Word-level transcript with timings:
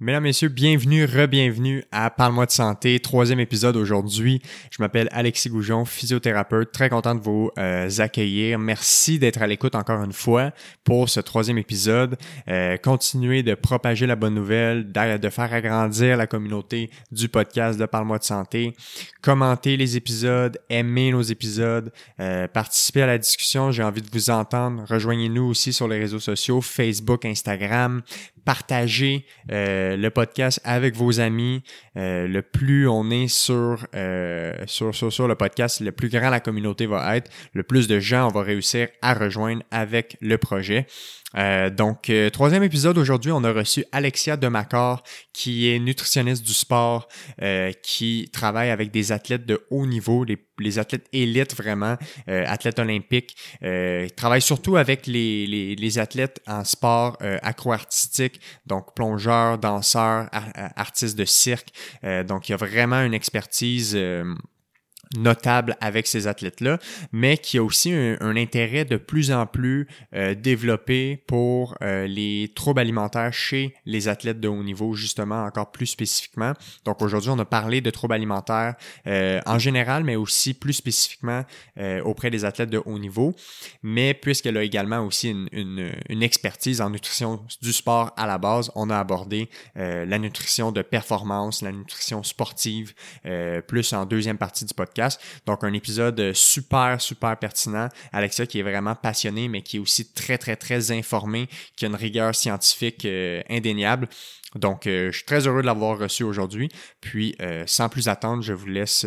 Mesdames, 0.00 0.22
Messieurs, 0.22 0.48
bienvenue, 0.48 1.06
re-bienvenue 1.06 1.82
à 1.90 2.08
Parle-moi 2.08 2.46
de 2.46 2.52
santé, 2.52 3.00
troisième 3.00 3.40
épisode 3.40 3.76
aujourd'hui. 3.76 4.40
Je 4.70 4.80
m'appelle 4.80 5.08
Alexis 5.10 5.48
Goujon, 5.48 5.84
physiothérapeute, 5.84 6.70
très 6.70 6.88
content 6.88 7.16
de 7.16 7.20
vous 7.20 7.50
euh, 7.58 7.90
accueillir. 7.98 8.60
Merci 8.60 9.18
d'être 9.18 9.42
à 9.42 9.48
l'écoute 9.48 9.74
encore 9.74 10.00
une 10.04 10.12
fois 10.12 10.52
pour 10.84 11.08
ce 11.08 11.18
troisième 11.18 11.58
épisode. 11.58 12.16
Euh, 12.46 12.76
continuez 12.76 13.42
de 13.42 13.54
propager 13.54 14.06
la 14.06 14.14
bonne 14.14 14.36
nouvelle, 14.36 14.92
de 14.92 15.28
faire 15.30 15.52
agrandir 15.52 16.16
la 16.16 16.28
communauté 16.28 16.90
du 17.10 17.28
podcast 17.28 17.76
de 17.76 17.84
Parle-moi 17.84 18.18
de 18.18 18.24
santé. 18.24 18.76
Commentez 19.20 19.76
les 19.76 19.96
épisodes, 19.96 20.60
aimez 20.70 21.10
nos 21.10 21.22
épisodes, 21.22 21.90
euh, 22.20 22.46
participez 22.46 23.02
à 23.02 23.06
la 23.08 23.18
discussion, 23.18 23.72
j'ai 23.72 23.82
envie 23.82 24.02
de 24.02 24.10
vous 24.12 24.30
entendre. 24.30 24.84
Rejoignez-nous 24.88 25.42
aussi 25.42 25.72
sur 25.72 25.88
les 25.88 25.98
réseaux 25.98 26.20
sociaux, 26.20 26.60
Facebook, 26.60 27.24
Instagram 27.24 28.02
partagez 28.48 29.26
le 29.96 30.10
podcast 30.10 30.60
avec 30.64 30.94
vos 30.94 31.20
amis. 31.20 31.62
Euh, 31.96 32.26
le 32.26 32.42
plus 32.42 32.88
on 32.88 33.10
est 33.10 33.28
sur, 33.28 33.86
euh, 33.94 34.52
sur, 34.66 34.94
sur, 34.94 35.12
sur, 35.12 35.28
le 35.28 35.34
podcast, 35.34 35.80
le 35.80 35.92
plus 35.92 36.08
grand 36.08 36.30
la 36.30 36.40
communauté 36.40 36.86
va 36.86 37.16
être, 37.16 37.30
le 37.52 37.62
plus 37.62 37.88
de 37.88 38.00
gens 38.00 38.28
on 38.28 38.32
va 38.32 38.42
réussir 38.42 38.88
à 39.02 39.14
rejoindre 39.14 39.62
avec 39.70 40.16
le 40.20 40.38
projet. 40.38 40.86
Euh, 41.36 41.68
donc, 41.70 42.08
euh, 42.08 42.30
troisième 42.30 42.62
épisode 42.62 42.96
aujourd'hui, 42.96 43.32
on 43.32 43.44
a 43.44 43.52
reçu 43.52 43.84
Alexia 43.92 44.36
Demacor, 44.36 45.02
qui 45.32 45.68
est 45.68 45.78
nutritionniste 45.78 46.44
du 46.44 46.54
sport, 46.54 47.08
euh, 47.42 47.72
qui 47.82 48.30
travaille 48.32 48.70
avec 48.70 48.90
des 48.90 49.12
athlètes 49.12 49.44
de 49.44 49.62
haut 49.70 49.86
niveau, 49.86 50.24
les, 50.24 50.38
les 50.58 50.78
athlètes 50.78 51.06
élites 51.12 51.54
vraiment, 51.54 51.96
athlètes 52.26 52.78
olympiques. 52.78 53.36
travaille 54.16 54.42
surtout 54.42 54.76
avec 54.76 55.06
les, 55.06 55.46
les, 55.46 55.76
les 55.76 55.98
athlètes 55.98 56.40
en 56.46 56.64
sport 56.64 57.16
accro-artistique, 57.20 58.40
donc 58.66 58.94
plongeurs, 58.94 59.58
danseurs, 59.58 60.28
artistes 60.76 61.16
de 61.16 61.24
cirque. 61.24 61.68
donc, 62.26 62.48
il 62.48 62.52
y 62.52 62.54
a 62.54 62.56
vraiment 62.56 63.02
une 63.02 63.14
expertise 63.14 63.96
notable 65.16 65.76
avec 65.80 66.06
ces 66.06 66.26
athlètes-là, 66.26 66.78
mais 67.12 67.38
qui 67.38 67.58
a 67.58 67.62
aussi 67.62 67.92
un, 67.92 68.36
intérêt 68.36 68.84
de 68.84 68.96
plus 68.96 69.32
en 69.32 69.46
plus 69.46 69.88
euh, 70.14 70.34
développé 70.34 71.24
pour 71.26 71.76
euh, 71.82 72.06
les 72.06 72.52
troubles 72.54 72.80
alimentaires 72.80 73.32
chez 73.32 73.74
les 73.84 74.08
athlètes 74.08 74.40
de 74.40 74.48
haut 74.48 74.62
niveau, 74.62 74.94
justement, 74.94 75.44
encore 75.44 75.72
plus 75.72 75.86
spécifiquement. 75.86 76.52
Donc 76.84 77.02
aujourd'hui, 77.02 77.30
on 77.30 77.38
a 77.38 77.44
parlé 77.44 77.80
de 77.80 77.90
troubles 77.90 78.14
alimentaires 78.14 78.74
euh, 79.06 79.40
en 79.46 79.58
général, 79.58 80.04
mais 80.04 80.16
aussi 80.16 80.54
plus 80.54 80.74
spécifiquement 80.74 81.44
auprès 82.04 82.30
des 82.30 82.44
athlètes 82.44 82.70
de 82.70 82.80
haut 82.84 82.98
niveau. 82.98 83.34
Mais 83.82 84.14
puisqu'elle 84.14 84.56
a 84.56 84.62
également 84.62 85.00
aussi 85.00 85.30
une, 85.30 85.48
une, 85.52 85.92
une, 86.08 86.22
expertise 86.22 86.80
en 86.80 86.90
nutrition 86.90 87.40
du 87.62 87.72
sport 87.72 88.12
à 88.16 88.26
la 88.26 88.38
base, 88.38 88.70
on 88.74 88.90
a 88.90 88.98
abordé 88.98 89.48
la 89.74 90.18
nutrition 90.18 90.72
de 90.72 90.82
performance, 90.82 91.62
la 91.62 91.72
nutrition 91.72 92.22
sportive, 92.22 92.94
plus 93.66 93.92
en 93.92 94.06
deuxième 94.06 94.38
partie 94.38 94.64
du 94.64 94.74
podcast 94.74 94.97
donc, 95.46 95.64
un 95.64 95.72
épisode 95.72 96.32
super, 96.34 97.00
super 97.00 97.36
pertinent. 97.36 97.88
Alexia 98.12 98.46
qui 98.46 98.60
est 98.60 98.62
vraiment 98.62 98.94
passionné, 98.94 99.48
mais 99.48 99.62
qui 99.62 99.76
est 99.76 99.80
aussi 99.80 100.12
très, 100.12 100.38
très, 100.38 100.56
très 100.56 100.90
informé, 100.90 101.48
qui 101.76 101.84
a 101.84 101.88
une 101.88 101.94
rigueur 101.94 102.34
scientifique 102.34 103.04
euh, 103.04 103.42
indéniable. 103.48 104.08
Donc, 104.54 104.86
euh, 104.86 105.10
je 105.10 105.16
suis 105.16 105.26
très 105.26 105.46
heureux 105.46 105.62
de 105.62 105.66
l'avoir 105.66 105.98
reçu 105.98 106.24
aujourd'hui. 106.24 106.68
Puis, 107.00 107.34
euh, 107.40 107.64
sans 107.66 107.88
plus 107.88 108.08
attendre, 108.08 108.42
je 108.42 108.52
vous 108.52 108.66
laisse 108.66 109.06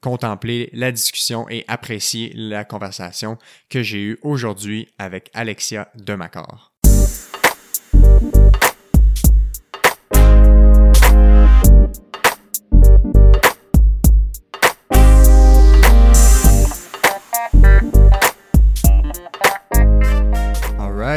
contempler 0.00 0.70
la 0.72 0.92
discussion 0.92 1.48
et 1.48 1.64
apprécier 1.68 2.32
la 2.34 2.64
conversation 2.64 3.38
que 3.70 3.82
j'ai 3.82 4.02
eue 4.02 4.18
aujourd'hui 4.22 4.88
avec 4.98 5.30
Alexia 5.34 5.88
Demacor. 5.94 6.72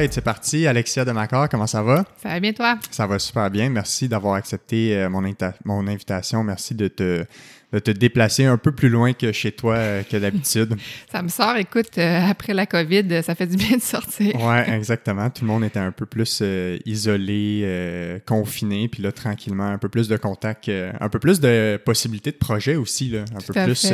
C'est 0.09 0.21
parti. 0.21 0.65
Alexia 0.65 1.03
de 1.03 1.11
Macor, 1.11 1.49
comment 1.49 1.67
ça 1.67 1.83
va? 1.83 2.05
Ça 2.21 2.29
va 2.29 2.39
bien, 2.39 2.53
toi? 2.53 2.79
Ça 2.89 3.05
va 3.05 3.19
super 3.19 3.49
bien. 3.51 3.69
Merci 3.69 4.07
d'avoir 4.07 4.35
accepté 4.35 4.95
euh, 4.95 5.09
mon, 5.09 5.21
mon, 5.65 5.87
invitation. 5.87 6.43
Merci 6.43 6.73
de 6.73 6.87
te, 6.87 7.25
te 7.71 7.91
déplacer 7.91 8.45
un 8.45 8.57
peu 8.57 8.71
plus 8.71 8.87
loin 8.87 9.11
que 9.13 9.31
chez 9.31 9.51
toi 9.51 9.75
euh, 9.75 10.03
que 10.03 10.15
d'habitude. 10.15 10.77
ça 11.11 11.21
me 11.21 11.27
sort, 11.27 11.57
écoute, 11.57 11.97
euh, 11.97 12.29
après 12.29 12.53
la 12.53 12.65
COVID, 12.65 13.21
ça 13.23 13.35
fait 13.35 13.47
du 13.47 13.57
bien 13.57 13.75
de 13.75 13.81
sortir. 13.81 14.35
oui, 14.35 14.57
exactement. 14.73 15.29
Tout 15.29 15.43
le 15.43 15.47
monde 15.47 15.65
était 15.65 15.79
un 15.79 15.91
peu 15.91 16.05
plus 16.05 16.41
isolé, 16.85 18.21
confiné, 18.25 18.87
puis 18.87 19.03
là, 19.03 19.11
tranquillement, 19.11 19.67
un 19.67 19.77
peu 19.77 19.89
plus 19.89 20.07
de 20.07 20.15
contact, 20.15 20.69
un 20.69 21.09
peu 21.09 21.19
plus 21.19 21.41
de 21.41 21.81
possibilités 21.83 22.31
de 22.31 22.37
projet 22.37 22.75
aussi, 22.75 23.09
là, 23.09 23.25
un 23.35 23.41
peu 23.41 23.53
plus. 23.53 23.91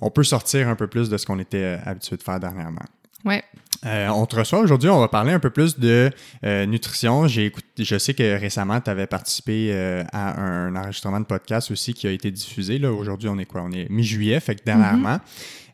on 0.00 0.10
peut 0.10 0.24
sortir 0.24 0.68
un 0.68 0.74
peu 0.74 0.88
plus 0.88 1.08
de 1.08 1.16
ce 1.16 1.26
qu'on 1.26 1.38
était 1.38 1.78
habitué 1.84 2.16
de 2.16 2.22
faire 2.22 2.40
dernièrement. 2.40 2.84
Ouais. 3.24 3.42
Euh, 3.86 4.08
on 4.08 4.26
te 4.26 4.36
reçoit 4.36 4.58
aujourd'hui, 4.58 4.90
on 4.90 4.98
va 4.98 5.08
parler 5.08 5.32
un 5.32 5.38
peu 5.38 5.50
plus 5.50 5.78
de 5.78 6.10
euh, 6.44 6.66
nutrition. 6.66 7.28
J'ai 7.28 7.52
je 7.78 7.98
sais 7.98 8.14
que 8.14 8.38
récemment, 8.38 8.80
tu 8.80 8.90
avais 8.90 9.06
participé 9.06 9.70
euh, 9.72 10.02
à 10.12 10.40
un 10.40 10.74
enregistrement 10.74 11.20
de 11.20 11.26
podcast 11.26 11.70
aussi 11.70 11.94
qui 11.94 12.06
a 12.06 12.10
été 12.10 12.30
diffusé. 12.30 12.78
Là, 12.78 12.92
aujourd'hui, 12.92 13.28
on 13.28 13.38
est 13.38 13.44
quoi? 13.44 13.62
On 13.62 13.70
est 13.70 13.88
mi-juillet, 13.88 14.40
fait 14.40 14.56
que 14.56 14.64
dernièrement. 14.64 15.16
Mm-hmm. 15.16 15.20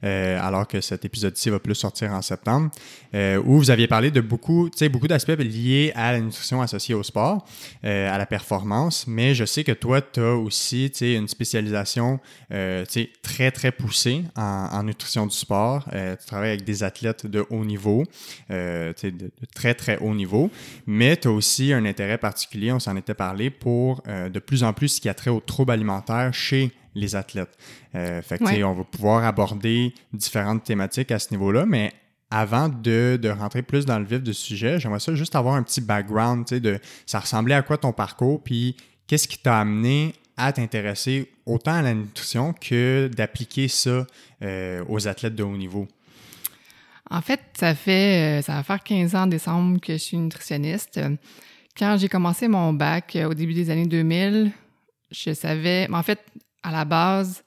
Euh, 0.04 0.38
alors 0.40 0.68
que 0.68 0.80
cet 0.80 1.04
épisode-ci 1.04 1.48
va 1.48 1.58
plus 1.58 1.74
sortir 1.74 2.12
en 2.12 2.20
septembre, 2.20 2.70
euh, 3.14 3.40
où 3.44 3.56
vous 3.56 3.70
aviez 3.70 3.86
parlé 3.86 4.10
de 4.10 4.20
beaucoup, 4.20 4.68
beaucoup 4.90 5.08
d'aspects 5.08 5.38
liés 5.38 5.92
à 5.94 6.12
la 6.12 6.20
nutrition 6.20 6.60
associée 6.60 6.94
au 6.94 7.02
sport, 7.02 7.46
euh, 7.84 8.12
à 8.12 8.18
la 8.18 8.26
performance, 8.26 9.06
mais 9.06 9.34
je 9.34 9.46
sais 9.46 9.64
que 9.64 9.72
toi, 9.72 10.02
tu 10.02 10.20
as 10.20 10.34
aussi 10.34 10.86
une 11.00 11.28
spécialisation 11.28 12.20
très, 13.22 13.50
très 13.50 13.72
poussée 13.72 14.22
en, 14.36 14.82
nutrition 14.82 15.26
du 15.26 15.34
sport. 15.34 15.84
tu 15.90 16.26
travailles 16.26 16.50
avec 16.50 16.64
des 16.64 16.82
athlètes 16.82 17.26
de 17.26 17.44
haut 17.50 17.64
niveau, 17.64 18.04
de, 18.50 18.94
de, 19.02 19.30
très, 19.54 19.74
très 19.74 19.98
haut 19.98 20.14
niveau, 20.14 20.50
mais 20.86 21.16
tu 21.16 21.28
as 21.28 21.30
aussi 21.30 21.72
un 21.72 21.84
intérêt 21.84 22.18
particulier, 22.18 22.72
on 22.72 22.78
s'en 22.78 22.96
était 22.96 23.14
parlé, 23.14 23.50
pour 23.50 24.02
de 24.06 24.38
plus 24.38 24.62
en 24.62 24.72
plus 24.72 24.88
ce 24.88 25.00
qui 25.00 25.08
a 25.08 25.14
trait 25.14 25.30
aux 25.30 25.40
troubles 25.40 25.72
alimentaires 25.72 26.32
chez 26.34 26.70
les 26.94 27.16
athlètes. 27.16 27.56
Euh, 27.94 28.22
fait 28.22 28.38
que, 28.38 28.64
on 28.64 28.74
va 28.74 28.84
pouvoir 28.84 29.24
aborder 29.24 29.94
différentes 30.12 30.64
thématiques 30.64 31.10
à 31.10 31.18
ce 31.18 31.30
niveau-là, 31.32 31.66
mais 31.66 31.92
avant 32.30 32.68
de, 32.68 33.18
de, 33.20 33.28
rentrer 33.28 33.62
plus 33.62 33.84
dans 33.84 33.98
le 33.98 34.04
vif 34.04 34.22
du 34.22 34.34
sujet, 34.34 34.80
j'aimerais 34.80 35.00
ça 35.00 35.14
juste 35.14 35.36
avoir 35.36 35.54
un 35.54 35.62
petit 35.62 35.80
background, 35.80 36.46
de 36.46 36.78
ça 37.06 37.20
ressemblait 37.20 37.54
à 37.54 37.62
quoi 37.62 37.78
ton 37.78 37.92
parcours, 37.92 38.42
puis 38.42 38.76
qu'est-ce 39.06 39.28
qui 39.28 39.38
t'a 39.38 39.60
amené 39.60 40.14
à 40.36 40.52
t'intéresser 40.52 41.30
autant 41.46 41.74
à 41.74 41.82
la 41.82 41.94
nutrition 41.94 42.52
que 42.52 43.08
d'appliquer 43.14 43.68
ça 43.68 44.06
euh, 44.42 44.84
aux 44.88 45.06
athlètes 45.06 45.36
de 45.36 45.44
haut 45.44 45.56
niveau? 45.56 45.86
En 47.10 47.20
fait, 47.20 47.40
ça 47.56 47.74
fait 47.74 48.40
euh, 48.40 48.42
ça 48.42 48.54
va 48.54 48.62
faire 48.62 48.82
15 48.82 49.14
ans 49.14 49.22
en 49.22 49.26
décembre 49.26 49.80
que 49.80 49.92
je 49.92 49.98
suis 49.98 50.16
nutritionniste. 50.16 50.98
Quand 51.76 51.96
j'ai 51.98 52.08
commencé 52.08 52.48
mon 52.48 52.72
bac 52.72 53.16
au 53.28 53.34
début 53.34 53.52
des 53.52 53.68
années 53.70 53.86
2000, 53.86 54.52
je 55.10 55.32
savais, 55.32 55.88
en 55.92 56.02
fait, 56.02 56.20
à 56.64 56.72
la 56.72 56.84
base, 56.84 57.44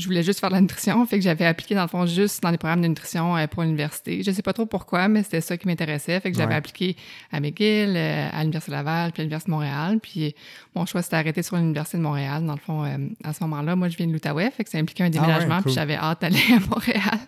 je 0.00 0.06
voulais 0.06 0.22
juste 0.22 0.40
faire 0.40 0.48
de 0.48 0.54
la 0.54 0.60
nutrition, 0.60 1.04
fait 1.06 1.18
que 1.18 1.22
j'avais 1.22 1.44
appliqué 1.44 1.74
dans 1.74 1.82
le 1.82 1.88
fond 1.88 2.06
juste 2.06 2.42
dans 2.42 2.50
des 2.50 2.58
programmes 2.58 2.80
de 2.80 2.88
nutrition 2.88 3.36
euh, 3.36 3.46
pour 3.46 3.62
l'université. 3.62 4.22
Je 4.22 4.30
sais 4.30 4.42
pas 4.42 4.52
trop 4.52 4.66
pourquoi, 4.66 5.08
mais 5.08 5.22
c'était 5.22 5.40
ça 5.40 5.56
qui 5.56 5.66
m'intéressait, 5.66 6.18
fait 6.20 6.32
que 6.32 6.36
j'avais 6.36 6.54
appliqué 6.54 6.96
à 7.30 7.40
McGill, 7.40 7.94
euh, 7.96 8.28
à 8.32 8.40
l'université 8.40 8.72
Laval, 8.72 9.12
puis 9.12 9.20
à 9.20 9.24
l'université 9.24 9.50
de 9.50 9.54
Montréal, 9.54 9.98
puis 10.02 10.34
mon 10.74 10.86
choix 10.86 11.02
s'était 11.02 11.16
arrêté 11.16 11.42
sur 11.42 11.56
l'université 11.56 11.98
de 11.98 12.02
Montréal. 12.02 12.44
Dans 12.44 12.54
le 12.54 12.60
fond, 12.60 12.84
euh, 12.84 12.96
à 13.22 13.32
ce 13.32 13.44
moment-là, 13.44 13.76
moi 13.76 13.88
je 13.88 13.96
viens 13.96 14.06
de 14.06 14.12
l'Outaouais, 14.12 14.50
fait 14.50 14.64
que 14.64 14.70
ça 14.70 14.78
impliquait 14.78 15.04
un 15.04 15.08
ah 15.08 15.10
déménagement, 15.10 15.62
puis 15.62 15.72
j'avais 15.72 15.96
hâte 15.96 16.22
d'aller 16.22 16.40
à 16.56 16.60
Montréal. 16.68 17.18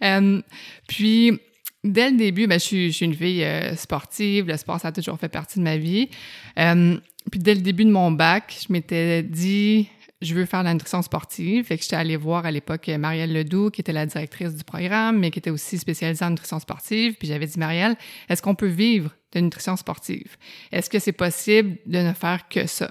puis 0.86 1.40
dès 1.82 2.10
le 2.10 2.16
début, 2.16 2.46
ben, 2.46 2.60
je, 2.60 2.64
suis, 2.64 2.92
je 2.92 2.96
suis 2.96 3.06
une 3.06 3.14
fille 3.14 3.46
sportive, 3.76 4.46
le 4.46 4.56
sport 4.56 4.80
ça 4.80 4.88
a 4.88 4.92
toujours 4.92 5.18
fait 5.18 5.28
partie 5.28 5.58
de 5.58 5.64
ma 5.64 5.78
vie. 5.78 6.10
puis 6.54 7.40
dès 7.40 7.54
le 7.54 7.62
début 7.62 7.84
de 7.84 7.90
mon 7.90 8.10
bac, 8.10 8.58
je 8.66 8.72
m'étais 8.72 9.22
dit 9.22 9.88
je 10.22 10.34
veux 10.34 10.46
faire 10.46 10.62
la 10.62 10.72
nutrition 10.72 11.02
sportive. 11.02 11.64
Fait 11.64 11.76
que 11.76 11.82
j'étais 11.82 11.96
allée 11.96 12.16
voir 12.16 12.46
à 12.46 12.50
l'époque 12.50 12.88
Marielle 12.88 13.32
Ledoux, 13.32 13.70
qui 13.70 13.80
était 13.82 13.92
la 13.92 14.06
directrice 14.06 14.54
du 14.54 14.64
programme, 14.64 15.18
mais 15.18 15.30
qui 15.30 15.38
était 15.38 15.50
aussi 15.50 15.78
spécialisée 15.78 16.24
en 16.24 16.30
nutrition 16.30 16.58
sportive. 16.58 17.14
Puis 17.14 17.28
j'avais 17.28 17.46
dit, 17.46 17.58
Marielle, 17.58 17.96
est-ce 18.28 18.40
qu'on 18.40 18.54
peut 18.54 18.66
vivre 18.66 19.10
de 19.32 19.40
nutrition 19.40 19.76
sportive? 19.76 20.36
Est-ce 20.72 20.88
que 20.88 20.98
c'est 20.98 21.12
possible 21.12 21.76
de 21.86 21.98
ne 21.98 22.12
faire 22.12 22.48
que 22.48 22.66
ça? 22.66 22.90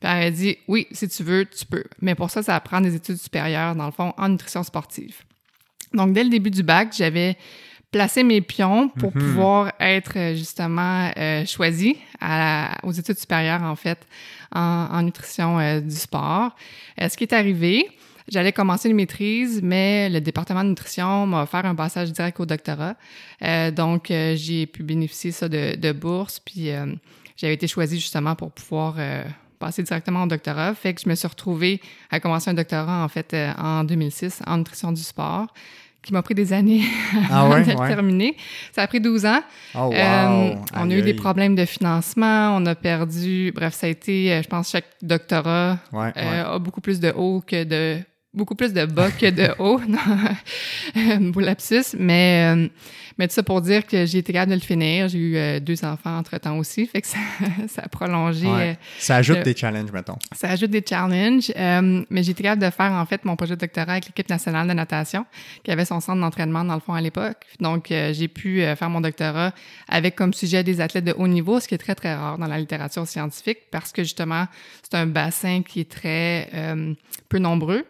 Puis 0.00 0.10
elle 0.10 0.24
a 0.24 0.30
dit, 0.30 0.58
oui, 0.68 0.86
si 0.92 1.08
tu 1.08 1.22
veux, 1.22 1.46
tu 1.46 1.64
peux. 1.64 1.84
Mais 2.02 2.14
pour 2.14 2.30
ça, 2.30 2.42
ça 2.42 2.60
prend 2.60 2.82
des 2.82 2.94
études 2.94 3.16
supérieures, 3.16 3.74
dans 3.74 3.86
le 3.86 3.92
fond, 3.92 4.12
en 4.18 4.28
nutrition 4.28 4.62
sportive. 4.62 5.22
Donc, 5.94 6.12
dès 6.12 6.24
le 6.24 6.30
début 6.30 6.50
du 6.50 6.62
bac, 6.62 6.92
j'avais 6.96 7.38
placé 7.90 8.22
mes 8.22 8.42
pions 8.42 8.90
pour 8.90 9.16
mhm. 9.16 9.22
pouvoir 9.22 9.72
être 9.80 10.34
justement 10.34 11.10
euh, 11.16 11.46
choisie 11.46 11.96
aux 12.82 12.92
études 12.92 13.18
supérieures, 13.18 13.62
en 13.62 13.76
fait, 13.76 14.06
en, 14.54 15.02
nutrition 15.02 15.58
euh, 15.58 15.80
du 15.80 15.94
sport. 15.94 16.54
Euh, 17.00 17.08
ce 17.08 17.16
qui 17.16 17.24
est 17.24 17.32
arrivé, 17.32 17.88
J'allais 18.28 18.50
commencer 18.50 18.88
une 18.88 18.96
maîtrise, 18.96 19.60
mais 19.62 20.10
le 20.10 20.20
département 20.20 20.64
de 20.64 20.70
nutrition 20.70 21.28
m'a 21.28 21.44
offert 21.44 21.64
un 21.64 21.76
passage 21.76 22.10
direct 22.10 22.40
au 22.40 22.44
doctorat. 22.44 22.96
Euh, 23.42 23.70
donc, 23.70 24.06
j'ai 24.08 24.66
pu 24.66 24.82
bénéficier 24.82 25.30
ça 25.30 25.48
de, 25.48 25.76
de 25.76 25.92
bourse. 25.92 26.40
Puis, 26.40 26.70
j'avais 27.36 27.54
été 27.54 27.68
choisie 27.68 28.00
justement 28.00 28.34
pour 28.34 28.50
pouvoir 28.50 28.96
passer 29.60 29.84
directement 29.84 30.24
au 30.24 30.26
doctorat. 30.26 30.74
Fait 30.74 30.92
que 30.92 31.02
je 31.02 31.08
me 31.08 31.14
suis 31.14 31.28
retrouvée 31.28 31.80
à 32.10 32.18
commencer 32.18 32.50
un 32.50 32.54
doctorat, 32.54 33.04
en 33.04 33.06
fait, 33.06 33.32
en 33.58 33.84
2006 33.84 34.42
en 34.44 34.58
nutrition 34.58 34.90
du 34.90 35.02
sport 35.04 35.46
qui 36.02 36.12
m'a 36.12 36.22
pris 36.22 36.34
des 36.34 36.52
années 36.52 36.82
Ah 37.30 37.48
ouais, 37.48 37.64
de 37.64 37.70
le 37.72 37.76
ouais. 37.76 37.88
terminer. 37.88 38.36
Ça 38.72 38.82
a 38.82 38.86
pris 38.86 39.00
12 39.00 39.26
ans. 39.26 39.40
Oh, 39.74 39.78
wow! 39.78 39.92
Euh, 39.92 40.54
on 40.74 40.90
a 40.90 40.94
eu 40.94 41.02
des 41.02 41.14
problèmes 41.14 41.54
de 41.54 41.64
financement, 41.64 42.56
on 42.56 42.64
a 42.66 42.74
perdu. 42.74 43.52
Bref, 43.54 43.74
ça 43.74 43.86
a 43.86 43.90
été, 43.90 44.32
euh, 44.32 44.42
je 44.42 44.48
pense, 44.48 44.70
chaque 44.70 44.86
doctorat 45.02 45.78
Ouais, 45.92 46.12
euh, 46.16 46.54
a 46.54 46.58
beaucoup 46.58 46.80
plus 46.80 47.00
de 47.00 47.10
haut 47.10 47.42
que 47.44 47.64
de 47.64 48.00
beaucoup 48.36 48.54
plus 48.54 48.72
de 48.72 48.84
bas 48.84 49.10
que 49.10 49.30
de 49.30 49.48
haut. 49.58 49.80
Beau 51.32 51.40
lapsus, 51.40 51.96
mais 51.98 52.54
euh, 52.54 52.68
mais 53.18 53.26
tout 53.28 53.34
ça 53.34 53.42
pour 53.42 53.62
dire 53.62 53.86
que 53.86 54.04
j'ai 54.04 54.18
été 54.18 54.32
capable 54.34 54.50
de 54.50 54.56
le 54.56 54.62
finir. 54.62 55.08
J'ai 55.08 55.18
eu 55.18 55.36
euh, 55.36 55.58
deux 55.58 55.82
enfants 55.86 56.18
entre 56.18 56.36
temps 56.38 56.58
aussi, 56.58 56.86
fait 56.86 57.00
que 57.00 57.08
ça, 57.08 57.16
ça 57.68 57.82
a 57.84 57.88
prolongé. 57.88 58.46
Ouais. 58.46 58.70
euh, 58.72 58.74
Ça 58.98 59.16
ajoute 59.16 59.38
le- 59.38 59.42
des 59.42 59.56
challenges, 59.56 59.90
mettons. 59.90 60.18
ça 60.34 60.50
ajoute 60.50 60.70
des 60.70 60.84
challenges, 60.86 61.50
euh, 61.56 62.04
mais 62.10 62.22
j'ai 62.22 62.32
été 62.32 62.42
capable 62.42 62.62
de 62.62 62.70
faire 62.70 62.92
en 62.92 63.06
fait 63.06 63.24
mon 63.24 63.34
projet 63.36 63.54
de 63.56 63.60
doctorat 63.60 63.92
avec 63.92 64.06
l'équipe 64.06 64.28
nationale 64.28 64.68
de 64.68 64.74
natation, 64.74 65.24
qui 65.64 65.70
avait 65.70 65.86
son 65.86 66.00
centre 66.00 66.20
d'entraînement 66.20 66.62
dans 66.64 66.74
le 66.74 66.80
fond 66.80 66.92
à 66.92 67.00
l'époque. 67.00 67.38
Donc 67.60 67.90
euh, 67.90 68.12
j'ai 68.12 68.28
pu 68.28 68.60
faire 68.76 68.90
mon 68.90 69.00
doctorat 69.00 69.52
avec 69.88 70.14
comme 70.14 70.34
sujet 70.34 70.62
des 70.62 70.80
athlètes 70.82 71.04
de 71.04 71.14
haut 71.16 71.28
niveau, 71.28 71.58
ce 71.58 71.68
qui 71.68 71.74
est 71.74 71.78
très 71.78 71.94
très 71.94 72.14
rare 72.14 72.36
dans 72.36 72.46
la 72.48 72.58
littérature 72.58 73.06
scientifique 73.08 73.58
parce 73.70 73.92
que 73.92 74.02
justement 74.02 74.46
c'est 74.82 74.96
un 74.98 75.06
bassin 75.06 75.62
qui 75.66 75.80
est 75.80 75.90
très 75.90 76.50
euh, 76.54 76.92
peu 77.30 77.38
nombreux. 77.38 77.84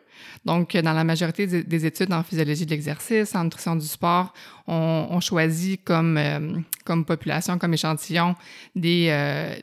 Donc, 0.44 0.76
dans 0.76 0.92
la 0.92 1.04
majorité 1.04 1.46
des- 1.46 1.62
des 1.64 1.86
études 1.86 2.12
en 2.12 2.22
physiologie 2.22 2.64
de 2.66 2.70
l'exercice, 2.70 3.34
en 3.34 3.44
nutrition 3.44 3.76
du 3.76 3.86
sport, 3.86 4.32
on, 4.66 5.08
on 5.10 5.20
choisit 5.20 5.82
comme, 5.84 6.16
euh, 6.18 6.58
comme 6.84 7.04
population, 7.04 7.58
comme 7.58 7.74
échantillon, 7.74 8.34
des, 8.74 9.08
euh, 9.10 9.54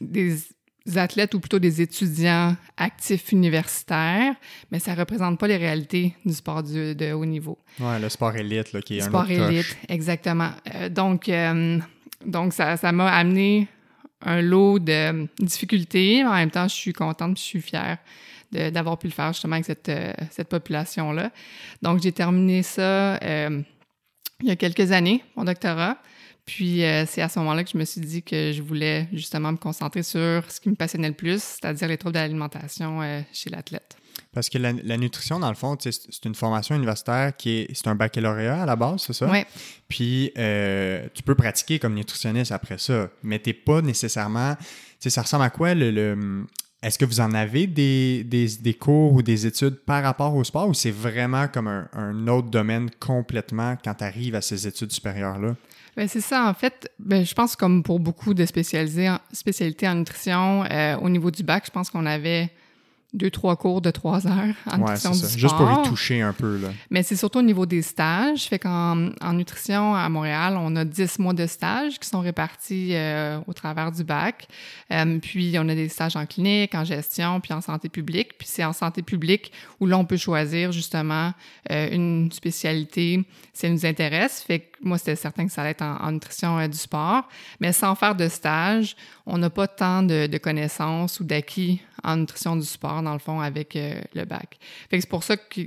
des 0.00 0.36
athlètes 0.96 1.32
ou 1.34 1.40
plutôt 1.40 1.60
des 1.60 1.80
étudiants 1.80 2.56
actifs 2.76 3.30
universitaires, 3.30 4.34
mais 4.70 4.80
ça 4.80 4.94
représente 4.94 5.38
pas 5.38 5.46
les 5.46 5.56
réalités 5.56 6.14
du 6.24 6.32
sport 6.32 6.62
du- 6.62 6.94
de 6.96 7.12
haut 7.12 7.24
niveau. 7.24 7.56
Ouais, 7.78 8.00
le 8.00 8.08
sport 8.08 8.34
élite, 8.34 8.72
là, 8.72 8.82
qui 8.82 8.98
est 8.98 9.02
un 9.02 9.06
Sport 9.06 9.22
autre 9.22 9.36
coche. 9.36 9.52
élite, 9.52 9.76
exactement. 9.88 10.50
Euh, 10.74 10.88
donc, 10.88 11.28
euh, 11.28 11.78
donc 12.26 12.52
ça 12.52 12.76
ça 12.76 12.90
m'a 12.90 13.10
amené 13.12 13.68
un 14.24 14.40
lot 14.40 14.78
de 14.80 15.28
difficultés, 15.40 16.22
mais 16.24 16.28
en 16.28 16.34
même 16.34 16.50
temps, 16.50 16.66
je 16.68 16.74
suis 16.74 16.92
contente, 16.92 17.38
je 17.38 17.42
suis 17.42 17.60
fière 17.60 17.98
d'avoir 18.52 18.98
pu 18.98 19.06
le 19.08 19.12
faire 19.12 19.32
justement 19.32 19.54
avec 19.54 19.64
cette, 19.64 19.88
euh, 19.88 20.12
cette 20.30 20.48
population-là. 20.48 21.30
Donc, 21.82 22.02
j'ai 22.02 22.12
terminé 22.12 22.62
ça 22.62 23.16
euh, 23.16 23.62
il 24.42 24.48
y 24.48 24.50
a 24.50 24.56
quelques 24.56 24.92
années, 24.92 25.22
mon 25.36 25.44
doctorat. 25.44 25.96
Puis, 26.44 26.82
euh, 26.84 27.04
c'est 27.06 27.22
à 27.22 27.28
ce 27.28 27.38
moment-là 27.38 27.62
que 27.62 27.70
je 27.70 27.78
me 27.78 27.84
suis 27.84 28.00
dit 28.00 28.22
que 28.24 28.50
je 28.52 28.60
voulais 28.62 29.08
justement 29.12 29.52
me 29.52 29.56
concentrer 29.56 30.02
sur 30.02 30.42
ce 30.50 30.60
qui 30.60 30.68
me 30.68 30.74
passionnait 30.74 31.08
le 31.08 31.14
plus, 31.14 31.40
c'est-à-dire 31.40 31.86
les 31.86 31.96
troubles 31.96 32.14
de 32.14 32.18
l'alimentation 32.18 33.00
euh, 33.00 33.20
chez 33.32 33.48
l'athlète. 33.48 33.96
Parce 34.34 34.48
que 34.48 34.58
la, 34.58 34.72
la 34.72 34.96
nutrition, 34.96 35.38
dans 35.38 35.48
le 35.50 35.54
fond, 35.54 35.76
c'est 35.78 36.24
une 36.24 36.34
formation 36.34 36.74
universitaire 36.74 37.36
qui 37.36 37.50
est. 37.60 37.74
C'est 37.74 37.86
un 37.86 37.94
baccalauréat 37.94 38.62
à 38.62 38.66
la 38.66 38.76
base, 38.76 39.02
c'est 39.06 39.12
ça? 39.12 39.30
Oui, 39.30 39.44
Puis 39.88 40.32
euh, 40.36 41.06
tu 41.14 41.22
peux 41.22 41.34
pratiquer 41.34 41.78
comme 41.78 41.94
nutritionniste 41.94 42.50
après 42.50 42.78
ça, 42.78 43.08
mais 43.22 43.38
t'es 43.38 43.52
pas 43.52 43.80
nécessairement. 43.82 44.56
Tu 44.56 44.64
sais, 45.00 45.10
ça 45.10 45.22
ressemble 45.22 45.44
à 45.44 45.50
quoi 45.50 45.74
le. 45.74 45.90
le- 45.90 46.44
est-ce 46.82 46.98
que 46.98 47.04
vous 47.04 47.20
en 47.20 47.32
avez 47.32 47.68
des, 47.68 48.24
des, 48.24 48.74
cours 48.74 49.12
ou 49.12 49.22
des 49.22 49.46
études 49.46 49.76
par 49.76 50.02
rapport 50.02 50.34
au 50.34 50.42
sport 50.42 50.68
ou 50.68 50.74
c'est 50.74 50.90
vraiment 50.90 51.46
comme 51.46 51.68
un, 51.68 52.26
autre 52.26 52.48
domaine 52.48 52.90
complètement 52.98 53.76
quand 53.82 53.94
tu 53.94 54.04
arrives 54.04 54.34
à 54.34 54.40
ces 54.40 54.66
études 54.66 54.90
supérieures-là? 54.90 55.54
Ben, 55.96 56.08
c'est 56.08 56.20
ça, 56.20 56.48
en 56.48 56.54
fait. 56.54 56.90
Ben, 56.98 57.24
je 57.24 57.34
pense 57.34 57.54
comme 57.54 57.82
pour 57.82 58.00
beaucoup 58.00 58.34
de 58.34 58.44
spécialités 58.46 59.08
en 59.08 59.94
nutrition, 59.94 60.64
euh, 60.64 60.96
au 60.96 61.08
niveau 61.08 61.30
du 61.30 61.44
bac, 61.44 61.64
je 61.66 61.70
pense 61.70 61.88
qu'on 61.88 62.06
avait 62.06 62.50
deux, 63.14 63.30
trois 63.30 63.56
cours 63.56 63.82
de 63.82 63.90
trois 63.90 64.26
heures 64.26 64.54
en 64.66 64.72
Ouais, 64.72 64.78
nutrition 64.78 65.12
c'est 65.12 65.34
du 65.36 65.42
ça. 65.42 65.48
sport. 65.48 65.50
Juste 65.50 65.56
pour 65.56 65.84
y 65.84 65.88
toucher 65.88 66.22
un 66.22 66.32
peu. 66.32 66.56
Là. 66.58 66.68
Mais 66.90 67.02
c'est 67.02 67.16
surtout 67.16 67.40
au 67.40 67.42
niveau 67.42 67.66
des 67.66 67.82
stages. 67.82 68.44
Fait 68.44 68.58
qu'en 68.58 69.10
en 69.20 69.32
nutrition 69.34 69.94
à 69.94 70.08
Montréal, 70.08 70.56
on 70.58 70.74
a 70.76 70.84
10 70.84 71.18
mois 71.18 71.34
de 71.34 71.46
stages 71.46 71.98
qui 71.98 72.08
sont 72.08 72.20
répartis 72.20 72.94
euh, 72.94 73.38
au 73.46 73.52
travers 73.52 73.92
du 73.92 74.02
bac. 74.02 74.48
Euh, 74.90 75.18
puis 75.18 75.54
on 75.58 75.68
a 75.68 75.74
des 75.74 75.88
stages 75.90 76.16
en 76.16 76.24
clinique, 76.24 76.74
en 76.74 76.84
gestion, 76.84 77.40
puis 77.40 77.52
en 77.52 77.60
santé 77.60 77.88
publique. 77.90 78.38
Puis 78.38 78.48
c'est 78.50 78.64
en 78.64 78.72
santé 78.72 79.02
publique 79.02 79.52
où 79.78 79.86
l'on 79.86 80.04
peut 80.06 80.16
choisir 80.16 80.72
justement 80.72 81.34
euh, 81.70 81.88
une 81.92 82.32
spécialité 82.32 83.24
si 83.52 83.66
elle 83.66 83.72
nous 83.72 83.84
intéresse. 83.86 84.40
Fait 84.40 84.60
que 84.60 84.66
moi, 84.82 84.96
c'était 84.98 85.16
certain 85.16 85.46
que 85.46 85.52
ça 85.52 85.60
allait 85.60 85.72
être 85.72 85.82
en, 85.82 85.96
en 86.02 86.12
nutrition 86.12 86.66
du 86.66 86.78
sport. 86.78 87.28
Mais 87.60 87.72
sans 87.72 87.94
faire 87.94 88.14
de 88.14 88.28
stage, 88.28 88.96
on 89.26 89.38
n'a 89.38 89.50
pas 89.50 89.68
tant 89.68 90.02
de, 90.02 90.38
connaissances 90.38 91.20
ou 91.20 91.24
d'acquis 91.24 91.80
en 92.02 92.16
nutrition 92.16 92.56
du 92.56 92.66
sport, 92.66 93.02
dans 93.02 93.12
le 93.12 93.18
fond, 93.18 93.40
avec 93.40 93.76
euh, 93.76 94.00
le 94.14 94.24
bac. 94.24 94.58
C'est 94.90 95.08
pour 95.08 95.22
ça 95.22 95.36
que 95.36 95.60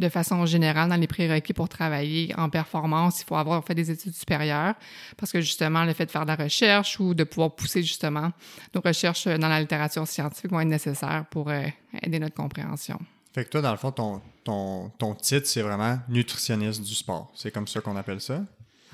de 0.00 0.08
façon 0.08 0.46
générale, 0.46 0.88
dans 0.88 0.96
les 0.96 1.06
prérequis 1.06 1.52
pour 1.52 1.68
travailler 1.68 2.34
en 2.36 2.48
performance, 2.48 3.20
il 3.20 3.26
faut 3.26 3.36
avoir 3.36 3.62
fait 3.64 3.74
des 3.74 3.90
études 3.90 4.14
supérieures 4.14 4.74
parce 5.16 5.30
que 5.30 5.40
justement, 5.40 5.84
le 5.84 5.92
fait 5.92 6.06
de 6.06 6.10
faire 6.10 6.22
de 6.22 6.28
la 6.28 6.36
recherche 6.36 6.98
ou 6.98 7.14
de 7.14 7.22
pouvoir 7.22 7.54
pousser 7.54 7.82
justement 7.82 8.32
nos 8.74 8.80
recherches 8.80 9.26
dans 9.26 9.48
la 9.48 9.60
littérature 9.60 10.06
scientifique 10.08 10.50
vont 10.50 10.60
être 10.60 10.68
nécessaires 10.68 11.26
pour 11.30 11.50
euh, 11.50 11.66
aider 12.02 12.18
notre 12.18 12.34
compréhension. 12.34 12.98
Fait 13.32 13.44
que 13.44 13.50
toi, 13.50 13.60
dans 13.60 13.70
le 13.70 13.76
fond, 13.76 13.92
ton, 13.92 14.20
ton, 14.42 14.90
ton 14.98 15.14
titre, 15.14 15.46
c'est 15.46 15.62
vraiment 15.62 15.98
nutritionniste 16.08 16.82
du 16.82 16.94
sport. 16.94 17.30
C'est 17.34 17.52
comme 17.52 17.68
ça 17.68 17.80
qu'on 17.80 17.96
appelle 17.96 18.20
ça? 18.20 18.42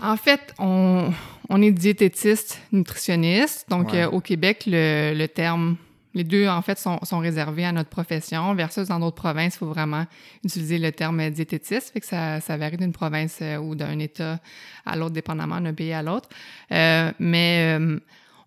En 0.02 0.16
fait, 0.16 0.54
on, 0.58 1.10
on 1.48 1.62
est 1.62 1.70
diététiste, 1.70 2.60
nutritionniste. 2.72 3.66
Donc, 3.70 3.93
Ouais. 3.93 4.02
euh, 4.02 4.10
au 4.10 4.20
Québec, 4.20 4.64
le, 4.66 5.14
le 5.16 5.26
terme, 5.28 5.76
les 6.14 6.25
deux, 6.25 6.46
en 6.48 6.60
fait, 6.62 6.78
sont, 6.78 6.98
sont 7.02 7.19
réservés 7.19 7.64
à 7.64 7.72
notre 7.72 7.90
profession, 7.90 8.54
versus 8.54 8.88
dans 8.88 9.00
d'autres 9.00 9.16
provinces, 9.16 9.54
il 9.54 9.58
faut 9.58 9.66
vraiment 9.69 10.06
utiliser 10.44 10.78
le 10.78 10.93
terme 10.93 11.28
diététiste. 11.31 11.93
Fait 11.93 12.00
que 12.00 12.06
ça, 12.06 12.40
ça 12.40 12.56
varie 12.56 12.76
d'une 12.76 12.93
province 12.93 13.38
euh, 13.43 13.56
ou 13.58 13.75
d'un 13.75 13.98
État 13.98 14.38
à 14.84 14.96
l'autre, 14.96 15.12
dépendamment 15.14 15.60
d'un 15.60 15.75
pays 15.75 15.93
à 15.93 16.02
l'autre. 16.02 16.28
Euh, 16.72 17.10
mais 17.19 17.78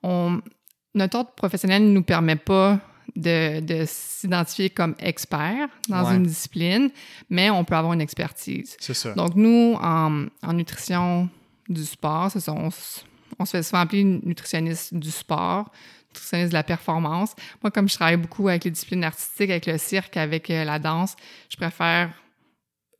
on, 0.04 0.42
notre 0.96 1.18
ordre 1.18 1.32
professionnel 1.36 1.84
ne 1.84 1.92
nous 1.92 2.04
permet 2.04 2.36
pas 2.36 2.80
de, 3.16 3.60
de 3.60 3.84
s'identifier 3.88 4.70
comme 4.70 4.96
expert 5.00 5.68
dans 5.90 6.08
Ouais. 6.08 6.16
une 6.16 6.24
discipline, 6.24 6.90
mais 7.30 7.50
on 7.50 7.64
peut 7.64 7.76
avoir 7.76 7.94
une 7.94 8.02
expertise. 8.02 8.78
C'est 8.80 8.94
ça. 8.94 9.14
Donc, 9.14 9.36
nous, 9.36 9.76
en, 9.82 10.26
en 10.44 10.54
nutrition 10.54 11.28
du 11.70 11.86
sport, 11.86 12.32
ça, 12.32 12.52
on, 12.52 12.70
on 13.40 13.46
se 13.46 13.52
fait 13.52 13.64
souvent 13.64 13.82
appeler 13.82 14.04
nutritionniste 14.04 14.94
du 14.94 15.12
sport, 15.12 15.72
nutritionniste 16.10 16.50
de 16.50 16.56
la 16.58 16.64
performance. 16.64 17.36
Moi, 17.64 17.72
comme 17.72 17.88
je 17.88 17.96
travaille 17.96 18.18
beaucoup 18.18 18.48
avec 18.50 18.64
les 18.66 18.72
disciplines 18.72 19.04
artistiques, 19.04 19.50
avec 19.52 19.66
le 19.68 19.78
cirque, 19.78 20.18
avec 20.18 20.50
euh, 20.50 20.64
la 20.64 20.80
danse, 20.80 21.16
je 21.50 21.56
préfère 21.58 22.12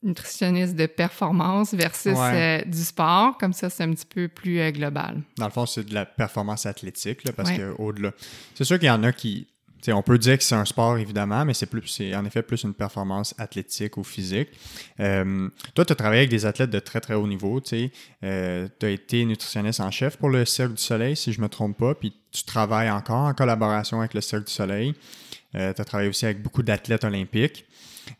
nutritionniste 0.02 0.76
de 0.76 0.86
performance 0.86 1.74
versus 1.74 2.16
Ouais. 2.16 2.62
euh, 2.64 2.70
du 2.70 2.78
sport. 2.82 3.36
Comme 3.36 3.52
ça, 3.52 3.68
c'est 3.68 3.82
un 3.82 3.90
petit 3.92 4.06
peu 4.06 4.28
plus 4.28 4.58
euh, 4.60 4.70
global. 4.70 5.20
Dans 5.36 5.44
le 5.46 5.50
fond, 5.50 5.66
c'est 5.66 5.84
de 5.84 5.92
la 5.92 6.06
performance 6.06 6.64
athlétique, 6.64 7.24
là, 7.24 7.32
parce 7.32 7.50
Ouais. 7.50 7.58
que 7.58 7.74
au-delà. 7.78 8.12
C'est 8.54 8.64
sûr 8.64 8.78
qu'il 8.78 8.88
y 8.88 8.90
en 8.90 9.02
a 9.02 9.12
qui. 9.12 9.46
Tu 9.80 9.86
sais, 9.86 9.92
on 9.92 10.02
peut 10.02 10.18
dire 10.18 10.38
que 10.38 10.44
c'est 10.44 10.54
un 10.54 10.64
sport, 10.64 10.98
évidemment, 10.98 11.44
mais 11.44 11.54
c'est 11.54 12.14
en 12.14 12.24
effet 12.24 12.42
plus 12.42 12.62
une 12.64 12.74
performance 12.74 13.34
athlétique 13.38 13.96
ou 13.96 14.04
physique. 14.04 14.48
Euh, 15.00 15.48
toi, 15.74 15.84
tu 15.84 15.92
as 15.92 15.96
travaillé 15.96 16.20
avec 16.20 16.30
des 16.30 16.46
athlètes 16.46 16.70
de 16.70 16.80
très, 16.80 17.00
très 17.00 17.14
haut 17.14 17.26
niveau. 17.26 17.60
Tu 17.60 17.90
as 18.22 18.88
été 18.88 19.24
nutritionniste 19.24 19.80
en 19.80 19.90
chef 19.90 20.16
pour 20.16 20.28
le 20.28 20.44
Cirque 20.44 20.74
du 20.74 20.82
Soleil, 20.82 21.16
si 21.16 21.32
je 21.32 21.38
ne 21.38 21.44
me 21.44 21.48
trompe 21.48 21.78
pas, 21.78 21.94
puis 21.94 22.14
tu 22.30 22.44
travailles 22.44 22.90
encore 22.90 23.26
en 23.26 23.34
collaboration 23.34 24.00
avec 24.00 24.14
le 24.14 24.20
Cirque 24.20 24.46
du 24.46 24.52
Soleil. 24.52 24.94
tu 25.52 25.58
as 25.58 25.84
travaillé 25.84 26.08
aussi 26.08 26.26
avec 26.26 26.42
beaucoup 26.42 26.62
d'athlètes 26.62 27.04
olympiques. 27.04 27.66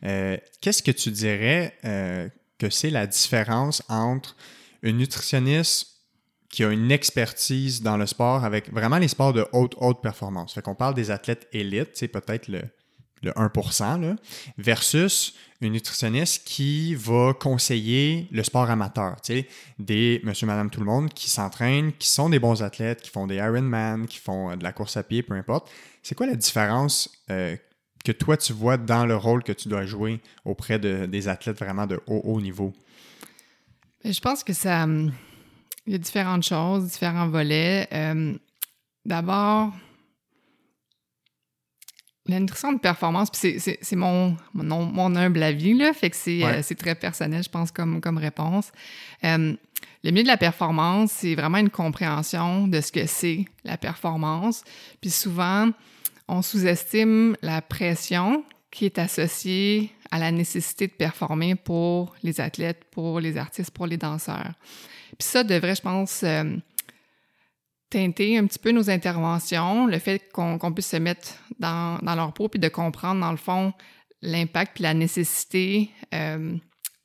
Euh, 0.05 0.37
Qu'est-ce 0.61 0.83
que 0.83 0.91
tu 0.91 1.11
dirais 1.11 1.77
euh, 1.85 2.29
que 2.59 2.71
c'est 2.71 2.91
la 2.91 3.07
différence 3.07 3.83
entre 3.89 4.37
une 4.83 4.99
nutritionniste 4.99 5.90
qui 6.51 6.65
a 6.65 6.71
une 6.71 6.91
expertise 6.91 7.81
dans 7.81 7.97
le 7.97 8.07
sport 8.07 8.45
avec 8.45 8.73
vraiment 8.73 8.99
les 8.99 9.09
sports 9.09 9.33
de 9.33 9.47
haute, 9.53 9.75
haute 9.79 10.03
performance. 10.03 10.53
Fait 10.53 10.63
qu'on 10.63 10.75
parle 10.75 10.95
des 10.95 11.11
athlètes 11.11 11.49
élites, 11.53 11.91
c'est 11.95 12.09
peut-être 12.09 12.49
le, 12.49 12.61
le 13.23 13.31
1%, 13.33 14.01
là, 14.01 14.17
versus 14.59 15.35
une 15.61 15.73
nutritionniste 15.75 16.45
qui 16.45 16.95
va 16.95 17.35
conseiller 17.35 18.27
le 18.33 18.43
sport 18.43 18.71
amateur, 18.71 19.17
des 19.79 20.21
monsieur, 20.25 20.47
madame, 20.47 20.71
tout 20.71 20.81
le 20.81 20.87
monde 20.87 21.13
qui 21.13 21.29
s'entraînent, 21.29 21.93
qui 21.93 22.09
sont 22.09 22.31
des 22.31 22.39
bons 22.39 22.63
athlètes, 22.63 23.03
qui 23.03 23.11
font 23.11 23.27
des 23.27 23.37
Ironman, 23.37 24.07
qui 24.07 24.19
font 24.19 24.51
euh, 24.51 24.57
de 24.57 24.65
la 24.65 24.73
course 24.73 24.97
à 24.97 25.03
pied, 25.03 25.23
peu 25.23 25.35
importe. 25.35 25.71
C'est 26.03 26.15
quoi 26.15 26.27
la 26.27 26.35
différence 26.35 27.11
euh, 27.31 27.57
que 28.05 28.13
toi, 28.13 28.37
tu 28.37 28.55
vois 28.55 28.79
dans 28.79 29.05
le 29.05 29.17
rôle 29.17 29.43
que 29.43 29.53
tu 29.53 29.69
dois 29.69 29.85
jouer 29.85 30.21
auprès 30.47 30.79
de, 30.79 31.07
des 31.07 31.29
athlètes 31.29 31.59
vraiment 31.59 31.87
de 31.87 32.01
haut, 32.07 32.23
haut 32.25 32.41
niveau? 32.41 32.73
Ben, 34.03 34.13
Je 34.13 34.21
pense 34.21 34.43
que 34.43 34.55
ça. 34.55 34.87
Il 35.91 35.95
y 35.95 35.97
a 35.97 35.99
différentes 35.99 36.45
choses, 36.45 36.85
différents 36.85 37.27
volets. 37.27 37.89
Euh, 37.93 38.33
D'abord, 39.05 39.73
La 42.27 42.39
nutrition 42.39 42.73
de 42.73 42.79
performance, 42.79 43.31
c'est 43.33 43.97
mon, 43.97 44.37
mon, 44.55 44.85
mon, 44.85 45.17
humble 45.17 45.43
avis, 45.43 45.75
là, 45.75 45.93
fait 45.93 46.11
que 46.11 46.17
c'est 46.17 46.45
euh, 46.45 46.63
très 46.79 46.95
personnel, 46.95 47.43
je 47.43 47.49
pense, 47.49 47.73
comme, 47.73 48.01
comme 48.01 48.19
réponse. 48.19 48.71
Euh, 49.25 49.57
le 50.05 50.11
milieu 50.13 50.23
de 50.23 50.29
la 50.29 50.37
performance, 50.37 51.11
c'est 51.11 51.35
vraiment 51.35 51.59
une 51.59 51.71
compréhension 51.71 52.69
de 52.69 52.81
ce 52.81 52.93
que 52.93 53.07
c'est 53.07 53.47
la 53.65 53.77
performance. 53.77 54.63
Puis 55.01 55.11
souvent, 55.11 55.71
on 56.29 56.41
sous-estime 56.41 57.37
la 57.43 57.63
pression 57.63 58.45
qui 58.71 58.85
est 58.85 59.01
associée 59.01 59.93
à 60.13 60.21
la 60.21 60.31
nécessité 60.31 60.87
de 60.87 60.93
performer 60.93 61.57
pour 61.57 62.15
les 62.23 62.41
athlètes, 62.41 62.85
pour 62.93 63.19
les 63.19 63.37
artistes, 63.37 63.73
pour 63.73 63.89
les 63.89 63.97
danseurs. 63.97 64.53
Puis 65.19 65.29
ça 65.29 65.45
devrait, 65.45 65.75
je 65.75 65.83
pense, 65.83 66.23
euh, 66.23 66.57
teinter 67.91 68.39
un 68.39 68.47
petit 68.47 68.59
peu 68.59 68.71
nos 68.71 68.91
interventions, 68.91 69.87
le 69.87 69.99
fait 69.99 70.31
qu'on 70.33 70.59
puisse 70.73 70.89
se 70.89 70.97
mettre 70.97 71.35
dans, 71.59 71.99
leur 72.03 72.33
peau, 72.33 72.49
puis 72.49 72.61
de 72.61 72.69
comprendre, 72.69 73.21
dans 73.21 73.31
le 73.31 73.37
fond, 73.37 73.73
l'impact 74.23 74.75
puis 74.75 74.83
la 74.83 74.95
nécessité, 74.95 75.91
euh, 76.15 76.57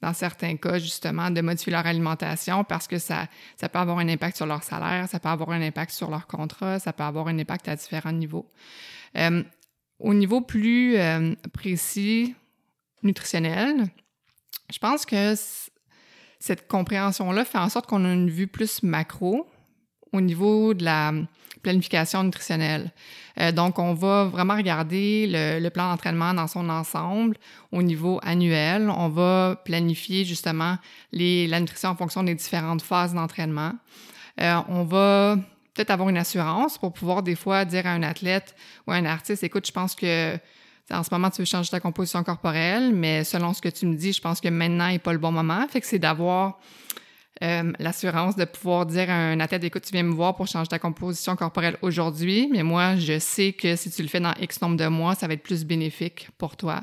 dans 0.01 0.13
certains 0.13 0.57
cas, 0.57 0.77
justement, 0.77 1.31
de 1.31 1.41
modifier 1.41 1.71
leur 1.71 1.87
alimentation 1.87 2.63
parce 2.63 2.87
que 2.87 2.99
ça, 2.99 3.27
ça 3.59 3.69
peut 3.69 3.79
avoir 3.79 3.97
un 3.97 4.07
impact 4.07 4.37
sur 4.37 4.45
leur 4.45 4.61
salaire, 4.61 5.07
ça 5.09 5.19
peut 5.19 5.29
avoir 5.29 5.51
un 5.51 5.61
impact 5.61 5.91
sur 5.91 6.11
leur 6.11 6.27
contrat, 6.27 6.79
ça 6.79 6.93
peut 6.93 7.03
avoir 7.03 7.27
un 7.27 7.39
impact 7.39 7.67
à 7.69 7.75
différents 7.75 8.11
niveaux. 8.11 8.47
Euh, 9.17 9.43
au 9.97 10.13
niveau 10.13 10.41
plus 10.41 10.97
précis, 11.53 12.35
nutritionnel, 13.01 13.87
je 14.71 14.79
pense 14.79 15.05
que 15.05 15.35
cette 16.45 16.67
compréhension-là 16.67 17.43
fait 17.43 17.57
en 17.57 17.69
sorte 17.69 17.87
qu'on 17.87 18.05
a 18.05 18.13
une 18.13 18.29
vue 18.29 18.45
plus 18.45 18.83
macro 18.83 19.47
au 20.13 20.21
niveau 20.21 20.75
de 20.75 20.85
la 20.85 21.11
planification 21.63 22.23
nutritionnelle. 22.23 22.91
Euh, 23.39 23.51
donc, 23.51 23.79
on 23.79 23.95
va 23.95 24.25
vraiment 24.25 24.55
regarder 24.55 25.25
le, 25.27 25.69
plan 25.69 25.89
d'entraînement 25.89 26.35
dans 26.35 26.45
son 26.45 26.69
ensemble 26.69 27.35
au 27.71 27.81
niveau 27.81 28.19
annuel. 28.21 28.91
On 28.91 29.09
va 29.09 29.59
planifier 29.65 30.23
justement 30.23 30.77
la 31.11 31.59
nutrition 31.59 31.89
en 31.89 31.95
fonction 31.95 32.21
des 32.21 32.35
différentes 32.35 32.83
phases 32.83 33.15
d'entraînement. 33.15 33.71
Euh, 34.39 34.61
on 34.69 34.83
va 34.83 35.37
peut-être 35.73 35.89
avoir 35.89 36.09
une 36.09 36.17
assurance 36.17 36.77
pour 36.77 36.93
pouvoir 36.93 37.23
des 37.23 37.35
fois 37.35 37.65
dire 37.65 37.87
à 37.87 37.89
un 37.89 38.03
athlète 38.03 38.55
ou 38.85 38.91
à 38.91 38.95
un 38.97 39.05
artiste, 39.05 39.43
écoute, 39.43 39.65
je 39.65 39.71
pense 39.71 39.95
que 39.95 40.37
en 40.91 41.03
ce 41.03 41.09
moment, 41.11 41.29
tu 41.29 41.41
veux 41.41 41.45
changer 41.45 41.69
ta 41.69 41.79
composition 41.79 42.23
corporelle, 42.23 42.93
mais 42.93 43.23
selon 43.23 43.53
ce 43.53 43.61
que 43.61 43.69
tu 43.69 43.85
me 43.87 43.95
dis, 43.95 44.13
je 44.13 44.21
pense 44.21 44.39
que 44.39 44.49
maintenant 44.49 44.87
n'est 44.87 44.99
pas 44.99 45.13
le 45.13 45.19
bon 45.19 45.31
moment. 45.31 45.67
Fait 45.67 45.81
que 45.81 45.87
c'est 45.87 45.99
d'avoir 45.99 46.59
euh, 47.43 47.73
l'assurance 47.79 48.35
de 48.35 48.45
pouvoir 48.45 48.85
dire 48.85 49.09
à 49.09 49.13
un 49.13 49.39
athlète, 49.39 49.63
écoute, 49.63 49.83
tu 49.83 49.91
viens 49.91 50.03
me 50.03 50.13
voir 50.13 50.35
pour 50.35 50.47
changer 50.47 50.67
ta 50.67 50.79
composition 50.79 51.35
corporelle 51.35 51.77
aujourd'hui, 51.81 52.47
mais 52.51 52.63
moi, 52.63 52.95
je 52.97 53.19
sais 53.19 53.53
que 53.53 53.75
si 53.75 53.89
tu 53.89 54.03
le 54.03 54.07
fais 54.07 54.19
dans 54.19 54.33
X 54.39 54.61
nombre 54.61 54.77
de 54.77 54.87
mois, 54.87 55.15
ça 55.15 55.27
va 55.27 55.33
être 55.33 55.43
plus 55.43 55.65
bénéfique 55.65 56.29
pour 56.37 56.55
toi. 56.55 56.81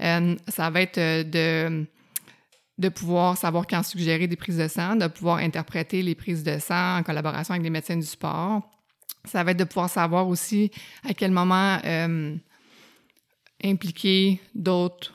Euh, 0.00 0.34
ça 0.48 0.68
va 0.70 0.82
être 0.82 0.98
euh, 0.98 1.22
de, 1.22 1.86
de 2.76 2.88
pouvoir 2.88 3.36
savoir 3.36 3.66
quand 3.66 3.82
suggérer 3.84 4.26
des 4.26 4.36
prises 4.36 4.58
de 4.58 4.68
sang, 4.68 4.96
de 4.96 5.06
pouvoir 5.06 5.38
interpréter 5.38 6.02
les 6.02 6.14
prises 6.14 6.42
de 6.42 6.58
sang 6.58 6.98
en 6.98 7.02
collaboration 7.04 7.54
avec 7.54 7.62
les 7.64 7.70
médecins 7.70 7.96
du 7.96 8.06
sport. 8.06 8.62
Ça 9.24 9.44
va 9.44 9.52
être 9.52 9.58
de 9.58 9.64
pouvoir 9.64 9.88
savoir 9.88 10.28
aussi 10.28 10.70
à 11.08 11.14
quel 11.14 11.30
moment 11.30 11.78
impliquer 13.64 14.40
d'autres 14.54 15.14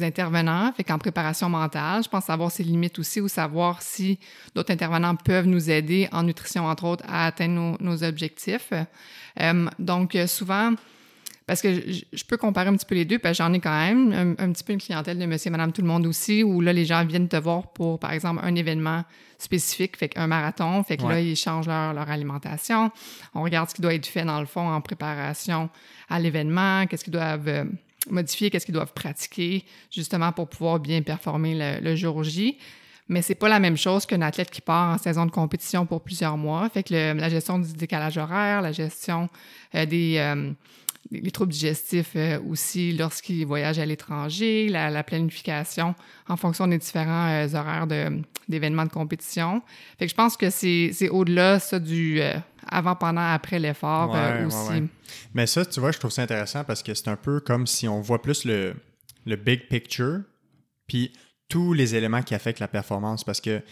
intervenants, 0.00 0.72
fait 0.72 0.84
qu'en 0.84 0.98
préparation 0.98 1.48
mentale, 1.48 2.04
je 2.04 2.08
pense 2.08 2.24
savoir 2.24 2.50
ses 2.50 2.62
limites 2.62 2.98
aussi 2.98 3.20
ou 3.20 3.28
savoir 3.28 3.82
si 3.82 4.18
d'autres 4.54 4.72
intervenants 4.72 5.16
peuvent 5.16 5.46
nous 5.46 5.68
aider 5.70 6.08
en 6.12 6.22
nutrition, 6.22 6.66
entre 6.66 6.84
autres, 6.84 7.04
à 7.08 7.26
atteindre 7.26 7.76
nos, 7.80 8.04
objectifs. 8.04 8.72
Euh, 9.40 9.66
donc, 9.78 10.16
souvent, 10.26 10.74
parce 11.50 11.62
que 11.62 11.82
je, 12.12 12.24
peux 12.28 12.36
comparer 12.36 12.68
un 12.68 12.76
petit 12.76 12.86
peu 12.86 12.94
les 12.94 13.04
deux, 13.04 13.18
parce 13.18 13.36
que 13.36 13.42
j'en 13.42 13.52
ai 13.52 13.58
quand 13.58 13.76
même 13.76 14.36
un, 14.38 14.52
petit 14.52 14.62
peu 14.62 14.72
une 14.72 14.80
clientèle 14.80 15.18
de 15.18 15.26
monsieur 15.26 15.48
et 15.48 15.50
madame 15.50 15.72
tout 15.72 15.82
le 15.82 15.88
monde 15.88 16.06
aussi, 16.06 16.44
où 16.44 16.60
là, 16.60 16.72
les 16.72 16.84
gens 16.84 17.04
viennent 17.04 17.26
te 17.26 17.34
voir 17.34 17.72
pour, 17.72 17.98
par 17.98 18.12
exemple, 18.12 18.40
un 18.44 18.54
événement 18.54 19.02
spécifique, 19.36 19.96
fait 19.96 20.10
qu'un 20.10 20.28
marathon, 20.28 20.84
fait 20.84 20.96
que 20.96 21.02
là, 21.02 21.20
ils 21.20 21.34
changent 21.34 21.66
leur, 21.66 21.92
leur, 21.92 22.08
alimentation. 22.08 22.92
On 23.34 23.42
regarde 23.42 23.68
ce 23.68 23.74
qui 23.74 23.82
doit 23.82 23.94
être 23.94 24.06
fait, 24.06 24.24
dans 24.24 24.38
le 24.38 24.46
fond, 24.46 24.60
en 24.60 24.80
préparation 24.80 25.70
à 26.08 26.20
l'événement, 26.20 26.86
qu'est-ce 26.86 27.02
qu'ils 27.02 27.14
doivent 27.14 27.48
euh, 27.48 27.64
modifier, 28.08 28.48
qu'est-ce 28.50 28.66
qu'ils 28.66 28.76
doivent 28.76 28.92
pratiquer, 28.92 29.64
justement 29.90 30.30
pour 30.30 30.48
pouvoir 30.48 30.78
bien 30.78 31.02
performer 31.02 31.80
le, 31.80 31.96
jour 31.96 32.22
J. 32.22 32.58
Mais 33.08 33.22
c'est 33.22 33.34
pas 33.34 33.48
la 33.48 33.58
même 33.58 33.76
chose 33.76 34.06
qu'un 34.06 34.22
athlète 34.22 34.52
qui 34.52 34.60
part 34.60 34.94
en 34.94 34.98
saison 34.98 35.26
de 35.26 35.32
compétition 35.32 35.84
pour 35.84 36.00
plusieurs 36.00 36.36
mois. 36.36 36.68
Fait 36.68 36.84
que 36.84 36.94
la 36.94 37.28
gestion 37.28 37.58
du 37.58 37.72
décalage 37.72 38.18
horaire, 38.18 38.62
la 38.62 38.70
gestion 38.70 39.28
euh, 39.74 39.84
des, 39.84 40.18
euh, 40.18 40.52
les 41.10 41.30
troubles 41.30 41.52
digestifs 41.52 42.12
euh, 42.14 42.38
aussi 42.48 42.92
lorsqu'ils 42.92 43.44
voyagent 43.44 43.78
à 43.78 43.86
l'étranger, 43.86 44.68
la, 44.68 45.02
planification 45.02 45.94
en 46.28 46.36
fonction 46.36 46.66
des 46.66 46.78
différents 46.78 47.28
euh, 47.28 47.54
horaires 47.54 47.86
d'événements 48.48 48.84
de, 48.84 48.90
compétition. 48.90 49.62
Fait 49.98 50.06
que 50.06 50.10
je 50.10 50.14
pense 50.14 50.36
que 50.36 50.50
c'est 50.50 51.08
au-delà 51.10 51.58
ça 51.58 51.78
du 51.78 52.20
euh, 52.20 52.34
avant, 52.68 52.94
pendant, 52.94 53.32
après 53.32 53.58
l'effort 53.58 54.14
aussi. 54.46 54.88
Mais 55.34 55.46
ça, 55.46 55.64
tu 55.64 55.80
vois, 55.80 55.90
je 55.90 55.98
trouve 55.98 56.12
ça 56.12 56.22
intéressant 56.22 56.64
parce 56.64 56.82
que 56.82 56.94
c'est 56.94 57.08
un 57.08 57.16
peu 57.16 57.40
comme 57.40 57.66
si 57.66 57.88
on 57.88 58.00
voit 58.00 58.22
plus 58.22 58.44
le, 58.44 58.74
le 59.26 59.36
big 59.36 59.68
picture, 59.68 60.20
puis 60.86 61.12
tous 61.48 61.72
les 61.72 61.96
éléments 61.96 62.22
qui 62.22 62.34
affectent 62.34 62.60
la 62.60 62.68
performance 62.68 63.24
parce 63.24 63.40
que 63.40 63.62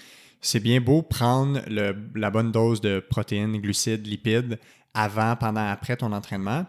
c'est 0.40 0.60
bien 0.60 0.80
beau 0.80 1.02
prendre 1.02 1.60
le, 1.68 1.94
la 2.14 2.30
bonne 2.30 2.52
dose 2.52 2.80
de 2.80 3.00
protéines, 3.00 3.58
glucides, 3.58 4.06
lipides, 4.06 4.58
avant, 4.94 5.36
pendant, 5.36 5.66
après 5.68 5.96
ton 5.96 6.12
entraînement. 6.12 6.66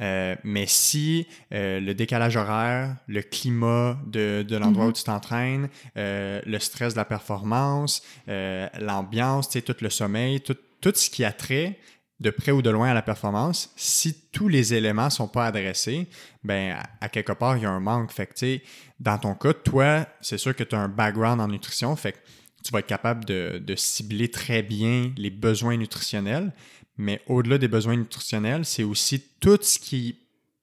Euh, 0.00 0.36
mais 0.44 0.66
si 0.66 1.26
euh, 1.52 1.80
le 1.80 1.94
décalage 1.94 2.36
horaire, 2.36 2.96
le 3.06 3.22
climat 3.22 3.98
de, 4.06 4.44
de 4.46 4.56
l'endroit 4.56 4.86
où 4.86 4.90
mm-hmm. 4.90 4.94
tu 4.94 5.04
t'entraînes, 5.04 5.68
euh, 5.96 6.40
le 6.46 6.58
stress 6.58 6.94
de 6.94 6.98
la 6.98 7.04
performance, 7.04 8.02
l'ambiance, 8.26 9.50
tout 9.50 9.74
le 9.80 9.90
sommeil, 9.90 10.40
tout, 10.40 10.56
tout 10.80 10.92
ce 10.94 11.10
qui 11.10 11.24
a 11.24 11.32
trait 11.32 11.78
de 12.20 12.30
près 12.30 12.50
ou 12.50 12.62
de 12.62 12.70
loin 12.70 12.88
à 12.88 12.94
la 12.94 13.02
performance, 13.02 13.72
si 13.76 14.14
tous 14.32 14.48
les 14.48 14.72
éléments 14.72 15.10
sont 15.10 15.28
pas 15.28 15.46
adressés, 15.46 16.06
ben 16.44 16.78
à, 17.00 17.08
quelque 17.08 17.32
part, 17.32 17.58
il 17.58 17.64
y 17.64 17.66
a 17.66 17.70
un 17.70 17.80
manque. 17.80 18.10
Fait 18.10 18.26
que, 18.26 18.58
dans 19.00 19.18
ton 19.18 19.34
cas, 19.34 19.52
toi, 19.52 20.06
c'est 20.22 20.38
sûr 20.38 20.56
que 20.56 20.64
tu 20.64 20.74
as 20.74 20.80
un 20.80 20.88
background 20.88 21.40
en 21.40 21.48
nutrition, 21.48 21.94
fait 21.94 22.12
que 22.12 22.18
tu 22.64 22.72
vas 22.72 22.78
être 22.78 22.86
capable 22.86 23.26
de, 23.26 23.62
de 23.62 23.76
cibler 23.76 24.30
très 24.30 24.62
bien 24.62 25.12
les 25.16 25.30
besoins 25.30 25.76
nutritionnels, 25.76 26.52
mais 26.98 27.20
au-delà 27.26 27.58
des 27.58 27.68
besoins 27.68 27.96
nutritionnels, 27.96 28.64
c'est 28.64 28.82
aussi 28.82 29.22
tout 29.40 29.58
ce 29.60 29.78
qui 29.78 30.18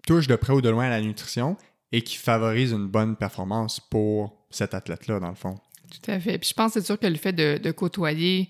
touche 0.05 0.27
de 0.27 0.35
près 0.35 0.53
ou 0.53 0.61
de 0.61 0.69
loin 0.69 0.85
à 0.85 0.89
la 0.89 1.01
nutrition 1.01 1.57
et 1.91 2.01
qui 2.01 2.17
favorise 2.17 2.71
une 2.71 2.87
bonne 2.87 3.15
performance 3.15 3.79
pour 3.79 4.45
cet 4.49 4.73
athlète-là, 4.73 5.19
dans 5.19 5.29
le 5.29 5.35
fond. 5.35 5.59
Tout 5.91 6.11
à 6.11 6.19
fait. 6.19 6.37
Puis 6.39 6.49
je 6.49 6.53
pense, 6.53 6.73
c'est 6.73 6.85
sûr 6.85 6.99
que 6.99 7.07
le 7.07 7.15
fait 7.15 7.33
de, 7.33 7.71
côtoyer 7.71 8.49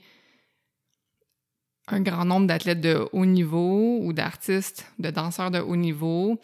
un 1.88 2.00
grand 2.00 2.24
nombre 2.24 2.48
d'athlètes 2.48 2.80
de 2.80 3.08
haut 3.12 3.26
niveau 3.26 4.00
ou 4.02 4.14
d'artistes, 4.14 4.86
de 5.00 5.10
danseurs 5.10 5.52
de 5.52 5.60
haut 5.60 5.76
niveau, 5.76 6.40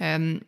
euh, 0.00 0.38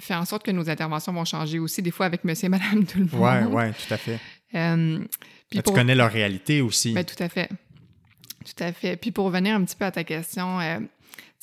fait 0.00 0.14
en 0.14 0.24
sorte 0.24 0.44
que 0.44 0.52
nos 0.52 0.70
interventions 0.70 1.12
vont 1.12 1.24
changer 1.24 1.58
aussi, 1.58 1.82
des 1.82 1.90
fois 1.90 2.06
avec 2.06 2.22
monsieur 2.22 2.46
et 2.46 2.50
madame 2.50 2.86
tout 2.86 2.98
le 2.98 3.06
monde. 3.06 3.48
Oui, 3.52 3.64
oui, 3.66 3.72
tout 3.72 3.94
à 3.94 3.96
fait. 3.96 4.20
Euh, 4.54 5.04
puis 5.50 5.62
tu 5.62 5.72
connais 5.72 5.96
leur 5.96 6.12
réalité 6.12 6.60
aussi. 6.60 6.92
Ben, 6.92 7.04
tout 7.04 7.20
à 7.22 7.28
fait. 7.28 7.48
Tout 8.56 8.64
à 8.64 8.72
fait. 8.72 8.96
Puis 8.96 9.10
pour 9.10 9.26
revenir 9.26 9.54
un 9.54 9.64
petit 9.64 9.76
peu 9.76 9.84
à 9.84 9.90
ta 9.90 10.04
question 10.04 10.60
euh, 10.60 10.78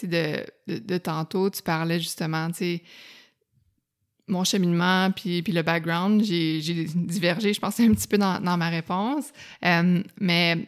de, 0.04 0.46
de, 0.68 0.98
tantôt, 0.98 1.50
tu 1.50 1.62
parlais 1.62 2.00
justement, 2.00 2.50
tu 2.52 2.82
mon 4.28 4.44
cheminement 4.44 5.12
puis, 5.12 5.44
puis 5.44 5.54
le 5.54 5.62
background, 5.62 6.24
j'ai 6.24 6.60
divergé, 6.96 7.54
je 7.54 7.60
pense, 7.60 7.80
un 7.80 7.94
petit 7.94 8.08
peu 8.08 8.18
dans, 8.18 8.58
ma 8.58 8.70
réponse. 8.70 9.32
Euh, 9.64 10.02
mais 10.20 10.66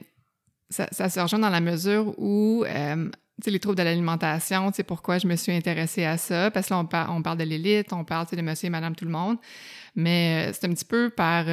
ça, 0.69 1.09
se 1.09 1.19
rejoint 1.19 1.39
dans 1.39 1.49
la 1.49 1.61
mesure 1.61 2.13
où 2.19 2.63
euh, 2.67 3.09
sais, 3.41 3.49
les 3.49 3.59
troubles 3.59 3.77
de 3.77 3.83
l'alimentation, 3.83 4.71
tu 4.71 4.83
pourquoi 4.83 5.17
je 5.17 5.25
me 5.25 5.35
suis 5.35 5.53
intéressée 5.53 6.05
à 6.05 6.17
ça, 6.17 6.51
parce 6.51 6.67
que 6.67 6.73
là, 6.73 6.79
on, 6.79 7.15
on 7.15 7.21
parle 7.23 7.39
de 7.39 7.45
l'élite, 7.45 7.93
on 7.93 8.03
parle, 8.03 8.27
de 8.31 8.41
monsieur 8.41 8.67
et 8.67 8.69
madame 8.69 8.95
tout 8.95 9.05
le 9.05 9.11
monde, 9.11 9.37
mais 9.95 10.51
c'est 10.53 10.67
un 10.67 10.73
petit 10.73 10.85
peu 10.85 11.09
par, 11.09 11.45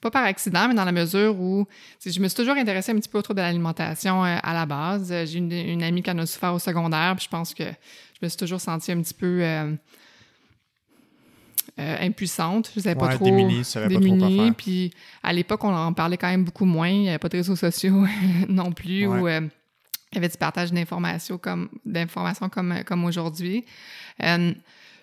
pas 0.00 0.10
par 0.10 0.24
accident, 0.24 0.66
mais 0.68 0.74
dans 0.74 0.84
la 0.84 0.92
mesure 0.92 1.38
où 1.38 1.66
je 2.04 2.20
me 2.20 2.28
suis 2.28 2.36
toujours 2.36 2.56
intéressée 2.56 2.92
un 2.92 2.96
petit 2.96 3.08
peu 3.08 3.18
autour 3.18 3.34
de 3.34 3.40
l'alimentation 3.40 4.24
euh, 4.24 4.38
à 4.42 4.54
la 4.54 4.66
base. 4.66 5.08
J'ai 5.26 5.38
une, 5.38 5.52
une, 5.52 5.82
amie 5.82 6.02
qui 6.02 6.10
en 6.10 6.18
a 6.18 6.26
souffert 6.26 6.54
au 6.54 6.58
secondaire, 6.58 7.14
puis 7.16 7.24
je 7.24 7.30
pense 7.30 7.52
que 7.52 7.64
je 7.64 8.18
me 8.22 8.28
suis 8.28 8.38
toujours 8.38 8.60
sentie 8.60 8.92
un 8.92 9.02
petit 9.02 9.14
peu 9.14 9.40
euh, 9.42 9.74
euh, 11.78 11.96
impuissante. 12.00 12.70
Je 12.74 12.80
ne 12.80 12.84
savais 12.84 12.94
pas 12.94 13.14
trop. 13.14 13.24
Démunie, 13.26 13.62
ça 13.62 13.82
pas 13.82 13.88
trop 13.88 14.16
quoi 14.16 14.28
faire. 14.28 14.54
Puis 14.56 14.92
à 15.22 15.32
l'époque, 15.32 15.62
on 15.64 15.74
en 15.74 15.92
parlait 15.92 16.16
quand 16.16 16.30
même 16.30 16.44
beaucoup 16.44 16.64
moins. 16.64 16.88
Il 16.88 17.02
n'y 17.02 17.08
avait 17.10 17.18
pas 17.18 17.28
de 17.28 17.36
réseaux 17.36 17.56
sociaux 17.56 18.06
non 18.48 18.72
plus. 18.72 19.06
Où, 19.06 19.28
il 19.28 20.16
y 20.16 20.18
avait 20.18 20.28
du 20.28 20.38
partage 20.38 20.72
d'informations 20.72 21.38
comme, 21.38 21.68
d'informations 21.84 22.48
comme, 22.48 22.82
comme 22.84 23.04
aujourd'hui. 23.04 23.66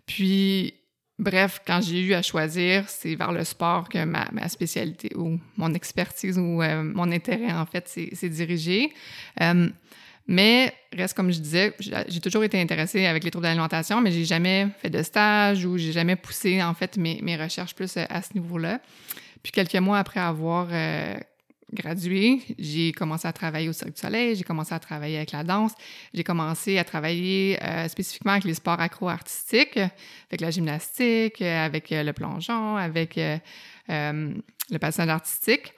puis 0.08 0.74
Bref, 1.20 1.62
quand 1.66 1.82
j'ai 1.82 2.02
eu 2.02 2.14
à 2.14 2.22
choisir, 2.22 2.88
c'est 2.88 3.16
vers 3.16 3.32
le 3.32 3.44
sport 3.44 3.90
que 3.90 4.04
ma, 4.06 4.28
spécialité 4.50 5.16
ou 5.16 5.40
mon 5.56 5.74
expertise 5.74 6.38
ou 6.38 6.62
euh, 6.62 6.84
mon 6.84 7.12
intérêt, 7.12 7.52
en 7.52 7.66
fait, 7.66 7.88
s'est 7.88 8.30
dirigé. 8.30 8.94
Euh, 9.42 9.68
Mais, 10.28 10.74
reste 10.94 11.16
comme 11.16 11.32
je 11.32 11.40
disais, 11.40 11.74
j'ai 11.80 12.20
toujours 12.22 12.44
été 12.44 12.62
intéressée 12.62 13.08
avec 13.08 13.24
les 13.24 13.32
troubles 13.32 13.48
d'alimentation, 13.48 14.00
mais 14.00 14.12
j'ai 14.12 14.26
jamais 14.26 14.68
fait 14.80 14.92
de 14.92 15.02
stage 15.02 15.66
ou 15.66 15.78
j'ai 15.78 15.92
jamais 15.92 16.16
poussé, 16.16 16.62
en 16.62 16.76
fait, 16.76 16.98
mes, 16.98 17.20
mes 17.24 17.36
recherches 17.36 17.74
plus 17.74 17.98
à 17.98 18.22
ce 18.22 18.34
niveau-là. 18.36 18.80
Puis 19.42 19.52
quelques 19.52 19.76
mois 19.76 19.98
après 19.98 20.20
avoir 20.20 20.68
euh, 20.72 21.16
gradué, 21.74 22.42
j'ai 22.58 22.92
commencé 22.92 23.28
à 23.28 23.34
travailler 23.34 23.70
au 23.70 23.74
Cirque 23.74 23.94
du 23.94 24.00
Soleil, 24.00 24.36
j'ai 24.36 24.44
commencé 24.44 24.74
à 24.74 24.80
travailler 24.80 25.18
avec 25.18 25.32
la 25.32 25.44
danse, 25.44 25.74
j'ai 26.14 26.24
commencé 26.24 26.78
à 26.78 26.84
travailler 26.84 27.62
euh, 27.62 27.88
spécifiquement 27.88 28.34
avec 28.34 28.46
les 28.46 28.54
sports 28.54 28.80
accro-artistiques, 28.80 29.78
avec 29.78 30.42
la 30.42 30.52
gymnastique, 30.52 31.42
avec 31.42 31.92
euh, 31.92 32.04
le 32.04 32.14
plongeon, 32.14 32.78
avec 32.78 33.20
le 33.90 34.78
passage 34.80 35.10
artistique. 35.10 35.74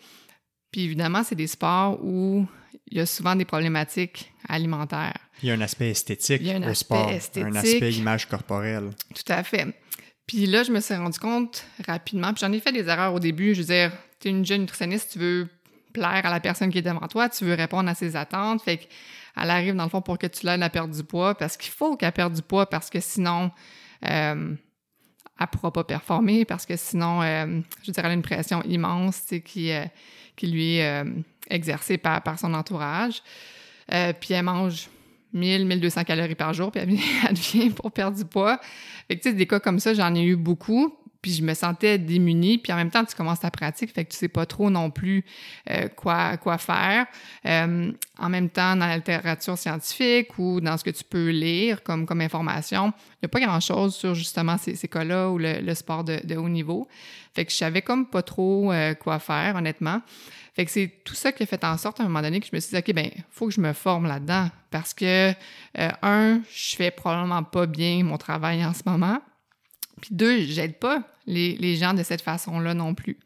Puis 0.72 0.82
évidemment, 0.82 1.24
c'est 1.24 1.36
des 1.36 1.48
sports 1.48 2.00
où 2.04 2.46
il 2.88 2.98
y 2.98 3.02
a 3.02 3.06
souvent 3.06 3.36
des 3.36 3.46
problématiques 3.46 4.32
alimentaires. 4.48 5.18
Il 5.42 5.50
y 5.50 5.52
a 5.52 5.56
un 5.56 5.62
aspect 5.62 5.90
esthétique 5.90 6.42
il 6.42 6.48
y 6.48 6.52
a 6.52 6.56
un 6.56 6.64
au 6.64 6.70
aspect 6.70 6.96
sport, 6.96 7.10
esthétique. 7.10 7.52
un 7.52 7.56
aspect 7.56 7.92
image 7.94 8.28
corporelle. 8.28 8.90
Tout 9.16 9.32
à 9.32 9.44
fait. 9.44 9.68
Puis 10.28 10.46
là, 10.46 10.64
je 10.64 10.72
me 10.72 10.80
suis 10.80 10.94
rendu 10.94 11.18
compte 11.18 11.66
rapidement, 11.88 12.34
puis 12.34 12.42
j'en 12.42 12.52
ai 12.52 12.60
fait 12.60 12.72
des 12.72 12.88
erreurs 12.88 13.14
au 13.14 13.20
début. 13.20 13.56
Je 13.56 13.62
veux 13.62 13.68
dire, 13.68 13.92
tu 14.20 14.28
es 14.28 14.32
une 14.32 14.46
jeune 14.46 14.62
nutritionniste, 14.62 15.14
tu 15.14 15.20
veux 15.20 15.48
plaire 15.94 16.26
à 16.26 16.30
la 16.30 16.40
personne 16.40 16.72
qui 16.72 16.78
est 16.78 16.84
devant 16.84 17.08
toi, 17.08 17.30
tu 17.30 17.46
veux 17.46 17.54
répondre 17.54 17.90
à 17.90 17.96
ses 17.96 18.16
attentes. 18.16 18.62
Fait 18.62 18.78
qu'elle 18.78 19.50
arrive, 19.50 19.76
dans 19.76 19.84
le 19.84 19.90
fond, 19.90 20.02
pour 20.02 20.18
que 20.18 20.28
tu 20.28 20.46
l'aides 20.46 20.62
à 20.62 20.70
perdre 20.70 20.94
du 20.94 21.04
poids, 21.04 21.36
parce 21.36 21.58
qu'il 21.58 21.72
faut 21.72 21.98
qu'elle 21.98 22.12
perde 22.12 22.34
du 22.34 22.42
poids, 22.42 22.70
parce 22.70 22.90
que 22.90 23.00
sinon, 23.00 23.52
euh, 24.10 24.56
elle 25.40 25.48
pourra 25.48 25.72
pas 25.72 25.84
performer, 25.84 26.46
parce 26.46 26.66
que 26.66 26.76
sinon, 26.76 27.22
euh, 27.22 27.62
je 27.84 27.92
dirais, 27.92 28.06
elle 28.06 28.12
a 28.12 28.14
une 28.14 28.22
pression 28.22 28.62
immense 28.64 29.34
qui, 29.46 29.72
euh, 29.72 29.86
qui 30.36 30.48
lui 30.48 30.78
est 30.78 31.04
euh, 31.04 31.10
exercée 31.50 31.98
par, 31.98 32.22
par 32.22 32.38
son 32.38 32.54
entourage. 32.54 33.22
puis 33.88 34.34
elle 34.34 34.44
mange 34.44 34.90
1000, 35.34 35.66
1200 35.66 36.04
calories 36.04 36.36
par 36.36 36.54
jour, 36.54 36.72
puis 36.72 36.82
elle, 37.28 37.36
vient 37.36 37.72
pour 37.72 37.92
perdre 37.92 38.18
du 38.18 38.26
poids. 38.26 38.60
Fait 39.08 39.16
que, 39.16 39.24
tu 39.24 39.30
sais, 39.30 39.36
des 39.36 39.48
cas 39.48 39.60
comme 39.60 39.80
ça, 39.80 39.94
j'en 39.94 40.14
ai 40.14 40.24
eu 40.24 40.36
beaucoup, 40.36 40.94
puis 41.22 41.34
je 41.34 41.44
me 41.44 41.54
sentais 41.54 41.98
démunie, 41.98 42.58
puis 42.58 42.72
en 42.72 42.78
même 42.78 42.92
temps, 42.92 43.04
tu 43.04 43.16
commences 43.16 43.42
ta 43.42 43.52
pratique, 43.52 43.94
fait 43.94 44.06
que 44.06 44.12
tu 44.12 44.18
sais 44.18 44.30
pas 44.30 44.46
trop 44.46 44.70
non 44.70 44.90
plus 44.90 45.26
euh, 45.70 45.90
quoi, 45.90 46.38
quoi 46.38 46.58
faire. 46.58 47.08
Euh, 47.46 47.92
en 48.18 48.30
même 48.30 48.50
temps, 48.50 48.76
dans 48.76 48.86
la 48.86 48.98
littérature 48.98 49.58
scientifique 49.58 50.38
ou 50.38 50.62
dans 50.62 50.78
ce 50.78 50.84
que 50.84 50.90
tu 50.92 51.04
peux 51.04 51.30
lire 51.30 51.84
comme, 51.84 52.06
comme 52.06 52.22
information, 52.22 52.94
il 53.14 53.24
n'y 53.24 53.26
a 53.26 53.30
pas 53.30 53.42
grand-chose 53.42 53.96
sur 53.96 54.16
justement 54.16 54.58
ces, 54.58 54.76
ces 54.76 54.88
cas-là 54.88 55.30
ou 55.30 55.38
le, 55.38 55.74
sport 55.74 56.04
de, 56.04 56.22
de, 56.24 56.36
haut 56.38 56.50
niveau. 56.50 56.88
Fait 57.34 57.46
que 57.46 57.52
je 57.52 57.58
savais 57.58 57.82
comme 57.82 58.06
pas 58.06 58.22
trop 58.22 58.72
euh, 58.72 58.94
quoi 58.94 59.20
faire, 59.20 59.56
honnêtement. 59.56 60.02
Fait 60.56 60.66
que 60.66 60.72
c'est 60.72 60.92
tout 61.06 61.16
ça 61.16 61.32
qui 61.32 61.44
a 61.44 61.46
fait 61.46 61.64
en 61.64 61.78
sorte 61.78 62.00
à 62.00 62.04
un 62.04 62.08
moment 62.08 62.22
donné 62.22 62.40
que 62.40 62.48
je 62.48 62.56
me 62.56 62.60
suis 62.60 62.72
dit, 62.72 62.78
OK, 62.78 62.94
ben, 62.94 63.10
faut 63.30 63.48
que 63.48 63.54
je 63.54 63.62
me 63.62 63.74
forme 63.74 64.08
là-dedans 64.08 64.50
parce 64.72 64.94
que, 64.94 65.32
euh, 65.32 65.90
un, 66.02 66.42
je 66.54 66.76
fais 66.76 66.92
probablement 66.92 67.44
pas 67.44 67.66
bien 67.66 68.04
mon 68.04 68.18
travail 68.18 68.66
en 68.66 68.74
ce 68.74 68.82
moment. 68.86 69.22
Puis 70.02 70.12
deux, 70.12 70.42
j'aide 70.42 70.76
pas 70.76 71.04
les, 71.26 71.76
gens 71.76 71.94
de 71.94 72.04
cette 72.04 72.22
façon-là 72.22 72.74
non 72.74 72.94
plus. 72.96 73.18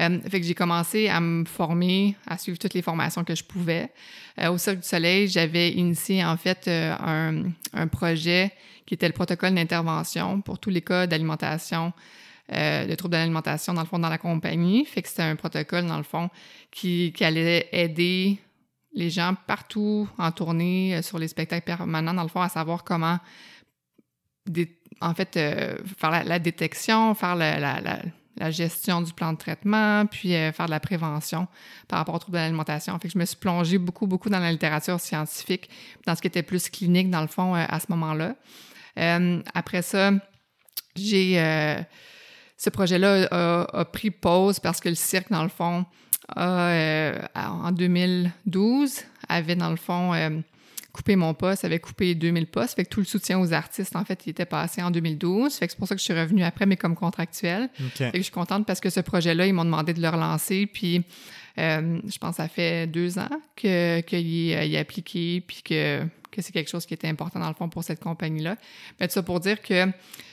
Euh, 0.00 0.20
fait 0.28 0.40
que 0.40 0.46
j'ai 0.46 0.54
commencé 0.54 1.08
à 1.08 1.20
me 1.20 1.44
former, 1.46 2.16
à 2.26 2.36
suivre 2.36 2.58
toutes 2.58 2.74
les 2.74 2.82
formations 2.82 3.24
que 3.24 3.34
je 3.34 3.44
pouvais. 3.44 3.90
Euh, 4.38 4.50
au 4.50 4.58
Cirque 4.58 4.80
du 4.80 4.86
Soleil, 4.86 5.28
j'avais 5.28 5.70
initié 5.70 6.24
en 6.24 6.36
fait 6.36 6.68
un, 6.68 7.44
un, 7.72 7.86
projet 7.88 8.52
qui 8.84 8.94
était 8.94 9.06
le 9.06 9.14
protocole 9.14 9.54
d'intervention 9.54 10.42
pour 10.42 10.58
tous 10.58 10.70
les 10.70 10.82
cas 10.82 11.06
d'alimentation 11.06 11.92
euh, 12.52 12.86
de 12.86 12.94
troubles 12.94 13.12
d'alimentation, 13.14 13.74
dans 13.74 13.80
le 13.80 13.88
fond, 13.88 13.98
dans 13.98 14.08
la 14.08 14.18
compagnie. 14.18 14.84
Fait 14.84 15.02
que 15.02 15.08
c'était 15.08 15.22
un 15.22 15.34
protocole, 15.34 15.86
dans 15.86 15.96
le 15.96 16.04
fond, 16.04 16.30
qui, 16.70 17.12
allait 17.20 17.68
aider 17.72 18.38
les 18.92 19.10
gens 19.10 19.34
partout 19.48 20.08
en 20.16 20.30
tournée 20.30 20.94
euh, 20.94 21.02
sur 21.02 21.18
les 21.18 21.26
spectacles 21.26 21.64
permanents, 21.64 22.14
dans 22.14 22.22
le 22.22 22.28
fond, 22.28 22.40
à 22.40 22.48
savoir 22.48 22.84
comment, 22.84 23.18
en 25.00 25.14
fait, 25.14 25.36
euh, 25.36 25.76
faire 25.98 26.24
la, 26.24 26.38
détection, 26.38 27.14
faire 27.14 27.36
la, 27.36 28.50
gestion 28.50 29.00
du 29.00 29.12
plan 29.12 29.32
de 29.32 29.38
traitement, 29.38 30.06
puis 30.06 30.30
faire 30.30 30.66
de 30.66 30.70
la 30.70 30.80
prévention 30.80 31.48
par 31.88 31.98
rapport 31.98 32.14
aux 32.14 32.18
troubles 32.18 32.38
d'alimentation. 32.38 32.98
Fait 32.98 33.08
que 33.08 33.14
je 33.14 33.18
me 33.18 33.24
suis 33.24 33.36
plongée 33.36 33.78
beaucoup, 33.78 34.06
beaucoup 34.06 34.28
dans 34.28 34.40
la 34.40 34.52
littérature 34.52 35.00
scientifique, 35.00 35.70
dans 36.06 36.14
ce 36.14 36.20
qui 36.20 36.26
était 36.26 36.42
plus 36.42 36.68
clinique, 36.68 37.10
dans 37.10 37.22
le 37.22 37.28
fond, 37.28 37.54
à 37.54 37.80
ce 37.80 37.86
moment-là. 37.88 38.34
après 39.54 39.82
ça, 39.82 40.12
j'ai 40.94 41.38
ce 42.56 42.70
projet-là 42.70 43.28
a, 43.72 43.84
pris 43.84 44.10
pause 44.10 44.60
parce 44.60 44.80
que 44.80 44.88
le 44.88 44.94
cirque, 44.94 45.30
dans 45.30 45.42
le 45.42 45.48
fond, 45.48 45.84
euh, 46.36 47.18
en 47.34 47.70
2012, 47.72 49.00
avait, 49.28 49.56
dans 49.56 49.70
le 49.70 49.76
fond, 49.76 50.12
euh, 50.14 50.30
coupé 50.96 51.14
mon 51.14 51.34
poste, 51.34 51.64
avait 51.64 51.78
coupé 51.78 52.14
2000 52.14 52.46
postes. 52.46 52.74
Fait 52.74 52.84
que 52.84 52.88
tout 52.88 53.00
le 53.00 53.06
soutien 53.06 53.38
aux 53.38 53.52
artistes, 53.52 53.94
en 53.94 54.04
fait, 54.04 54.26
il 54.26 54.30
était 54.30 54.46
passé 54.46 54.82
en 54.82 54.90
2012. 54.90 55.54
Fait 55.54 55.66
que 55.66 55.72
c'est 55.72 55.78
pour 55.78 55.86
ça 55.86 55.94
que 55.94 56.00
je 56.00 56.04
suis 56.04 56.18
revenue 56.18 56.42
après, 56.42 56.66
mais 56.66 56.76
comme 56.76 56.94
contractuelle. 56.94 57.68
Fait 57.94 58.10
que 58.10 58.18
je 58.18 58.22
suis 58.22 58.32
contente 58.32 58.66
parce 58.66 58.80
que 58.80 58.90
ce 58.90 59.00
projet-là, 59.00 59.46
ils 59.46 59.52
m'ont 59.52 59.64
demandé 59.64 59.92
de 59.92 60.00
le 60.00 60.08
relancer. 60.08 60.66
Puis, 60.66 61.04
euh, 61.58 62.00
je 62.06 62.18
pense 62.18 62.36
que 62.36 62.42
ça 62.42 62.48
fait 62.48 62.86
deux 62.86 63.18
ans 63.18 63.28
qu'il 63.54 63.70
est 63.70 64.78
appliqué, 64.78 65.42
puis 65.46 65.62
que 65.62 66.02
que 66.36 66.42
c'est 66.42 66.52
quelque 66.52 66.68
chose 66.68 66.84
qui 66.84 66.92
était 66.92 67.08
important 67.08 67.40
dans 67.40 67.48
le 67.48 67.54
fond 67.54 67.70
pour 67.70 67.82
cette 67.82 68.00
compagnie-là. 68.00 68.56
Mais 69.00 69.08
tout 69.08 69.14
ça 69.14 69.22
pour 69.22 69.40
dire 69.40 69.62
que 69.62 69.86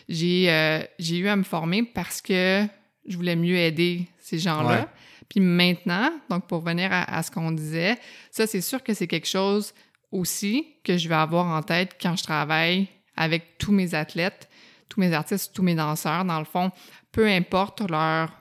j'ai 0.10 0.52
euh, 0.52 0.82
j'ai 1.00 1.18
eu 1.18 1.30
à 1.30 1.36
me 1.38 1.44
former 1.44 1.84
parce 1.84 2.22
que 2.22 2.66
je 3.08 3.16
voulais 3.16 3.38
mieux 3.38 3.56
aider 3.56 4.08
ces 4.20 4.38
gens-là. 4.38 4.90
Puis 5.30 5.40
maintenant, 5.40 6.12
donc 6.30 6.48
pour 6.48 6.60
venir 6.62 6.90
à, 6.92 7.24
ce 7.24 7.32
qu'on 7.32 7.52
disait, 7.52 7.98
ça 8.32 8.46
c'est 8.46 8.62
sûr 8.62 8.84
que 8.84 8.94
c'est 8.94 9.08
quelque 9.08 9.28
chose 9.28 9.74
aussi 10.14 10.68
que 10.84 10.98
je 10.98 11.10
vais 11.10 11.16
avoir 11.16 11.48
en 11.48 11.62
tête 11.62 11.98
quand 12.02 12.16
je 12.16 12.24
travaille 12.24 12.88
avec 13.18 13.58
tous 13.58 13.72
mes 13.72 13.96
athlètes, 13.96 14.50
tous 14.88 15.00
mes 15.00 15.12
artistes, 15.14 15.54
tous 15.54 15.64
mes 15.64 15.76
danseurs, 15.76 16.24
dans 16.24 16.40
le 16.40 16.46
fond, 16.46 16.72
peu 17.12 17.28
importe 17.28 17.82
leur 17.90 18.32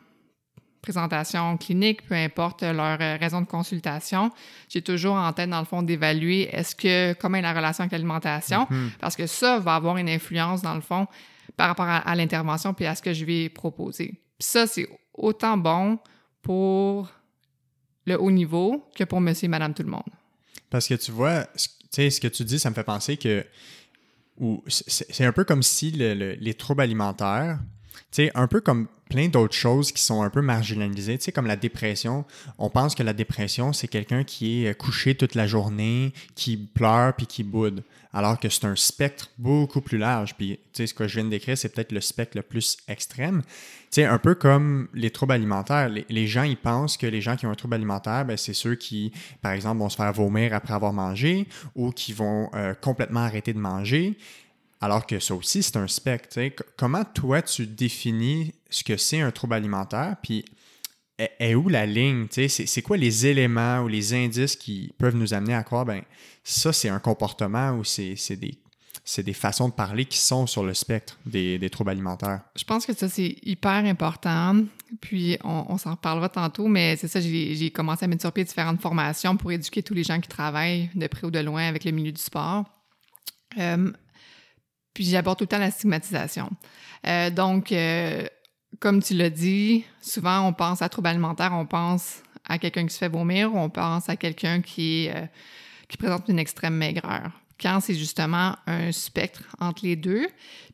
présentation 0.82 1.56
clinique, 1.56 2.06
peu 2.06 2.14
importe 2.14 2.62
leur 2.62 3.00
euh, 3.00 3.16
raison 3.16 3.40
de 3.40 3.46
consultation, 3.46 4.30
j'ai 4.68 4.82
toujours 4.82 5.14
en 5.14 5.32
tête, 5.32 5.48
dans 5.48 5.60
le 5.60 5.64
fond, 5.64 5.82
d'évaluer 5.82 6.48
est-ce 6.52 6.74
que, 6.74 7.12
comment 7.14 7.38
est 7.38 7.42
la 7.42 7.52
relation 7.52 7.82
avec 7.82 7.92
l'alimentation, 7.92 8.66
mm-hmm. 8.68 8.90
parce 8.98 9.14
que 9.14 9.26
ça 9.26 9.60
va 9.60 9.76
avoir 9.76 9.96
une 9.96 10.08
influence, 10.08 10.60
dans 10.60 10.74
le 10.74 10.80
fond, 10.80 11.06
par 11.56 11.68
rapport 11.68 11.86
à, 11.86 12.14
l'intervention 12.16 12.74
puis 12.74 12.86
à 12.86 12.94
ce 12.94 13.02
que 13.02 13.12
je 13.12 13.24
vais 13.24 13.48
proposer. 13.48 14.20
ça, 14.38 14.66
c'est 14.66 14.88
autant 15.14 15.56
bon 15.56 15.98
pour 16.40 17.08
le 18.06 18.20
haut 18.20 18.30
niveau 18.30 18.90
que 18.96 19.04
pour 19.04 19.20
monsieur 19.20 19.46
et 19.46 19.48
madame 19.48 19.74
tout 19.74 19.84
le 19.84 19.90
monde. 19.90 20.02
Parce 20.72 20.88
que 20.88 20.94
tu 20.94 21.12
vois, 21.12 21.46
ce 21.54 22.18
que 22.18 22.28
tu 22.28 22.44
dis, 22.44 22.58
ça 22.58 22.70
me 22.70 22.74
fait 22.74 22.82
penser 22.82 23.18
que 23.18 23.44
c'est 24.66 25.26
un 25.26 25.32
peu 25.32 25.44
comme 25.44 25.62
si 25.62 25.90
les 25.90 26.54
troubles 26.54 26.80
alimentaires, 26.80 27.58
sais, 28.12 28.30
un 28.34 28.46
peu 28.46 28.60
comme 28.60 28.88
plein 29.12 29.28
d'autres 29.28 29.54
choses 29.54 29.92
qui 29.92 30.02
sont 30.02 30.22
un 30.22 30.30
peu 30.30 30.40
marginalisées, 30.40 31.18
tu 31.18 31.32
comme 31.32 31.46
la 31.46 31.56
dépression. 31.56 32.24
On 32.58 32.70
pense 32.70 32.94
que 32.94 33.02
la 33.02 33.12
dépression, 33.12 33.74
c'est 33.74 33.88
quelqu'un 33.88 34.24
qui 34.24 34.64
est 34.64 34.70
euh, 34.70 34.74
couché 34.74 35.14
toute 35.14 35.34
la 35.34 35.46
journée, 35.46 36.14
qui 36.34 36.56
pleure 36.56 37.14
puis 37.14 37.26
qui 37.26 37.44
boude, 37.44 37.84
alors 38.14 38.40
que 38.40 38.48
c'est 38.48 38.64
un 38.64 38.74
spectre 38.74 39.30
beaucoup 39.36 39.82
plus 39.82 39.98
large. 39.98 40.34
Puis, 40.34 40.58
tu 40.72 40.86
ce 40.86 40.94
que 40.94 41.06
je 41.06 41.16
viens 41.16 41.24
de 41.24 41.30
décrire, 41.30 41.58
c'est 41.58 41.68
peut-être 41.68 41.92
le 41.92 42.00
spectre 42.00 42.38
le 42.38 42.42
plus 42.42 42.78
extrême. 42.88 43.42
Tu 43.90 44.02
un 44.02 44.18
peu 44.18 44.34
comme 44.34 44.88
les 44.94 45.10
troubles 45.10 45.34
alimentaires. 45.34 45.90
Les, 45.90 46.26
gens, 46.26 46.44
ils 46.44 46.56
pensent 46.56 46.96
que 46.96 47.06
les 47.06 47.20
gens 47.20 47.36
qui 47.36 47.46
ont 47.46 47.50
un 47.50 47.54
trouble 47.54 47.74
alimentaire, 47.74 48.24
ben, 48.24 48.38
c'est 48.38 48.54
ceux 48.54 48.74
qui, 48.74 49.12
par 49.42 49.52
exemple, 49.52 49.78
vont 49.78 49.90
se 49.90 49.96
faire 49.96 50.12
vomir 50.14 50.54
après 50.54 50.72
avoir 50.72 50.94
mangé 50.94 51.46
ou 51.74 51.90
qui 51.90 52.14
vont 52.14 52.48
euh, 52.54 52.72
complètement 52.72 53.20
arrêter 53.20 53.52
de 53.52 53.58
manger. 53.58 54.16
Alors 54.82 55.06
que 55.06 55.20
ça 55.20 55.34
aussi, 55.34 55.62
c'est 55.62 55.76
un 55.76 55.86
spectre. 55.86 56.40
Comment 56.76 57.04
toi, 57.04 57.40
tu 57.40 57.68
définis 57.68 58.52
ce 58.68 58.82
que 58.82 58.96
c'est 58.96 59.20
un 59.20 59.30
trouble 59.30 59.54
alimentaire? 59.54 60.16
Puis 60.22 60.44
est, 61.18 61.54
où 61.54 61.68
la 61.68 61.86
ligne? 61.86 62.26
C'est 62.30 62.82
quoi 62.82 62.96
les 62.96 63.26
éléments 63.26 63.80
ou 63.82 63.88
les 63.88 64.12
indices 64.12 64.56
qui 64.56 64.92
peuvent 64.98 65.14
nous 65.14 65.34
amener 65.34 65.54
à 65.54 65.62
croire, 65.62 65.84
ben 65.84 66.02
ça, 66.42 66.72
c'est 66.72 66.88
un 66.88 66.98
comportement 66.98 67.72
ou 67.72 67.84
c'est 67.84 68.16
des, 68.36 68.58
des 69.18 69.32
façons 69.32 69.68
de 69.68 69.74
parler 69.74 70.04
qui 70.04 70.18
sont 70.18 70.48
sur 70.48 70.64
le 70.64 70.74
spectre 70.74 71.16
des, 71.26 71.60
des 71.60 71.70
troubles 71.70 71.90
alimentaires? 71.90 72.40
Je 72.56 72.64
pense 72.64 72.84
que 72.84 72.92
ça, 72.92 73.08
c'est 73.08 73.36
hyper 73.44 73.84
important. 73.84 74.64
Puis, 75.00 75.38
on, 75.44 75.78
s'en 75.78 75.92
reparlera 75.92 76.28
tantôt, 76.28 76.66
mais 76.66 76.96
c'est 76.96 77.08
ça, 77.08 77.20
j'ai 77.20 77.70
commencé 77.70 78.04
à 78.04 78.08
mettre 78.08 78.22
sur 78.22 78.32
pied 78.32 78.42
différentes 78.42 78.80
formations 78.80 79.36
pour 79.36 79.52
éduquer 79.52 79.84
tous 79.84 79.94
les 79.94 80.02
gens 80.02 80.20
qui 80.20 80.28
travaillent 80.28 80.90
de 80.96 81.06
près 81.06 81.24
ou 81.24 81.30
de 81.30 81.38
loin 81.38 81.68
avec 81.68 81.84
le 81.84 81.92
milieu 81.92 82.10
du 82.10 82.20
sport. 82.20 82.64
Euh, 83.58 83.92
puis 84.94 85.04
j'aborde 85.04 85.38
tout 85.38 85.44
le 85.44 85.48
temps 85.48 85.58
la 85.58 85.70
stigmatisation. 85.70 86.50
Euh, 87.06 87.30
donc, 87.30 87.72
euh, 87.72 88.26
comme 88.80 89.02
tu 89.02 89.14
l'as 89.14 89.30
dit, 89.30 89.84
souvent 90.00 90.46
on 90.46 90.52
pense 90.52 90.82
à 90.82 90.88
trouble 90.88 91.08
alimentaire, 91.08 91.52
on 91.52 91.66
pense 91.66 92.22
à 92.48 92.58
quelqu'un 92.58 92.86
qui 92.86 92.94
se 92.94 92.98
fait 92.98 93.08
vomir, 93.08 93.54
on 93.54 93.70
pense 93.70 94.08
à 94.08 94.16
quelqu'un 94.16 94.60
qui, 94.60 95.08
euh, 95.08 95.26
qui 95.88 95.96
présente 95.96 96.28
une 96.28 96.38
extrême 96.38 96.74
maigreur, 96.74 97.30
quand 97.60 97.80
c'est 97.80 97.94
justement 97.94 98.56
un 98.66 98.92
spectre 98.92 99.44
entre 99.60 99.84
les 99.84 99.96
deux. 99.96 100.26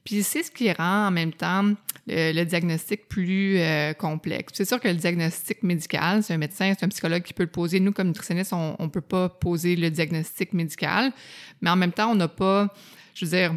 Puis 0.04 0.22
c'est 0.22 0.42
ce 0.42 0.50
qui 0.50 0.72
rend 0.72 1.08
en 1.08 1.10
même 1.10 1.34
temps 1.34 1.74
le, 2.06 2.44
diagnostic 2.44 3.08
plus 3.08 3.58
euh, 3.58 3.92
complexe. 3.92 4.54
C'est 4.54 4.64
sûr 4.64 4.80
que 4.80 4.88
le 4.88 4.94
diagnostic 4.94 5.62
médical, 5.62 6.22
c'est 6.22 6.32
un 6.32 6.38
médecin, 6.38 6.72
c'est 6.78 6.86
un 6.86 6.88
psychologue 6.88 7.22
qui 7.22 7.34
peut 7.34 7.42
le 7.42 7.50
poser. 7.50 7.80
Nous, 7.80 7.92
comme 7.92 8.08
nutritionnistes, 8.08 8.54
on 8.54 8.76
ne 8.80 8.88
peut 8.88 9.02
pas 9.02 9.28
poser 9.28 9.76
le 9.76 9.90
diagnostic 9.90 10.54
médical, 10.54 11.12
mais 11.60 11.68
en 11.68 11.76
même 11.76 11.92
temps, 11.92 12.10
on 12.10 12.14
n'a 12.14 12.28
pas, 12.28 12.72
je 13.14 13.26
veux 13.26 13.30
dire, 13.30 13.54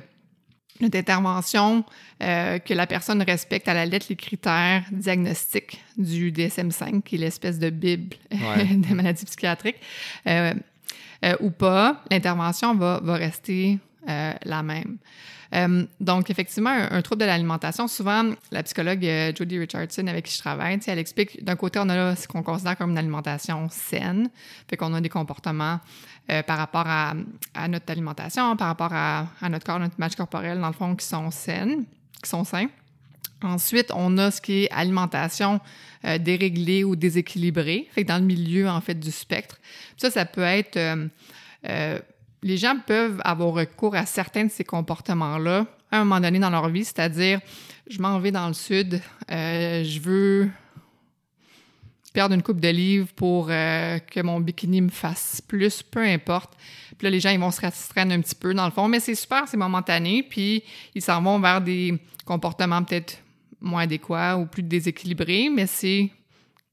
notre 0.82 0.98
intervention, 0.98 1.84
euh, 2.22 2.60
que 2.60 2.74
la 2.74 2.88
personne 2.88 3.22
respecte 3.22 3.68
à 3.68 3.74
la 3.74 3.86
lettre 3.86 4.08
les 4.10 4.16
critères 4.16 4.84
diagnostiques 4.92 5.84
du 5.98 6.32
DSM-5, 6.32 7.02
qui 7.04 7.16
est 7.16 7.20
l'espèce 7.20 7.60
de 7.60 7.70
bible 7.70 8.16
des 8.32 8.94
maladies 8.94 9.26
psychiatriques, 9.26 9.80
euh, 10.28 10.54
euh, 11.24 11.36
ou 11.40 11.52
pas, 11.52 12.04
l'intervention 12.10 12.76
va, 12.76 13.00
va 13.04 13.16
rester 13.16 13.80
la 14.08 14.64
même. 14.64 14.98
Donc, 16.00 16.30
effectivement, 16.30 16.70
un, 16.70 17.02
trouble 17.02 17.22
de 17.22 17.26
l'alimentation, 17.26 17.88
souvent, 17.88 18.32
la 18.52 18.64
psychologue 18.64 19.06
Jodie 19.38 19.60
Richardson, 19.60 20.08
avec 20.08 20.26
qui 20.26 20.34
je 20.34 20.40
travaille, 20.40 20.80
elle 20.88 21.00
explique, 21.00 21.44
d'un 21.44 21.58
côté, 21.58 21.80
on 21.80 21.90
a 21.90 22.16
ce 22.16 22.28
qu'on 22.28 22.42
considère 22.42 22.78
comme 22.78 22.92
une 22.92 22.98
alimentation 22.98 23.68
saine, 23.70 24.30
fait 24.70 24.78
qu'on 24.78 24.94
a 24.94 25.02
des 25.02 25.10
comportements 25.10 25.80
euh, 26.30 26.44
par 26.44 26.58
rapport 26.58 26.86
à, 26.86 27.14
notre 27.68 27.92
alimentation, 27.92 28.56
par 28.56 28.68
rapport 28.68 28.94
à, 28.94 29.28
notre 29.50 29.66
corps, 29.66 29.80
notre 29.80 29.98
image 29.98 30.16
corporelle, 30.16 30.62
dans 30.62 30.68
le 30.68 30.74
fond, 30.74 30.96
qui 30.96 31.06
sont 31.06 31.32
saines, 31.32 31.84
qui 32.24 32.30
sont 32.30 32.46
sains. 32.46 32.68
Ensuite, 33.42 33.92
on 33.94 34.18
a 34.18 34.32
ce 34.32 34.40
qui 34.40 34.64
est 34.64 34.72
alimentation 34.72 35.60
euh, 36.06 36.18
déréglée 36.18 36.84
ou 36.86 36.96
déséquilibrée, 36.96 37.90
fait 37.92 38.04
que 38.04 38.08
dans 38.08 38.20
le 38.20 38.26
milieu, 38.26 38.70
en 38.70 38.80
fait, 38.80 38.94
du 38.94 39.12
spectre. 39.12 39.58
Ça, 39.98 40.10
ça 40.10 40.26
peut 40.26 40.44
être... 40.44 40.78
Euh, 41.68 42.00
les 42.44 42.58
gens 42.58 42.76
peuvent 42.86 43.22
avoir 43.24 43.54
recours 43.54 43.96
à 43.96 44.06
certains 44.06 44.46
de 44.46 44.52
ces 44.52 44.64
comportements-là 44.64 45.66
à 45.92 45.98
un 45.98 46.06
moment 46.06 46.22
donné 46.22 46.40
dans 46.40 46.50
leur 46.50 46.70
vie, 46.70 46.86
c'est-à-dire, 46.86 47.42
je 47.90 48.02
m'en 48.02 48.20
vais 48.20 48.32
dans 48.32 48.48
le 48.48 48.54
sud, 48.54 49.02
je 49.30 50.00
veux 50.00 50.50
perdre 52.14 52.36
une 52.36 52.44
coupe 52.44 52.60
de 52.60 52.68
livres 52.68 53.08
pour 53.16 53.48
euh, 53.50 54.00
que 54.00 54.20
mon 54.22 54.40
bikini 54.40 54.82
me 54.82 54.90
fasse 54.90 55.42
plus, 55.42 55.82
peu 55.82 56.04
importe. 56.04 56.54
Puis 56.98 57.06
là, 57.06 57.10
les 57.10 57.20
gens, 57.20 57.30
ils 57.30 57.40
vont 57.40 57.52
se 57.52 57.62
restreindre 57.62 58.14
un 58.14 58.22
petit 58.22 58.36
peu, 58.36 58.54
dans 58.54 58.66
le 58.66 58.72
fond, 58.72 58.88
mais 58.88 59.00
c'est 59.00 59.16
super, 59.16 59.48
c'est 59.48 59.58
momentané, 59.58 60.24
puis 60.24 60.64
ils 60.94 61.02
s'en 61.02 61.22
vont 61.22 61.40
vers 61.40 61.62
des 61.62 61.98
comportements 62.26 62.84
peut-être 62.84 63.18
moins 63.62 63.84
adéquats 63.84 64.38
ou 64.38 64.46
plus 64.46 64.64
déséquilibrés, 64.64 65.50
mais 65.50 65.68
c'est 65.68 66.10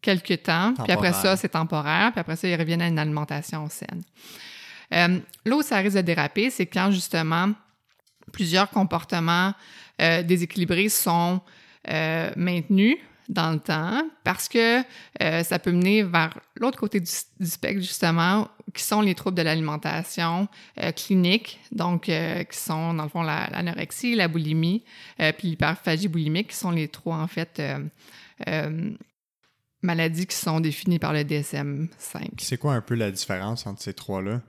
quelques 0.00 0.42
temps, 0.42 0.74
puis 0.74 0.92
après 0.92 1.12
ça, 1.12 1.37
c'est 1.37 1.50
temporaire, 1.50 2.12
puis 2.12 2.20
après 2.20 2.37
ça, 2.37 2.48
ils 2.48 2.57
reviennent 2.57 2.83
à 2.83 2.88
une 2.88 2.98
alimentation 2.98 3.68
saine. 3.68 4.02
Euh, 4.94 5.18
là 5.44 5.57
où 5.57 5.62
ça 5.62 5.79
risque 5.79 5.96
de 5.96 6.03
déraper, 6.03 6.51
c'est 6.51 6.66
quand, 6.66 6.90
justement, 6.90 7.53
plusieurs 8.33 8.70
comportements 8.70 9.53
euh, 10.01 10.22
déséquilibrés 10.22 10.88
sont 10.88 11.40
maintenus, 12.37 12.98
dans 13.29 13.53
le 13.53 13.59
temps 13.59 14.09
parce 14.24 14.48
que 14.48 14.81
euh, 15.22 15.42
ça 15.42 15.59
peut 15.59 15.72
mener 15.72 16.03
vers 16.03 16.38
l'autre 16.57 16.79
côté 16.79 17.01
du, 17.01 17.07
spectre, 17.07 17.81
justement, 17.81 18.48
qui 18.74 18.83
sont 18.83 19.01
les 19.01 19.14
troubles 19.14 19.37
de 19.37 19.42
l'alimentation 19.42 20.48
euh, 20.83 20.92
clinique, 20.92 21.61
donc 21.72 22.09
euh, 22.09 22.44
qui 22.44 22.59
sont, 22.59 22.94
dans 22.94 23.05
le 23.05 23.09
fond, 23.09 23.22
l'anorexie, 23.22 24.14
la, 24.14 24.29
boulimie, 24.29 24.85
puis 25.16 25.48
l'hyperphagie 25.48 26.09
boulimique, 26.09 26.48
qui 26.48 26.57
sont 26.57 26.70
les 26.70 26.88
trois, 26.88 27.16
en 27.16 27.27
fait, 27.27 27.62
maladies 29.83 30.27
qui 30.27 30.37
sont 30.37 30.61
définies 30.61 30.98
par 30.98 31.12
le 31.12 31.20
DSM-5. 31.20 32.29
C'est 32.38 32.59
quoi 32.59 32.74
un 32.74 32.81
peu 32.81 32.94
la 32.94 33.11
différence 33.11 33.66
entre 33.66 33.83
ces 33.83 33.94
trois-là? 33.94 34.42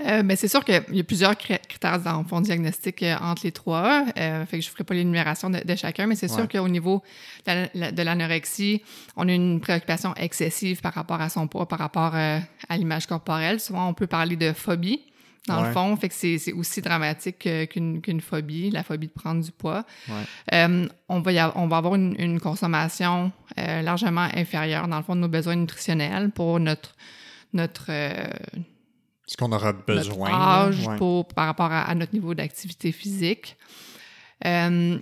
Euh, 0.00 0.22
ben, 0.24 0.36
c'est 0.36 0.48
sûr 0.48 0.64
qu'il 0.64 0.82
y 0.90 1.00
a 1.00 1.04
plusieurs 1.04 1.36
critères 1.38 2.00
dans 2.00 2.18
le 2.18 2.24
fond 2.24 2.40
diagnostic 2.40 3.02
euh, 3.02 3.14
entre 3.20 3.42
les 3.44 3.52
trois. 3.52 4.04
Euh, 4.18 4.44
fait 4.44 4.58
que 4.58 4.64
je 4.64 4.68
ne 4.68 4.72
ferai 4.72 4.84
pas 4.84 4.94
l'énumération 4.94 5.50
de, 5.50 5.74
chacun, 5.76 6.06
mais 6.06 6.16
c'est 6.16 6.28
sûr 6.28 6.48
qu'au 6.48 6.68
niveau 6.68 7.02
de 7.46 8.02
l'anorexie, 8.02 8.82
on 9.16 9.28
a 9.28 9.32
une 9.32 9.60
préoccupation 9.60 10.14
excessive 10.16 10.80
par 10.80 10.94
rapport 10.94 11.20
à 11.20 11.28
son 11.28 11.46
poids, 11.46 11.68
par 11.68 11.78
rapport 11.78 12.14
à 12.14 12.76
l'image 12.76 13.06
corporelle. 13.06 13.60
Souvent, 13.60 13.88
on 13.88 13.94
peut 13.94 14.06
parler 14.06 14.36
de 14.36 14.52
phobie. 14.52 15.00
Dans 15.46 15.62
le 15.62 15.72
fond, 15.72 15.94
fait 15.96 16.08
que 16.08 16.14
c'est 16.14 16.52
aussi 16.52 16.80
dramatique 16.80 17.48
qu'une 17.70 18.20
phobie, 18.20 18.70
la 18.70 18.82
phobie 18.82 19.08
de 19.08 19.12
prendre 19.12 19.44
du 19.44 19.52
poids. 19.52 19.84
on, 20.50 21.20
va 21.20 21.52
on 21.56 21.68
va 21.68 21.76
avoir 21.76 21.94
une, 21.94 22.16
une 22.18 22.40
consommation 22.40 23.30
largement 23.56 24.28
inférieure, 24.34 24.88
dans 24.88 24.98
le 24.98 25.04
fond, 25.04 25.14
de 25.14 25.20
nos 25.20 25.28
besoins 25.28 25.56
nutritionnels 25.56 26.30
pour 26.30 26.58
notre, 26.58 26.96
notre, 27.52 27.90
ce 29.26 29.36
qu'on 29.36 29.52
aura 29.52 29.72
besoin. 29.72 30.30
Notre 30.30 30.42
âge 30.42 30.98
pour, 30.98 31.26
par 31.28 31.46
rapport 31.46 31.72
à, 31.72 31.94
notre 31.94 32.12
niveau 32.12 32.34
d'activité 32.34 32.92
physique. 32.92 33.56
Euh, 34.44 34.98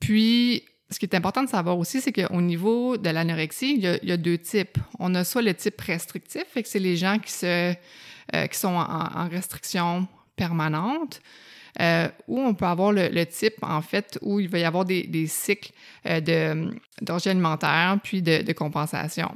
puis, 0.00 0.62
ce 0.90 0.98
qui 0.98 1.06
est 1.06 1.14
important 1.14 1.42
de 1.42 1.48
savoir 1.48 1.78
aussi, 1.78 2.00
c'est 2.00 2.12
qu'au 2.12 2.40
niveau 2.40 2.96
de 2.96 3.10
l'anorexie, 3.10 3.74
il, 3.76 4.08
y, 4.08 4.12
a, 4.12 4.16
deux 4.16 4.38
types. 4.38 4.78
On 4.98 5.14
a 5.14 5.24
soit 5.24 5.42
le 5.42 5.54
type 5.54 5.80
restrictif, 5.80 6.44
fait 6.48 6.62
que 6.62 6.68
c'est 6.68 6.78
les 6.78 6.96
gens 6.96 7.18
qui, 7.18 7.32
se, 7.32 7.74
euh, 8.34 8.46
qui 8.46 8.58
sont 8.58 8.74
en, 8.74 9.28
restriction 9.28 10.06
permanente, 10.36 11.20
euh, 11.80 12.08
ou 12.28 12.40
on 12.40 12.54
peut 12.54 12.66
avoir 12.66 12.92
le, 12.92 13.24
type, 13.24 13.56
en 13.62 13.80
fait, 13.80 14.18
où 14.20 14.38
il 14.38 14.48
va 14.48 14.58
y 14.58 14.64
avoir 14.64 14.84
des, 14.84 15.04
des 15.04 15.26
cycles 15.26 15.72
de 16.04 16.74
d'orgie 17.02 17.28
alimentaire 17.28 17.98
puis 18.02 18.22
de, 18.22 18.42
de 18.42 18.52
compensation. 18.52 19.34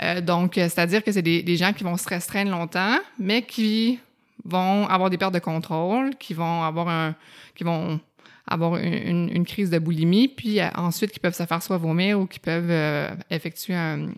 Euh, 0.00 0.20
donc, 0.20 0.58
euh, 0.58 0.64
c'est-à-dire 0.64 1.02
que 1.02 1.12
c'est 1.12 1.22
des, 1.22 1.56
gens 1.56 1.72
qui 1.72 1.84
vont 1.84 1.96
se 1.96 2.08
restreindre 2.08 2.50
longtemps, 2.50 2.98
mais 3.18 3.42
qui 3.42 3.98
vont 4.44 4.86
avoir 4.86 5.10
des 5.10 5.18
pertes 5.18 5.34
de 5.34 5.38
contrôle, 5.38 6.14
qui 6.16 6.34
vont 6.34 6.62
avoir 6.62 6.88
un, 6.88 7.14
une, 7.60 9.44
crise 9.44 9.70
de 9.70 9.78
boulimie, 9.78 10.28
puis 10.28 10.60
euh, 10.60 10.68
ensuite 10.76 11.10
qui 11.10 11.20
peuvent 11.20 11.34
se 11.34 11.44
faire 11.44 11.62
soit 11.62 11.78
vomir 11.78 12.20
ou 12.20 12.26
qui 12.26 12.38
peuvent 12.38 13.16
effectuer 13.30 13.74
un, 13.74 14.08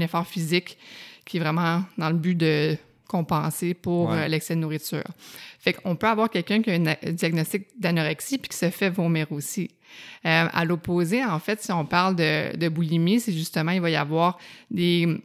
effort 0.00 0.26
physique 0.26 0.78
qui 1.24 1.36
est 1.38 1.40
vraiment 1.40 1.82
dans 1.96 2.08
le 2.08 2.16
but 2.16 2.34
de 2.34 2.76
compenser 3.14 3.74
pour 3.74 4.12
l'excès 4.12 4.56
de 4.56 4.60
nourriture. 4.60 5.04
Fait 5.60 5.72
qu'on 5.72 5.94
peut 5.94 6.08
avoir 6.08 6.28
quelqu'un 6.28 6.60
qui 6.62 6.70
a 6.70 6.74
un 6.74 7.12
diagnostic 7.12 7.68
d'anorexie 7.78 8.38
puis 8.38 8.48
qui 8.48 8.56
se 8.56 8.70
fait 8.70 8.90
vomir 8.90 9.30
aussi. 9.30 9.70
Euh, 10.26 10.48
à 10.52 10.64
l'opposé, 10.64 11.24
en 11.24 11.38
fait, 11.38 11.62
si 11.62 11.70
on 11.70 11.84
parle 11.84 12.16
de, 12.16 12.68
boulimie, 12.68 13.20
c'est 13.20 13.32
justement, 13.32 13.72
il 13.72 13.80
va 13.80 13.90
y 13.90 13.96
avoir 13.96 14.38
des, 14.70 15.20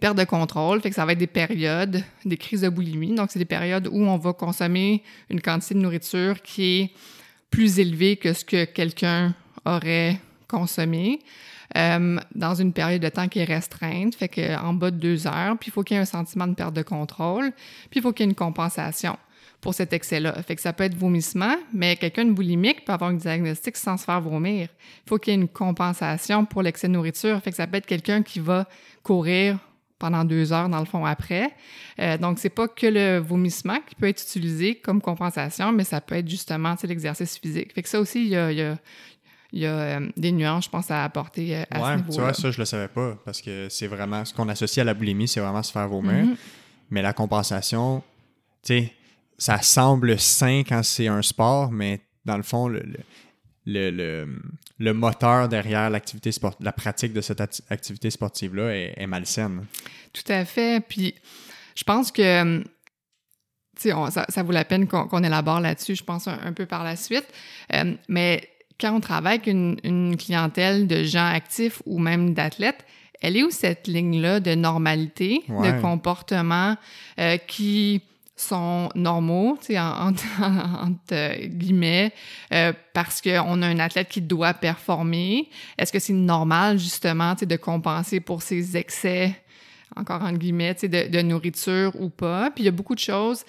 pertes 0.00 0.16
de 0.16 0.24
contrôle, 0.24 0.80
fait 0.80 0.90
que 0.90 0.96
ça 0.96 1.04
va 1.04 1.12
être 1.12 1.18
des 1.18 1.26
périodes, 1.26 2.02
des 2.24 2.36
crises 2.36 2.62
de 2.62 2.68
boulimie. 2.68 3.14
Donc, 3.14 3.30
c'est 3.30 3.38
des 3.38 3.44
périodes 3.44 3.88
où 3.88 4.04
on 4.04 4.16
va 4.16 4.32
consommer 4.32 5.02
une 5.28 5.40
quantité 5.40 5.74
de 5.74 5.80
nourriture 5.80 6.40
qui 6.42 6.80
est 6.80 6.90
plus 7.50 7.78
élevée 7.78 8.16
que 8.16 8.32
ce 8.32 8.44
que 8.44 8.64
quelqu'un 8.64 9.34
aurait 9.64 10.18
consommé. 10.48 11.20
Euh, 11.76 12.18
dans 12.34 12.54
une 12.54 12.72
période 12.72 13.00
de 13.00 13.08
temps 13.08 13.28
qui 13.28 13.38
est 13.38 13.44
restreinte, 13.44 14.14
fait 14.14 14.28
qu'en 14.28 14.74
bas 14.74 14.90
de 14.90 14.96
deux 14.96 15.26
heures, 15.26 15.56
puis 15.58 15.68
il 15.68 15.72
faut 15.72 15.82
qu'il 15.82 15.96
y 15.96 15.98
ait 15.98 16.02
un 16.02 16.06
sentiment 16.06 16.46
de 16.46 16.54
perte 16.54 16.74
de 16.74 16.82
contrôle, 16.82 17.52
puis 17.90 18.00
il 18.00 18.02
faut 18.02 18.12
qu'il 18.12 18.26
y 18.26 18.28
ait 18.28 18.30
une 18.30 18.36
compensation 18.36 19.16
pour 19.62 19.72
cet 19.74 19.92
excès-là. 19.92 20.34
Fait 20.42 20.56
que 20.56 20.60
ça 20.60 20.72
peut 20.72 20.84
être 20.84 20.96
vomissement, 20.96 21.56
mais 21.72 21.96
quelqu'un 21.96 22.24
de 22.24 22.32
boulimique 22.32 22.84
peut 22.84 22.92
avoir 22.92 23.10
un 23.10 23.14
diagnostic 23.14 23.76
sans 23.76 23.96
se 23.96 24.04
faire 24.04 24.20
vomir. 24.20 24.68
Il 25.06 25.08
faut 25.08 25.18
qu'il 25.18 25.32
y 25.32 25.36
ait 25.36 25.40
une 25.40 25.48
compensation 25.48 26.44
pour 26.44 26.62
l'excès 26.62 26.88
de 26.88 26.92
nourriture. 26.92 27.40
Fait 27.40 27.50
que 27.50 27.56
ça 27.56 27.66
peut 27.66 27.76
être 27.76 27.86
quelqu'un 27.86 28.22
qui 28.22 28.40
va 28.40 28.68
courir 29.04 29.58
pendant 30.00 30.24
deux 30.24 30.52
heures, 30.52 30.68
dans 30.68 30.80
le 30.80 30.84
fond, 30.84 31.04
après. 31.04 31.54
Euh, 32.00 32.18
donc, 32.18 32.40
c'est 32.40 32.50
pas 32.50 32.66
que 32.66 32.88
le 32.88 33.18
vomissement 33.18 33.78
qui 33.86 33.94
peut 33.94 34.08
être 34.08 34.20
utilisé 34.20 34.74
comme 34.74 35.00
compensation, 35.00 35.70
mais 35.70 35.84
ça 35.84 36.00
peut 36.00 36.16
être 36.16 36.28
justement 36.28 36.74
l'exercice 36.82 37.38
physique. 37.38 37.72
Fait 37.72 37.84
que 37.84 37.88
ça 37.88 38.00
aussi, 38.00 38.24
il 38.24 38.30
y 38.30 38.36
a, 38.36 38.50
il 38.50 38.58
y 38.58 38.62
a 38.62 38.76
euh, 39.54 40.08
des 40.16 40.32
nuances, 40.32 40.64
je 40.64 40.70
pense, 40.70 40.90
à 40.90 41.04
apporter 41.04 41.56
euh, 41.56 41.64
à 41.70 41.76
ce 41.78 41.96
niveau-là. 41.96 42.02
Tu 42.04 42.20
vois, 42.20 42.34
ça, 42.34 42.50
je 42.50 42.58
le 42.58 42.64
savais 42.64 42.88
pas, 42.88 43.16
parce 43.24 43.40
que 43.40 43.68
c'est 43.68 43.86
vraiment 43.86 44.24
ce 44.24 44.32
qu'on 44.32 44.48
associe 44.48 44.82
à 44.82 44.84
la 44.84 44.94
boulimie, 44.94 45.28
c'est 45.28 45.40
vraiment 45.40 45.62
se 45.62 45.72
faire 45.72 45.88
vomir. 45.88 46.24
Mm-hmm. 46.24 46.36
Mais 46.90 47.02
la 47.02 47.12
compensation, 47.12 48.02
tu 48.62 48.74
sais, 48.74 48.92
ça 49.38 49.60
semble 49.60 50.18
sain 50.18 50.62
quand 50.66 50.82
c'est 50.82 51.08
un 51.08 51.22
sport, 51.22 51.70
mais 51.70 52.00
dans 52.24 52.36
le 52.36 52.42
fond, 52.42 52.68
le, 52.68 52.82
le, 53.66 54.26
le, 54.78 54.92
moteur 54.94 55.48
derrière 55.48 55.90
l'activité 55.90 56.32
sport, 56.32 56.54
la 56.60 56.72
pratique 56.72 57.12
de 57.12 57.20
cette 57.20 57.40
activité 57.40 58.10
sportive-là 58.10 58.74
est, 58.74 58.94
est, 58.96 59.06
malsaine. 59.06 59.66
Tout 60.12 60.32
à 60.32 60.44
fait. 60.44 60.84
Puis 60.86 61.14
je 61.74 61.84
pense 61.84 62.12
que 62.12 62.62
ça, 63.76 64.26
ça, 64.28 64.42
vaut 64.42 64.52
la 64.52 64.64
peine 64.64 64.86
qu'on 64.86 65.22
élabore 65.22 65.60
là-dessus, 65.60 65.96
je 65.96 66.04
pense, 66.04 66.28
un, 66.28 66.52
peu 66.52 66.66
par 66.66 66.84
la 66.84 66.96
suite. 66.96 67.26
Euh, 67.72 67.94
mais 68.08 68.48
quand 68.82 68.94
on 68.94 69.00
travaille 69.00 69.34
avec 69.34 69.46
une, 69.46 70.16
clientèle 70.16 70.86
de 70.86 71.04
gens 71.04 71.26
actifs 71.26 71.80
ou 71.86 71.98
même 71.98 72.34
d'athlètes, 72.34 72.84
elle 73.20 73.36
est 73.36 73.44
où 73.44 73.50
cette 73.50 73.86
ligne-là 73.86 74.40
de 74.40 74.54
normalité, 74.54 75.42
de 75.48 75.80
comportement 75.80 76.76
euh, 77.20 77.36
qui 77.36 78.02
sont 78.34 78.88
normaux, 78.96 79.56
tu 79.60 79.74
sais, 79.74 79.78
entre, 79.78 81.46
guillemets, 81.46 82.12
euh, 82.52 82.72
parce 82.92 83.20
qu'on 83.20 83.62
a 83.62 83.66
un 83.66 83.78
athlète 83.78 84.08
qui 84.08 84.20
doit 84.20 84.54
performer? 84.54 85.48
Est-ce 85.78 85.92
que 85.92 86.00
c'est 86.00 86.12
normal, 86.12 86.78
justement, 86.78 87.34
tu 87.34 87.40
sais, 87.40 87.46
de 87.46 87.56
compenser 87.56 88.18
pour 88.18 88.42
ses 88.42 88.76
excès 88.76 89.36
encore 89.94 90.22
en 90.22 90.32
guillemets, 90.32 90.74
de, 90.74 91.08
de 91.08 91.22
nourriture 91.22 91.92
ou 92.00 92.08
pas? 92.08 92.50
Puis 92.50 92.64
il 92.64 92.66
y 92.66 92.68
a 92.68 92.72
beaucoup 92.72 92.94
de 92.94 93.00
choses 93.00 93.44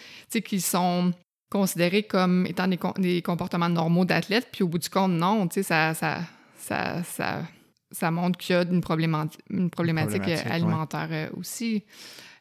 qui 0.45 0.61
sont 0.61 1.11
considérées 1.53 2.03
comme 2.03 2.47
étant 2.47 2.67
des, 2.67 2.79
des 2.97 3.21
comportements 3.21 3.69
normaux 3.69 4.05
d'athlètes, 4.05 4.47
puis 4.51 4.63
au 4.63 4.67
bout 4.67 4.79
du 4.79 4.89
compte, 4.89 5.11
non, 5.11 5.47
ça, 5.51 5.93
ça, 5.93 6.21
ça, 6.57 7.03
ça, 7.03 7.43
ça 7.91 8.11
montre 8.11 8.39
qu'il 8.39 8.55
y 8.55 8.57
a 8.57 8.63
une, 8.63 8.81
problématique, 8.81 9.39
une 9.51 9.69
problématique, 9.69 10.23
alimentaire 10.49 11.09
euh, 11.11 11.29
aussi. 11.37 11.83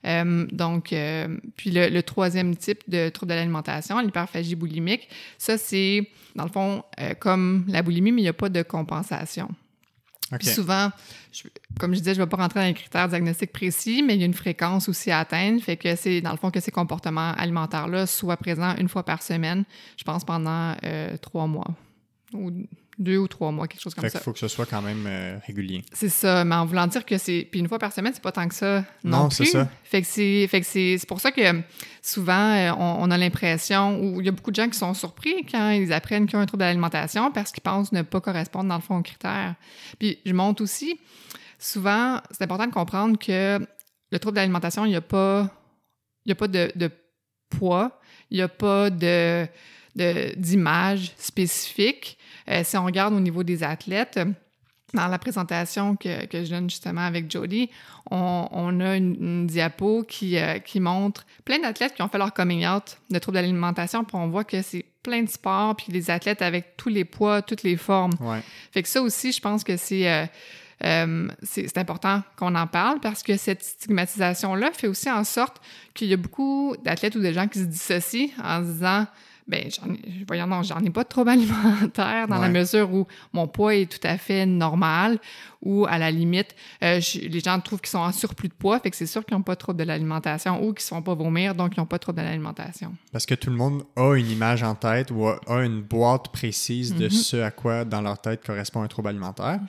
Euh, 0.06 0.46
donc, 0.50 0.92
euh, 0.92 1.28
puis 1.56 1.70
le, 1.72 2.00
troisième 2.00 2.56
type 2.56 2.80
de 2.88 3.10
trouble 3.10 3.30
de 3.30 3.36
l'alimentation, 3.36 4.00
l'hyperphagie 4.00 4.56
boulimique, 4.56 5.08
ça 5.36 5.58
c'est, 5.58 6.08
dans 6.34 6.44
le 6.44 6.50
fond, 6.50 6.82
comme 7.20 7.64
la 7.68 7.82
boulimie, 7.82 8.12
mais 8.12 8.22
il 8.22 8.24
n'y 8.24 8.28
a 8.28 8.32
pas 8.32 8.48
de 8.48 8.62
compensation. 8.62 9.48
Souvent, 10.40 10.90
comme 11.78 11.94
je 11.94 11.98
disais, 11.98 12.14
je 12.14 12.20
ne 12.20 12.24
vais 12.24 12.28
pas 12.28 12.36
rentrer 12.36 12.60
dans 12.60 12.66
les 12.66 12.74
critères 12.74 13.08
diagnostiques 13.08 13.52
précis, 13.52 14.02
mais 14.02 14.14
il 14.14 14.20
y 14.20 14.22
a 14.22 14.26
une 14.26 14.34
fréquence 14.34 14.88
aussi 14.88 15.10
à 15.10 15.20
atteindre. 15.20 15.60
Fait 15.62 15.76
que 15.76 15.94
c'est, 15.96 16.20
dans 16.20 16.32
le 16.32 16.36
fond, 16.36 16.50
que 16.50 16.60
ces 16.60 16.70
comportements 16.70 17.32
alimentaires-là 17.32 18.06
soient 18.06 18.36
présents 18.36 18.74
une 18.76 18.88
fois 18.88 19.04
par 19.04 19.22
semaine, 19.22 19.64
je 19.96 20.04
pense 20.04 20.24
pendant 20.24 20.74
euh, 20.84 21.16
trois 21.18 21.46
mois 21.46 21.74
deux 22.98 23.16
ou 23.16 23.26
trois 23.26 23.50
mois, 23.50 23.66
quelque 23.68 23.80
chose 23.80 23.94
comme 23.94 24.04
fait 24.04 24.10
ça. 24.10 24.18
Il 24.20 24.22
faut 24.22 24.32
que 24.32 24.38
ce 24.38 24.48
soit 24.48 24.66
quand 24.66 24.82
même 24.82 25.04
euh, 25.06 25.38
régulier. 25.46 25.82
C'est 25.92 26.08
ça, 26.08 26.44
mais 26.44 26.54
en 26.54 26.66
voulant 26.66 26.86
dire 26.86 27.04
que 27.04 27.16
c'est. 27.18 27.48
Puis 27.50 27.60
une 27.60 27.68
fois 27.68 27.78
par 27.78 27.92
semaine, 27.92 28.12
c'est 28.14 28.22
pas 28.22 28.32
tant 28.32 28.46
que 28.46 28.54
ça 28.54 28.84
non, 29.02 29.24
non 29.24 29.30
c'est 29.30 29.46
ça. 29.46 29.68
Fait 29.84 30.02
que 30.02 30.06
c'est, 30.06 31.06
pour 31.06 31.20
ça 31.20 31.32
que 31.32 31.62
souvent, 32.02 32.52
euh, 32.52 32.72
on, 32.78 33.10
a 33.10 33.18
l'impression, 33.18 33.98
ou 34.00 34.20
il 34.20 34.26
y 34.26 34.28
a 34.28 34.32
beaucoup 34.32 34.50
de 34.50 34.56
gens 34.56 34.68
qui 34.68 34.78
sont 34.78 34.94
surpris 34.94 35.46
quand 35.50 35.70
ils 35.70 35.92
apprennent 35.92 36.26
qu'ils 36.26 36.38
ont 36.38 36.42
un 36.42 36.46
trouble 36.46 36.62
d'alimentation 36.62 37.32
parce 37.32 37.50
qu'ils 37.52 37.62
pensent 37.62 37.92
ne 37.92 38.02
pas 38.02 38.20
correspondre 38.20 38.68
dans 38.68 38.76
le 38.76 38.82
fond 38.82 38.98
aux 38.98 39.02
critères. 39.02 39.54
Puis 39.98 40.18
je 40.24 40.32
monte 40.32 40.60
aussi, 40.60 40.98
souvent, 41.58 42.20
c'est 42.30 42.42
important 42.42 42.66
de 42.66 42.72
comprendre 42.72 43.18
que 43.18 43.58
le 44.10 44.18
trouble 44.18 44.36
d'alimentation, 44.36 44.84
il 44.84 44.90
n'y 44.90 44.96
a 44.96 45.00
pas, 45.00 45.50
il 46.26 46.32
a 46.32 46.34
pas 46.34 46.48
de, 46.48 46.70
de 46.76 46.90
poids, 47.48 48.00
il 48.30 48.36
n'y 48.36 48.42
a 48.42 48.48
pas 48.48 48.90
de 48.90 49.46
d'image 49.94 51.12
spécifique. 51.18 52.18
Euh, 52.48 52.62
si 52.64 52.76
on 52.76 52.84
regarde 52.84 53.14
au 53.14 53.20
niveau 53.20 53.42
des 53.42 53.62
athlètes, 53.62 54.18
dans 54.94 55.08
la 55.08 55.18
présentation 55.18 55.96
que, 55.96 56.26
que 56.26 56.44
je 56.44 56.50
donne 56.50 56.68
justement 56.68 57.00
avec 57.00 57.30
Jody, 57.30 57.70
on, 58.10 58.48
on 58.50 58.80
a 58.80 58.96
une, 58.96 59.46
diapo 59.46 60.04
qui, 60.06 60.36
euh, 60.36 60.58
qui 60.58 60.80
montre 60.80 61.24
plein 61.44 61.58
d'athlètes 61.58 61.94
qui 61.94 62.02
ont 62.02 62.08
fait 62.08 62.18
leur 62.18 62.34
coming 62.34 62.66
out 62.66 62.98
de 63.10 63.18
troubles 63.18 63.36
d'alimentation, 63.36 64.04
puis 64.04 64.16
on 64.16 64.28
voit 64.28 64.44
que 64.44 64.60
c'est 64.62 64.84
plein 65.02 65.22
de 65.22 65.28
sports, 65.28 65.76
puis 65.76 65.92
des 65.92 66.10
athlètes 66.10 66.42
avec 66.42 66.76
tous 66.76 66.88
les 66.88 67.04
poids, 67.04 67.42
toutes 67.42 67.62
les 67.62 67.76
formes. 67.76 68.12
Ouais. 68.20 68.40
Fait 68.70 68.82
que 68.82 68.88
ça 68.88 69.02
aussi, 69.02 69.32
je 69.32 69.40
pense 69.40 69.64
que 69.64 69.76
c'est... 69.76 70.10
Euh, 70.84 71.28
c'est 71.44 71.78
important 71.78 72.22
qu'on 72.36 72.56
en 72.56 72.66
parle 72.66 72.98
parce 72.98 73.22
que 73.22 73.36
cette 73.36 73.62
stigmatisation-là 73.62 74.72
fait 74.72 74.88
aussi 74.88 75.08
en 75.08 75.22
sorte 75.22 75.60
qu'il 75.94 76.08
y 76.08 76.12
a 76.12 76.16
beaucoup 76.16 76.74
d'athlètes 76.82 77.14
ou 77.14 77.20
de 77.20 77.30
gens 77.30 77.46
qui 77.46 77.60
se 77.60 77.66
dissocient 77.66 78.30
en 78.42 78.64
se 78.64 78.72
disant 78.72 79.06
ben 79.46 79.68
j'en 79.70 79.94
voyons 80.26 80.46
non, 80.46 80.62
j'en 80.62 80.80
ai 80.80 80.90
pas 80.90 81.04
de 81.04 81.08
trouble 81.08 81.30
alimentaire 81.30 82.28
dans 82.28 82.38
la 82.38 82.48
mesure 82.48 82.92
où 82.92 83.06
mon 83.32 83.48
poids 83.48 83.74
est 83.74 83.90
tout 83.90 84.06
à 84.06 84.18
fait 84.18 84.46
normal 84.46 85.18
ou 85.62 85.86
à 85.86 85.98
la 85.98 86.10
limite 86.10 86.54
euh, 86.82 87.00
les 87.22 87.40
gens 87.40 87.58
trouvent 87.60 87.80
qu'ils 87.80 87.90
sont 87.90 87.98
en 87.98 88.12
surplus 88.12 88.48
de 88.48 88.54
poids 88.54 88.78
fait 88.80 88.90
que 88.90 88.96
c'est 88.96 89.06
sûr 89.06 89.24
qu'ils 89.24 89.36
n'ont 89.36 89.42
pas 89.42 89.54
de 89.54 89.58
trouble 89.58 89.78
de 89.78 89.84
l'alimentation 89.84 90.62
ou 90.62 90.72
qu'ils 90.72 90.84
ne 90.84 90.88
sont 90.88 91.02
pas 91.02 91.14
vomir 91.14 91.54
donc 91.54 91.76
ils 91.76 91.80
n'ont 91.80 91.86
pas 91.86 91.96
de 91.96 92.02
trouble 92.02 92.18
de 92.18 92.24
l'alimentation. 92.24 92.94
Parce 93.12 93.26
que 93.26 93.34
tout 93.34 93.50
le 93.50 93.56
monde 93.56 93.84
a 93.96 94.14
une 94.14 94.30
image 94.30 94.62
en 94.62 94.74
tête 94.74 95.10
ou 95.10 95.26
a, 95.26 95.38
une 95.62 95.82
boîte 95.82 96.28
précise 96.32 96.94
de 96.94 97.08
mm-hmm. 97.08 97.10
ce 97.10 97.36
à 97.38 97.50
quoi 97.50 97.84
dans 97.84 98.00
leur 98.00 98.20
tête 98.20 98.44
correspond 98.44 98.82
un 98.82 98.88
trouble 98.88 99.08
alimentaire 99.08 99.60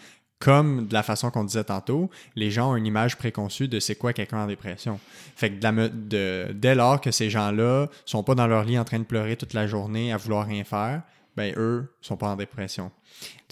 comme 0.44 0.88
de 0.88 0.94
la 0.94 1.04
façon 1.04 1.32
qu'on 1.32 1.46
disait 1.46 1.64
tantôt, 1.64 2.10
les 2.36 2.52
gens 2.52 2.74
ont 2.74 2.76
une 2.76 2.86
image 2.86 3.16
préconçue 3.18 3.70
de 3.70 3.80
c'est 3.80 3.96
quoi 3.96 4.12
quelqu'un 4.12 4.40
en 4.40 4.48
dépression. 4.48 5.00
Fait 5.38 5.50
que 5.50 5.88
de 5.88 6.52
dès 6.52 6.76
lors 6.76 7.00
que 7.00 7.12
ces 7.12 7.30
gens-là 7.30 7.88
sont 8.04 8.24
pas 8.24 8.36
dans 8.36 8.46
leur 8.46 8.66
lit 8.66 8.78
en 8.78 8.84
train 8.84 9.00
de 9.00 9.06
pleurer 9.06 9.38
toute 9.38 9.54
la 9.54 9.68
journée 9.68 10.12
à 10.12 10.18
vouloir 10.18 10.46
rien 10.46 10.66
faire, 10.66 11.04
ben 11.38 11.54
eux 11.56 11.94
sont 12.02 12.18
pas 12.18 12.28
en 12.28 12.36
dépression. 12.36 12.92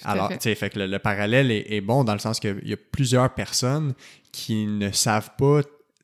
Alors, 0.03 0.27
tu 0.31 0.37
sais, 0.41 0.53
fait 0.53 0.69
que 0.69 0.79
le, 0.79 0.99
parallèle 0.99 1.49
est, 1.49 1.71
est, 1.71 1.79
bon 1.79 2.03
dans 2.03 2.13
le 2.13 2.19
sens 2.19 2.41
qu'il 2.41 2.59
y 2.65 2.73
a 2.73 2.77
plusieurs 2.91 3.33
personnes 3.33 3.93
qui 4.33 4.65
ne 4.65 4.91
savent 4.91 5.31
pas 5.37 5.61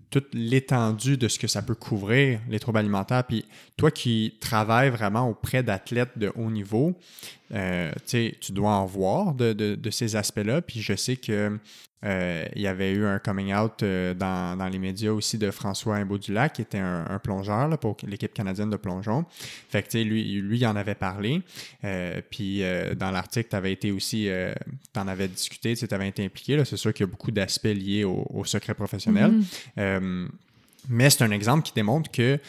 toute 0.10 0.34
l'étendue 0.34 1.18
de 1.18 1.28
ce 1.28 1.38
que 1.38 1.48
ça 1.48 1.62
peut 1.62 1.76
couvrir, 1.76 2.40
les 2.50 2.60
troubles 2.60 2.80
alimentaires. 2.80 3.24
Puis 3.26 3.46
toi 3.76 3.92
qui 3.92 4.36
travailles 4.40 4.90
vraiment 4.90 5.30
auprès 5.30 5.64
d'athlètes 5.64 6.18
de 6.18 6.32
haut 6.36 6.50
niveau, 6.50 6.98
euh, 7.54 7.92
tu 8.06 8.52
dois 8.52 8.72
en 8.72 8.86
voir 8.86 9.34
de, 9.34 9.90
ces 9.92 10.16
aspects-là. 10.16 10.62
Puis 10.62 10.82
je 10.82 10.96
sais 10.96 11.18
que 11.18 11.60
euh, 12.06 12.46
il 12.56 12.62
y 12.62 12.68
avait 12.68 12.92
eu 12.92 13.06
un 13.06 13.18
coming 13.18 13.54
out 13.54 13.82
euh, 13.82 14.14
dans, 14.14 14.56
dans, 14.56 14.68
les 14.68 14.78
médias 14.78 15.12
aussi 15.12 15.38
de 15.38 15.50
François 15.50 15.96
Imbaudulac, 15.96 16.54
qui 16.54 16.62
était 16.62 16.78
un, 16.78 17.20
plongeur 17.24 17.68
là, 17.68 17.78
pour 17.78 17.98
l'équipe 18.06 18.34
canadienne 18.34 18.70
de 18.70 18.78
plongeon. 18.78 19.26
Fait 19.70 19.82
que, 19.82 19.98
lui, 19.98 20.42
lui, 20.42 20.60
il 20.60 20.68
en 20.68 20.76
avait 20.76 20.96
parlé. 20.96 21.42
Euh, 21.84 22.22
puis 22.30 22.62
dans 22.96 23.12
l'article, 23.12 23.50
tu 23.50 23.56
avais 23.56 23.72
été 23.72 23.92
aussi, 23.92 24.30
tu 24.94 25.00
en 25.00 25.08
avais 25.08 25.28
discuté, 25.28 25.76
tu 25.76 25.88
avais 25.90 26.08
été 26.08 26.24
impliqué. 26.24 26.64
C'est 26.66 26.78
sûr 26.78 26.94
qu'il 26.94 27.06
y 27.06 27.10
a 27.10 27.12
beaucoup 27.12 27.32
d'aspects 27.32 27.66
liés 27.66 28.04
au, 28.04 28.44
secret 28.46 28.76
professionnel. 28.76 29.34
Mm-hmm. 29.78 30.28
mais 30.90 31.10
c'est 31.10 31.24
un 31.24 31.32
exemple 31.32 31.64
qui 31.64 31.74
démontre 31.74 32.10
que 32.12 32.40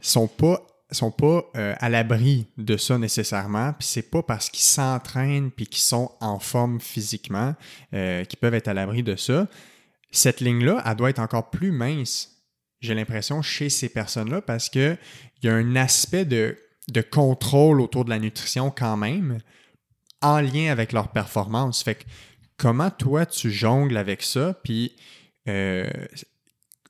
sont 0.00 0.26
pas 0.26 0.60
sont 0.94 1.10
pas 1.10 1.44
euh, 1.56 1.74
à 1.78 1.88
l'abri 1.88 2.46
de 2.56 2.76
ça 2.76 2.98
nécessairement, 2.98 3.72
puis 3.72 3.86
c'est 3.86 4.10
pas 4.10 4.22
parce 4.22 4.50
qu'ils 4.50 4.64
s'entraînent 4.64 5.50
puis 5.50 5.66
qu'ils 5.66 5.82
sont 5.82 6.12
en 6.20 6.38
forme 6.38 6.80
physiquement 6.80 7.54
euh, 7.92 8.24
qu'ils 8.24 8.38
peuvent 8.38 8.54
être 8.54 8.68
à 8.68 8.74
l'abri 8.74 9.02
de 9.02 9.16
ça. 9.16 9.46
Cette 10.10 10.40
ligne-là, 10.40 10.82
elle 10.86 10.96
doit 10.96 11.10
être 11.10 11.18
encore 11.18 11.50
plus 11.50 11.72
mince, 11.72 12.42
j'ai 12.80 12.94
l'impression, 12.94 13.42
chez 13.42 13.68
ces 13.68 13.88
personnes-là, 13.88 14.42
parce 14.42 14.68
qu'il 14.68 14.98
y 15.42 15.48
a 15.48 15.54
un 15.54 15.76
aspect 15.76 16.24
de, 16.24 16.56
de, 16.88 17.00
contrôle 17.00 17.80
autour 17.80 18.04
de 18.04 18.10
la 18.10 18.18
nutrition 18.18 18.70
quand 18.70 18.96
même, 18.96 19.38
en 20.22 20.40
lien 20.40 20.70
avec 20.70 20.92
leur 20.92 21.08
performance. 21.08 21.82
Fait 21.82 21.96
que 21.96 22.04
comment 22.56 22.90
toi 22.90 23.26
tu 23.26 23.50
jongles 23.50 23.96
avec 23.96 24.22
ça, 24.22 24.54
puis 24.62 24.96
euh, 25.48 25.88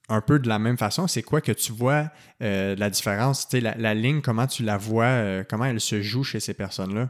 un 0.08 0.20
peu 0.20 0.38
de 0.38 0.48
la 0.48 0.58
même 0.58 0.76
façon, 0.76 1.06
c'est 1.06 1.22
quoi 1.22 1.40
que 1.40 1.52
tu 1.52 1.72
vois 1.72 2.10
euh, 2.42 2.76
la 2.76 2.90
différence, 2.90 3.48
la, 3.52 3.74
la 3.76 3.94
ligne, 3.94 4.20
comment 4.20 4.46
tu 4.46 4.62
la 4.62 4.76
vois, 4.76 5.04
euh, 5.04 5.44
comment 5.48 5.64
elle 5.64 5.80
se 5.80 6.02
joue 6.02 6.24
chez 6.24 6.40
ces 6.40 6.54
personnes-là? 6.54 7.08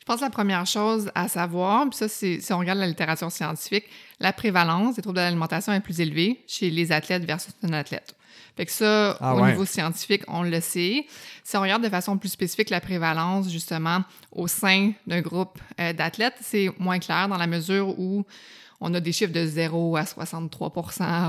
Je 0.00 0.04
pense 0.04 0.16
que 0.16 0.24
la 0.24 0.30
première 0.30 0.66
chose 0.66 1.12
à 1.14 1.28
savoir, 1.28 1.88
puis 1.88 1.96
ça, 1.96 2.08
c'est 2.08 2.40
si 2.40 2.52
on 2.52 2.58
regarde 2.58 2.80
la 2.80 2.88
littérature 2.88 3.30
scientifique, 3.30 3.84
la 4.18 4.32
prévalence 4.32 4.96
des 4.96 5.02
troubles 5.02 5.18
de 5.18 5.22
l'alimentation 5.22 5.72
est 5.72 5.80
plus 5.80 6.00
élevée 6.00 6.42
chez 6.48 6.70
les 6.70 6.90
athlètes 6.90 7.24
versus 7.24 7.54
non-athlètes. 7.62 8.16
Fait 8.56 8.66
que 8.66 8.72
ça, 8.72 9.16
ah 9.20 9.34
au 9.34 9.46
niveau 9.46 9.64
scientifique, 9.64 10.24
on 10.28 10.42
le 10.42 10.60
sait. 10.60 11.06
Si 11.44 11.56
on 11.56 11.62
regarde 11.62 11.84
de 11.84 11.88
façon 11.88 12.18
plus 12.18 12.30
spécifique 12.30 12.68
la 12.70 12.80
prévalence, 12.80 13.50
justement, 13.50 14.02
au 14.32 14.46
sein 14.46 14.92
d'un 15.06 15.20
groupe 15.20 15.58
euh, 15.80 15.92
d'athlètes, 15.92 16.34
c'est 16.40 16.70
moins 16.78 16.98
clair 16.98 17.28
dans 17.28 17.38
la 17.38 17.46
mesure 17.46 17.98
où 17.98 18.26
on 18.82 18.92
a 18.94 19.00
des 19.00 19.12
chiffres 19.12 19.32
de 19.32 19.46
0 19.46 19.96
à 19.96 20.04
63 20.04 20.72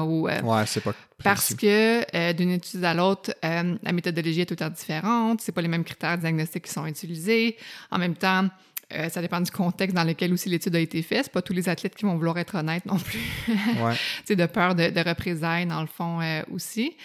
ou, 0.05 0.27
euh, 0.27 0.41
Ouais, 0.41 0.65
c'est 0.65 0.81
pas 0.81 0.93
Parce 1.23 1.53
que 1.53 2.03
euh, 2.15 2.33
d'une 2.33 2.49
étude 2.49 2.83
à 2.83 2.95
l'autre, 2.95 3.31
euh, 3.45 3.75
la 3.81 3.91
méthodologie 3.91 4.41
est 4.41 4.45
tout 4.45 4.61
à 4.61 4.69
fait 4.69 4.75
différente. 4.75 5.39
C'est 5.41 5.51
pas 5.51 5.61
les 5.61 5.67
mêmes 5.67 5.83
critères 5.83 6.17
diagnostiques 6.17 6.65
qui 6.65 6.71
sont 6.71 6.87
utilisés. 6.87 7.55
En 7.91 7.99
même 7.99 8.15
temps, 8.15 8.49
ça 9.09 9.21
dépend 9.21 9.41
du 9.41 9.49
contexte 9.49 9.95
dans 9.95 10.03
lequel 10.03 10.33
aussi 10.33 10.49
l'étude 10.49 10.75
a 10.75 10.79
été 10.79 11.01
faite. 11.01 11.21
C'est 11.23 11.31
pas 11.31 11.41
tous 11.41 11.53
les 11.53 11.67
athlètes 11.67 11.95
qui 11.95 12.05
vont 12.05 12.15
vouloir 12.15 12.37
être 12.37 12.55
honnêtes 12.55 12.85
non 12.85 12.97
plus. 12.97 13.19
ouais. 13.81 13.93
c'est 14.25 14.35
de 14.35 14.45
peur 14.45 14.75
de, 14.75 14.89
de, 14.89 14.99
représailles, 15.09 15.65
dans 15.65 15.81
le 15.81 15.87
fond, 15.87 16.19
aussi. 16.51 16.95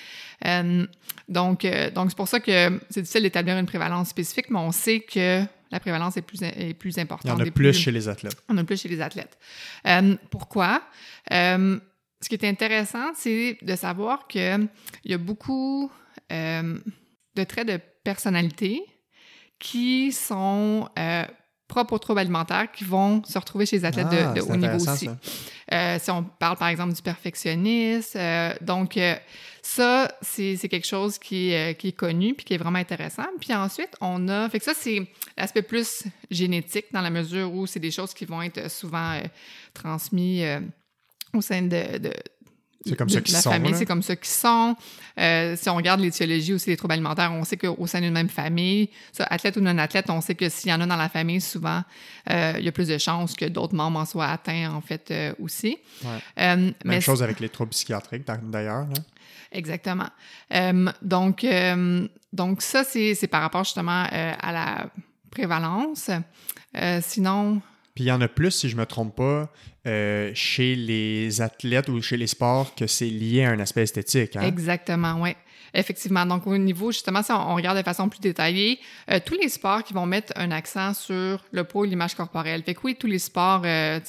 donc, 1.29 1.67
donc 1.95 2.11
c'est 2.11 2.17
pour 2.17 2.29
ça 2.29 2.41
que 2.41 2.81
c'est 2.91 3.01
difficile 3.01 3.23
d'établir 3.23 3.57
une 3.57 3.65
prévalence 3.65 4.09
spécifique, 4.09 4.51
mais 4.51 4.59
on 4.59 4.73
sait 4.73 5.01
que 5.01 5.43
la 5.71 5.81
prévalence 5.81 6.17
est 6.17 6.23
plus, 6.23 6.43
est 6.43 6.75
plus 6.75 6.99
importante. 6.99 7.39
Il 7.39 7.41
y 7.41 7.43
en 7.43 7.49
a 7.49 7.51
plus, 7.51 7.73
chez 7.73 7.91
les 7.91 8.09
athlètes. 8.09 8.37
On 8.49 8.57
a 8.57 8.65
plus 8.65 8.81
chez 8.81 8.89
les 8.89 9.01
athlètes. 9.01 9.39
Euh, 9.87 10.17
pourquoi? 10.31 10.83
Euh, 11.33 11.79
ce 12.21 12.29
qui 12.29 12.35
est 12.35 12.45
intéressant, 12.45 13.13
c'est 13.15 13.59
de 13.63 13.77
savoir 13.77 14.27
qu'il 14.27 14.69
y 15.05 15.15
a 15.15 15.19
beaucoup 15.19 15.91
euh, 16.33 16.79
de 17.37 17.45
traits 17.45 17.69
de 17.69 17.79
personnalité 18.03 18.83
qui 19.59 20.13
sont 20.13 20.89
propres 21.67 21.93
aux 21.93 21.99
troubles 21.99 22.21
alimentaires 22.21 22.73
qui 22.73 22.85
vont 22.85 23.23
se 23.25 23.39
retrouver 23.39 23.67
chez 23.67 23.77
les 23.77 23.85
athlètes 23.85 24.09
de, 24.09 24.17
ah, 24.19 24.35
haut 24.49 24.57
niveau 24.57 24.77
aussi. 24.77 25.11
Si 26.01 26.11
on 26.11 26.25
parle 26.25 26.57
par 26.57 26.69
exemple 26.69 26.95
du 26.95 27.03
perfectionniste, 27.03 28.17
donc 28.63 28.99
ça 29.69 30.11
c'est 30.23 30.69
quelque 30.69 30.87
chose 30.87 31.19
qui, 31.19 31.53
qui, 31.79 31.89
est 31.89 31.97
connu 31.97 32.35
puis 32.35 32.45
qui 32.45 32.55
est 32.55 32.59
vraiment 32.59 32.79
intéressant. 32.79 33.27
Puis 33.41 33.55
ensuite 33.55 33.91
on 34.01 34.29
a, 34.29 34.49
fait 34.49 34.59
que 34.59 34.65
ça 34.65 34.75
c'est 34.75 35.07
l'aspect 35.37 35.63
plus 35.63 36.05
génétique 36.31 36.87
dans 36.93 37.03
la 37.03 37.11
mesure 37.11 37.53
où 37.53 37.67
c'est 37.67 37.81
des 37.81 37.91
choses 37.91 38.15
qui 38.15 38.25
vont 38.25 38.43
être 38.43 38.71
souvent 38.71 39.21
transmises 39.75 40.61
au 41.35 41.41
sein 41.41 41.63
de, 41.63 41.99
de 41.99 42.13
C'est 42.85 42.97
comme 42.97 43.09
sont, 43.09 43.75
c'est 43.75 43.87
comme 43.87 44.03
ça 44.03 44.17
qu'ils 44.17 44.27
sont. 44.29 44.77
Euh, 45.19 45.57
si 45.57 45.69
on 45.69 45.77
regarde 45.77 46.01
l'étiologie 46.01 46.55
aussi 46.55 46.67
des 46.67 46.77
troubles 46.77 46.95
alimentaires, 46.95 47.33
on 47.33 47.45
sait 47.45 47.57
qu'au 47.57 47.87
sein 47.87 48.01
d'une 48.01 48.13
même 48.13 48.29
famille, 48.29 48.89
ça, 49.13 49.25
athlète 49.25 49.57
ou 49.57 49.61
non-athlète, 49.61 50.09
on 50.11 50.21
sait 50.21 50.35
que 50.35 50.49
s'il 50.49 50.71
y 50.71 50.73
en 50.73 50.81
a 50.81 50.87
dans 50.87 50.97
la 50.97 51.09
famille, 51.09 51.41
souvent, 51.41 51.83
euh, 52.31 52.55
il 52.59 52.65
y 52.65 52.69
a 52.69 52.73
plus 52.73 52.89
de 52.89 52.99
chances 52.99 53.35
que 53.35 53.45
d'autres 53.45 53.75
membres 53.75 53.99
en 53.99 54.05
soient 54.05 54.29
atteints, 54.29 54.73
en 54.73 54.81
fait, 54.81 55.11
euh, 55.11 55.33
aussi. 55.41 55.77
Ouais. 56.05 56.11
Euh, 56.39 56.57
Même 56.57 56.75
mais 56.85 57.01
chose 57.01 57.23
avec 57.23 57.41
les 57.41 57.49
troubles 57.49 57.71
psychiatriques, 57.71 58.27
d'a- 58.27 58.37
d'ailleurs. 58.37 58.87
Exactement. 59.53 60.09
Euh, 60.53 60.87
donc, 61.03 61.45
euh, 61.45 62.07
donc, 62.33 62.63
ça, 62.63 62.85
c'est 62.85 63.27
par 63.29 63.41
rapport 63.41 63.65
justement 63.65 64.05
euh, 64.13 64.33
à 64.39 64.53
la 64.53 64.91
prévalence. 65.31 66.11
Euh, 66.77 67.01
sinon, 67.03 67.61
Puis 67.95 68.05
il 68.05 68.09
y 68.09 68.13
en 68.13 68.21
a 68.21 68.29
plus, 68.29 68.51
si 68.51 68.69
je 68.69 68.77
me 68.77 68.85
trompe 68.87 69.17
pas, 69.17 69.51
euh, 69.87 70.31
chez 70.35 70.75
les 70.75 71.41
athlètes 71.41 71.89
ou 71.89 72.03
chez 72.03 72.17
les 72.17 72.27
sports 72.27 72.75
que 72.75 72.87
c'est 72.87 73.09
lié 73.09 73.45
à 73.45 73.51
un 73.51 73.61
aspect 73.61 73.83
esthétique. 73.83 74.37
Hein? 74.37 74.43
Exactement, 74.43 75.21
oui. 75.21 75.35
Effectivement. 75.75 76.25
Donc, 76.27 76.47
au 76.47 76.57
niveau, 76.57 76.93
justement, 76.93 77.23
si 77.23 77.33
on, 77.33 77.55
regarde 77.55 77.79
de 77.79 77.83
façon 77.83 78.09
plus 78.09 78.21
détaillée, 78.21 78.79
euh, 79.11 79.21
tous 79.25 79.35
les 79.35 79.49
sports 79.49 79.83
qui 79.85 79.93
vont 79.93 80.07
mettre 80.07 80.33
un 80.37 80.51
accent 80.51 80.95
sur 80.95 81.45
le 81.51 81.65
poids 81.65 81.87
et 81.87 81.91
l'image 81.91 82.15
corporelle. 82.15 82.63
Fait 82.63 82.75
que 82.75 82.81
oui, 82.85 82.97
tous 82.99 83.07
les 83.07 83.19
sports, 83.19 83.63
euh, 83.65 84.01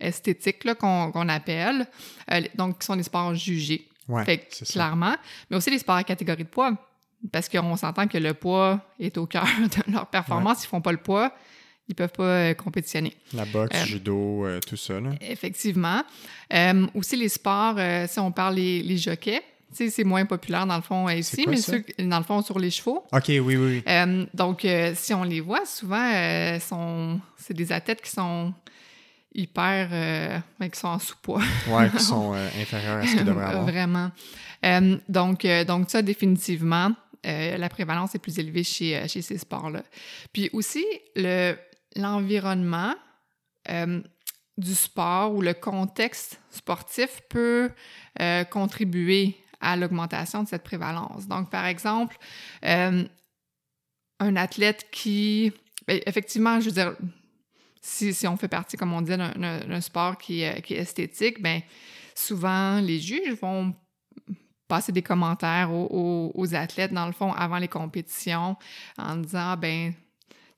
esthétiques, 0.00 0.74
qu'on 0.74 1.10
qu'on 1.10 1.28
appelle, 1.28 1.86
euh, 2.32 2.40
donc, 2.54 2.80
qui 2.80 2.86
sont 2.86 2.96
des 2.96 3.02
sports 3.02 3.34
jugés. 3.34 3.88
Ouais, 4.08 4.24
fait 4.24 4.38
que, 4.38 4.44
c'est 4.50 4.64
ça. 4.64 4.72
clairement. 4.72 5.14
Mais 5.50 5.56
aussi 5.56 5.70
les 5.70 5.78
sports 5.78 5.96
à 5.96 6.04
catégorie 6.04 6.44
de 6.44 6.48
poids. 6.48 6.72
Parce 7.32 7.48
qu'on 7.48 7.76
s'entend 7.76 8.06
que 8.06 8.16
le 8.18 8.32
poids 8.32 8.80
est 9.00 9.18
au 9.18 9.26
cœur 9.26 9.44
de 9.86 9.92
leur 9.92 10.06
performance. 10.06 10.64
Ils 10.64 10.68
font 10.68 10.80
pas 10.80 10.92
le 10.92 10.98
poids, 10.98 11.32
ils 11.88 11.94
peuvent 11.96 12.12
pas 12.12 12.22
euh, 12.22 12.54
compétitionner. 12.54 13.16
La 13.34 13.44
boxe, 13.44 13.76
Euh, 13.76 13.84
judo, 13.86 14.46
euh, 14.46 14.60
tout 14.60 14.76
ça. 14.76 15.00
Là. 15.00 15.10
Effectivement. 15.20 16.02
Euh, 16.52 16.86
aussi, 16.94 17.16
les 17.16 17.28
sports, 17.28 17.76
si 18.06 18.20
on 18.20 18.30
parle 18.30 18.54
les, 18.54 18.82
les 18.84 18.96
jockeys, 18.98 19.42
c'est 19.72 20.04
moins 20.04 20.24
populaire 20.26 20.64
dans 20.64 20.76
le 20.76 20.82
fond 20.82 21.08
ici, 21.08 21.42
quoi, 21.42 21.50
mais 21.50 21.56
ceux, 21.58 21.84
dans 21.98 22.18
le 22.18 22.24
fond, 22.24 22.40
sur 22.40 22.58
les 22.58 22.70
chevaux. 22.70 23.04
OK, 23.12 23.24
oui, 23.28 23.40
oui, 23.40 23.82
oui. 23.84 24.26
Donc, 24.32 24.64
si 24.94 25.12
on 25.12 25.24
les 25.24 25.40
voit, 25.40 25.66
souvent, 25.66 26.58
sont, 26.60 27.20
c'est 27.36 27.52
des 27.52 27.72
athlètes 27.72 28.00
qui 28.00 28.10
sont 28.10 28.54
hyper, 29.34 29.88
euh, 29.92 30.38
ben, 30.58 30.70
qui 30.70 30.78
sont 30.78 30.88
en 30.88 30.98
sous-poids. 30.98 31.42
Ouais, 31.68 31.90
qui 31.90 31.98
sont 32.02 32.34
euh, 32.34 32.48
inférieurs 32.60 32.98
à 32.98 33.06
ce 33.06 33.16
qu'ils 33.16 33.24
devraient 33.24 33.46
avoir. 33.46 33.64
Vraiment. 33.66 34.10
Euh, 34.64 34.96
donc, 35.08 35.44
euh, 35.44 35.64
donc, 35.64 35.90
ça, 35.90 36.02
définitivement, 36.02 36.92
la 37.24 37.68
prévalence 37.68 38.14
est 38.14 38.18
plus 38.18 38.38
élevée 38.38 38.64
chez, 38.64 39.06
chez 39.06 39.20
ces 39.20 39.36
sports-là. 39.36 39.82
Puis 40.32 40.48
aussi, 40.54 40.86
le, 41.14 41.56
l'environnement 41.94 42.94
du 44.56 44.74
sport 44.74 45.34
ou 45.34 45.42
le 45.42 45.52
contexte 45.52 46.40
sportif 46.50 47.20
peut 47.28 47.70
contribuer 48.50 49.36
à 49.60 49.76
l'augmentation 49.76 50.42
de 50.42 50.48
cette 50.48 50.62
prévalence. 50.62 51.26
Donc, 51.26 51.50
par 51.50 51.66
exemple, 51.66 52.16
euh, 52.64 53.04
un 54.20 54.36
athlète 54.36 54.86
qui, 54.90 55.52
ben, 55.86 56.00
effectivement, 56.06 56.60
je 56.60 56.66
veux 56.66 56.72
dire, 56.72 56.96
si, 57.88 58.12
si 58.14 58.26
on 58.26 58.36
fait 58.36 58.48
partie, 58.48 58.76
comme 58.76 58.92
on 58.92 59.00
dit, 59.02 59.16
d'un, 59.16 59.80
sport 59.80 60.18
qui, 60.18 60.42
est- 60.42 60.60
qui 60.62 60.74
est 60.74 60.78
esthétique, 60.78 61.40
ben 61.42 61.60
souvent 62.14 62.80
les 62.80 62.98
juges 63.00 63.34
vont 63.40 63.74
passer 64.66 64.92
des 64.92 65.02
commentaires 65.02 65.72
aux, 65.72 65.86
aux- 65.90 66.32
aux 66.34 66.54
athlètes, 66.54 66.92
dans 66.92 67.06
le 67.06 67.12
fond, 67.12 67.32
avant 67.32 67.58
les 67.58 67.68
compétitions, 67.68 68.56
en 68.98 69.16
disant, 69.16 69.52
Ah, 69.52 69.56
ben 69.56 69.94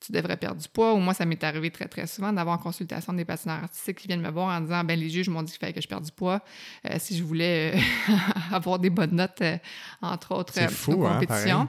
tu 0.05 0.13
devrais 0.13 0.39
perdre 0.39 0.59
du 0.61 0.67
poids. 0.69 0.95
Ou 0.95 0.99
moi, 0.99 1.13
ça 1.13 1.27
m'est 1.27 1.45
arrivé 1.45 1.71
très, 1.71 1.87
très 1.87 2.07
souvent 2.07 2.33
d'avoir 2.33 2.59
en 2.59 2.63
consultation 2.63 3.13
des 3.13 3.27
patineurs 3.27 3.63
artistiques 3.65 3.99
qui 3.99 4.07
viennent 4.09 4.23
me 4.23 4.31
voir 4.31 4.49
en 4.57 4.61
disant, 4.63 4.83
ben 4.83 4.99
les 4.99 5.11
juges 5.11 5.29
m'ont 5.29 5.43
dit 5.43 5.53
qu'il 5.53 5.61
fallait 5.61 5.75
que 5.75 5.83
je 5.83 5.89
perde 5.89 6.05
du 6.05 6.11
poids 6.11 6.41
euh, 6.89 6.97
si 6.99 7.15
je 7.19 7.23
voulais 7.23 7.75
euh, 7.77 8.15
avoir 8.51 8.79
des 8.79 8.89
bonnes 8.89 9.15
notes, 9.15 9.43
euh, 9.43 9.59
entre 10.01 10.35
autres, 10.35 10.55
euh, 10.59 10.69
aux 10.95 11.05
hein, 11.07 11.19
compétitions. 11.21 11.69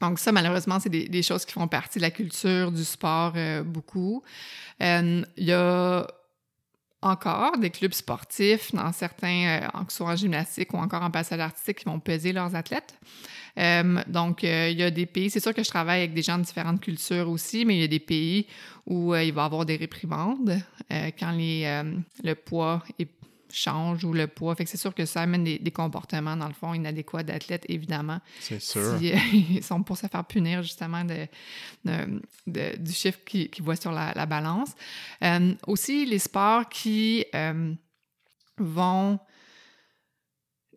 Donc 0.00 0.18
ça, 0.18 0.32
malheureusement, 0.32 0.80
c'est 0.80 0.88
des, 0.88 1.22
choses 1.22 1.44
qui 1.44 1.52
font 1.52 1.68
partie 1.68 1.98
de 1.98 2.02
la 2.02 2.10
culture 2.10 2.72
du 2.72 2.84
sport 2.84 3.34
euh, 3.36 3.62
beaucoup. 3.62 4.22
Euh, 4.82 5.22
Il 5.36 5.44
y 5.44 5.52
a 5.52 6.06
encore 7.02 7.58
des 7.58 7.70
clubs 7.70 7.92
sportifs 7.92 8.74
dans 8.74 8.92
certains, 8.92 9.60
euh, 9.62 9.84
que 9.84 9.92
ce 9.92 9.98
soit 9.98 10.08
en 10.08 10.16
gymnastique 10.16 10.72
ou 10.72 10.78
encore 10.78 11.02
en 11.02 11.10
passage 11.10 11.40
artistique, 11.40 11.78
qui 11.78 11.84
vont 11.84 12.00
peser 12.00 12.32
leurs 12.32 12.54
athlètes. 12.54 12.94
Donc, 14.06 14.42
il 14.42 14.78
y 14.78 14.82
a 14.82 14.90
des 14.90 15.06
pays, 15.06 15.28
c'est 15.28 15.40
sûr 15.40 15.52
que 15.52 15.62
je 15.62 15.68
travaille 15.68 16.00
avec 16.00 16.14
des 16.14 16.22
gens 16.22 16.38
de 16.38 16.44
différentes 16.44 16.80
cultures 16.80 17.28
aussi, 17.28 17.64
mais 17.66 17.76
il 17.76 17.80
y 17.80 17.84
a 17.84 17.88
des 17.88 18.00
pays 18.00 18.46
où 18.86 19.14
il 19.14 19.32
va 19.32 19.42
y 19.42 19.46
avoir 19.46 19.66
des 19.66 19.76
réprimandes 19.76 20.62
quand 20.88 21.32
les, 21.32 21.82
le 22.22 22.34
poids 22.34 22.82
est- 22.98 23.10
change 23.52 24.04
ou 24.04 24.12
le 24.12 24.26
poids. 24.26 24.54
Fait 24.54 24.64
que 24.64 24.70
c'est 24.70 24.76
sûr 24.76 24.94
que 24.94 25.04
ça 25.04 25.22
amène 25.22 25.44
des, 25.44 25.58
des 25.58 25.70
comportements, 25.70 26.36
dans 26.36 26.48
le 26.48 26.54
fond, 26.54 26.74
inadéquats 26.74 27.22
d'athlètes, 27.22 27.64
évidemment 27.68 28.20
C'est 28.40 28.60
sûr. 28.60 28.98
si, 28.98 29.12
euh, 29.12 29.16
ils 29.32 29.62
sont 29.64 29.82
pour 29.82 29.96
se 29.96 30.06
faire 30.06 30.24
punir 30.24 30.62
justement 30.62 31.04
de, 31.04 31.26
de- 31.84 32.22
de- 32.46 32.76
du 32.76 32.92
chiffre 32.92 33.18
qu'ils 33.24 33.50
qu'ils 33.50 33.64
voient 33.64 33.76
sur 33.76 33.92
la, 33.92 34.12
la 34.14 34.26
balance. 34.26 34.70
Euh, 35.22 35.54
aussi, 35.66 36.06
les 36.06 36.18
sports 36.18 36.68
qui 36.68 37.24
euh, 37.34 37.74
vont 38.58 39.18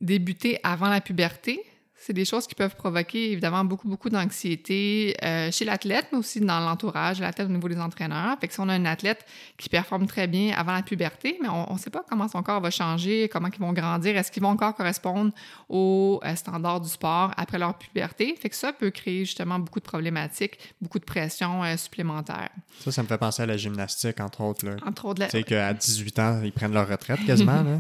débuter 0.01 0.59
avant 0.63 0.89
la 0.89 1.01
puberté, 1.01 1.63
c'est 2.05 2.13
des 2.13 2.25
choses 2.25 2.47
qui 2.47 2.55
peuvent 2.55 2.75
provoquer 2.75 3.31
évidemment 3.31 3.63
beaucoup, 3.63 3.87
beaucoup 3.87 4.09
d'anxiété 4.09 5.15
euh, 5.23 5.51
chez 5.51 5.65
l'athlète, 5.65 6.07
mais 6.11 6.17
aussi 6.17 6.39
dans 6.41 6.59
l'entourage, 6.59 7.19
l'athlète 7.19 7.47
au 7.47 7.51
niveau 7.51 7.69
des 7.69 7.79
entraîneurs. 7.79 8.37
Fait 8.41 8.47
que 8.47 8.53
si 8.53 8.59
on 8.59 8.67
a 8.69 8.73
un 8.73 8.85
athlète 8.85 9.25
qui 9.57 9.69
performe 9.69 10.05
très 10.07 10.27
bien 10.27 10.53
avant 10.57 10.73
la 10.73 10.81
puberté, 10.81 11.37
mais 11.41 11.49
on 11.49 11.73
ne 11.73 11.79
sait 11.79 11.89
pas 11.89 12.03
comment 12.09 12.27
son 12.27 12.43
corps 12.43 12.59
va 12.61 12.71
changer, 12.71 13.29
comment 13.31 13.47
ils 13.53 13.59
vont 13.59 13.73
grandir, 13.73 14.17
est-ce 14.17 14.31
qu'ils 14.31 14.43
vont 14.43 14.49
encore 14.49 14.75
correspondre 14.75 15.31
aux 15.69 16.19
euh, 16.25 16.35
standards 16.35 16.81
du 16.81 16.89
sport 16.89 17.31
après 17.37 17.57
leur 17.59 17.77
puberté? 17.77 18.35
Fait 18.39 18.49
que 18.49 18.55
ça 18.55 18.73
peut 18.73 18.91
créer 18.91 19.25
justement 19.25 19.59
beaucoup 19.59 19.79
de 19.79 19.85
problématiques, 19.85 20.57
beaucoup 20.81 20.99
de 20.99 21.05
pression 21.05 21.63
euh, 21.63 21.77
supplémentaire. 21.77 22.49
Ça, 22.79 22.91
ça 22.91 23.03
me 23.03 23.07
fait 23.07 23.17
penser 23.17 23.43
à 23.43 23.45
la 23.45 23.57
gymnastique, 23.57 24.19
entre 24.19 24.41
autres. 24.41 24.65
Là. 24.65 24.75
Entre 24.85 25.05
autres, 25.05 25.21
la- 25.21 25.27
Tu 25.27 25.37
sais 25.37 25.43
qu'à 25.43 25.73
18 25.73 26.19
ans, 26.19 26.41
ils 26.43 26.51
prennent 26.51 26.73
leur 26.73 26.87
retraite 26.87 27.25
quasiment. 27.25 27.53
Là. 27.63 27.79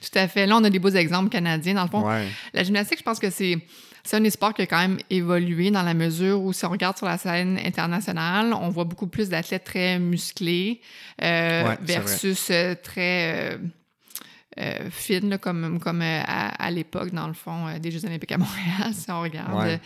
tout 0.00 0.18
à 0.18 0.28
fait. 0.28 0.46
Là, 0.46 0.56
on 0.56 0.64
a 0.64 0.70
des 0.70 0.78
beaux 0.78 0.90
exemples 0.90 1.28
canadiens. 1.30 1.74
Dans 1.74 1.82
le 1.84 1.88
fond, 1.88 2.04
Ouais. 2.06 2.28
La 2.52 2.62
gymnastique, 2.62 2.98
je 2.98 3.02
pense 3.02 3.18
que 3.18 3.30
c'est 3.30 3.58
c'est 4.04 4.16
un 4.16 4.20
des 4.20 4.30
sports 4.30 4.54
qui 4.54 4.62
a 4.62 4.66
quand 4.66 4.78
même 4.78 4.98
évolué 5.10 5.70
dans 5.70 5.82
la 5.82 5.94
mesure 5.94 6.40
où, 6.42 6.52
si 6.52 6.64
on 6.64 6.70
regarde 6.70 6.96
sur 6.96 7.06
la 7.06 7.18
scène 7.18 7.58
internationale, 7.64 8.52
on 8.52 8.68
voit 8.68 8.84
beaucoup 8.84 9.06
plus 9.06 9.28
d'athlètes 9.28 9.64
très 9.64 9.98
musclés 9.98 10.80
euh, 11.22 11.68
Ouais, 11.68 11.78
versus 11.80 12.48
euh, 12.50 12.74
très 12.74 13.54
euh, 13.54 13.58
euh, 14.58 15.20
là, 15.22 15.38
comme, 15.38 15.80
comme 15.80 16.02
euh, 16.02 16.20
à, 16.24 16.64
à 16.64 16.70
l'époque, 16.70 17.10
dans 17.12 17.26
le 17.26 17.32
fond, 17.32 17.66
euh, 17.66 17.78
des 17.78 17.90
Jeux 17.90 18.04
olympiques 18.04 18.32
à 18.32 18.38
Montréal, 18.38 18.92
si 18.92 19.10
on 19.10 19.20
regarde. 19.20 19.80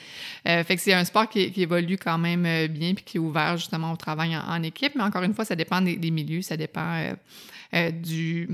Ouais. 0.44 0.64
Fait 0.64 0.76
que 0.76 0.82
c'est 0.82 0.92
un 0.92 1.04
sport 1.04 1.28
qui, 1.28 1.50
qui 1.52 1.62
évolue 1.62 1.96
quand 1.96 2.18
même 2.18 2.66
bien 2.68 2.94
puis 2.94 3.04
qui 3.04 3.16
est 3.16 3.20
ouvert 3.20 3.56
justement 3.56 3.92
au 3.92 3.96
travail 3.96 4.36
en, 4.36 4.42
en 4.42 4.62
équipe. 4.62 4.94
Mais 4.94 5.02
encore 5.02 5.22
une 5.22 5.34
fois, 5.34 5.44
ça 5.44 5.56
dépend 5.56 5.80
des, 5.80 5.96
des 5.96 6.10
milieux, 6.10 6.42
ça 6.42 6.56
dépend 6.56 7.14
du... 7.92 8.48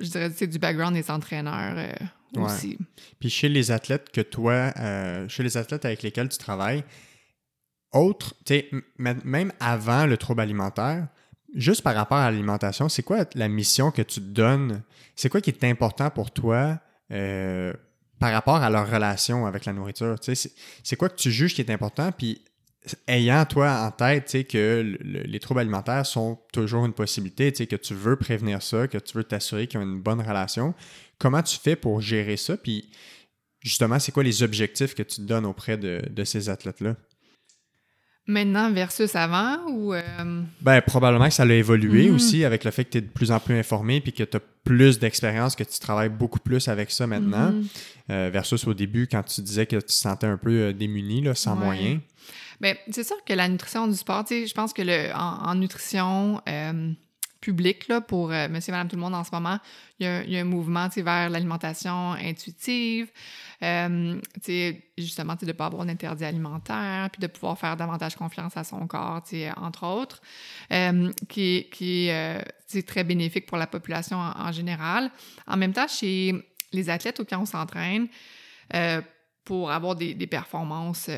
Je 0.00 0.08
dirais, 0.08 0.28
du 0.28 0.58
background 0.58 0.94
des 0.94 1.08
entraîneurs 1.08 1.94
Ouais. 2.40 2.46
aussi. 2.46 2.78
Puis 3.20 3.30
chez 3.30 3.48
les 3.48 3.70
athlètes 3.70 4.10
que 4.10 4.20
toi, 4.20 4.72
euh, 4.78 5.28
chez 5.28 5.42
les 5.42 5.56
athlètes 5.56 5.84
avec 5.84 6.02
lesquels 6.02 6.28
tu 6.28 6.38
travailles, 6.38 6.84
autre, 7.92 8.34
tu 8.44 8.54
sais, 8.54 8.68
m- 8.98 9.20
même 9.24 9.52
avant 9.60 10.06
le 10.06 10.16
trouble 10.16 10.40
alimentaire, 10.40 11.06
juste 11.54 11.82
par 11.82 11.94
rapport 11.94 12.18
à 12.18 12.30
l'alimentation, 12.30 12.88
c'est 12.88 13.02
quoi 13.02 13.24
la 13.34 13.48
mission 13.48 13.90
que 13.90 14.02
tu 14.02 14.20
te 14.20 14.26
donnes? 14.26 14.82
C'est 15.14 15.28
quoi 15.28 15.40
qui 15.40 15.50
est 15.50 15.64
important 15.64 16.10
pour 16.10 16.30
toi 16.32 16.80
euh, 17.12 17.72
par 18.18 18.32
rapport 18.32 18.56
à 18.56 18.70
leur 18.70 18.90
relation 18.90 19.46
avec 19.46 19.64
la 19.64 19.72
nourriture? 19.72 20.16
C'est- 20.22 20.96
quoi 20.96 21.08
que 21.08 21.16
tu 21.16 21.30
juges 21.30 21.54
qui 21.54 21.60
est 21.60 21.70
important? 21.70 22.10
Puis 22.10 22.42
ayant 23.06 23.44
toi 23.46 23.80
en 23.86 23.90
tête 23.92 24.46
que 24.48 24.82
le- 24.82 24.98
le- 25.00 25.22
les 25.22 25.38
troubles 25.40 25.60
alimentaires 25.60 26.04
sont 26.04 26.38
toujours 26.52 26.84
une 26.84 26.92
possibilité, 26.92 27.52
que 27.52 27.76
tu 27.76 27.94
veux 27.94 28.16
prévenir 28.16 28.60
ça, 28.60 28.88
que 28.88 28.98
tu 28.98 29.16
veux 29.16 29.24
t'assurer 29.24 29.66
qu'ils 29.68 29.78
ont 29.78 29.84
une 29.84 30.00
bonne 30.02 30.20
relation, 30.20 30.74
comment 31.18 31.42
tu 31.42 31.56
fais 31.58 31.76
pour 31.76 32.00
gérer 32.00 32.36
ça? 32.36 32.56
Puis 32.56 32.90
justement, 33.60 33.98
c'est 33.98 34.12
quoi 34.12 34.22
les 34.22 34.42
objectifs 34.42 34.94
que 34.94 35.02
tu 35.02 35.16
te 35.16 35.22
donnes 35.22 35.46
auprès 35.46 35.76
de, 35.76 36.02
de 36.10 36.24
ces 36.24 36.48
athlètes-là? 36.48 36.96
Maintenant 38.26 38.72
versus 38.72 39.14
avant 39.16 39.58
ou 39.68 39.92
euh, 39.92 40.42
Ben, 40.62 40.80
probablement 40.80 41.26
que 41.28 41.34
ça 41.34 41.42
a 41.42 41.46
évolué 41.52 42.08
Mhm. 42.08 42.14
aussi 42.14 42.42
avec 42.46 42.64
le 42.64 42.70
fait 42.70 42.84
que 42.86 42.90
tu 42.90 42.98
es 42.98 43.00
de 43.02 43.06
plus 43.06 43.30
en 43.30 43.38
plus 43.38 43.54
informé 43.58 44.00
puis 44.00 44.14
que 44.14 44.22
tu 44.22 44.38
as 44.38 44.40
plus 44.64 44.98
d'expérience, 44.98 45.54
que 45.54 45.64
tu 45.64 45.78
travailles 45.78 46.08
beaucoup 46.08 46.38
plus 46.38 46.68
avec 46.68 46.90
ça 46.90 47.06
maintenant, 47.06 47.52
mhm. 47.52 47.66
euh, 48.10 48.30
versus 48.32 48.66
au 48.66 48.72
début 48.72 49.06
quand 49.08 49.22
tu 49.24 49.42
disais 49.42 49.66
que 49.66 49.76
tu 49.76 49.82
te 49.84 49.92
sentais 49.92 50.26
un 50.26 50.38
peu 50.38 50.50
euh, 50.52 50.72
démuni, 50.72 51.20
là, 51.20 51.34
sans 51.34 51.54
Ouais. 51.58 51.64
moyens. 51.66 52.00
Ben, 52.62 52.76
c'est 52.90 53.04
sûr 53.04 53.16
que 53.26 53.34
la 53.34 53.46
nutrition 53.46 53.86
du 53.88 53.94
sport, 53.94 54.24
tu 54.24 54.40
sais, 54.40 54.46
je 54.46 54.54
pense 54.54 54.72
que 54.72 54.80
le, 54.80 55.12
en, 55.14 55.50
en 55.50 55.54
nutrition, 55.56 56.40
euh, 56.48 56.92
public 57.44 57.88
là, 57.88 58.00
pour 58.00 58.32
euh, 58.32 58.48
monsieur, 58.48 58.72
madame, 58.72 58.88
tout 58.88 58.96
le 58.96 59.02
monde 59.02 59.14
en 59.14 59.22
ce 59.22 59.30
moment. 59.30 59.58
Il 60.00 60.06
y 60.06 60.36
a, 60.36 60.40
un 60.40 60.44
mouvement 60.44 60.88
vers 60.96 61.28
l'alimentation 61.28 62.12
intuitive, 62.12 63.10
euh, 63.62 64.18
justement 64.96 65.34
de 65.34 65.44
ne 65.44 65.52
pas 65.52 65.66
avoir 65.66 65.84
d'interdit 65.84 66.24
alimentaire, 66.24 67.10
puis 67.12 67.20
de 67.20 67.26
pouvoir 67.26 67.58
faire 67.58 67.76
davantage 67.76 68.16
confiance 68.16 68.56
à 68.56 68.64
son 68.64 68.86
corps, 68.86 69.22
entre 69.56 69.86
autres, 69.86 70.22
euh, 70.72 71.12
qui, 71.28 71.68
qui 71.70 72.08
euh, 72.10 72.40
est 72.74 72.88
très 72.88 73.04
bénéfique 73.04 73.46
pour 73.46 73.58
la 73.58 73.66
population 73.66 74.16
en, 74.16 74.50
général. 74.52 75.10
En 75.46 75.58
même 75.58 75.74
temps, 75.74 75.88
chez 75.88 76.32
les 76.72 76.88
athlètes 76.88 77.20
auxquels 77.20 77.38
on 77.38 77.46
s'entraîne, 77.46 78.08
pour 79.44 79.70
avoir 79.70 79.94
des, 79.94 80.26
performances 80.26 81.10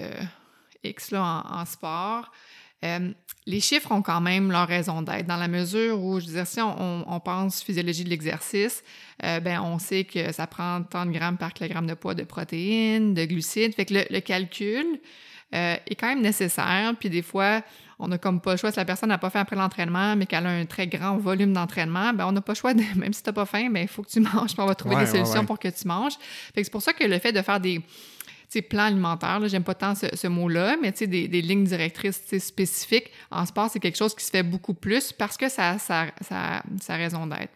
X 0.83 1.12
là, 1.12 1.45
en 1.49 1.64
sport, 1.64 2.33
euh, 2.85 3.12
les 3.47 3.61
chiffres 3.61 3.93
ont 3.93 4.03
quand 4.03 4.20
même 4.20 4.51
leur 4.51 4.66
raison 4.66 5.03
d'être, 5.03 5.27
dans 5.27 5.37
la 5.37 5.49
mesure 5.49 6.03
où, 6.03 6.20
je 6.20 6.27
veux 6.27 6.33
dire, 6.33 6.47
si 6.47 6.61
on, 6.61 7.05
on 7.11 7.20
pense 7.20 7.62
physiologie 7.62 8.05
de 8.05 8.11
l'exercice, 8.11 8.83
euh, 9.24 9.41
ben 9.41 9.61
on 9.61 9.79
sait 9.79 10.05
que 10.05 10.33
ça 10.33 10.47
prend 10.47 10.83
tant 10.83 11.07
de 11.07 11.12
grammes 11.12 11.39
par 11.39 11.55
kilogramme 11.55 11.87
de 11.87 11.95
poids 11.95 12.14
de 12.14 12.24
protéines, 12.24 13.14
de 13.14 13.24
glucides. 13.24 13.74
Fait 13.74 13.87
que 13.87 13.95
le, 14.11 14.20
calcul 14.20 14.85
euh, 15.55 15.77
est 15.87 15.95
quand 15.95 16.09
même 16.09 16.22
nécessaire. 16.22 16.93
Puis 16.99 17.09
des 17.09 17.22
fois, 17.22 17.62
on 17.99 18.09
n'a 18.09 18.18
comme 18.18 18.41
pas 18.41 18.53
le 18.53 18.57
choix. 18.57 18.72
Si 18.72 18.79
la 18.79 18.85
personne 18.85 19.09
n'a 19.09 19.18
pas 19.18 19.31
fait 19.31 19.39
après 19.39 19.57
l'entraînement, 19.57 20.16
mais 20.16 20.27
qu'elle 20.27 20.47
a 20.47 20.51
un 20.51 20.66
très 20.66 20.89
grand 20.89 21.16
volume 21.16 21.53
d'entraînement, 21.53 22.12
ben 22.12 22.27
on 22.27 22.33
n'a 22.33 22.41
pas 22.41 22.53
le 22.53 22.59
choix, 22.59 22.74
de, 22.74 22.83
même 22.97 23.12
si 23.12 23.22
tu 23.22 23.29
n'as 23.29 23.33
pas 23.33 23.47
faim, 23.47 23.70
ben 23.70 23.83
il 23.83 23.89
faut 23.89 24.03
que 24.03 24.11
tu 24.11 24.20
manges. 24.20 24.51
On 24.59 24.66
va 24.66 24.74
trouver 24.74 24.97
des 24.97 25.07
solutions 25.07 25.47
pour 25.47 25.59
que 25.59 25.68
tu 25.68 25.87
manges. 25.87 26.14
Fait 26.55 26.61
que 26.61 26.64
c'est 26.64 26.72
pour 26.72 26.83
ça 26.83 26.93
que 26.93 27.05
le 27.05 27.18
fait 27.20 27.33
de 27.33 27.43
faire 27.43 27.61
des 27.61 27.81
plan 28.68 28.84
alimentaire, 28.84 29.47
j'aime 29.49 29.64
pas 29.64 29.74
tant 29.74 29.94
ce, 29.94 30.26
mot-là, 30.26 30.76
mais 30.80 30.92
des, 30.92 31.28
des 31.28 31.42
lignes 31.42 31.64
directrices 31.64 32.22
spécifiques 32.38 33.11
en 33.30 33.44
sport, 33.47 33.70
c'est 33.70 33.80
quelque 33.80 33.99
chose 33.99 34.14
qui 34.14 34.24
se 34.24 34.30
fait 34.30 34.42
beaucoup 34.42 34.74
plus 34.74 35.12
parce 35.12 35.36
que 35.36 35.49
ça 35.49 35.72
a 35.72 35.78
sa, 35.78 36.62
raison 36.88 37.26
d'être. 37.26 37.53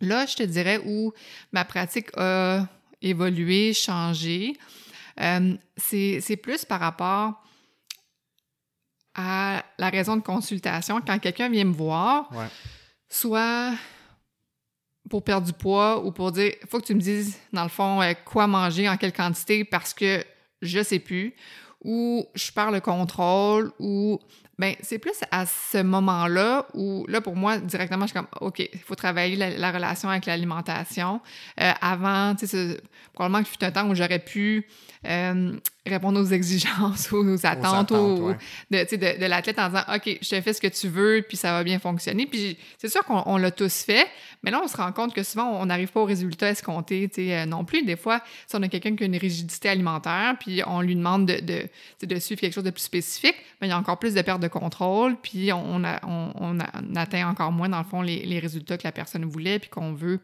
Là, 0.00 0.26
je 0.26 0.36
te 0.36 0.42
dirais 0.42 0.80
où 0.84 1.12
ma 1.52 1.64
pratique 1.64 2.08
a 2.16 2.66
évolué, 3.00 3.72
changé, 3.72 4.56
euh, 5.20 5.56
c'est 5.76 6.36
plus 6.42 6.64
par 6.64 6.80
rapport 6.80 7.42
à 9.14 9.64
la 9.78 9.90
raison 9.90 10.16
de 10.16 10.22
consultation. 10.22 11.00
Quand 11.00 11.18
quelqu'un 11.18 11.48
vient 11.48 11.64
me 11.64 11.72
voir, 11.72 12.30
soit 13.08 13.72
pour 15.10 15.22
perdre 15.22 15.46
du 15.46 15.52
poids 15.52 16.04
ou 16.04 16.12
pour 16.12 16.32
dire 16.32 16.52
faut 16.68 16.80
que 16.80 16.86
tu 16.86 16.94
me 16.94 17.00
dises 17.00 17.38
dans 17.52 17.62
le 17.62 17.68
fond 17.68 18.00
euh, 18.02 18.12
quoi 18.24 18.46
manger 18.46 18.88
en 18.88 18.96
quelle 18.96 19.12
quantité 19.12 19.64
parce 19.64 19.92
que 19.92 20.24
je 20.62 20.82
sais 20.82 20.98
plus 20.98 21.34
ou 21.84 22.24
je 22.34 22.50
perds 22.50 22.70
le 22.70 22.80
contrôle 22.80 23.70
ou 23.78 24.18
ben 24.58 24.74
c'est 24.80 24.98
plus 24.98 25.20
à 25.30 25.46
ce 25.46 25.82
moment-là 25.82 26.66
où 26.74 27.04
là 27.08 27.20
pour 27.20 27.36
moi 27.36 27.58
directement 27.58 28.06
je 28.06 28.12
suis 28.12 28.16
comme 28.16 28.28
ok 28.40 28.60
il 28.72 28.78
faut 28.78 28.94
travailler 28.94 29.36
la, 29.36 29.72
relation 29.72 30.08
avec 30.08 30.26
l'alimentation 30.26 31.20
euh, 31.60 31.72
avant 31.80 32.34
tu 32.34 32.46
sais 32.46 32.80
probablement 33.12 33.42
qu'il 33.42 33.52
fut 33.52 33.64
un 33.64 33.72
temps 33.72 33.88
où 33.88 33.94
j'aurais 33.94 34.20
pu 34.20 34.66
euh, 35.06 35.58
répondre 35.86 36.20
aux 36.20 36.24
exigences 36.24 37.10
ou 37.12 37.16
aux 37.16 37.46
attentes, 37.46 37.92
de, 37.92 38.36
de, 38.70 39.20
de 39.20 39.26
l'athlète 39.26 39.58
en 39.58 39.68
disant 39.68 39.84
OK, 39.94 40.18
je 40.20 40.28
te 40.28 40.40
fais 40.40 40.52
ce 40.52 40.60
que 40.60 40.68
tu 40.68 40.88
veux, 40.88 41.24
puis 41.26 41.36
ça 41.36 41.52
va 41.52 41.64
bien 41.64 41.78
fonctionner. 41.78 42.26
Puis 42.26 42.56
c'est 42.78 42.88
sûr 42.88 43.04
qu'on 43.04 43.36
l'a 43.36 43.50
tous 43.50 43.82
fait, 43.82 44.06
mais 44.42 44.50
là, 44.50 44.60
on 44.62 44.68
se 44.68 44.76
rend 44.76 44.92
compte 44.92 45.14
que 45.14 45.22
souvent, 45.22 45.60
on 45.60 45.66
n'arrive 45.66 45.92
pas 45.92 46.00
au 46.00 46.04
résultat 46.04 46.50
escompté 46.50 47.10
euh, 47.18 47.46
non 47.46 47.64
plus. 47.64 47.84
Des 47.84 47.96
fois, 47.96 48.20
si 48.46 48.56
on 48.56 48.62
a 48.62 48.68
quelqu'un 48.68 48.96
qui 48.96 49.02
a 49.02 49.06
une 49.06 49.16
rigidité 49.16 49.68
alimentaire, 49.68 50.36
puis 50.40 50.62
on 50.66 50.80
lui 50.80 50.96
demande 50.96 51.26
de, 51.26 51.40
de, 51.40 52.06
de 52.06 52.18
suivre 52.18 52.40
quelque 52.40 52.54
chose 52.54 52.64
de 52.64 52.70
plus 52.70 52.82
spécifique, 52.82 53.36
mais 53.60 53.66
il 53.66 53.70
y 53.70 53.74
a 53.74 53.78
encore 53.78 53.98
plus 53.98 54.14
de 54.14 54.22
perte 54.22 54.40
de 54.40 54.48
contrôle, 54.48 55.16
puis 55.20 55.52
on, 55.52 55.84
a, 55.84 56.00
on, 56.06 56.32
on, 56.40 56.96
atteint 56.96 57.28
encore 57.28 57.52
moins, 57.52 57.68
dans 57.68 57.78
le 57.78 57.84
fond, 57.84 58.02
les, 58.02 58.24
les 58.24 58.38
résultats 58.38 58.78
que 58.78 58.84
la 58.84 58.92
personne 58.92 59.24
voulait, 59.24 59.58
puis 59.58 59.68
qu'on 59.68 59.92
veut 59.92 60.20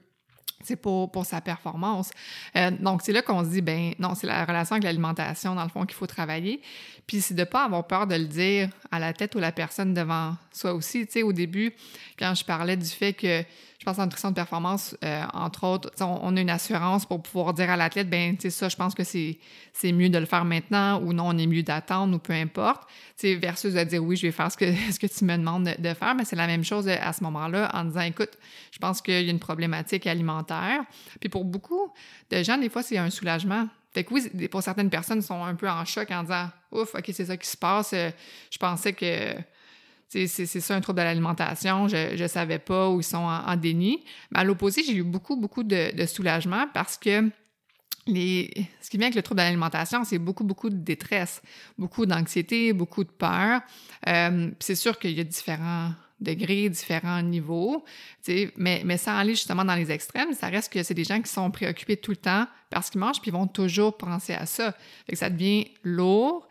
pour, 0.80 1.10
pour 1.10 1.26
sa 1.26 1.40
performance. 1.40 2.10
Euh, 2.56 2.70
donc, 2.70 3.02
c'est 3.02 3.12
là 3.12 3.22
qu'on 3.22 3.44
se 3.44 3.50
dit, 3.50 3.60
ben 3.62 3.94
non, 3.98 4.14
c'est 4.14 4.26
la 4.26 4.44
relation 4.44 4.74
avec 4.74 4.84
l'alimentation, 4.84 5.54
dans 5.54 5.64
le 5.64 5.68
fond, 5.68 5.84
qu'il 5.84 5.96
faut 5.96 6.06
travailler. 6.06 6.60
Puis, 7.06 7.20
c'est 7.20 7.34
de 7.34 7.44
pas 7.44 7.64
avoir 7.64 7.86
peur 7.86 8.06
de 8.06 8.14
le 8.14 8.26
dire 8.26 8.70
à 8.90 8.98
la 8.98 9.12
tête 9.12 9.34
ou 9.34 9.38
la 9.38 9.52
personne 9.52 9.94
devant 9.94 10.36
soi 10.52 10.74
aussi. 10.74 11.06
Tu 11.06 11.12
sais, 11.12 11.22
au 11.22 11.32
début, 11.32 11.72
quand 12.18 12.34
je 12.34 12.44
parlais 12.44 12.76
du 12.76 12.88
fait 12.88 13.12
que 13.12 13.44
je 13.80 13.86
pense 13.86 13.98
en 13.98 14.04
nutrition 14.04 14.28
de 14.28 14.34
performance, 14.34 14.94
euh, 15.02 15.22
entre 15.32 15.64
autres, 15.64 15.90
on, 16.00 16.36
a 16.36 16.40
une 16.40 16.50
assurance 16.50 17.06
pour 17.06 17.22
pouvoir 17.22 17.54
dire 17.54 17.70
à 17.70 17.78
l'athlète, 17.78 18.10
ben, 18.10 18.36
tu 18.36 18.42
sais, 18.42 18.50
ça, 18.50 18.68
je 18.68 18.76
pense 18.76 18.94
que 18.94 19.04
c'est, 19.04 19.38
c'est 19.72 19.92
mieux 19.92 20.10
de 20.10 20.18
le 20.18 20.26
faire 20.26 20.44
maintenant 20.44 21.00
ou 21.00 21.14
non, 21.14 21.28
on 21.28 21.38
est 21.38 21.46
mieux 21.46 21.62
d'attendre 21.62 22.14
ou 22.14 22.18
peu 22.18 22.34
importe. 22.34 22.82
Tu 23.16 23.28
sais, 23.28 23.34
versus 23.36 23.72
de 23.72 23.82
dire 23.84 24.04
oui, 24.04 24.16
je 24.16 24.26
vais 24.26 24.32
faire 24.32 24.52
ce 24.52 24.58
que, 24.58 24.70
ce 24.92 24.98
que 24.98 25.06
tu 25.06 25.24
me 25.24 25.34
demandes 25.34 25.74
de, 25.78 25.94
faire, 25.94 26.14
mais 26.14 26.26
c'est 26.26 26.36
la 26.36 26.46
même 26.46 26.62
chose 26.62 26.88
à 26.88 27.12
ce 27.14 27.24
moment-là 27.24 27.70
en 27.72 27.84
disant, 27.84 28.02
écoute, 28.02 28.32
je 28.70 28.78
pense 28.78 29.00
qu'il 29.00 29.14
y 29.14 29.28
a 29.28 29.30
une 29.30 29.38
problématique 29.38 30.06
alimentaire. 30.06 30.49
Puis 31.18 31.28
pour 31.28 31.44
beaucoup 31.44 31.92
de 32.30 32.42
gens, 32.42 32.58
des 32.58 32.68
fois, 32.68 32.82
c'est 32.82 32.98
un 32.98 33.10
soulagement. 33.10 33.68
Fait 33.92 34.04
que 34.04 34.14
oui, 34.14 34.48
pour 34.48 34.62
certaines 34.62 34.90
personnes, 34.90 35.18
ils 35.18 35.24
sont 35.24 35.42
un 35.42 35.54
peu 35.54 35.68
en 35.68 35.84
choc 35.84 36.10
en 36.10 36.22
disant, 36.22 36.48
ouf, 36.70 36.94
OK, 36.94 37.10
c'est 37.12 37.24
ça 37.24 37.36
qui 37.36 37.48
se 37.48 37.56
passe. 37.56 37.92
Je 37.92 38.58
pensais 38.58 38.92
que 38.92 39.34
c'est 40.10 40.46
ça 40.46 40.74
un 40.74 40.80
trouble 40.80 40.98
de 40.98 41.04
l'alimentation, 41.04 41.86
je 41.86 42.20
ne 42.20 42.28
savais 42.28 42.58
pas 42.58 42.90
où 42.90 43.00
ils 43.00 43.04
sont 43.04 43.18
en, 43.18 43.56
déni. 43.56 44.02
Mais 44.32 44.40
à 44.40 44.44
l'opposé, 44.44 44.82
j'ai 44.82 44.94
eu 44.94 45.04
beaucoup, 45.04 45.36
beaucoup 45.36 45.62
de, 45.62 46.04
soulagement 46.06 46.66
parce 46.74 46.98
que 46.98 47.30
les, 48.06 48.50
ce 48.80 48.90
qui 48.90 48.96
vient 48.96 49.06
avec 49.06 49.14
le 49.14 49.22
trouble 49.22 49.38
de 49.38 49.44
l'alimentation, 49.44 50.02
c'est 50.04 50.18
beaucoup, 50.18 50.42
beaucoup 50.42 50.68
de 50.68 50.76
détresse, 50.76 51.42
beaucoup 51.78 52.06
d'anxiété, 52.06 52.72
beaucoup 52.72 53.04
de 53.04 53.10
peur. 53.10 53.60
Euh, 54.08 54.50
c'est 54.58 54.74
sûr 54.74 54.98
qu'il 54.98 55.12
y 55.12 55.20
a 55.20 55.24
différents 55.24 55.92
degrés, 56.20 56.68
différents 56.68 57.22
niveaux, 57.22 57.84
mais, 58.56 58.82
mais 58.84 58.96
sans 58.98 59.16
aller 59.16 59.34
justement 59.34 59.64
dans 59.64 59.74
les 59.74 59.90
extrêmes, 59.90 60.32
ça 60.34 60.48
reste 60.48 60.72
que 60.72 60.82
c'est 60.82 60.94
des 60.94 61.04
gens 61.04 61.20
qui 61.20 61.30
sont 61.30 61.50
préoccupés 61.50 61.96
tout 61.96 62.10
le 62.12 62.16
temps 62.16 62.46
parce 62.70 62.90
qu'ils 62.90 63.00
mangent 63.00 63.20
puis 63.20 63.30
ils 63.30 63.34
vont 63.34 63.46
toujours 63.46 63.96
penser 63.96 64.34
à 64.34 64.46
ça. 64.46 64.72
Fait 65.06 65.12
que 65.12 65.18
ça 65.18 65.30
devient 65.30 65.68
lourd. 65.82 66.48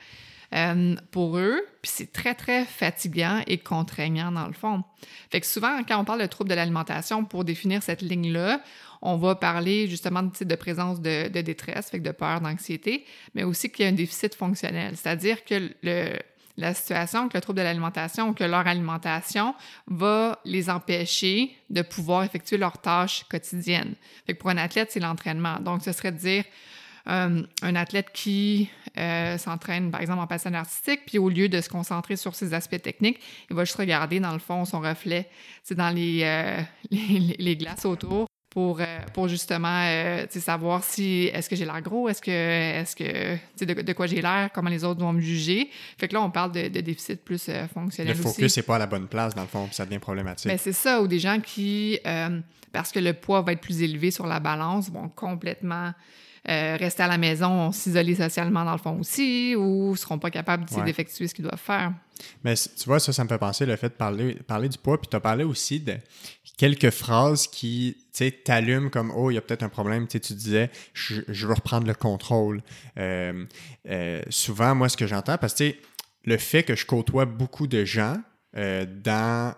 Euh, 0.55 0.95
pour 1.11 1.38
eux, 1.38 1.61
puis 1.84 1.91
c'est 1.93 2.11
très, 2.11 2.34
très 2.34 2.65
fatigant 2.65 3.43
et 3.45 3.59
contraignant 3.59 4.32
dans 4.32 4.47
le 4.47 4.53
fond. 4.53 4.84
Fait 5.30 5.39
que 5.41 5.45
souvent, 5.45 5.84
quand 5.88 5.99
on 5.99 6.05
parle 6.05 6.22
de 6.22 6.26
troubles 6.26 6.49
de 6.49 6.55
l'alimentation, 6.55 7.24
pour 7.24 7.43
définir 7.43 7.84
cette 7.84 8.01
ligne-là, 8.01 8.59
on 9.03 9.15
va 9.17 9.36
parler 9.36 9.88
justement 9.88 10.24
de, 10.24 10.43
de 10.43 10.55
présence 10.55 11.01
de, 11.01 11.28
de, 11.28 11.41
détresse, 11.41 11.91
fait 11.91 11.99
que 11.99 12.03
de 12.03 12.11
peur, 12.11 12.41
d'anxiété, 12.41 13.05
mais 13.36 13.43
aussi 13.43 13.70
qu'il 13.70 13.86
y 13.86 13.88
a 13.88 13.91
un 13.91 13.95
déficit 13.95 14.34
fonctionnel, 14.34 14.97
c'est-à-dire 14.97 15.45
que 15.45 15.70
le, 15.84 16.17
la 16.60 16.74
situation, 16.74 17.30
que 17.30 17.38
le 17.38 17.41
trouble 17.41 17.60
de 17.60 17.64
l'alimentation 17.64 18.30
ou 18.30 18.34
que 18.34 18.43
leur 18.43 18.68
alimentation 18.68 19.55
va 19.88 20.39
les 20.45 20.70
empêcher 20.70 21.55
de 21.70 21.82
pouvoir 21.82 22.24
effectuer 22.24 22.57
leurs 22.57 22.80
tâches 22.80 23.26
quotidiennes. 23.30 23.95
Fait 24.26 24.34
que 24.34 24.39
pour 24.39 24.49
un 24.49 24.57
athlète, 24.57 24.91
c'est 24.91 24.99
l'entraînement. 24.99 25.60
Donc, 25.60 25.84
ce 25.84 25.91
serait 25.91 26.12
de 26.12 26.18
dire, 26.18 26.43
euh, 27.07 27.41
un 27.62 27.76
athlète 27.76 28.12
qui 28.14 28.70
euh, 28.97 29.38
s'entraîne, 29.38 29.89
par 29.89 30.01
exemple, 30.01 30.20
en 30.20 30.28
patin 30.28 30.53
artistique, 30.53 31.01
puis 31.07 31.18
au 31.18 31.30
lieu 31.30 31.47
de 31.47 31.62
se 31.62 31.70
concentrer 31.70 32.18
sur 32.18 32.36
ses 32.36 32.53
aspects 32.53 32.82
techniques, 32.82 33.20
il 33.49 33.55
va 33.55 33.64
juste 33.64 33.78
regarder, 33.78 34.20
dans 34.20 34.34
le 34.34 34.39
fond, 34.39 34.66
son 34.66 34.82
reflet, 34.82 35.30
c'est 35.64 35.76
dans 35.76 35.89
les, 35.89 36.22
euh, 36.24 36.62
les, 36.91 37.55
glaces 37.55 37.86
autour 37.86 38.28
pour, 38.49 38.81
pour 39.13 39.27
justement 39.27 39.85
savoir 40.29 40.83
si 40.83 41.29
est-ce 41.33 41.49
que 41.49 41.55
j'ai 41.55 41.65
l'air 41.65 41.81
gros, 41.81 42.09
est-ce 42.09 42.21
que 42.21 42.31
est-ce 42.31 42.95
que 42.95 43.65
de, 43.65 43.81
de 43.81 43.93
quoi 43.93 44.07
j'ai 44.07 44.21
l'air, 44.21 44.49
comment 44.53 44.69
les 44.69 44.83
autres 44.83 44.99
vont 44.99 45.13
me 45.13 45.21
juger. 45.21 45.69
Fait 45.97 46.07
que 46.07 46.13
là, 46.13 46.21
on 46.21 46.31
parle 46.31 46.51
de, 46.51 46.67
de 46.67 46.81
déficit 46.81 47.23
plus 47.23 47.49
fonctionnel. 47.73 48.17
Le 48.17 48.21
focus 48.21 48.57
n'est 48.57 48.63
pas 48.63 48.77
à 48.77 48.79
la 48.79 48.87
bonne 48.87 49.07
place, 49.07 49.35
dans 49.35 49.43
le 49.43 49.47
fond, 49.47 49.65
puis 49.65 49.75
ça 49.75 49.85
devient 49.85 49.99
problématique. 49.99 50.47
Ben, 50.47 50.57
c'est 50.57 50.73
ça, 50.73 51.01
ou 51.01 51.07
des 51.07 51.19
gens 51.19 51.39
qui, 51.39 51.99
parce 52.71 52.91
que 52.91 52.99
le 52.99 53.13
poids 53.13 53.41
va 53.41 53.51
être 53.53 53.61
plus 53.61 53.81
élevé 53.81 54.11
sur 54.11 54.27
la 54.27 54.39
balance, 54.39 54.89
vont 54.89 55.09
complètement 55.09 55.93
euh, 56.47 56.77
rester 56.77 57.03
à 57.03 57.07
la 57.07 57.17
maison, 57.17 57.71
s'isoler 57.71 58.15
socialement 58.15 58.63
dans 58.63 58.73
le 58.73 58.77
fond 58.77 58.99
aussi, 58.99 59.55
ou 59.55 59.95
seront 59.95 60.19
pas 60.19 60.29
capables 60.29 60.65
d'effectuer 60.85 61.27
ce 61.27 61.33
qu'ils 61.33 61.43
doivent 61.43 61.59
faire. 61.59 61.93
Mais 62.43 62.55
tu 62.55 62.85
vois, 62.85 62.99
ça, 62.99 63.13
ça 63.13 63.23
me 63.23 63.29
fait 63.29 63.37
penser 63.37 63.65
le 63.65 63.75
fait 63.75 63.89
de 63.89 63.93
parler, 63.93 64.35
parler 64.47 64.69
du 64.69 64.77
poids, 64.77 64.99
puis 64.99 65.09
tu 65.09 65.15
as 65.15 65.19
parlé 65.19 65.43
aussi 65.43 65.79
de 65.79 65.95
quelques 66.57 66.89
phrases 66.89 67.47
qui 67.47 67.95
t'allument 68.43 68.89
comme 68.89 69.11
Oh, 69.15 69.31
il 69.31 69.35
y 69.35 69.37
a 69.37 69.41
peut-être 69.41 69.63
un 69.63 69.69
problème. 69.69 70.07
tu 70.07 70.19
disais 70.19 70.69
je, 70.93 71.21
je, 71.27 71.47
veux 71.47 71.53
reprendre 71.53 71.87
le 71.87 71.93
contrôle. 71.93 72.61
Euh, 72.97 73.45
euh, 73.89 74.21
souvent, 74.29 74.75
moi, 74.75 74.89
ce 74.89 74.97
que 74.97 75.07
j'entends, 75.07 75.37
parce 75.37 75.53
que 75.53 75.73
le 76.25 76.37
fait 76.37 76.63
que 76.63 76.75
je 76.75 76.85
côtoie 76.85 77.25
beaucoup 77.25 77.67
de 77.67 77.85
gens, 77.85 78.17
euh, 78.57 78.85
dans 78.87 79.53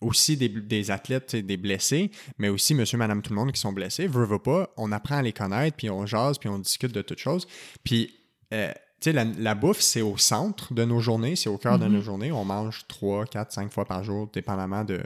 aussi 0.00 0.36
des, 0.36 0.90
athlètes, 0.90 1.34
des 1.34 1.56
blessés, 1.56 2.10
mais 2.38 2.48
aussi 2.48 2.74
monsieur, 2.74 2.98
madame, 2.98 3.20
tout 3.20 3.30
le 3.32 3.36
monde 3.36 3.52
qui 3.52 3.60
sont 3.60 3.72
blessés. 3.72 4.06
Veux, 4.06 4.24
veux 4.24 4.38
pas, 4.38 4.70
on 4.76 4.92
apprend 4.92 5.16
à 5.16 5.22
les 5.22 5.32
connaître, 5.32 5.76
puis 5.76 5.90
on 5.90 6.06
jase, 6.06 6.38
puis 6.38 6.48
on 6.48 6.58
discute 6.58 6.92
de 6.92 7.02
toutes 7.02 7.18
choses. 7.18 7.48
Puis, 7.82 8.14
euh, 8.54 8.72
tu 9.00 9.12
sais, 9.12 9.12
la, 9.12 9.54
bouffe, 9.54 9.80
c'est 9.80 10.02
au 10.02 10.16
centre 10.16 10.72
de 10.72 10.84
nos 10.84 11.00
journées, 11.00 11.34
c'est 11.34 11.48
au 11.48 11.58
cœur 11.58 11.78
de 11.78 11.86
nos 11.86 11.98
mm-hmm. 11.98 12.02
journées. 12.02 12.32
On 12.32 12.44
mange 12.44 12.86
3, 12.86 13.26
4, 13.26 13.52
5 13.52 13.72
fois 13.72 13.84
par 13.84 14.04
jour, 14.04 14.28
dépendamment 14.32 14.84
de, 14.84 15.02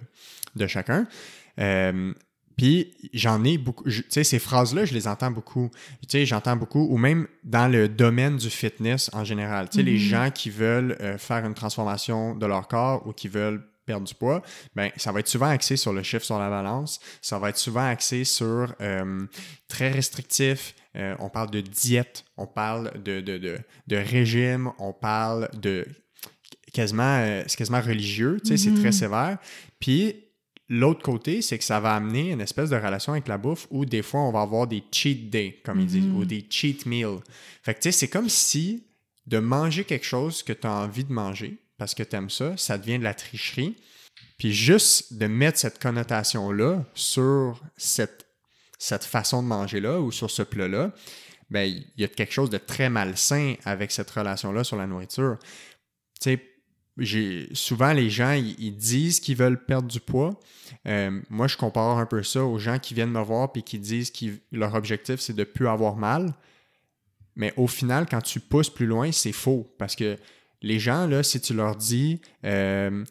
de 0.56 0.66
chacun. 0.66 1.06
Euh, 1.58 2.12
puis 2.60 2.92
j'en 3.14 3.42
ai 3.42 3.56
beaucoup, 3.56 3.84
tu 3.84 4.04
sais, 4.10 4.22
ces 4.22 4.38
phrases-là, 4.38 4.84
je 4.84 4.92
les 4.92 5.08
entends 5.08 5.30
beaucoup. 5.30 5.70
Tu 6.02 6.08
sais, 6.10 6.26
j'entends 6.26 6.56
beaucoup, 6.56 6.86
ou 6.90 6.98
même 6.98 7.26
dans 7.42 7.68
le 7.68 7.88
domaine 7.88 8.36
du 8.36 8.50
fitness 8.50 9.08
en 9.14 9.24
général. 9.24 9.70
Tu 9.70 9.78
sais, 9.78 9.82
les 9.82 9.96
mm-hmm. 9.96 10.08
gens 10.10 10.30
qui 10.30 10.50
veulent 10.50 10.94
euh, 11.00 11.16
faire 11.16 11.46
une 11.46 11.54
transformation 11.54 12.34
de 12.34 12.44
leur 12.44 12.68
corps 12.68 13.06
ou 13.06 13.14
qui 13.14 13.28
veulent 13.28 13.66
perdre 13.86 14.06
du 14.06 14.14
poids, 14.14 14.42
ben 14.76 14.90
ça 14.98 15.10
va 15.10 15.20
être 15.20 15.28
souvent 15.28 15.48
axé 15.48 15.78
sur 15.78 15.94
le 15.94 16.02
chiffre 16.02 16.24
sur 16.26 16.38
la 16.38 16.50
balance, 16.50 17.00
ça 17.22 17.38
va 17.38 17.48
être 17.48 17.56
souvent 17.56 17.88
axé 17.88 18.24
sur 18.24 18.74
euh, 18.82 19.26
très 19.66 19.90
restrictif, 19.90 20.74
euh, 20.96 21.16
on 21.18 21.30
parle 21.30 21.50
de 21.50 21.62
diète, 21.62 22.26
on 22.36 22.46
parle 22.46 22.92
de, 23.02 23.22
de, 23.22 23.38
de, 23.38 23.58
de 23.86 23.96
régime, 23.96 24.70
on 24.78 24.92
parle 24.92 25.48
de 25.54 25.86
quasiment, 26.74 27.20
euh, 27.20 27.42
c'est 27.46 27.56
quasiment 27.56 27.80
religieux, 27.80 28.38
tu 28.44 28.50
sais, 28.50 28.58
c'est 28.58 28.74
très 28.78 28.92
sévère. 28.92 29.38
Puis 29.80 30.26
l'autre 30.70 31.02
côté, 31.02 31.42
c'est 31.42 31.58
que 31.58 31.64
ça 31.64 31.80
va 31.80 31.94
amener 31.94 32.30
une 32.30 32.40
espèce 32.40 32.70
de 32.70 32.76
relation 32.76 33.12
avec 33.12 33.28
la 33.28 33.36
bouffe 33.36 33.66
où 33.70 33.84
des 33.84 34.02
fois 34.02 34.20
on 34.20 34.32
va 34.32 34.40
avoir 34.40 34.66
des 34.68 34.82
cheat 34.90 35.28
days, 35.28 35.56
comme 35.64 35.80
ils 35.80 35.86
disent, 35.86 36.06
ou 36.06 36.24
des 36.24 36.46
cheat 36.48 36.86
meals. 36.86 37.18
Fait 37.62 37.74
que 37.74 37.80
tu 37.80 37.90
sais, 37.90 37.98
c'est 37.98 38.08
comme 38.08 38.28
si 38.28 38.84
de 39.26 39.38
manger 39.38 39.84
quelque 39.84 40.06
chose 40.06 40.42
que 40.42 40.52
tu 40.52 40.66
as 40.66 40.72
envie 40.72 41.04
de 41.04 41.12
manger 41.12 41.58
parce 41.76 41.94
que 41.94 42.02
tu 42.02 42.16
aimes 42.16 42.30
ça, 42.30 42.56
ça 42.56 42.78
devient 42.78 42.98
de 42.98 43.04
la 43.04 43.14
tricherie. 43.14 43.76
Puis 44.38 44.52
juste 44.52 45.14
de 45.14 45.26
mettre 45.26 45.58
cette 45.58 45.80
connotation-là 45.80 46.84
sur 46.94 47.60
cette, 47.76 48.26
cette 48.78 49.04
façon 49.04 49.42
de 49.42 49.48
manger-là 49.48 50.00
ou 50.00 50.12
sur 50.12 50.30
ce 50.30 50.42
plat-là, 50.42 50.92
ben, 51.50 51.62
il 51.64 51.84
y 51.96 52.04
a 52.04 52.08
quelque 52.08 52.32
chose 52.32 52.48
de 52.48 52.58
très 52.58 52.90
malsain 52.90 53.54
avec 53.64 53.90
cette 53.90 54.10
relation-là 54.10 54.62
sur 54.62 54.76
la 54.76 54.86
nourriture. 54.86 55.36
Tu 56.20 56.30
sais, 56.30 56.49
souvent 57.52 57.92
les 57.92 58.10
gens 58.10 58.32
ils, 58.32 58.76
disent 58.76 59.20
qu'ils 59.20 59.36
veulent 59.36 59.62
perdre 59.64 59.88
du 59.88 60.00
poids. 60.00 60.38
Euh, 60.86 61.20
moi, 61.30 61.48
je 61.48 61.56
compare 61.56 61.98
un 61.98 62.06
peu 62.06 62.22
ça 62.22 62.44
aux 62.44 62.58
gens 62.58 62.78
qui 62.78 62.94
viennent 62.94 63.10
me 63.10 63.22
voir 63.22 63.50
et 63.54 63.62
qui 63.62 63.78
disent 63.78 64.10
que 64.10 64.26
leur 64.52 64.74
objectif 64.74 65.20
c'est 65.20 65.34
de 65.34 65.44
plus 65.44 65.68
avoir 65.68 65.96
mal. 65.96 66.34
Mais 67.36 67.52
au 67.56 67.66
final, 67.66 68.06
quand 68.08 68.20
tu 68.20 68.40
pousses 68.40 68.70
plus 68.70 68.86
loin, 68.86 69.12
c'est 69.12 69.32
faux 69.32 69.72
parce 69.78 69.96
que 69.96 70.16
les 70.62 70.78
gens 70.78 71.08
si 71.22 71.40
tu 71.40 71.54
leur 71.54 71.76
dis, 71.76 72.20
euh, 72.44 73.04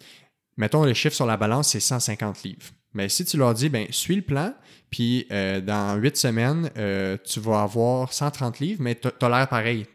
mettons 0.58 0.84
le 0.84 0.94
chiffre 0.94 1.16
sur 1.16 1.26
la 1.26 1.38
balance 1.38 1.70
c'est 1.70 1.80
150 1.80 2.44
livres. 2.44 2.72
Mais 2.94 3.08
si 3.10 3.24
tu 3.26 3.38
leur 3.38 3.54
dis, 3.54 3.70
ben 3.70 3.88
suis 3.92 4.16
le 4.16 4.22
plan, 4.22 4.54
puis 4.90 5.28
euh, 5.32 5.62
dans 5.62 5.96
huit 5.98 6.18
semaines, 6.18 6.72
euh, 6.78 7.18
tu 7.24 7.40
vas 7.40 7.62
avoir 7.62 8.12
130 8.12 8.60
livres, 8.60 8.82
mais 8.82 8.96
tu 8.96 9.08
as, 9.08 9.30
l'air 9.30 9.48
pareil. 9.48 9.86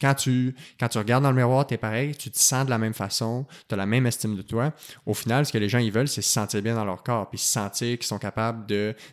quand, 0.00 0.14
tu, 0.14 0.54
quand 0.78 0.88
tu 0.88 0.98
regardes 0.98 1.22
dans 1.22 1.30
le 1.30 1.36
miroir, 1.36 1.66
tu 1.66 1.74
es 1.74 1.78
pareil, 1.78 2.16
tu 2.16 2.30
te 2.30 2.38
sens 2.38 2.64
de 2.64 2.70
la 2.70 2.78
même 2.78 2.94
façon, 2.94 3.46
tu 3.68 3.74
as 3.74 3.76
la 3.76 3.86
même 3.86 4.06
estime 4.06 4.36
de 4.36 4.42
toi. 4.42 4.72
Au 5.06 5.14
final, 5.14 5.46
ce 5.46 5.52
que 5.52 5.58
les 5.58 5.68
gens 5.68 5.78
ils 5.78 5.92
veulent, 5.92 6.08
c'est 6.08 6.22
se 6.22 6.32
sentir 6.32 6.60
bien 6.62 6.74
dans 6.74 6.84
leur 6.84 7.04
corps, 7.04 7.30
puis 7.30 7.38
se 7.38 7.52
sentir 7.52 7.96
qu'ils 7.96 8.06
sont 8.06 8.18
capables 8.18 8.66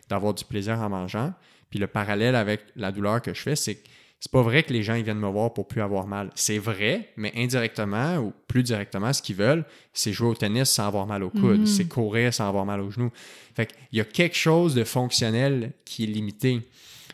d'avoir 0.08 0.34
du 0.34 0.44
plaisir 0.44 0.80
en 0.80 0.88
mangeant. 0.88 1.32
Puis 1.70 1.78
le 1.78 1.86
parallèle 1.86 2.34
avec 2.34 2.62
la 2.74 2.90
douleur 2.90 3.22
que 3.22 3.32
je 3.32 3.40
fais, 3.40 3.54
c'est 3.54 3.76
que 3.76 3.88
c'est 4.20 4.30
pas 4.30 4.42
vrai 4.42 4.62
que 4.62 4.72
les 4.72 4.82
gens 4.82 4.94
ils 4.94 5.02
viennent 5.02 5.18
me 5.18 5.28
voir 5.28 5.54
pour 5.54 5.66
plus 5.66 5.80
avoir 5.80 6.06
mal. 6.06 6.30
C'est 6.34 6.58
vrai, 6.58 7.08
mais 7.16 7.32
indirectement 7.34 8.18
ou 8.18 8.34
plus 8.46 8.62
directement, 8.62 9.14
ce 9.14 9.22
qu'ils 9.22 9.36
veulent, 9.36 9.64
c'est 9.94 10.12
jouer 10.12 10.28
au 10.28 10.34
tennis 10.34 10.68
sans 10.68 10.86
avoir 10.86 11.06
mal 11.06 11.22
au 11.22 11.30
coude, 11.30 11.60
mhm. 11.60 11.66
c'est 11.66 11.88
courir 11.88 12.32
sans 12.34 12.46
avoir 12.46 12.66
mal 12.66 12.80
aux 12.80 12.90
genoux. 12.90 13.10
Fait 13.54 13.66
qu'il 13.66 13.98
y 13.98 14.00
a 14.00 14.04
quelque 14.04 14.36
chose 14.36 14.74
de 14.74 14.84
fonctionnel 14.84 15.72
qui 15.86 16.04
est 16.04 16.06
limité. 16.06 16.60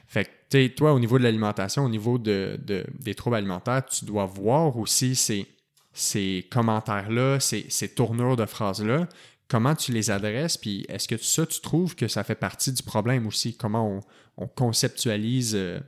Fait 0.08 0.28
que, 0.50 0.66
toi, 0.68 0.92
au 0.92 0.98
niveau 0.98 1.18
de 1.18 1.22
l'alimentation, 1.22 1.84
au 1.84 1.88
niveau 1.88 2.18
de, 2.18 2.58
des 2.98 3.14
troubles 3.14 3.36
alimentaires, 3.36 3.84
tu 3.86 4.04
dois 4.04 4.26
voir 4.26 4.76
aussi 4.76 5.14
ces, 5.14 5.46
ces 5.92 6.46
commentaires-là, 6.50 7.38
ces, 7.38 7.66
ces 7.68 7.88
tournures 7.88 8.36
de 8.36 8.46
phrases-là, 8.46 9.08
comment 9.48 9.74
tu 9.74 9.92
les 9.92 10.10
adresses, 10.10 10.56
puis 10.56 10.84
est-ce 10.88 11.06
que 11.06 11.16
ça, 11.16 11.46
tu 11.46 11.60
trouves 11.60 11.94
que 11.94 12.08
ça 12.08 12.24
fait 12.24 12.34
partie 12.34 12.72
du 12.72 12.82
problème 12.82 13.26
aussi? 13.26 13.56
Comment 13.56 14.00
on, 14.36 14.46
conceptualise 14.48 15.54
euh, 15.54 15.78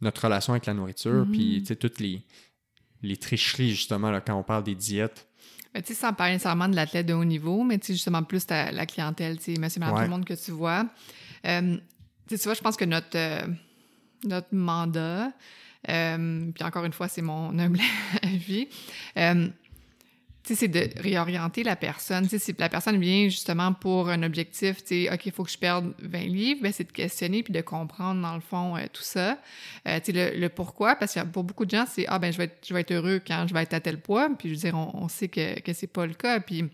notre 0.00 0.24
relation 0.24 0.52
avec 0.52 0.66
la 0.66 0.74
nourriture, 0.74 1.26
puis 1.30 1.64
mhm. 1.68 1.76
toutes 1.76 2.00
les, 2.00 2.22
les 3.02 3.16
tricheries, 3.16 3.70
justement, 3.70 4.10
là, 4.10 4.20
quand 4.20 4.34
on 4.34 4.42
parle 4.42 4.64
des 4.64 4.74
diètes. 4.74 5.28
Mais 5.74 5.82
tu 5.82 5.88
sais, 5.88 6.00
sans 6.00 6.12
parler 6.12 6.34
nécessairement 6.34 6.68
de 6.68 6.76
l'athlète 6.76 7.06
de 7.06 7.14
haut 7.14 7.24
niveau, 7.24 7.64
mais 7.64 7.78
tu 7.78 7.88
sais, 7.88 7.92
justement, 7.94 8.22
plus 8.22 8.46
la 8.48 8.86
clientèle, 8.86 9.38
tu 9.38 9.54
sais, 9.54 9.60
monsieur, 9.60 9.80
madame, 9.80 9.96
tout 9.96 10.02
le 10.02 10.08
monde 10.08 10.24
que 10.24 10.34
tu 10.34 10.52
vois. 10.52 10.86
Euh, 11.46 11.76
tu 12.28 12.36
vois, 12.36 12.54
je 12.54 12.60
pense 12.60 12.76
que 12.76 12.84
notre, 12.84 13.16
euh, 13.16 13.46
notre 14.24 14.54
mandat, 14.54 15.32
euh, 15.88 16.50
puis 16.52 16.64
encore 16.64 16.84
une 16.84 16.92
fois, 16.92 17.08
c'est 17.08 17.22
mon 17.22 17.58
humble 17.58 17.80
avis, 18.22 18.68
c'est 20.44 20.68
de 20.68 20.90
réorienter 21.00 21.62
la 21.62 21.76
personne. 21.76 22.28
si 22.28 22.54
la 22.58 22.68
personne 22.68 23.00
vient 23.00 23.24
justement 23.28 23.72
pour 23.72 24.10
un 24.10 24.22
objectif, 24.22 24.78
OK, 25.10 25.26
il 25.26 25.32
faut 25.32 25.44
que 25.44 25.50
je 25.50 25.56
perde 25.56 25.94
20 26.00 26.18
livres, 26.24 26.60
ben, 26.62 26.72
c'est 26.72 26.84
de 26.84 26.92
questionner 26.92 27.42
puis 27.42 27.52
de 27.52 27.62
comprendre, 27.62 28.20
dans 28.20 28.34
le 28.34 28.42
fond, 28.42 28.76
euh, 28.76 28.82
tout 28.92 29.02
ça. 29.02 29.38
Euh, 29.88 30.00
le, 30.08 30.38
le, 30.38 30.48
pourquoi, 30.50 30.96
parce 30.96 31.14
que 31.14 31.20
pour 31.20 31.44
beaucoup 31.44 31.64
de 31.64 31.70
gens, 31.70 31.86
c'est 31.88 32.04
Ah, 32.08 32.18
ben, 32.18 32.30
je 32.30 32.38
vais, 32.38 32.44
être, 32.44 32.58
je 32.66 32.74
vais 32.74 32.80
être 32.82 32.92
heureux 32.92 33.20
quand 33.26 33.46
je 33.48 33.54
vais 33.54 33.62
être 33.62 33.74
à 33.74 33.80
tel 33.80 34.00
poids. 34.00 34.28
Puis, 34.38 34.50
je 34.50 34.54
veux 34.54 34.60
dire, 34.60 34.76
on, 34.76 35.08
sait 35.08 35.28
que, 35.28 35.60
que 35.60 35.72
c'est 35.72 35.86
pas 35.86 36.06
le 36.06 36.14
cas. 36.14 36.40
Puis, 36.40 36.64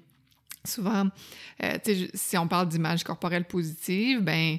souvent, 0.64 1.09
euh, 1.62 1.79
si 2.14 2.37
on 2.37 2.49
parle 2.49 2.68
d'image 2.68 3.05
corporelle 3.05 3.45
positive, 3.45 4.21
ben, 4.21 4.59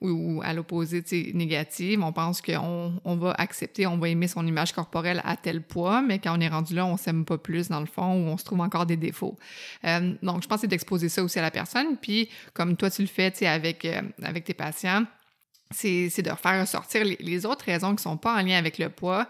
ou, 0.00 0.40
à 0.44 0.52
l'opposé, 0.52 1.02
négative. 1.34 2.02
On 2.02 2.12
pense 2.12 2.40
qu'on 2.40 3.00
on 3.04 3.16
va 3.16 3.32
accepter, 3.32 3.86
on 3.86 3.98
va 3.98 4.08
aimer 4.08 4.28
son 4.28 4.46
image 4.46 4.72
corporelle 4.72 5.20
à 5.24 5.36
tel 5.36 5.62
poids, 5.62 6.02
mais 6.02 6.18
quand 6.18 6.36
on 6.36 6.40
est 6.40 6.48
rendu 6.48 6.74
là, 6.74 6.86
on 6.86 6.96
s'aime 6.96 7.24
pas 7.24 7.38
plus 7.38 7.68
dans 7.68 7.80
le 7.80 7.86
fond 7.86 8.14
ou 8.14 8.28
on 8.28 8.36
se 8.36 8.44
trouve 8.44 8.60
encore 8.60 8.86
des 8.86 8.96
défauts. 8.96 9.36
Euh, 9.84 10.14
donc, 10.22 10.42
je 10.42 10.48
pense 10.48 10.58
que 10.58 10.60
c'est 10.62 10.66
d'exposer 10.68 11.08
ça 11.08 11.22
aussi 11.22 11.38
à 11.38 11.42
la 11.42 11.50
personne. 11.50 11.96
Puis, 11.96 12.28
comme 12.54 12.76
toi, 12.76 12.90
tu 12.90 13.02
le 13.02 13.08
fais 13.08 13.32
avec, 13.46 13.84
euh, 13.84 14.02
avec 14.22 14.44
tes 14.44 14.54
patients, 14.54 15.04
c'est 15.70 16.22
de 16.22 16.30
faire 16.30 16.60
ressortir 16.60 17.04
les, 17.04 17.46
autres 17.46 17.64
raisons 17.64 17.94
qui 17.94 18.02
sont 18.02 18.16
pas 18.16 18.34
en 18.34 18.42
lien 18.42 18.56
avec 18.56 18.78
le 18.78 18.88
poids, 18.88 19.26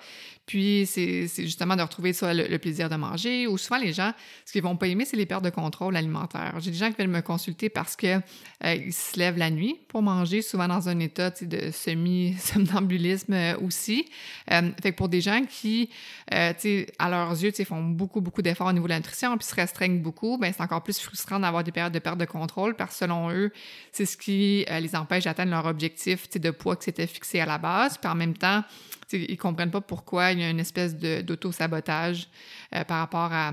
puis, 0.48 0.86
c'est 0.86 1.28
justement 1.36 1.76
de 1.76 1.82
retrouver 1.82 2.14
soit 2.14 2.32
le, 2.32 2.58
plaisir 2.58 2.88
de 2.88 2.96
manger 2.96 3.46
ou 3.46 3.58
souvent 3.58 3.78
les 3.78 3.92
gens, 3.92 4.14
ce 4.46 4.52
qu'ils 4.52 4.62
vont 4.62 4.78
pas 4.78 4.86
aimer, 4.86 5.04
c'est 5.04 5.18
les 5.18 5.26
pertes 5.26 5.44
de 5.44 5.50
contrôle 5.50 5.94
alimentaire. 5.94 6.54
J'ai 6.60 6.70
des 6.70 6.78
gens 6.78 6.88
qui 6.88 6.96
viennent 6.96 7.10
me 7.10 7.20
consulter 7.20 7.68
parce 7.68 7.96
que 7.96 8.16
euh, 8.64 8.90
se 8.90 9.18
lèvent 9.18 9.36
la 9.36 9.50
nuit 9.50 9.78
pour 9.88 10.00
manger, 10.00 10.40
souvent 10.40 10.66
dans 10.66 10.88
un 10.88 11.00
état 11.00 11.28
de 11.28 11.70
semi-somnambulisme 11.70 13.32
euh, 13.34 13.58
aussi. 13.60 14.06
Euh, 14.50 14.70
fait 14.82 14.92
que 14.92 14.96
pour 14.96 15.10
des 15.10 15.20
gens 15.20 15.44
qui, 15.44 15.90
à 16.30 17.10
leurs 17.10 17.32
yeux, 17.32 17.52
font 17.66 17.82
beaucoup, 17.82 18.22
beaucoup 18.22 18.40
d'efforts 18.40 18.68
au 18.68 18.72
niveau 18.72 18.86
de 18.86 18.94
la 18.94 19.00
puis 19.02 19.46
se 19.46 19.54
restreignent 19.54 20.00
beaucoup, 20.00 20.38
ben 20.38 20.50
c'est 20.56 20.62
encore 20.62 20.82
plus 20.82 20.98
frustrant 20.98 21.38
d'avoir 21.38 21.62
des 21.62 21.72
périodes 21.72 21.92
de 21.92 21.98
perte 21.98 22.16
de 22.16 22.24
contrôle 22.24 22.74
parce 22.74 22.92
que 22.92 22.98
selon 23.00 23.30
eux, 23.30 23.52
c'est 23.92 24.06
ce 24.06 24.16
qui 24.16 24.64
les 24.80 24.96
empêche 24.96 25.24
d'atteindre 25.24 25.50
leur 25.50 25.66
objectif 25.66 26.30
de 26.30 26.50
poids 26.50 26.76
qui 26.76 26.84
s'était 26.84 27.06
fixé 27.06 27.38
à 27.38 27.46
la 27.46 27.58
base. 27.58 27.98
Puis 27.98 28.10
en 28.10 28.14
même 28.14 28.34
temps, 28.34 28.64
ils 29.12 29.36
comprennent 29.36 29.70
pas 29.70 29.80
pourquoi 29.80 30.32
il 30.32 30.40
y 30.40 30.44
a 30.44 30.50
une 30.50 30.60
espèce 30.60 30.96
d'auto-sabotage 30.96 32.28
euh, 32.74 32.84
par 32.84 32.98
rapport 32.98 33.32
à, 33.32 33.52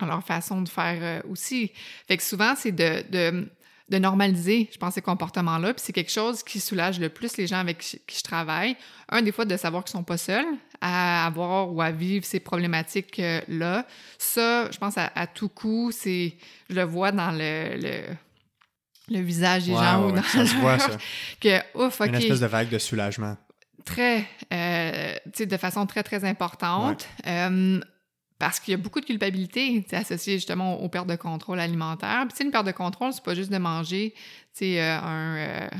leur 0.00 0.22
façon 0.22 0.60
de 0.60 0.68
faire 0.68 0.98
euh, 1.00 1.20
aussi. 1.30 1.72
Fait 2.06 2.16
que 2.16 2.22
souvent, 2.22 2.54
c'est 2.54 2.72
de, 2.72 3.02
de, 3.88 3.98
normaliser, 3.98 4.68
je 4.70 4.76
pense, 4.76 4.94
ces 4.94 5.02
comportements-là. 5.02 5.72
Puis 5.72 5.82
c'est 5.86 5.92
quelque 5.92 6.12
chose 6.12 6.42
qui 6.42 6.60
soulage 6.60 7.00
le 7.00 7.08
plus 7.08 7.36
les 7.38 7.46
gens 7.46 7.58
avec 7.58 7.78
qui 7.78 8.18
je 8.18 8.22
travaille. 8.22 8.76
Un, 9.08 9.22
des 9.22 9.32
fois, 9.32 9.46
de 9.46 9.56
savoir 9.56 9.84
qu'ils 9.84 9.92
sont 9.92 10.04
pas 10.04 10.18
seuls 10.18 10.44
à 10.82 11.26
avoir 11.26 11.72
ou 11.72 11.80
à 11.80 11.90
vivre 11.90 12.26
ces 12.26 12.40
problématiques-là. 12.40 13.86
Ça, 14.18 14.70
je 14.70 14.76
pense, 14.76 14.94
à, 14.98 15.26
tout 15.26 15.48
coup, 15.48 15.90
c'est... 15.92 16.34
Je 16.68 16.74
le 16.74 16.82
vois 16.82 17.10
dans 17.10 17.30
le, 17.30 18.14
le 19.08 19.20
visage 19.20 19.64
des 19.64 19.72
gens 19.72 20.08
ou 20.08 20.12
dans 20.12 20.22
ça 20.22 20.44
se 20.44 20.54
voit, 20.56 20.78
ça. 20.78 20.98
que 21.40 21.58
ouf, 21.74 22.00
Une 22.00 22.14
espèce 22.16 22.40
de 22.40 22.46
vague 22.46 22.68
de 22.68 22.78
soulagement 22.78 23.36
très, 23.86 24.26
euh, 24.52 25.14
de 25.38 25.56
façon 25.56 25.86
très, 25.86 26.02
très 26.02 26.24
importante. 26.24 27.08
Euh, 27.26 27.80
parce 28.38 28.60
qu'il 28.60 28.72
y 28.72 28.74
a 28.74 28.76
beaucoup 28.76 29.00
de 29.00 29.06
culpabilité 29.06 29.86
associée 29.92 30.34
justement 30.34 30.82
aux 30.82 30.90
pertes 30.90 31.06
de 31.06 31.16
contrôle 31.16 31.58
alimentaire. 31.58 32.26
Puis, 32.28 32.44
une 32.44 32.50
perte 32.50 32.66
de 32.66 32.72
contrôle, 32.72 33.14
c'est 33.14 33.24
pas 33.24 33.34
juste 33.34 33.50
de 33.50 33.56
manger 33.56 34.12
euh, 34.60 34.98
un, 35.02 35.70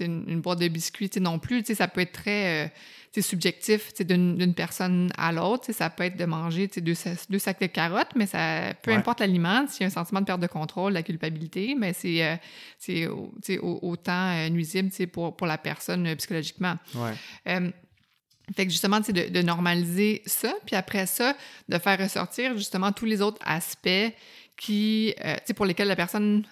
une, 0.00 0.24
une, 0.26 0.40
boîte 0.40 0.60
de 0.60 0.68
biscuits 0.68 1.10
non 1.20 1.38
plus. 1.38 1.62
Ça 1.74 1.88
peut 1.88 2.00
être 2.00 2.12
très 2.12 2.72
c'est 3.16 3.22
subjectif 3.22 3.94
d'une 3.98 4.52
personne 4.52 5.10
à 5.16 5.32
l'autre. 5.32 5.72
Ça 5.72 5.88
peut 5.88 6.04
être 6.04 6.18
de 6.18 6.26
manger 6.26 6.68
deux, 6.76 6.92
deux, 7.30 7.38
sacs 7.38 7.60
de 7.62 7.66
carottes, 7.66 8.10
mais 8.14 8.26
ça 8.26 8.74
peu 8.82 8.90
importe 8.92 9.20
l'aliment, 9.20 9.66
s'il 9.66 9.80
y 9.80 9.84
a 9.84 9.86
un 9.86 9.90
sentiment 9.90 10.20
de 10.20 10.26
perte 10.26 10.40
de 10.40 10.46
contrôle, 10.46 10.92
la 10.92 11.02
culpabilité, 11.02 11.74
mais 11.78 11.94
c'est 11.94 12.22
euh, 12.22 13.08
autant 13.62 14.32
euh, 14.34 14.50
nuisible 14.50 14.90
pour, 15.06 15.34
pour 15.34 15.46
la 15.46 15.56
personne 15.56 16.06
euh, 16.06 16.14
psychologiquement. 16.16 16.76
fait 17.46 18.66
que 18.66 18.70
justement, 18.70 19.00
de, 19.00 19.30
de 19.30 19.42
normaliser 19.42 20.20
ça, 20.26 20.52
puis 20.66 20.76
après 20.76 21.06
ça, 21.06 21.34
de 21.70 21.78
faire 21.78 21.98
ressortir 21.98 22.54
justement 22.58 22.92
tous 22.92 23.06
les 23.06 23.22
autres 23.22 23.40
aspects 23.46 24.12
qui, 24.56 25.14
euh, 25.22 25.36
pour 25.54 25.66
lesquels 25.66 25.88
la 25.88 25.96
personne 25.96 26.44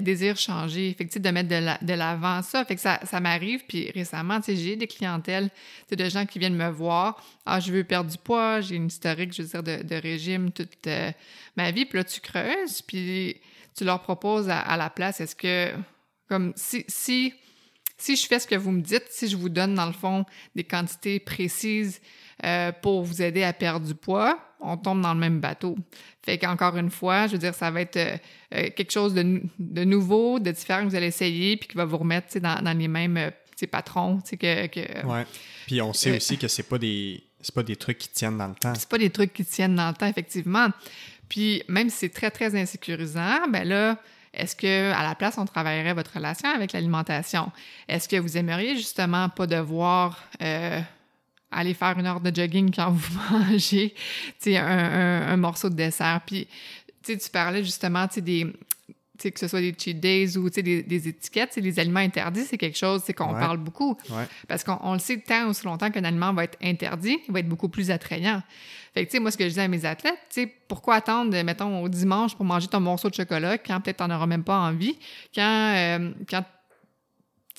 désire 0.00 0.36
changer, 0.36 0.94
fait 0.96 1.18
de 1.18 1.30
mettre 1.30 1.48
de 1.48 1.94
l'avant 1.94 2.42
ça. 2.42 2.64
Fait 2.64 2.76
que 2.76 2.80
ça, 2.80 3.00
ça 3.04 3.20
m'arrive, 3.20 3.64
puis 3.66 3.90
récemment, 3.90 4.40
j'ai 4.46 4.76
des 4.76 4.86
clientèles, 4.86 5.50
de 5.90 6.08
gens 6.08 6.26
qui 6.26 6.38
viennent 6.38 6.56
me 6.56 6.70
voir, 6.70 7.22
«Ah, 7.46 7.58
je 7.58 7.72
veux 7.72 7.84
perdre 7.84 8.10
du 8.10 8.18
poids, 8.18 8.60
j'ai 8.60 8.76
une 8.76 8.86
historique, 8.86 9.34
je 9.34 9.42
veux 9.42 9.48
dire, 9.48 9.62
de, 9.84 9.94
régime 9.96 10.52
toute 10.52 10.86
euh, 10.86 11.10
ma 11.56 11.72
vie.» 11.72 11.84
Puis 11.86 11.98
là, 11.98 12.04
tu 12.04 12.20
creuses, 12.20 12.82
puis 12.82 13.40
tu 13.76 13.84
leur 13.84 14.02
proposes 14.02 14.48
à, 14.48 14.76
la 14.76 14.90
place, 14.90 15.20
est-ce 15.20 15.34
que, 15.34 15.72
comme, 16.28 16.52
si, 16.54 16.84
si, 16.86 17.34
si 17.96 18.14
je 18.14 18.26
fais 18.26 18.38
ce 18.38 18.46
que 18.46 18.54
vous 18.54 18.70
me 18.70 18.82
dites, 18.82 19.06
si 19.10 19.26
je 19.26 19.36
vous 19.36 19.48
donne, 19.48 19.74
dans 19.74 19.86
le 19.86 19.92
fond, 19.92 20.24
des 20.54 20.64
quantités 20.64 21.18
précises 21.18 22.00
euh, 22.44 22.70
pour 22.70 23.02
vous 23.02 23.20
aider 23.22 23.42
à 23.42 23.52
perdre 23.52 23.86
du 23.86 23.94
poids, 23.94 24.38
on 24.60 24.76
tombe 24.76 25.00
dans 25.00 25.14
le 25.14 25.20
même 25.20 25.40
bateau. 25.40 25.76
Fait 26.22 26.38
qu'encore 26.38 26.76
une 26.76 26.90
fois, 26.90 27.26
je 27.26 27.32
veux 27.32 27.38
dire, 27.38 27.54
ça 27.54 27.70
va 27.70 27.80
être 27.80 27.96
euh, 27.96 28.16
euh, 28.54 28.70
quelque 28.76 28.92
chose 28.92 29.14
de, 29.14 29.42
de, 29.58 29.84
nouveau, 29.84 30.38
de 30.38 30.50
différent 30.50 30.84
que 30.84 30.90
vous 30.90 30.96
allez 30.96 31.06
essayer, 31.06 31.56
puis 31.56 31.68
qui 31.68 31.76
va 31.76 31.84
vous 31.84 31.98
remettre 31.98 32.38
dans, 32.38 32.62
dans 32.62 32.76
les 32.76 32.88
mêmes 32.88 33.16
euh, 33.16 33.30
patrons. 33.70 34.20
Que, 34.30 34.66
que, 34.66 35.06
ouais. 35.06 35.26
Puis 35.66 35.80
on 35.82 35.92
sait 35.92 36.16
aussi 36.16 36.38
que 36.38 36.48
c'est 36.48 36.62
pas 36.62 36.78
des 36.78 37.22
c'est 37.42 37.54
pas 37.54 37.62
des 37.62 37.76
trucs 37.76 37.98
qui 37.98 38.08
tiennent 38.08 38.36
dans 38.36 38.48
le 38.48 38.54
temps. 38.54 38.74
C'est 38.76 38.88
pas 38.88 38.98
des 38.98 39.10
trucs 39.10 39.32
qui 39.32 39.44
tiennent 39.44 39.74
dans 39.74 39.88
le 39.88 39.94
temps, 39.94 40.06
effectivement. 40.06 40.68
Puis 41.28 41.62
même 41.68 41.88
si 41.88 41.96
c'est 41.96 42.08
très, 42.10 42.30
très 42.30 42.54
insécurisant, 42.54 43.48
ben 43.48 43.66
là, 43.66 43.96
est-ce 44.34 44.54
que 44.54 44.92
à 44.92 45.02
la 45.02 45.14
place, 45.14 45.38
on 45.38 45.46
travaillerait 45.46 45.94
votre 45.94 46.12
relation 46.14 46.48
avec 46.48 46.72
l'alimentation? 46.72 47.50
Est-ce 47.88 48.08
que 48.08 48.16
vous 48.16 48.36
aimeriez 48.36 48.76
justement 48.76 49.28
pas 49.28 49.46
devoir 49.46 50.22
euh, 50.42 50.80
aller 51.50 51.74
faire 51.74 51.98
une 51.98 52.06
heure 52.06 52.20
de 52.20 52.34
jogging 52.34 52.72
quand 52.74 52.90
vous 52.90 53.18
mangez 53.30 53.94
un, 54.46 54.56
un, 54.56 55.28
un, 55.28 55.36
morceau 55.36 55.68
de 55.68 55.74
dessert? 55.74 56.20
Puis 56.26 56.46
tu 57.04 57.16
parlais 57.32 57.64
justement 57.64 58.06
des, 58.16 58.46
que 59.28 59.38
ce 59.38 59.48
soit 59.48 59.60
des 59.60 59.74
cheat 59.76 60.00
days 60.00 60.38
ou 60.38 60.48
des, 60.48 60.82
des 60.82 61.08
étiquettes, 61.08 61.56
les 61.56 61.78
aliments 61.78 62.00
interdits, 62.00 62.44
c'est 62.44 62.56
quelque 62.56 62.78
chose 62.78 63.02
qu'on 63.16 63.34
parle 63.34 63.58
beaucoup. 63.58 63.96
Parce 64.48 64.64
qu'on 64.64 64.94
le 64.94 64.98
sait 64.98 65.18
tant 65.18 65.46
ou 65.46 65.50
aussi 65.50 65.64
longtemps 65.66 65.90
qu'un 65.90 66.04
aliment 66.04 66.32
va 66.32 66.44
être 66.44 66.58
interdit, 66.62 67.18
il 67.28 67.32
va 67.32 67.40
être 67.40 67.48
beaucoup 67.48 67.68
plus 67.68 67.90
attrayant. 67.90 68.42
Fait 68.94 69.06
que, 69.06 69.10
tu 69.10 69.20
moi, 69.20 69.30
ce 69.30 69.36
que 69.36 69.48
je 69.48 69.54
dis 69.54 69.60
à 69.60 69.68
mes 69.68 69.84
athlètes, 69.84 70.18
tu 70.32 70.50
pourquoi 70.66 70.96
attendre, 70.96 71.40
mettons, 71.42 71.82
au 71.82 71.88
dimanche 71.88 72.34
pour 72.34 72.44
manger 72.44 72.66
ton 72.66 72.80
morceau 72.80 73.08
de 73.08 73.14
chocolat 73.14 73.58
quand 73.58 73.80
peut-être 73.80 73.98
t'en 73.98 74.10
auras 74.10 74.26
même 74.26 74.42
pas 74.42 74.58
envie, 74.58 74.98
quand, 75.34 75.74
euh, 75.76 76.10
quand 76.28 76.44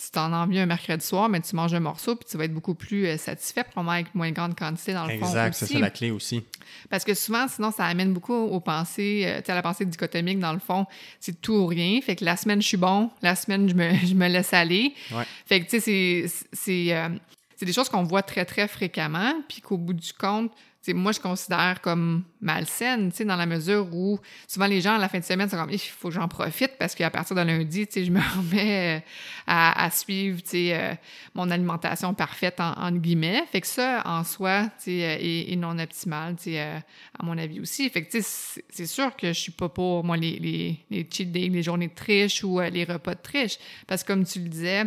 tu 0.04 0.10
t'en 0.10 0.34
as 0.34 0.38
envie 0.38 0.58
un 0.58 0.66
mercredi 0.66 1.06
soir, 1.06 1.30
mais 1.30 1.41
tu 1.41 1.56
manges 1.56 1.74
un 1.74 1.80
morceau, 1.80 2.16
puis 2.16 2.26
tu 2.30 2.36
vas 2.36 2.45
être 2.45 2.54
beaucoup 2.54 2.74
plus 2.74 3.06
euh, 3.06 3.18
satisfait, 3.18 3.64
probablement 3.64 3.91
avec 3.91 4.16
moins 4.16 4.32
grande 4.32 4.58
quantité 4.58 4.93
dans 4.93 5.06
le 5.06 5.20
fond. 5.20 5.28
Exact, 5.28 5.54
c'est 5.54 5.68
ça 5.68 5.80
la 5.80 5.91
clé 5.91 6.10
aussi. 6.10 6.43
Parce 6.89 7.04
que 7.04 7.14
souvent, 7.14 7.47
sinon, 7.47 7.72
ça 7.72 7.86
amène 7.86 8.12
beaucoup 8.14 8.34
aux 8.34 8.60
pensées, 8.60 9.24
euh, 9.26 9.39
tu 9.39 9.45
sais, 9.45 9.52
à 9.52 9.56
la 9.56 9.62
pensée 9.62 9.86
dichotomique, 9.86 10.39
dans 10.39 10.54
le 10.54 10.60
fond, 10.60 10.88
c'est 11.20 11.39
tout 11.39 11.54
ou 11.54 11.68
rien. 11.68 12.02
Fait 12.02 12.16
que 12.16 12.26
la 12.26 12.36
semaine, 12.36 12.62
je 12.62 12.68
suis 12.68 12.78
bon, 12.78 13.12
la 13.22 13.36
semaine, 13.36 13.70
je 13.70 13.76
me, 13.76 13.93
je 14.06 14.16
me 14.16 14.28
laisse 14.28 14.54
aller. 14.54 14.95
Ouais. 15.12 15.26
Fait 15.45 15.62
que, 15.62 15.70
tu 15.70 15.80
sais, 15.80 16.26
c'est, 16.52 16.95
euh, 16.95 17.10
c'est 17.56 17.66
des 17.66 17.74
choses 17.74 17.89
qu'on 17.89 18.04
voit 18.04 18.24
très, 18.24 18.45
très 18.45 18.68
fréquemment, 18.68 19.34
puis 19.47 19.62
qu'au 19.62 19.78
bout 19.78 19.93
du 19.93 20.14
compte, 20.14 20.52
moi, 20.88 21.11
je 21.11 21.19
considère 21.19 21.79
comme 21.82 22.23
malsaine, 22.41 23.11
dans 23.19 23.36
la 23.36 23.45
mesure 23.45 23.88
où 23.93 24.19
souvent 24.47 24.65
les 24.65 24.82
gens 24.82 24.95
à 24.95 24.97
la 24.97 25.09
fin 25.09 25.19
de 25.19 25.23
semaine 25.23 25.47
sont 25.47 25.57
comme 25.57 25.69
il 25.69 25.77
faut 25.77 26.07
que 26.07 26.15
j'en 26.15 26.27
profite 26.27 26.71
parce 26.79 26.95
qu'à 26.95 27.11
partir 27.11 27.36
de 27.36 27.41
lundi, 27.41 27.88
je 27.93 28.09
me 28.09 28.19
remets 28.38 28.97
euh, 28.97 28.99
à, 29.45 29.89
suivre 29.91 30.41
euh, 30.55 30.93
mon 31.36 31.51
alimentation 31.51 32.13
parfaite 32.15 32.59
en, 32.59 32.91
guillemets. 32.93 33.43
Fait 33.51 33.61
que 33.61 33.67
ça, 33.67 34.01
en 34.05 34.23
soi, 34.23 34.71
euh, 34.88 35.17
est, 35.19 35.55
non 35.55 35.77
optimal, 35.77 36.36
à 36.47 37.23
mon 37.23 37.38
avis 37.38 37.59
aussi. 37.59 37.88
Fait 37.89 38.03
que 38.03 38.19
c'est 38.19 38.86
sûr 38.88 39.15
que 39.15 39.27
je 39.27 39.39
suis 39.39 39.51
pas 39.51 39.69
pour 39.69 40.03
moi 40.03 40.17
les, 40.17 40.79
cheat 41.11 41.32
days, 41.32 41.49
les 41.49 41.61
journées 41.61 41.89
de 41.89 41.95
triche 41.95 42.43
ou 42.43 42.59
les 42.59 42.86
repas 42.86 43.13
de 43.13 43.21
triche. 43.21 43.59
Parce 43.86 44.01
que 44.03 44.07
comme 44.07 44.25
tu 44.25 44.39
le 44.39 44.49
disais, 44.49 44.86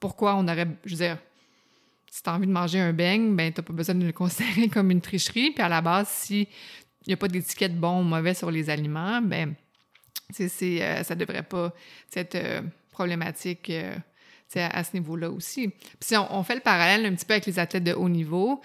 pourquoi 0.00 0.34
on 0.36 0.48
aurait, 0.48 0.68
si 2.16 2.22
tu 2.22 2.30
as 2.30 2.32
envie 2.32 2.46
de 2.46 2.52
manger 2.52 2.80
un 2.80 2.94
beigne, 2.94 3.36
ben, 3.36 3.52
tu 3.52 3.60
n'as 3.60 3.66
pas 3.66 3.74
besoin 3.74 3.94
de 3.94 4.06
le 4.06 4.12
considérer 4.12 4.68
comme 4.72 4.90
une 4.90 5.02
tricherie. 5.02 5.50
Puis 5.50 5.62
à 5.62 5.68
la 5.68 5.82
base, 5.82 6.08
s'il 6.08 6.46
n'y 7.06 7.12
a 7.12 7.16
pas 7.18 7.28
d'étiquette 7.28 7.78
bon 7.78 8.00
ou 8.00 8.04
mauvais 8.04 8.32
sur 8.32 8.50
les 8.50 8.70
aliments, 8.70 9.20
ben, 9.20 9.54
c'est, 10.30 10.82
euh, 10.82 11.02
ça 11.02 11.14
ne 11.14 11.20
devrait 11.20 11.42
pas 11.42 11.74
être 12.14 12.34
euh, 12.36 12.62
problématique 12.90 13.68
euh, 13.68 13.94
à, 14.54 14.82
ce 14.82 14.94
niveau-là 14.94 15.28
aussi. 15.30 15.68
Puis 15.68 15.98
si 16.00 16.16
on, 16.16 16.42
fait 16.42 16.54
le 16.54 16.62
parallèle 16.62 17.04
un 17.04 17.14
petit 17.14 17.26
peu 17.26 17.34
avec 17.34 17.44
les 17.44 17.58
athlètes 17.58 17.84
de 17.84 17.92
haut 17.92 18.08
niveau, 18.08 18.62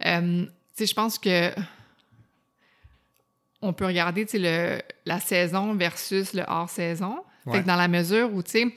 je 0.00 0.94
pense 0.94 1.18
que 1.18 1.50
on 3.62 3.72
peut 3.72 3.86
regarder 3.86 4.26
le, 4.34 4.80
la 5.06 5.18
saison 5.18 5.74
versus 5.74 6.34
le 6.34 6.44
hors-saison. 6.46 7.24
Dans 7.46 7.76
la 7.76 7.88
mesure 7.88 8.32
où, 8.32 8.44
tu 8.44 8.72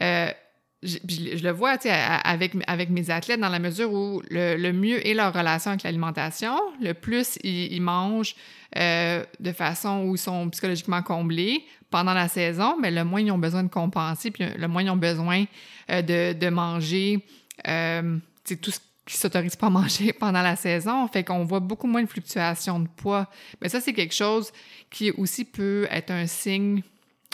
sais, 0.00 0.36
je, 0.82 1.42
le 1.42 1.50
vois 1.50 1.76
avec, 2.24 2.90
mes 2.90 3.10
athlètes 3.10 3.40
dans 3.40 3.48
la 3.48 3.58
mesure 3.58 3.92
où 3.92 4.22
le, 4.30 4.72
mieux 4.72 5.04
est 5.06 5.14
leur 5.14 5.32
relation 5.32 5.72
avec 5.72 5.82
l'alimentation, 5.82 6.56
le 6.80 6.92
plus 6.94 7.38
ils, 7.42 7.80
mangent 7.80 8.36
euh, 8.76 9.24
de 9.40 9.52
façon 9.52 10.04
où 10.04 10.14
ils 10.14 10.18
sont 10.18 10.48
psychologiquement 10.50 11.02
comblés 11.02 11.64
pendant 11.90 12.14
la 12.14 12.28
saison, 12.28 12.76
mais 12.80 12.90
le 12.90 13.04
moins 13.04 13.20
ils 13.20 13.32
ont 13.32 13.38
besoin 13.38 13.64
de 13.64 13.68
compenser, 13.68 14.30
puis 14.30 14.44
le 14.56 14.68
moins 14.68 14.82
ils 14.82 14.90
ont 14.90 14.96
besoin 14.96 15.46
euh, 15.90 16.02
de, 16.02 16.38
de, 16.38 16.48
manger 16.48 17.24
euh, 17.66 18.18
tout 18.44 18.70
ce 18.70 18.78
qui 19.04 19.16
s'autorise 19.16 19.56
pas 19.56 19.66
à 19.66 19.70
manger 19.70 20.12
pendant 20.20 20.42
la 20.42 20.54
saison. 20.54 21.08
Fait 21.08 21.24
qu'on 21.24 21.44
voit 21.44 21.60
beaucoup 21.60 21.86
moins 21.86 22.02
de 22.02 22.08
fluctuations 22.08 22.78
de 22.78 22.88
poids. 22.88 23.26
Mais 23.60 23.68
ça, 23.68 23.80
c'est 23.80 23.94
quelque 23.94 24.14
chose 24.14 24.52
qui 24.90 25.10
aussi 25.12 25.44
peut 25.44 25.88
être 25.90 26.10
un 26.10 26.26
signe 26.26 26.82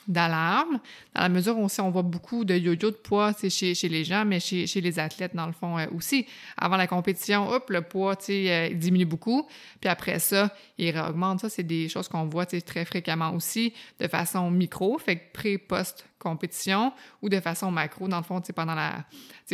d'alarme, 0.09 0.81
dans 1.15 1.23
la 1.23 1.29
mesure 1.29 1.59
où 1.59 1.67
on 1.79 1.91
voit 1.91 2.03
beaucoup 2.03 2.45
de 2.45 2.55
yo-yo 2.55 2.91
de 2.91 2.97
poids 2.97 3.33
chez, 3.49 3.75
chez 3.75 3.89
les 3.89 4.05
gens, 4.05 4.25
mais 4.25 4.41
chez, 4.41 4.67
les 4.81 4.99
athlètes, 4.99 5.35
dans 5.35 5.47
le 5.47 5.53
fond, 5.53 5.79
euh, 5.79 5.87
aussi. 5.97 6.27
Avant 6.57 6.77
la 6.77 6.87
compétition, 6.87 7.49
hop, 7.49 7.71
le 7.71 7.83
poids 7.83 8.17
euh, 8.29 8.75
diminue 8.75 9.07
beaucoup, 9.07 9.47
puis 9.81 9.89
après 9.89 10.19
ça, 10.19 10.51
il 10.79 10.91
réaugmente. 10.91 11.41
Ça, 11.41 11.49
c'est 11.49 11.63
des 11.63 11.89
choses 11.89 12.09
qu'on 12.09 12.25
voit 12.25 12.47
très 12.47 12.85
fréquemment 12.85 13.31
aussi, 13.35 13.73
de 13.99 14.09
façon 14.09 14.51
micro, 14.51 14.99
fait 14.99 15.17
que 15.17 15.33
pré-post 15.33 16.07
compétition 16.19 16.93
ou 17.21 17.29
de 17.29 17.39
façon 17.39 17.71
macro, 17.71 18.09
dans 18.09 18.17
le 18.17 18.23
fond, 18.23 18.41
pendant 18.55 18.75
la, 18.75 19.05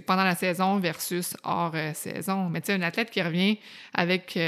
pendant 0.06 0.22
la 0.22 0.36
saison 0.36 0.78
versus 0.78 1.36
hors 1.42 1.72
euh, 1.74 1.92
saison. 1.94 2.48
Mais 2.48 2.60
tu 2.60 2.66
sais, 2.66 2.74
un 2.74 2.82
athlète 2.82 3.10
qui 3.10 3.20
revient 3.20 3.58
avec 3.92 4.38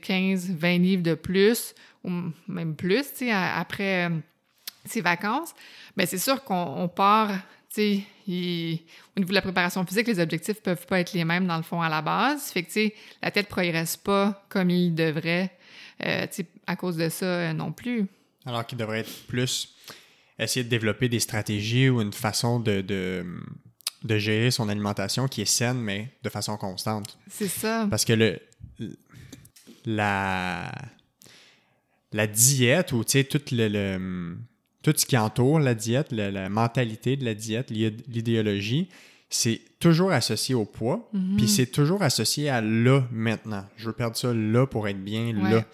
15, 0.00 0.50
20 0.50 0.78
livres 0.78 1.02
de 1.02 1.14
plus 1.14 1.74
ou 2.04 2.10
même 2.48 2.74
plus, 2.74 3.12
tu 3.12 3.26
sais, 3.26 3.30
après 3.32 4.10
ces 4.84 5.00
vacances, 5.00 5.54
mais 5.96 6.06
c'est 6.06 6.18
sûr 6.18 6.42
qu'on 6.44 6.88
part, 6.88 7.30
tu 7.72 7.74
sais, 7.74 8.04
au 9.16 9.20
niveau 9.20 9.30
de 9.30 9.34
la 9.34 9.42
préparation 9.42 9.84
physique, 9.86 10.06
les 10.06 10.20
objectifs 10.20 10.60
peuvent 10.60 10.86
pas 10.86 11.00
être 11.00 11.12
les 11.12 11.24
mêmes 11.24 11.46
dans 11.46 11.56
le 11.56 11.62
fond 11.62 11.80
à 11.80 11.88
la 11.88 12.02
base. 12.02 12.50
Fait 12.50 12.62
que, 12.62 12.68
tu 12.68 12.72
sais, 12.72 12.94
la 13.22 13.30
tête 13.30 13.48
progresse 13.48 13.96
pas 13.96 14.44
comme 14.48 14.70
il 14.70 14.94
devrait, 14.94 15.50
euh, 16.04 16.26
tu 16.26 16.42
sais, 16.42 16.46
à 16.66 16.76
cause 16.76 16.96
de 16.96 17.08
ça 17.08 17.26
euh, 17.26 17.52
non 17.52 17.72
plus. 17.72 18.06
Alors 18.44 18.66
qu'il 18.66 18.78
devrait 18.78 19.00
être 19.00 19.26
plus 19.26 19.74
essayer 20.38 20.64
de 20.64 20.68
développer 20.68 21.08
des 21.08 21.20
stratégies 21.20 21.88
ou 21.88 22.00
une 22.00 22.12
façon 22.12 22.58
de, 22.58 22.80
de, 22.80 23.24
de 24.02 24.18
gérer 24.18 24.50
son 24.50 24.68
alimentation 24.68 25.28
qui 25.28 25.42
est 25.42 25.46
saine, 25.46 25.78
mais 25.78 26.10
de 26.22 26.28
façon 26.28 26.56
constante. 26.56 27.18
C'est 27.28 27.48
ça. 27.48 27.86
Parce 27.88 28.04
que 28.04 28.12
le, 28.12 28.40
la, 29.84 30.72
la 32.12 32.26
diète 32.26 32.92
ou, 32.92 33.04
tu 33.04 33.12
sais, 33.12 33.24
tout 33.24 33.42
le 33.52 34.36
tout 34.82 34.92
ce 34.96 35.06
qui 35.06 35.16
entoure 35.16 35.60
la 35.60 35.74
diète, 35.74 36.12
la, 36.12 36.48
mentalité 36.48 37.16
de 37.16 37.24
la 37.24 37.34
diète, 37.34 37.70
l'idéologie, 37.70 38.88
c'est 39.30 39.60
toujours 39.78 40.12
associé 40.12 40.54
au 40.54 40.64
poids, 40.64 41.08
mhm. 41.12 41.36
puis 41.36 41.48
c'est 41.48 41.66
toujours 41.66 42.02
associé 42.02 42.50
à 42.50 42.60
là 42.60 43.04
maintenant. 43.10 43.64
Je 43.76 43.86
veux 43.86 43.92
perdre 43.92 44.16
ça 44.16 44.32
là 44.34 44.66
pour 44.66 44.88
être 44.88 45.02
bien 45.02 45.32
là. 45.32 45.64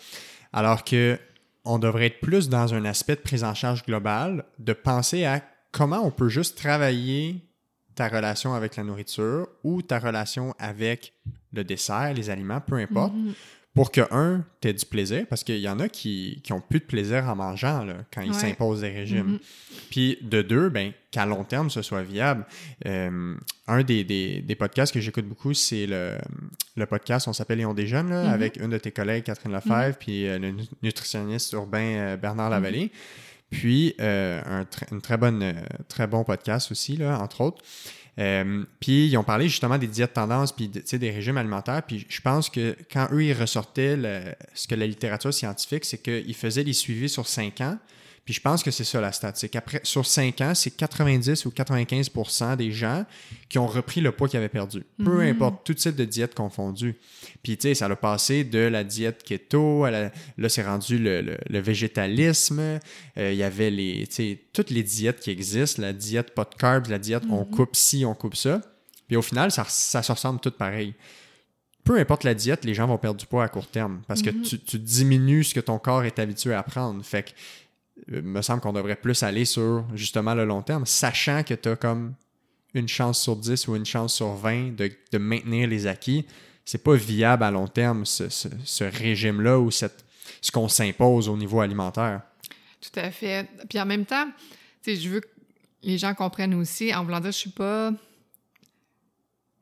Alors 0.53 0.85
que 0.85 1.19
on 1.65 1.79
devrait 1.79 2.07
être 2.07 2.21
plus 2.21 2.49
dans 2.49 2.73
un 2.73 2.85
aspect 2.85 3.17
de 3.17 3.21
prise 3.21 3.45
en 3.45 3.55
charge 3.55 3.85
globale, 3.85 4.45
de 4.59 4.73
penser 4.73 5.25
à 5.25 5.43
comment 5.73 6.01
on 6.03 6.11
peut 6.11 6.29
juste 6.29 6.57
travailler 6.57 7.43
ta 7.95 8.09
relation 8.09 8.55
avec 8.55 8.77
la 8.77 8.85
nourriture 8.85 9.49
ou 9.65 9.83
ta 9.83 9.99
relation 9.99 10.55
avec 10.59 11.13
le 11.53 11.65
dessert, 11.65 12.15
les 12.15 12.31
aliments, 12.31 12.61
peu 12.61 12.77
importe, 12.77 13.13
mhm 13.13 13.35
pour 13.79 13.93
que, 13.93 14.01
un, 14.11 14.45
tu 14.61 14.67
aies 14.67 14.73
du 14.73 14.85
plaisir, 14.85 15.25
parce 15.29 15.45
qu'il 15.45 15.61
y 15.61 15.69
en 15.69 15.79
a 15.79 15.89
qui, 15.89 16.41
qui 16.43 16.53
ont 16.53 16.61
plus 16.61 16.81
de 16.81 16.85
plaisir 16.85 17.29
en 17.29 17.37
mangeant 17.37 17.85
là, 17.85 17.95
quand 18.13 18.23
ils 18.23 18.35
s'imposent 18.35 18.81
des 18.81 18.91
régimes. 18.91 19.35
Mm-hmm. 19.35 19.81
Puis 19.91 20.19
de 20.21 20.43
deux, 20.43 20.69
ben, 20.69 20.93
qu'à 21.13 21.27
long 21.27 21.45
terme, 21.45 21.71
ce 21.71 21.81
soit 21.81 22.03
viable. 22.03 22.45
Euh, 22.87 23.37
un 23.69 23.83
des, 23.85 24.03
des, 24.03 24.43
des, 24.43 24.55
podcasts 24.57 24.93
que 24.93 25.01
j'écoute 25.01 25.27
beaucoup, 25.27 25.55
c'est 25.55 25.87
le, 25.87 26.19
le 26.77 26.87
podcast, 26.87 27.29
on 27.29 27.33
s'appelle 27.33 27.59
Léon 27.59 27.73
des 27.73 27.87
Jeunes, 27.87 28.11
là, 28.11 28.25
mm-hmm. 28.25 28.35
avec 28.35 28.57
une 28.57 28.71
de 28.71 28.79
tes 28.79 28.91
collègues, 28.91 29.23
Catherine 29.23 29.53
Lefebvre, 29.53 29.75
mm-hmm. 29.75 29.99
puis 30.01 30.27
euh, 30.27 30.41
le 30.41 30.55
nutritionniste 30.83 31.53
urbain 31.53 31.79
euh, 31.79 32.17
Bernard 32.17 32.51
Lavallée. 32.51 32.91
Puis 33.49 33.95
un, 34.01 34.67
une 34.93 35.01
très 35.01 35.17
bonne, 35.17 35.55
très 35.89 36.07
bon 36.07 36.23
podcast 36.23 36.71
aussi, 36.71 36.99
là, 36.99 37.19
entre 37.19 37.41
autres. 37.41 37.63
Euh, 38.19 38.65
puis 38.81 39.07
ils 39.07 39.17
ont 39.17 39.23
parlé 39.23 39.49
justement 39.49 39.79
des 39.79 39.87
diètes 39.87 40.15
tendances 40.15 40.53
puis 40.53 40.69
des 40.69 41.11
régimes 41.11 41.37
alimentaires. 41.37 41.83
Puis 41.87 42.07
je 42.09 42.21
pense 42.21 42.51
que 42.51 42.77
quand 42.93 43.09
eux, 43.13 43.25
ils 43.25 43.33
ressortaient 43.33 43.97
ce 44.55 44.67
que 44.67 44.75
la 44.75 44.87
littérature 44.87 45.33
scientifique, 45.33 45.85
c'est 45.85 45.99
qu'ils 45.99 46.35
faisaient 46.35 46.65
les 46.65 46.73
suivis 46.73 47.09
sur 47.09 47.27
cinq 47.27 47.61
ans. 47.61 47.79
Puis 48.29 48.35
je 48.35 48.43
pense 48.43 48.63
que 48.63 48.71
c'est 48.71 48.85
ça 48.85 49.01
la 49.01 49.11
stat. 49.11 49.33
C'est 49.37 49.49
qu'après, 49.49 49.81
sur 49.85 50.05
5 50.05 50.43
ans, 50.43 50.55
c'est 50.55 50.77
90 50.77 51.47
ou 51.47 51.49
95% 51.49 52.57
des 52.57 52.73
gens 52.73 53.07
qui 53.49 53.59
ont 53.59 53.67
repris 53.67 54.03
le 54.03 54.13
poids 54.13 54.29
qu'ils 54.29 54.37
avaient 54.37 54.51
perdu. 54.51 54.85
Peu 55.03 55.23
mhm. 55.23 55.31
importe, 55.31 55.65
tout 55.65 55.73
type 55.73 55.97
de 55.97 56.05
diète 56.05 56.35
confondue. 56.35 56.95
Puis 57.43 57.57
tu 57.57 57.69
sais, 57.69 57.75
ça 57.75 57.87
a 57.87 57.97
passé 57.97 58.45
de 58.45 58.59
la 58.59 58.85
diète 58.85 59.23
keto, 59.23 59.85
à 59.85 59.91
là 59.91 60.49
c'est 60.51 60.63
rendu 60.63 60.99
le, 60.99 61.39
végétalisme. 61.49 62.61
Euh, 62.61 63.33
il 63.33 63.39
y 63.39 63.43
avait 63.43 63.71
les, 63.71 64.07
tu 64.09 64.15
sais, 64.17 64.41
toutes 64.53 64.69
les 64.69 64.83
diètes 64.83 65.21
qui 65.21 65.31
existent, 65.31 65.81
la 65.81 65.95
diète 65.95 66.35
pas 66.35 66.45
de 66.45 66.55
carbs, 66.55 66.91
la 66.91 66.99
diète 66.99 67.23
on 67.31 67.47
mhm. 67.47 67.51
coupe 67.51 67.77
ci, 67.77 68.05
on 68.05 68.13
coupe 68.13 68.37
ça. 68.37 68.61
Puis 69.07 69.17
au 69.17 69.23
final, 69.23 69.51
ça, 69.51 69.65
ça 69.67 70.03
se 70.03 70.13
ressemble 70.13 70.41
tout 70.41 70.51
pareil 70.51 70.93
peu 71.85 71.97
importe 71.97 72.25
la 72.25 72.35
diète, 72.35 72.67
les 72.67 72.75
gens 72.75 72.87
vont 72.87 72.99
perdre 72.99 73.19
du 73.19 73.25
poids 73.25 73.45
à 73.45 73.49
court 73.49 73.67
terme 73.67 74.03
parce 74.07 74.21
que 74.21 74.29
Mhm. 74.29 74.43
tu, 74.43 74.59
tu 74.59 74.79
diminues 74.79 75.43
ce 75.43 75.55
que 75.55 75.61
ton 75.61 75.79
corps 75.79 76.05
est 76.05 76.19
habitué 76.19 76.53
à 76.53 76.63
prendre. 76.63 77.03
Fait 77.03 77.23
que, 77.23 77.31
euh, 78.13 78.23
me 78.23 78.43
semble 78.43 78.61
qu'on 78.61 78.73
devrait 78.73 78.97
plus 78.97 79.23
aller 79.23 79.45
sur 79.45 79.85
justement 79.95 80.35
le 80.35 80.45
long 80.45 80.63
terme, 80.63 80.87
sachant 80.87 81.43
que 81.43 81.55
tu 81.55 81.69
as 81.69 81.77
comme 81.77 82.15
une 82.75 82.89
chance 82.89 83.21
sur 83.23 83.37
10 83.37 83.69
ou 83.69 83.77
une 83.77 83.87
chance 83.87 84.15
sur 84.15 84.35
20 84.35 84.77
de, 84.77 84.91
de 85.13 85.19
maintenir 85.19 85.69
les 85.69 85.87
acquis. 85.87 86.27
C'est 86.65 86.83
pas 86.85 86.95
viable 86.95 87.43
à 87.45 87.51
long 87.51 87.67
terme, 87.67 88.05
ce, 88.05 88.29
ce- 88.29 88.85
régime-là 88.85 89.59
ou 89.59 89.71
cette, 89.71 90.05
ce 90.43 90.51
qu'on 90.51 90.69
s'impose 90.69 91.29
au 91.29 91.37
niveau 91.37 91.61
alimentaire. 91.61 92.21
Tout 92.81 93.01
à 93.01 93.11
fait. 93.11 93.49
Puis 93.71 93.81
en 93.81 93.87
même 93.87 94.05
temps, 94.05 94.29
je 94.87 95.09
veux 95.09 95.21
que 95.21 95.29
les 95.83 95.97
gens 95.97 96.15
comprennent 96.15 96.55
aussi, 96.55 96.95
en 96.95 97.05
voulant 97.05 97.21
dire, 97.21 97.33
je 97.33 97.39
suis 97.39 97.51
pas. 97.51 97.93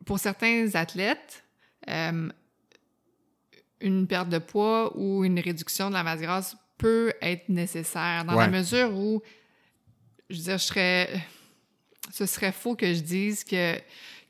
Pour 0.04 0.18
certains 0.18 0.68
athlètes, 0.74 1.44
euh, 1.88 2.28
une 3.80 4.06
perte 4.06 4.28
de 4.28 4.38
poids 4.38 4.96
ou 4.96 5.24
une 5.24 5.38
réduction 5.38 5.88
de 5.88 5.94
la 5.94 6.02
masse 6.02 6.20
grasse 6.20 6.56
peut 6.78 7.12
être 7.22 7.48
nécessaire 7.48 8.24
dans 8.24 8.34
la 8.34 8.48
mesure 8.48 8.92
où, 8.94 9.22
je 10.30 10.36
veux 10.36 10.42
dire, 10.42 10.58
je 10.58 10.64
serais. 10.64 11.20
Ce 12.12 12.24
serait 12.24 12.52
faux 12.52 12.76
que 12.76 12.94
je 12.94 13.00
dise 13.00 13.42
que, 13.42 13.76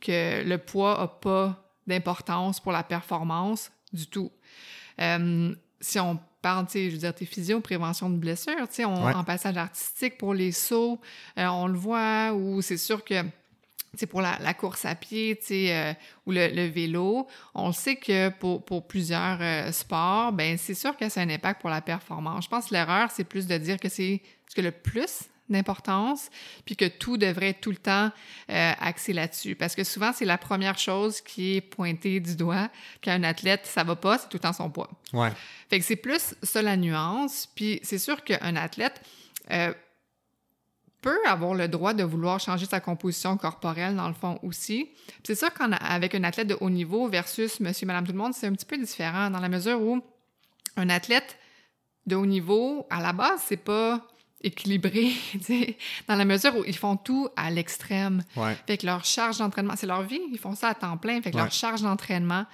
que 0.00 0.42
le 0.44 0.56
poids 0.56 0.96
n'a 0.98 1.08
pas 1.08 1.62
d'importance 1.86 2.58
pour 2.58 2.72
la 2.72 2.82
performance 2.82 3.70
du 3.92 4.06
tout. 4.06 4.32
Euh, 5.00 5.54
si 5.80 6.00
on 6.00 6.18
parle, 6.40 6.66
tu 6.66 6.72
sais, 6.72 6.86
je 6.86 6.92
veux 6.92 6.98
dire, 7.00 7.14
tes 7.14 7.26
physio, 7.26 7.60
prévention 7.60 8.08
de 8.08 8.16
blessures, 8.16 8.66
tu 8.68 8.76
sais, 8.76 8.84
Ouais. 8.86 9.12
en 9.14 9.24
passage 9.24 9.56
artistique 9.58 10.16
pour 10.16 10.32
les 10.32 10.52
sauts, 10.52 10.98
euh, 11.38 11.46
on 11.48 11.66
le 11.66 11.76
voit, 11.76 12.32
ou 12.32 12.62
c'est 12.62 12.78
sûr 12.78 13.04
que, 13.04 13.22
pour 14.04 14.20
la, 14.20 14.38
la 14.40 14.52
course 14.52 14.84
à 14.84 14.94
pied, 14.94 15.38
euh, 15.50 15.94
ou 16.26 16.32
le, 16.32 16.48
le 16.48 16.66
vélo, 16.66 17.26
on 17.54 17.72
sait 17.72 17.96
que 17.96 18.28
pour, 18.28 18.62
pour 18.62 18.86
plusieurs 18.86 19.38
euh, 19.40 19.72
sports, 19.72 20.32
ben 20.32 20.58
c'est 20.58 20.74
sûr 20.74 20.94
que 20.94 21.08
c'est 21.08 21.22
un 21.22 21.30
impact 21.30 21.62
pour 21.62 21.70
la 21.70 21.80
performance. 21.80 22.44
Je 22.44 22.50
pense 22.50 22.66
que 22.66 22.74
l'erreur, 22.74 23.10
c'est 23.10 23.24
plus 23.24 23.46
de 23.46 23.56
dire 23.56 23.78
que 23.78 23.88
c'est 23.88 24.20
ce 24.46 24.54
que 24.54 24.60
le 24.60 24.72
plus 24.72 25.30
d'importance, 25.48 26.28
puis 26.64 26.76
que 26.76 26.86
tout 26.86 27.16
devrait 27.16 27.50
être 27.50 27.60
tout 27.60 27.70
le 27.70 27.76
temps 27.76 28.10
euh, 28.50 28.72
axé 28.80 29.12
là-dessus. 29.12 29.54
Parce 29.54 29.74
que 29.74 29.84
souvent, 29.84 30.12
c'est 30.12 30.24
la 30.24 30.38
première 30.38 30.78
chose 30.78 31.20
qui 31.20 31.56
est 31.56 31.60
pointée 31.60 32.20
du 32.20 32.36
doigt. 32.36 32.68
Quand 33.02 33.12
un 33.12 33.22
athlète, 33.22 33.64
ça 33.64 33.84
va 33.84 33.96
pas, 33.96 34.18
c'est 34.18 34.28
tout 34.28 34.38
le 34.38 34.40
temps 34.40 34.52
son 34.52 34.70
poids. 34.70 34.90
Ouais. 35.12 35.30
Fait 35.70 35.78
que 35.78 35.84
c'est 35.84 35.96
plus 35.96 36.34
ça 36.42 36.62
la 36.62 36.76
nuance. 36.76 37.48
Puis 37.54 37.80
c'est 37.82 37.98
sûr 37.98 38.24
qu'un 38.24 38.56
athlète 38.56 39.00
euh, 39.52 39.72
avoir 41.26 41.54
le 41.54 41.68
droit 41.68 41.94
de 41.94 42.04
vouloir 42.04 42.40
changer 42.40 42.66
sa 42.66 42.80
composition 42.80 43.36
corporelle, 43.36 43.96
dans 43.96 44.08
le 44.08 44.14
fond 44.14 44.38
aussi. 44.42 44.90
C'est 45.24 45.34
sûr 45.34 45.52
qu'avec 45.52 46.14
un 46.14 46.24
athlète 46.24 46.48
de 46.48 46.56
haut 46.60 46.70
niveau 46.70 47.08
versus 47.08 47.60
monsieur, 47.60 47.86
madame, 47.86 48.06
tout 48.06 48.12
le 48.12 48.18
monde, 48.18 48.34
c'est 48.34 48.46
un 48.46 48.52
petit 48.52 48.66
peu 48.66 48.78
différent 48.78 49.30
dans 49.30 49.40
la 49.40 49.48
mesure 49.48 49.80
où 49.80 50.02
un 50.76 50.88
athlète 50.90 51.38
de 52.06 52.16
haut 52.16 52.26
niveau, 52.26 52.86
à 52.90 53.00
la 53.00 53.12
base, 53.12 53.42
c'est 53.46 53.56
pas 53.56 54.06
équilibré, 54.42 55.12
tu 55.32 55.40
sais, 55.42 55.76
dans 56.08 56.14
la 56.16 56.24
mesure 56.24 56.56
où 56.56 56.64
ils 56.64 56.76
font 56.76 56.96
tout 56.96 57.28
à 57.36 57.50
l'extrême. 57.50 58.22
Ouais. 58.36 58.56
Fait 58.66 58.76
que 58.76 58.86
leur 58.86 59.04
charge 59.04 59.38
d'entraînement, 59.38 59.74
c'est 59.76 59.86
leur 59.86 60.02
vie, 60.02 60.20
ils 60.30 60.38
font 60.38 60.54
ça 60.54 60.68
à 60.68 60.74
temps 60.74 60.96
plein. 60.96 61.20
Fait 61.22 61.30
que 61.30 61.36
Ouais. 61.36 61.42
leur 61.42 61.52
charge 61.52 61.82
d'entraînement, 61.82 62.44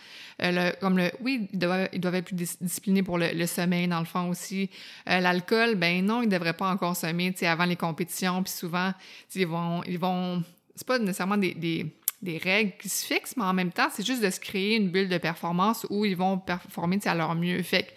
euh, 0.42 0.50
le- 0.72 0.80
comme 0.80 0.96
le, 0.96 1.10
oui, 1.20 1.48
ils 1.52 1.58
doivent, 1.58 1.88
ils 1.92 2.00
doivent 2.00 2.14
être 2.14 2.26
plus 2.26 2.34
dis- 2.36 2.56
disciplinés 2.60 3.02
pour 3.02 3.18
le, 3.18 3.28
le 3.34 3.46
sommeil, 3.46 3.88
dans 3.88 4.00
le 4.00 4.06
fond 4.06 4.28
aussi. 4.30 4.70
Euh, 5.08 5.20
L'alcool, 5.20 5.74
ben 5.74 6.04
non, 6.04 6.22
ils 6.22 6.28
devraient 6.28 6.56
pas 6.56 6.70
en 6.70 6.76
consommer, 6.76 7.32
tu 7.32 7.40
sais, 7.40 7.46
avant 7.46 7.64
les 7.64 7.76
compétitions. 7.76 8.42
Puis 8.42 8.52
souvent, 8.52 8.92
ils 9.34 9.46
vont, 9.46 9.82
ils 9.84 9.98
vont, 9.98 10.42
c'est 10.74 10.86
pas 10.86 10.98
nécessairement 10.98 11.36
des, 11.36 11.54
des, 11.54 11.86
des 12.22 12.38
règles 12.38 12.72
qui 12.80 12.88
se 12.88 13.04
fixent, 13.04 13.36
mais 13.36 13.44
en 13.44 13.52
même 13.52 13.72
temps, 13.72 13.88
c'est 13.92 14.06
juste 14.06 14.22
de 14.22 14.30
se 14.30 14.38
créer 14.40 14.76
une 14.76 14.88
bulle 14.88 15.08
de 15.08 15.18
performance 15.18 15.84
où 15.90 16.04
ils 16.04 16.16
vont 16.16 16.38
performer, 16.38 16.98
à 17.04 17.14
leur 17.14 17.34
mieux. 17.34 17.60
Fait 17.62 17.82
que, 17.82 17.90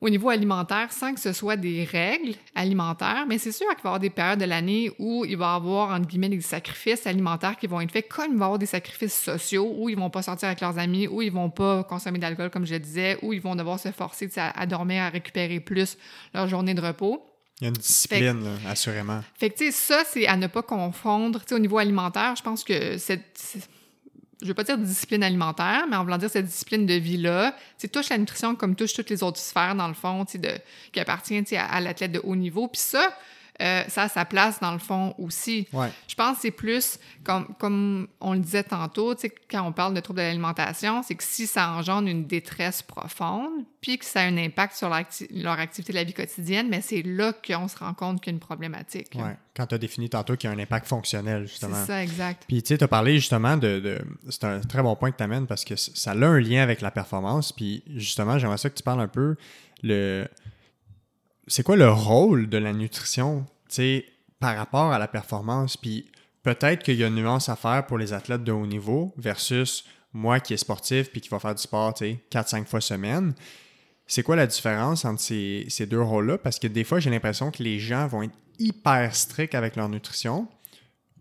au 0.00 0.08
niveau 0.08 0.30
alimentaire, 0.30 0.92
sans 0.92 1.12
que 1.12 1.20
ce 1.20 1.32
soit 1.32 1.56
des 1.56 1.84
règles 1.84 2.34
alimentaires, 2.54 3.26
mais 3.28 3.36
c'est 3.38 3.52
sûr 3.52 3.66
qu'il 3.68 3.76
va 3.76 3.82
y 3.84 3.86
avoir 3.88 4.00
des 4.00 4.08
périodes 4.10 4.38
de 4.38 4.46
l'année 4.46 4.90
où 4.98 5.24
il 5.26 5.36
va 5.36 5.52
y 5.52 5.56
avoir, 5.56 5.90
entre 5.90 6.06
guillemets, 6.06 6.30
des 6.30 6.40
sacrifices 6.40 7.06
alimentaires 7.06 7.56
qui 7.56 7.66
vont 7.66 7.80
être 7.82 7.92
faits, 7.92 8.08
comme 8.08 8.32
il 8.32 8.38
va 8.38 8.44
y 8.44 8.46
avoir 8.46 8.58
des 8.58 8.66
sacrifices 8.66 9.14
sociaux, 9.20 9.74
où 9.76 9.88
ils 9.90 9.96
vont 9.98 10.08
pas 10.10 10.22
sortir 10.22 10.48
avec 10.48 10.60
leurs 10.62 10.78
amis, 10.78 11.06
où 11.06 11.20
ils 11.20 11.32
vont 11.32 11.50
pas 11.50 11.84
consommer 11.84 12.18
d'alcool, 12.18 12.48
comme 12.50 12.64
je 12.66 12.74
le 12.74 12.80
disais, 12.80 13.18
où 13.22 13.32
ils 13.32 13.40
vont 13.42 13.54
devoir 13.56 13.78
se 13.78 13.92
forcer 13.92 14.30
à, 14.36 14.66
dormir, 14.66 15.02
à 15.02 15.08
récupérer 15.10 15.60
plus 15.60 15.98
leur 16.32 16.48
journée 16.48 16.72
de 16.74 16.80
repos. 16.80 17.22
Il 17.60 17.64
y 17.64 17.66
a 17.66 17.68
une 17.68 17.74
discipline, 17.74 18.42
là, 18.42 18.70
assurément. 18.70 19.20
Fait 19.38 19.50
que, 19.50 19.58
tu 19.58 19.66
sais, 19.66 19.70
ça, 19.70 20.02
c'est 20.10 20.26
à 20.26 20.38
ne 20.38 20.46
pas 20.46 20.62
confondre. 20.62 21.40
Tu 21.40 21.48
sais, 21.48 21.54
au 21.54 21.58
niveau 21.58 21.76
alimentaire, 21.76 22.34
je 22.36 22.42
pense 22.42 22.64
que 22.64 22.96
cette. 22.96 23.22
c'est- 23.34 23.68
Je 24.42 24.46
veux 24.46 24.54
pas 24.54 24.64
dire 24.64 24.78
discipline 24.78 25.22
alimentaire, 25.22 25.86
mais 25.88 25.96
en 25.96 26.04
voulant 26.04 26.18
dire 26.18 26.30
cette 26.30 26.46
discipline 26.46 26.86
de 26.86 26.94
vie-là, 26.94 27.54
tu 27.78 27.88
touche 27.88 28.08
la 28.08 28.18
nutrition 28.18 28.54
comme 28.54 28.74
touche 28.74 28.94
toutes 28.94 29.10
les 29.10 29.22
autres 29.22 29.38
sphères, 29.38 29.74
dans 29.74 29.88
le 29.88 29.94
fond, 29.94 30.24
de, 30.24 30.50
qui 30.92 31.00
appartient, 31.00 31.56
à, 31.56 31.66
à 31.66 31.80
l'athlète 31.80 32.12
de 32.12 32.20
haut 32.24 32.36
niveau. 32.36 32.66
Puis 32.68 32.80
ça, 32.80 33.14
euh, 33.60 33.82
ça 33.88 34.02
a 34.04 34.08
sa 34.08 34.24
place, 34.24 34.58
dans 34.60 34.72
le 34.72 34.78
fond, 34.78 35.14
aussi. 35.18 35.68
Ouais. 35.72 35.88
Je 36.08 36.14
pense 36.14 36.36
que 36.36 36.42
c'est 36.42 36.50
plus, 36.50 36.98
comme, 37.24 37.54
comme 37.58 38.08
on 38.20 38.32
le 38.34 38.40
disait 38.40 38.62
tantôt, 38.64 39.14
quand 39.50 39.62
on 39.66 39.72
parle 39.72 39.94
de 39.94 40.00
troubles 40.00 40.18
de 40.20 40.24
l'alimentation, 40.24 41.02
c'est 41.02 41.14
que 41.14 41.22
si 41.24 41.46
ça 41.46 41.70
engendre 41.72 42.08
une 42.08 42.26
détresse 42.26 42.82
profonde, 42.82 43.50
puis 43.80 43.98
que 43.98 44.04
ça 44.04 44.20
a 44.20 44.24
un 44.24 44.36
impact 44.36 44.74
sur 44.76 44.88
leur 44.88 45.58
activité 45.58 45.92
de 45.92 45.98
la 45.98 46.04
vie 46.04 46.12
quotidienne, 46.12 46.68
mais 46.70 46.80
c'est 46.80 47.02
là 47.02 47.32
qu'on 47.32 47.68
se 47.68 47.78
rend 47.78 47.94
compte 47.94 48.20
qu'il 48.20 48.32
y 48.32 48.34
a 48.34 48.36
une 48.36 48.40
problématique. 48.40 49.08
Ouais. 49.14 49.36
Quand 49.56 49.66
tu 49.66 49.74
as 49.74 49.78
défini 49.78 50.08
tantôt 50.08 50.36
qu'il 50.36 50.48
y 50.50 50.52
a 50.52 50.56
un 50.56 50.58
impact 50.58 50.86
fonctionnel, 50.86 51.42
C'est 51.46 51.50
justement. 51.52 51.84
ça, 51.86 52.02
exact. 52.02 52.44
Puis, 52.46 52.62
tu 52.62 52.68
sais, 52.68 52.78
tu 52.78 52.84
as 52.84 52.88
parlé 52.88 53.16
justement 53.16 53.56
de. 53.56 53.80
de- 53.80 53.98
c'est 54.28 54.44
un 54.44 54.60
très 54.60 54.82
bon 54.82 54.96
point 54.96 55.10
que 55.10 55.16
tu 55.16 55.22
amènes 55.22 55.46
parce 55.46 55.64
que 55.64 55.76
ça 55.76 56.12
a 56.12 56.14
un 56.14 56.40
lien 56.40 56.62
avec 56.62 56.80
la 56.80 56.90
performance. 56.90 57.52
Puis, 57.52 57.82
justement, 57.96 58.38
j'aimerais 58.38 58.58
ça 58.58 58.70
que 58.70 58.74
tu 58.76 58.82
parles 58.82 59.00
un 59.00 59.08
peu. 59.08 59.36
le 59.82 60.26
C'est 61.46 61.62
quoi 61.62 61.76
le 61.76 61.90
rôle 61.90 62.48
de 62.48 62.58
la 62.58 62.72
nutrition, 62.72 63.46
par 64.38 64.56
rapport 64.56 64.92
à 64.92 64.98
la 64.98 65.08
performance? 65.08 65.76
Puis, 65.76 66.06
peut-être 66.42 66.82
qu'il 66.82 66.96
y 66.96 67.04
a 67.04 67.08
une 67.08 67.16
nuance 67.16 67.48
à 67.48 67.56
faire 67.56 67.86
pour 67.86 67.98
les 67.98 68.12
athlètes 68.12 68.44
de 68.44 68.52
haut 68.52 68.66
niveau 68.66 69.12
versus 69.16 69.84
moi 70.12 70.40
qui 70.40 70.54
est 70.54 70.58
sportif 70.58 71.10
puis 71.10 71.20
qui 71.20 71.28
va 71.28 71.38
faire 71.38 71.54
du 71.54 71.62
sport, 71.62 71.94
tu 71.94 72.04
sais, 72.04 72.18
4-5 72.30 72.66
fois 72.66 72.80
semaine. 72.80 73.34
C'est 74.06 74.22
quoi 74.22 74.34
la 74.34 74.46
différence 74.46 75.04
entre 75.04 75.20
ces, 75.20 75.86
deux 75.88 76.02
rôles-là? 76.02 76.38
Parce 76.38 76.58
que 76.58 76.66
des 76.66 76.82
fois, 76.82 76.98
j'ai 76.98 77.10
l'impression 77.10 77.50
que 77.50 77.62
les 77.62 77.78
gens 77.78 78.06
vont 78.08 78.22
être 78.22 78.34
hyper 78.58 79.14
stricts 79.14 79.54
avec 79.54 79.76
leur 79.76 79.88
nutrition 79.88 80.48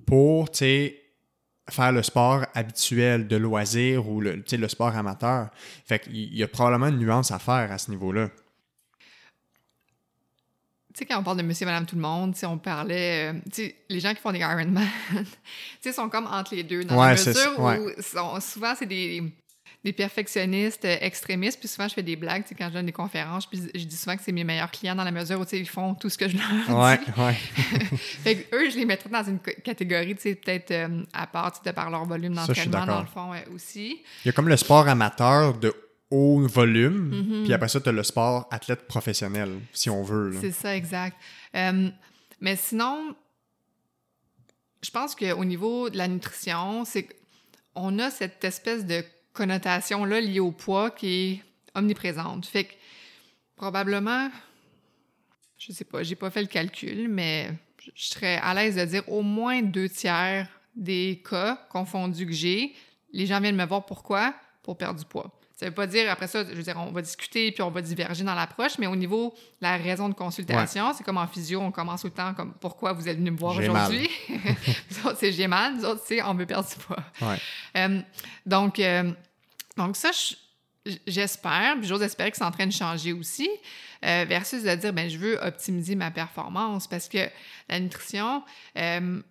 pour, 0.06 0.50
faire 1.70 1.92
le 1.92 2.02
sport 2.02 2.46
habituel 2.56 3.28
de 3.28 3.36
loisir 3.36 4.10
ou 4.10 4.22
le, 4.22 4.44
le 4.52 4.68
sport 4.68 4.96
amateur. 4.96 5.50
Fait 5.86 6.00
qu'il 6.00 6.36
y 6.36 6.42
a 6.42 6.48
probablement 6.48 6.88
une 6.88 6.98
nuance 6.98 7.32
à 7.32 7.38
faire 7.38 7.72
à 7.72 7.78
ce 7.78 7.92
niveau-là. 7.92 8.30
Tu 11.00 11.06
sais, 11.06 11.14
quand 11.14 11.20
on 11.22 11.24
parle 11.24 11.38
de 11.38 11.44
monsieur, 11.44 11.66
madame, 11.66 11.86
tout 11.86 11.96
le 11.96 12.02
monde, 12.02 12.36
on 12.44 12.58
parlait... 12.58 13.32
euh, 13.32 13.40
tu 13.54 13.64
sais, 13.68 13.76
les 13.88 14.02
gens 14.02 14.14
qui 14.14 14.20
font 14.20 14.34
des 14.34 14.40
Ironman, 14.40 14.86
tu 15.16 15.26
sais, 15.80 15.94
sont 15.94 16.10
comme 16.10 16.28
entre 16.28 16.54
les 16.54 16.64
deux, 16.64 16.84
dans 16.84 16.98
Ouais, 17.00 17.16
la 17.16 17.26
mesure 17.26 17.58
ouais. 17.60 17.80
où 17.80 18.02
sont- 18.02 18.38
souvent, 18.42 18.74
c'est 18.78 18.86
des, 18.86 19.24
des 19.86 19.94
perfectionnistes 19.94 20.84
euh, 20.84 20.98
extrémistes, 21.00 21.58
puis 21.58 21.70
souvent, 21.70 21.88
je 21.88 21.94
fais 21.94 22.04
des 22.04 22.18
blagues, 22.18 22.44
tu 22.44 22.50
sais, 22.50 22.56
quand 22.56 22.68
je 22.68 22.74
donne 22.74 22.86
des 22.88 22.92
conférences, 22.92 23.46
puis 23.46 23.62
je 23.74 23.86
dis 23.86 23.96
souvent 23.96 24.18
que 24.18 24.24
c'est 24.26 24.34
mes 24.34 24.44
meilleurs 24.44 24.72
clients 24.72 24.96
dans 24.96 25.06
la 25.06 25.12
mesure 25.12 25.40
où, 25.40 25.46
tu 25.46 25.52
sais, 25.52 25.60
ils 25.60 25.70
font 25.70 25.94
tout 25.96 26.10
ce 26.10 26.18
que 26.18 26.28
je 26.28 26.36
leur 26.36 26.78
Ouais, 26.78 26.98
dis. 26.98 27.06
ouais. 27.22 27.34
Fait 28.24 28.36
que 28.36 28.56
eux, 28.58 28.70
je 28.70 28.76
les 28.76 28.84
mettrais 28.86 29.10
dans 29.10 29.24
une 29.24 29.40
catégorie, 29.40 30.16
tu 30.16 30.22
sais, 30.24 30.36
peut-être 30.36 30.72
euh, 30.72 31.04
à 31.14 31.28
part, 31.28 31.54
tu 31.54 31.60
sais, 31.64 31.70
de 31.70 31.74
par 31.74 31.90
leur 31.90 32.04
volume 32.04 32.34
d'entraînement, 32.34 32.86
dans 32.86 33.00
le 33.00 33.08
fond, 33.08 33.32
ouais, 33.32 33.46
aussi. 33.56 34.02
Il 34.26 34.28
y 34.28 34.30
a 34.30 34.34
comme 34.34 34.50
le 34.50 34.58
sport 34.58 34.86
amateur 34.90 35.54
de 35.54 35.74
haut 36.12 36.40
volume, 36.48 37.10
Mhm. 37.10 37.44
puis 37.44 37.54
après 37.54 37.68
ça, 37.70 37.80
tu 37.80 37.90
as 37.90 37.92
le 37.92 38.04
sport 38.04 38.48
athlète 38.52 38.88
professionnel, 38.88 39.60
si 39.74 39.90
on 39.90 40.02
veut. 40.04 40.36
C'est 40.42 40.52
ça, 40.52 40.76
exact. 40.76 41.16
Euh, 41.56 41.90
mais 42.42 42.56
sinon, 42.56 43.16
je 44.82 44.90
pense 44.92 45.16
qu'au 45.16 45.46
niveau 45.46 45.90
de 45.90 45.98
la 45.98 46.08
nutrition, 46.08 46.86
c'est 46.86 47.08
qu'on 47.74 48.00
a 48.00 48.10
cette 48.10 48.44
espèce 48.44 48.86
de 48.86 49.04
connotation-là 49.34 50.22
liée 50.22 50.40
au 50.40 50.52
poids 50.52 50.90
qui 50.92 51.08
est 51.08 51.44
omniprésente. 51.76 52.46
Fait 52.46 52.64
que 52.66 52.74
probablement, 53.56 54.30
je 55.58 55.72
sais 55.74 55.86
pas, 55.86 56.02
j'ai 56.04 56.16
pas 56.16 56.30
fait 56.30 56.42
le 56.42 56.48
calcul, 56.48 57.08
mais 57.10 57.50
je 57.82 57.92
je 57.96 58.06
serais 58.10 58.38
à 58.38 58.54
l'aise 58.54 58.76
de 58.76 58.86
dire 58.86 59.08
au 59.10 59.22
moins 59.22 59.62
deux 59.62 59.90
tiers 59.90 60.48
des 60.76 61.22
cas 61.28 61.56
confondus 61.70 62.26
que 62.26 62.32
j'ai, 62.32 62.74
les 63.12 63.26
gens 63.26 63.40
viennent 63.42 63.56
me 63.56 63.66
voir 63.66 63.86
pourquoi? 63.86 64.34
Pour 64.64 64.78
perdre 64.78 65.00
du 65.00 65.06
poids. 65.06 65.39
Ça 65.60 65.66
veut 65.66 65.74
pas 65.74 65.88
dire, 65.88 66.10
après 66.10 66.28
ça, 66.30 66.46
je 66.46 66.54
veux 66.54 66.64
dire, 66.64 66.78
on 66.78 66.92
va 66.94 67.02
discuter 67.02 67.52
puis 67.52 67.62
on 67.62 67.70
va 67.70 67.82
diverger 67.82 68.24
dans 68.24 68.34
l'approche, 68.34 68.78
mais 68.78 68.88
au 68.88 68.96
niveau 68.96 69.34
de 69.62 69.68
la 69.68 69.76
raison 69.76 70.08
de 70.08 70.14
consultation, 70.14 70.94
c'est 70.98 71.04
comme 71.04 71.18
en 71.18 71.28
physio, 71.28 71.60
on 71.60 71.70
commence 71.70 72.00
tout 72.00 72.08
le 72.08 72.14
temps 72.14 72.34
comme 72.34 72.54
pourquoi 72.62 72.94
vous 72.94 73.10
êtes 73.10 73.18
venu 73.18 73.32
me 73.32 73.38
voir 73.38 73.56
aujourd'hui? 73.74 74.10
nous 74.30 75.08
autres, 75.10 75.18
c'est 75.20 75.34
j'ai 75.34 75.48
mal, 75.48 75.76
nous 75.76 75.84
autres, 75.84 76.02
c'est 76.06 76.22
on 76.24 76.34
veut 76.34 76.46
perdre 76.46 76.70
du 76.70 76.76
poids. 76.78 77.04
Ouais. 77.22 77.38
Euh, 77.76 78.00
donc, 78.46 78.80
euh, 78.80 79.12
donc 79.76 79.98
ça, 79.98 80.12
je- 80.14 80.94
j'espère, 81.06 81.76
puis 81.78 81.88
j'ose 81.90 82.02
espérer 82.04 82.32
que 82.32 82.38
c'est 82.38 82.44
en 82.46 82.52
train 82.52 82.66
de 82.66 82.72
changer 82.72 83.12
aussi, 83.12 83.50
euh, 84.06 84.26
versus 84.30 84.64
de 84.64 84.76
dire, 84.76 84.94
ben 84.94 85.10
je 85.10 85.18
veux 85.18 85.38
optimiser 85.44 85.96
ma 85.96 86.10
performance, 86.10 86.88
parce 86.88 87.10
que 87.10 87.28
la 87.68 87.82
nutrition, 87.82 88.44
je 88.78 89.22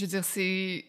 veux 0.00 0.06
dire, 0.06 0.24
c'est 0.24 0.84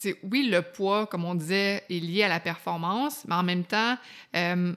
tu 0.00 0.10
sais, 0.10 0.18
oui, 0.22 0.48
le 0.50 0.62
poids, 0.62 1.06
comme 1.06 1.24
on 1.24 1.34
disait, 1.34 1.84
est 1.90 2.00
lié 2.00 2.22
à 2.22 2.28
la 2.28 2.40
performance, 2.40 3.24
mais 3.26 3.34
en 3.34 3.42
même 3.42 3.64
temps, 3.64 3.96
euh, 4.36 4.74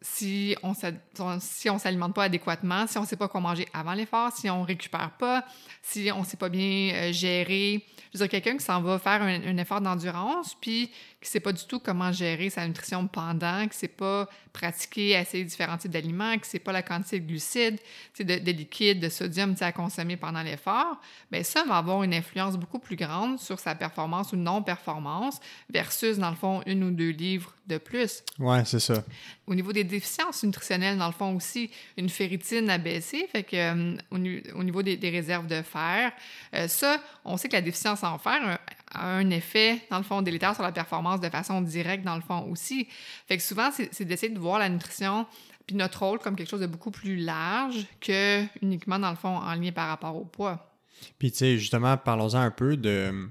si 0.00 0.56
on 0.62 0.72
on 1.20 1.78
s'alimente 1.78 2.14
pas 2.14 2.24
adéquatement, 2.24 2.86
si 2.86 2.98
on 2.98 3.04
sait 3.04 3.16
pas 3.16 3.28
quoi 3.28 3.40
manger 3.40 3.68
avant 3.72 3.94
l'effort, 3.94 4.32
si 4.32 4.50
on 4.50 4.62
récupère 4.62 5.12
pas, 5.12 5.44
si 5.80 6.10
on 6.12 6.24
sait 6.24 6.36
pas 6.36 6.48
bien 6.48 6.92
euh, 6.94 7.12
gérer 7.12 7.84
je 8.12 8.18
veux 8.18 8.24
dire, 8.24 8.30
quelqu'un 8.30 8.58
qui 8.58 8.64
s'en 8.64 8.82
va 8.82 8.98
faire 8.98 9.22
un, 9.22 9.56
effort 9.56 9.80
d'endurance, 9.80 10.54
puis 10.60 10.90
qui 11.22 11.30
sait 11.30 11.40
pas 11.40 11.52
du 11.52 11.64
tout 11.64 11.78
comment 11.78 12.10
gérer 12.12 12.50
sa 12.50 12.66
nutrition 12.66 13.06
pendant, 13.06 13.66
qui 13.68 13.78
sait 13.78 13.88
pas 13.88 14.28
pratiquer 14.52 15.16
assez 15.16 15.42
différents 15.44 15.78
types 15.78 15.90
d'aliments, 15.90 16.36
qui 16.38 16.48
sait 16.48 16.58
pas 16.58 16.72
la 16.72 16.82
quantité 16.82 17.20
de 17.20 17.26
glucides, 17.26 17.78
de, 18.18 18.24
de 18.24 18.52
liquide, 18.52 19.00
de 19.00 19.08
sodium 19.08 19.54
à 19.60 19.72
consommer 19.72 20.16
pendant 20.16 20.42
l'effort, 20.42 21.00
bien 21.30 21.42
ça 21.42 21.64
va 21.64 21.76
avoir 21.76 22.02
une 22.02 22.14
influence 22.14 22.56
beaucoup 22.56 22.78
plus 22.78 22.96
grande 22.96 23.38
sur 23.38 23.58
sa 23.58 23.74
performance 23.74 24.32
ou 24.32 24.36
non-performance 24.36 25.38
versus, 25.70 26.18
dans 26.18 26.30
le 26.30 26.36
fond, 26.36 26.62
une 26.66 26.82
ou 26.84 26.90
deux 26.90 27.10
livres 27.10 27.54
de 27.66 27.78
plus. 27.78 28.24
Ouais, 28.38 28.64
c'est 28.64 28.80
ça. 28.80 29.04
Au 29.46 29.54
niveau 29.54 29.72
des 29.72 29.84
déficiences 29.84 30.42
nutritionnelles, 30.42 30.98
dans 30.98 31.06
le 31.06 31.12
fond 31.12 31.36
aussi, 31.36 31.70
une 31.96 32.08
ferritine 32.08 32.68
a 32.70 32.78
baissé, 32.78 33.28
fait 33.30 33.44
que 33.44 33.56
euh, 33.56 33.96
au, 34.10 34.18
niveau 34.64 34.82
des, 34.82 34.96
réserves 35.10 35.46
de 35.46 35.62
fer, 35.62 36.12
euh, 36.54 36.66
ça, 36.68 37.00
on 37.24 37.36
sait 37.36 37.48
que 37.48 37.54
la 37.54 37.62
déficience 37.62 38.02
en 38.02 38.18
fer 38.18 38.58
un 38.94 39.30
effet, 39.30 39.80
dans 39.90 39.98
le 39.98 40.04
fond, 40.04 40.22
délétère 40.22 40.54
sur 40.54 40.62
la 40.62 40.72
performance 40.72 41.20
de 41.20 41.28
façon 41.28 41.60
directe, 41.60 42.04
dans 42.04 42.16
le 42.16 42.22
fond 42.22 42.48
aussi. 42.50 42.88
Fait 43.26 43.36
que 43.36 43.42
souvent, 43.42 43.70
c'est 43.72 44.04
d'essayer 44.04 44.32
de 44.32 44.38
voir 44.38 44.58
la 44.58 44.68
nutrition 44.68 45.26
puis 45.66 45.76
notre 45.76 46.02
rôle 46.02 46.18
comme 46.18 46.34
quelque 46.34 46.50
chose 46.50 46.60
de 46.60 46.66
beaucoup 46.66 46.90
plus 46.90 47.16
large 47.16 47.86
que 48.00 48.42
uniquement, 48.62 48.98
dans 48.98 49.10
le 49.10 49.16
fond, 49.16 49.36
en 49.36 49.54
lien 49.54 49.70
par 49.70 49.88
rapport 49.88 50.16
au 50.16 50.24
poids. 50.24 50.74
Puis, 51.18 51.30
tu 51.30 51.38
sais, 51.38 51.58
justement, 51.58 51.96
parlons-en 51.96 52.38
un 52.38 52.50
peu 52.50 52.76
de 52.76 53.30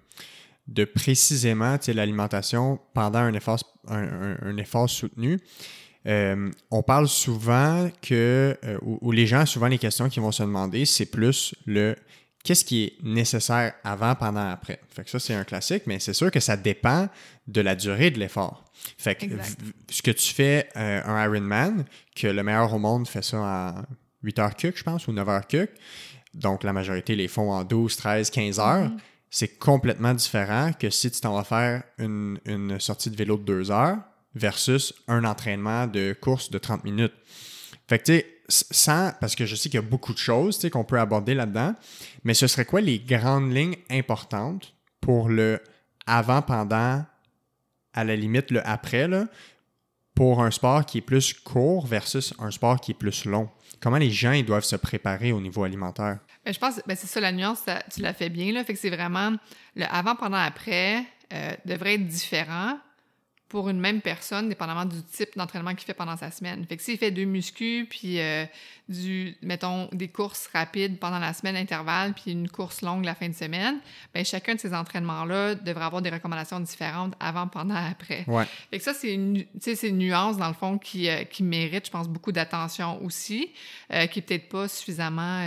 de 0.68 0.86
précisément 0.86 1.78
l'alimentation 1.88 2.80
pendant 2.94 3.20
un 3.20 3.34
effort, 3.34 3.60
un, 3.88 4.58
effort 4.58 4.90
soutenu. 4.90 5.40
Euh, 6.08 6.50
on 6.72 6.82
parle 6.82 7.08
souvent 7.08 7.90
que, 8.02 8.58
euh, 8.64 8.78
ou, 8.82 9.12
les 9.12 9.28
gens, 9.28 9.46
souvent 9.46 9.68
les 9.68 9.78
questions 9.78 10.10
qu'ils 10.10 10.24
vont 10.24 10.32
se 10.32 10.44
demander, 10.44 10.86
c'est 10.86 11.06
plus 11.06 11.54
le 11.66 11.96
qu'est-ce 12.44 12.66
qui 12.66 12.84
est 12.84 13.04
nécessaire 13.04 13.74
avant, 13.84 14.16
pendant, 14.16 14.50
après. 14.50 14.80
Fait 14.90 15.04
que 15.04 15.10
ça, 15.10 15.20
c'est 15.20 15.34
un 15.34 15.44
classique, 15.44 15.84
mais 15.86 16.00
c'est 16.00 16.14
sûr 16.14 16.32
que 16.32 16.40
ça 16.40 16.58
dépend 16.58 17.08
de 17.48 17.62
la 17.62 17.76
durée 17.76 18.12
de 18.12 18.20
l'effort. 18.20 18.66
Fait 18.98 19.16
que 19.16 19.26
ce 19.90 20.02
que 20.02 20.12
tu 20.12 20.34
fais 20.34 20.70
euh, 20.76 21.02
un 21.06 21.24
Ironman, 21.24 21.86
que 22.16 22.28
le 22.28 22.44
meilleur 22.44 22.74
au 22.74 22.80
monde 22.80 23.08
fait 23.08 23.24
ça 23.24 23.38
en 23.38 23.86
8 24.24 24.40
heures 24.40 24.56
cuc, 24.56 24.78
je 24.78 24.84
pense, 24.84 25.08
ou 25.08 25.12
9 25.12 25.30
heures 25.30 25.48
cuc. 25.48 25.72
Donc, 26.34 26.64
la 26.64 26.74
majorité 26.74 27.16
les 27.16 27.28
font 27.28 27.52
en 27.52 27.64
12, 27.64 27.96
13, 27.96 28.30
15 28.30 28.60
heures. 28.60 28.92
C'est 29.30 29.60
complètement 29.60 30.14
différent 30.14 30.72
que 30.78 30.90
si 30.90 31.12
tu 31.12 31.22
t'en 31.22 31.36
vas 31.36 31.44
faire 31.44 31.84
une, 31.98 32.80
sortie 32.80 33.10
de 33.10 33.16
vélo 33.16 33.38
de 33.38 33.44
deux 33.44 33.72
heures 33.72 33.98
versus 34.36 34.94
un 35.08 35.24
entraînement 35.26 35.88
de 35.88 36.14
course 36.20 36.50
de 36.50 36.58
30 36.58 36.84
minutes. 36.84 37.14
Fait 37.88 38.00
que, 38.00 38.04
tu 38.04 38.14
sais, 38.14 38.26
sans, 38.52 39.12
parce 39.20 39.36
que 39.36 39.46
je 39.46 39.56
sais 39.56 39.70
qu'il 39.70 39.80
y 39.80 39.84
a 39.84 39.88
beaucoup 39.88 40.14
de 40.14 40.18
choses 40.18 40.68
qu'on 40.70 40.84
peut 40.84 41.00
aborder 41.00 41.34
là-dedans, 41.34 41.74
mais 42.24 42.34
ce 42.34 42.48
serait 42.48 42.66
quoi 42.66 42.82
les 42.82 43.00
grandes 43.00 43.54
lignes 43.54 43.78
importantes 43.90 44.76
pour 45.00 45.30
le 45.30 45.62
avant, 46.06 46.42
pendant, 46.42 47.06
à 47.94 48.04
la 48.04 48.16
limite 48.16 48.52
le 48.52 48.66
après, 48.68 49.08
pour 50.16 50.44
un 50.44 50.52
sport 50.52 50.86
qui 50.86 51.00
est 51.00 51.02
plus 51.02 51.34
court 51.34 51.86
versus 51.88 52.34
un 52.40 52.52
sport 52.52 52.80
qui 52.80 52.92
est 52.92 52.96
plus 52.96 53.26
long? 53.26 53.50
Comment 53.80 53.98
les 53.98 54.12
gens 54.12 54.40
doivent 54.44 54.64
se 54.64 54.76
préparer 54.76 55.32
au 55.32 55.42
niveau 55.42 55.64
alimentaire? 55.64 56.20
Ben, 56.46 56.54
je 56.54 56.60
pense 56.60 56.76
que 56.76 56.82
ben, 56.86 56.96
c'est 56.96 57.08
ça 57.08 57.20
la 57.20 57.32
nuance, 57.32 57.64
tu 57.94 58.02
l'as 58.02 58.14
fait 58.14 58.30
bien. 58.30 58.64
C'est 58.76 58.90
vraiment 58.90 59.32
le 59.76 59.86
avant, 59.90 60.16
pendant, 60.16 60.38
après 60.38 61.04
euh, 61.34 61.56
devrait 61.66 61.96
être 61.96 62.08
différent 62.08 62.78
pour 63.52 63.68
une 63.68 63.82
même 63.82 64.00
personne, 64.00 64.48
dépendamment 64.48 64.86
du 64.86 65.04
type 65.04 65.36
d'entraînement 65.36 65.76
qu'il 65.76 65.86
fait 65.86 65.94
pendant 65.94 66.16
sa 66.16 66.32
semaine. 66.32 66.66
Fait 66.66 66.78
que 66.78 66.84
s'il 66.84 66.98
fait 66.98 67.12
deux 67.12 67.26
muscu, 67.26 67.86
puis 67.90 68.18
euh, 68.18 68.46
du, 68.88 69.36
mettons, 69.42 69.90
des 69.92 70.08
courses 70.08 70.48
rapides 70.54 70.98
pendant 71.00 71.20
la 71.20 71.34
semaine 71.34 71.58
intervalle, 71.58 72.14
puis 72.14 72.32
une 72.32 72.48
course 72.48 72.82
longue 72.82 73.04
la 73.04 73.14
fin 73.14 73.28
de 73.28 73.34
semaine, 73.34 73.82
bien, 74.14 74.24
chacun 74.24 74.56
de 74.56 74.60
ces 74.62 74.74
entraînements-là 74.74 75.56
devrait 75.56 75.84
avoir 75.84 76.02
des 76.02 76.10
recommandations 76.10 76.62
différentes 76.62 77.14
avant, 77.20 77.50
pendant, 77.50 77.76
après. 77.76 78.24
Ouais. 78.26 78.46
Fait 78.70 78.78
que 78.78 78.84
ça, 78.86 78.94
c'est 78.94 79.14
une, 79.14 79.44
une 79.84 79.98
nuance, 79.98 80.38
dans 80.38 80.48
le 80.48 80.54
fond, 80.54 80.78
qui, 80.78 81.10
euh, 81.10 81.26
qui 81.26 81.44
mérite, 81.44 81.88
je 81.88 81.92
pense, 81.92 82.08
beaucoup 82.08 82.32
d'attention 82.32 83.04
aussi, 83.04 83.52
qui 83.90 84.20
est 84.20 84.22
peut-être 84.22 84.48
pas 84.48 84.70
suffisamment 84.70 85.44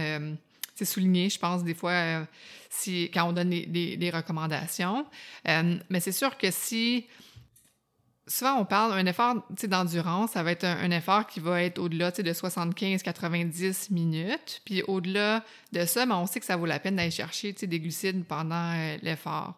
c'est 0.74 0.84
souligné, 0.84 1.30
je 1.30 1.38
pense, 1.38 1.62
des 1.62 1.74
fois, 1.74 1.92
euh, 1.92 2.24
si, 2.68 3.10
quand 3.14 3.28
on 3.28 3.32
donne 3.32 3.50
des, 3.50 4.10
recommandations. 4.12 5.06
Euh, 5.48 5.76
mais 5.88 6.00
c'est 6.00 6.12
sûr 6.12 6.36
que 6.36 6.50
si. 6.50 7.06
Souvent, 8.26 8.56
on 8.58 8.64
parle 8.64 8.92
d'un 8.92 9.06
effort 9.06 9.36
d'endurance, 9.64 10.30
ça 10.30 10.42
va 10.42 10.52
être 10.52 10.64
un, 10.64 10.90
effort 10.90 11.26
qui 11.26 11.40
va 11.40 11.62
être 11.62 11.78
au-delà 11.78 12.10
de 12.10 12.32
75-90 12.32 13.92
minutes. 13.92 14.62
Puis 14.64 14.82
au-delà 14.82 15.44
de 15.72 15.84
ça, 15.84 16.06
ben, 16.06 16.16
on 16.16 16.26
sait 16.26 16.40
que 16.40 16.46
ça 16.46 16.56
vaut 16.56 16.64
la 16.64 16.78
peine 16.78 16.96
d'aller 16.96 17.10
chercher 17.10 17.52
des 17.52 17.80
glucides 17.80 18.24
pendant 18.24 18.72
euh, 18.72 18.96
l'effort. 19.02 19.54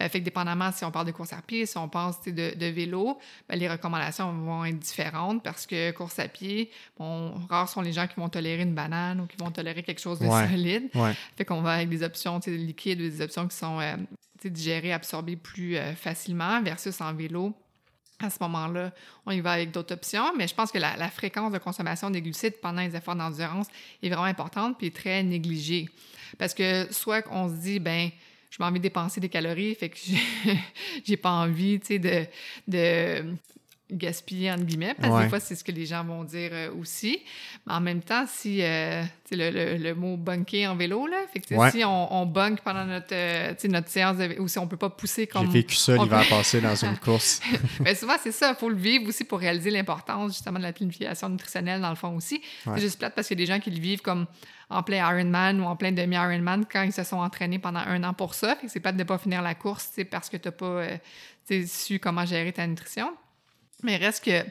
Euh, 0.00 0.08
fait 0.08 0.20
que 0.20 0.24
dépendamment 0.24 0.72
si 0.72 0.84
on 0.84 0.90
parle 0.90 1.06
de 1.06 1.12
course 1.12 1.32
à 1.32 1.40
pied, 1.40 1.66
si 1.66 1.78
on 1.78 1.88
pense 1.88 2.20
de, 2.22 2.32
de 2.32 2.66
vélo, 2.66 3.18
ben, 3.48 3.56
les 3.56 3.68
recommandations 3.68 4.32
vont 4.32 4.64
être 4.64 4.78
différentes 4.78 5.42
parce 5.42 5.66
que 5.66 5.92
course 5.92 6.18
à 6.18 6.28
pied, 6.28 6.70
bon, 6.98 7.34
rares 7.48 7.68
sont 7.68 7.80
les 7.80 7.92
gens 7.92 8.06
qui 8.06 8.16
vont 8.16 8.28
tolérer 8.28 8.62
une 8.62 8.74
banane 8.74 9.20
ou 9.20 9.26
qui 9.26 9.36
vont 9.36 9.50
tolérer 9.50 9.82
quelque 9.82 10.00
chose 10.00 10.18
de 10.18 10.28
solide. 10.28 10.90
Fait 11.36 11.44
qu'on 11.44 11.62
va 11.62 11.74
avec 11.74 11.88
des 11.88 12.02
options 12.02 12.40
liquides 12.46 13.00
ou 13.00 13.08
des 13.08 13.22
options 13.22 13.46
qui 13.46 13.56
sont 13.56 13.80
euh, 13.80 13.96
digérées, 14.44 14.92
absorbées 14.92 15.36
plus 15.36 15.76
euh, 15.76 15.94
facilement 15.94 16.60
versus 16.62 17.00
en 17.00 17.14
vélo. 17.14 17.54
À 18.24 18.30
ce 18.30 18.38
moment-là, 18.40 18.92
on 19.26 19.30
y 19.30 19.40
va 19.40 19.52
avec 19.52 19.70
d'autres 19.70 19.94
options, 19.94 20.34
mais 20.36 20.48
je 20.48 20.54
pense 20.54 20.70
que 20.72 20.78
la, 20.78 21.08
fréquence 21.10 21.52
de 21.52 21.58
consommation 21.58 22.10
des 22.10 22.22
glucides 22.22 22.60
pendant 22.60 22.82
les 22.82 22.96
efforts 22.96 23.16
d'endurance 23.16 23.66
est 24.02 24.08
vraiment 24.08 24.24
importante 24.24 24.76
puis 24.78 24.90
très 24.90 25.22
négligée. 25.22 25.88
Parce 26.38 26.54
que 26.54 26.92
soit 26.92 27.22
qu'on 27.22 27.48
se 27.48 27.54
dit, 27.54 27.78
ben 27.78 28.10
je 28.50 28.56
m'en 28.60 28.70
de 28.70 28.78
dépenser 28.78 29.20
des 29.20 29.28
calories, 29.28 29.74
fait 29.74 29.88
que 29.88 29.98
j'ai 31.04 31.16
pas 31.16 31.30
envie, 31.30 31.80
tu 31.80 31.86
sais, 31.86 32.28
de 32.68 33.36
gaspiller, 33.90 34.50
entre 34.50 34.64
guillemets, 34.64 34.94
parce 34.94 35.14
que 35.14 35.22
des 35.24 35.28
fois, 35.28 35.40
c'est 35.40 35.54
ce 35.54 35.62
que 35.62 35.72
les 35.72 35.84
gens 35.84 36.04
vont 36.04 36.24
dire 36.24 36.50
euh, 36.52 36.74
aussi. 36.80 37.22
Mais 37.66 37.74
en 37.74 37.80
même 37.80 38.00
temps, 38.00 38.24
si, 38.26 38.62
euh, 38.62 39.02
sais, 39.24 39.36
le, 39.36 39.76
le, 39.76 39.94
mot 39.94 40.16
bunker 40.16 40.70
en 40.70 40.76
vélo, 40.76 41.06
là, 41.06 41.18
fait 41.32 41.40
que 41.40 41.70
si 41.70 41.84
on, 41.84 42.14
on 42.14 42.24
bunk 42.24 42.60
pendant 42.62 42.86
notre, 42.86 43.12
euh, 43.12 43.54
notre 43.68 43.88
séance, 43.88 44.16
de, 44.16 44.40
ou 44.40 44.48
si 44.48 44.58
on 44.58 44.66
peut 44.66 44.78
pas 44.78 44.88
pousser 44.88 45.26
comme... 45.26 45.46
J'ai 45.46 45.52
vécu 45.52 45.74
ça 45.76 45.96
l'hiver 45.96 46.26
passé 46.28 46.60
dans 46.60 46.74
une 46.74 46.96
course. 47.04 47.40
Mais 47.80 47.94
souvent, 47.94 48.16
c'est 48.22 48.32
ça, 48.32 48.50
il 48.50 48.56
faut 48.56 48.70
le 48.70 48.76
vivre 48.76 49.08
aussi 49.08 49.24
pour 49.24 49.38
réaliser 49.38 49.70
l'importance, 49.70 50.32
justement, 50.32 50.58
de 50.58 50.64
la 50.64 50.72
planification 50.72 51.28
nutritionnelle, 51.28 51.80
dans 51.80 51.90
le 51.90 51.96
fond 51.96 52.16
aussi. 52.16 52.40
C'est 52.64 52.80
juste 52.80 52.98
plate 52.98 53.14
parce 53.14 53.28
qu'il 53.28 53.38
y 53.38 53.42
a 53.42 53.46
des 53.46 53.52
gens 53.52 53.60
qui 53.60 53.70
le 53.70 53.80
vivent 53.80 54.02
comme 54.02 54.26
en 54.70 54.82
plein 54.82 54.96
Ironman 55.12 55.60
ou 55.60 55.64
en 55.64 55.76
plein 55.76 55.92
demi-Ironman 55.92 56.64
quand 56.70 56.82
ils 56.82 56.92
se 56.92 57.04
sont 57.04 57.18
entraînés 57.18 57.58
pendant 57.58 57.80
un 57.80 58.02
an 58.02 58.14
pour 58.14 58.34
ça. 58.34 58.56
Fait 58.56 58.66
que 58.66 58.72
c'est 58.72 58.80
pas 58.80 58.92
de 58.92 58.98
ne 58.98 59.04
pas 59.04 59.18
finir 59.18 59.42
la 59.42 59.54
course 59.54 59.90
parce 60.10 60.30
que 60.30 60.38
tu 60.38 60.48
n'as 60.48 60.52
pas 60.52 61.66
su 61.66 61.98
comment 61.98 62.24
gérer 62.24 62.52
ta 62.52 62.66
nutrition. 62.66 63.12
Mais 63.84 63.96
reste 63.96 64.24
que, 64.24 64.44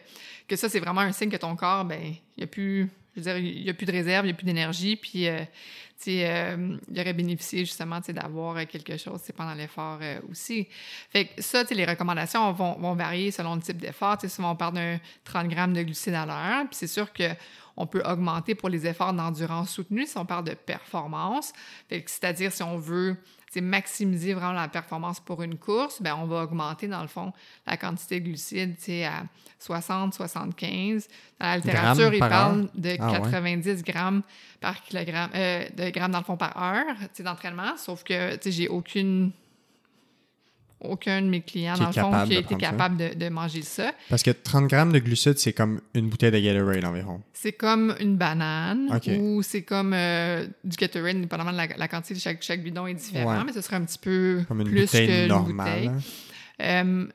que 0.47 0.55
ça, 0.55 0.69
c'est 0.69 0.79
vraiment 0.79 1.01
un 1.01 1.11
signe 1.11 1.29
que 1.29 1.37
ton 1.37 1.55
corps, 1.55 1.85
ben, 1.85 1.99
il 2.01 2.21
n'y 2.37 2.43
a 2.43 2.47
plus. 2.47 2.89
Je 3.15 3.21
veux 3.21 3.25
dire, 3.25 3.37
il 3.37 3.69
a 3.69 3.73
plus 3.73 3.85
de 3.85 3.91
réserve, 3.91 4.25
il 4.25 4.29
n'y 4.29 4.33
a 4.33 4.35
plus 4.35 4.45
d'énergie, 4.45 4.95
puis 4.95 5.27
euh, 5.27 5.41
euh, 6.07 6.77
il 6.89 6.99
aurait 6.99 7.13
bénéficié 7.13 7.59
justement 7.59 7.99
d'avoir 8.09 8.65
quelque 8.65 8.97
chose 8.97 9.21
pendant 9.37 9.53
l'effort 9.53 9.99
aussi. 10.31 10.67
Fait 11.11 11.25
que 11.25 11.41
ça, 11.41 11.63
les 11.69 11.85
recommandations 11.85 12.51
vont, 12.53 12.73
vont, 12.79 12.95
varier 12.95 13.29
selon 13.29 13.53
le 13.55 13.61
type 13.61 13.77
d'effort. 13.77 14.17
Souvent, 14.27 14.53
on 14.53 14.55
parle 14.55 14.73
d'un 14.73 14.99
30 15.25 15.47
grammes 15.47 15.73
de 15.73 15.83
glucides 15.83 16.15
à 16.15 16.25
l'heure, 16.25 16.65
puis 16.67 16.75
c'est 16.75 16.87
sûr 16.87 17.13
que 17.13 17.29
on 17.75 17.87
peut 17.87 18.01
augmenter 18.05 18.55
pour 18.55 18.69
les 18.69 18.85
efforts 18.85 19.13
d'endurance 19.13 19.71
soutenus 19.71 20.11
si 20.11 20.17
on 20.17 20.25
parle 20.25 20.45
de 20.45 20.53
performance. 20.53 21.53
C'est-à-dire 21.89 22.51
si 22.51 22.63
on 22.63 22.77
veut 22.77 23.17
maximiser 23.61 24.33
vraiment 24.33 24.53
la 24.53 24.67
performance 24.67 25.19
pour 25.19 25.41
une 25.43 25.57
course, 25.57 26.01
ben 26.01 26.15
on 26.19 26.25
va 26.25 26.43
augmenter 26.43 26.87
dans 26.87 27.01
le 27.01 27.07
fond 27.07 27.33
la 27.67 27.77
quantité 27.77 28.19
de 28.19 28.25
glucides 28.25 28.75
à 29.05 29.23
60, 29.59 30.13
75. 30.13 31.07
Dans 31.39 31.45
la 31.45 31.57
littérature, 31.57 32.13
il 32.13 32.19
parle 32.19 32.69
de 32.75 32.95
90 32.95 33.69
ah 33.69 33.91
grammes 33.91 34.21
par 34.59 34.81
kilogramme, 34.81 35.29
euh, 35.35 35.67
de 35.75 35.89
grammes 35.89 36.11
dans 36.11 36.19
le 36.19 36.25
fond 36.25 36.37
par 36.37 36.61
heure 36.61 36.95
d'entraînement, 37.19 37.77
sauf 37.77 38.03
que 38.03 38.37
j'ai 38.45 38.67
aucune 38.67 39.31
aucun 40.83 41.21
de 41.21 41.27
mes 41.27 41.41
clients, 41.41 41.77
dans 41.77 41.87
le 41.87 41.93
fond, 41.93 42.27
qui 42.27 42.35
a 42.35 42.39
été 42.39 42.55
capable 42.55 42.97
de, 43.15 43.29
manger 43.29 43.61
ça. 43.61 43.93
Parce 44.09 44.23
que 44.23 44.31
30 44.31 44.67
grammes 44.67 44.91
de 44.91 44.99
glucides, 44.99 45.39
c'est 45.39 45.53
comme 45.53 45.81
une 45.93 46.09
bouteille 46.09 46.31
de 46.31 46.39
Gatorade 46.39 46.85
environ. 46.85 47.21
C'est 47.33 47.53
comme 47.53 47.95
une 47.99 48.15
banane 48.17 48.99
ou 49.19 49.41
c'est 49.41 49.63
comme 49.63 49.93
euh, 49.93 50.45
du 50.63 50.77
Gatorade, 50.77 51.19
dépendamment 51.19 51.51
de 51.51 51.57
la, 51.57 51.87
quantité 51.87 52.13
de 52.13 52.19
chaque, 52.19 52.43
chaque 52.43 52.63
bidon 52.63 52.87
est 52.87 52.93
différent, 52.93 53.43
mais 53.45 53.53
ce 53.53 53.61
serait 53.61 53.77
un 53.77 53.83
petit 53.83 53.99
peu 53.99 54.43
plus 54.47 54.91
que 54.91 55.27
normale. 55.27 55.83
Une 55.83 55.91
bouteille. 55.91 55.91
Euh, 56.61 57.07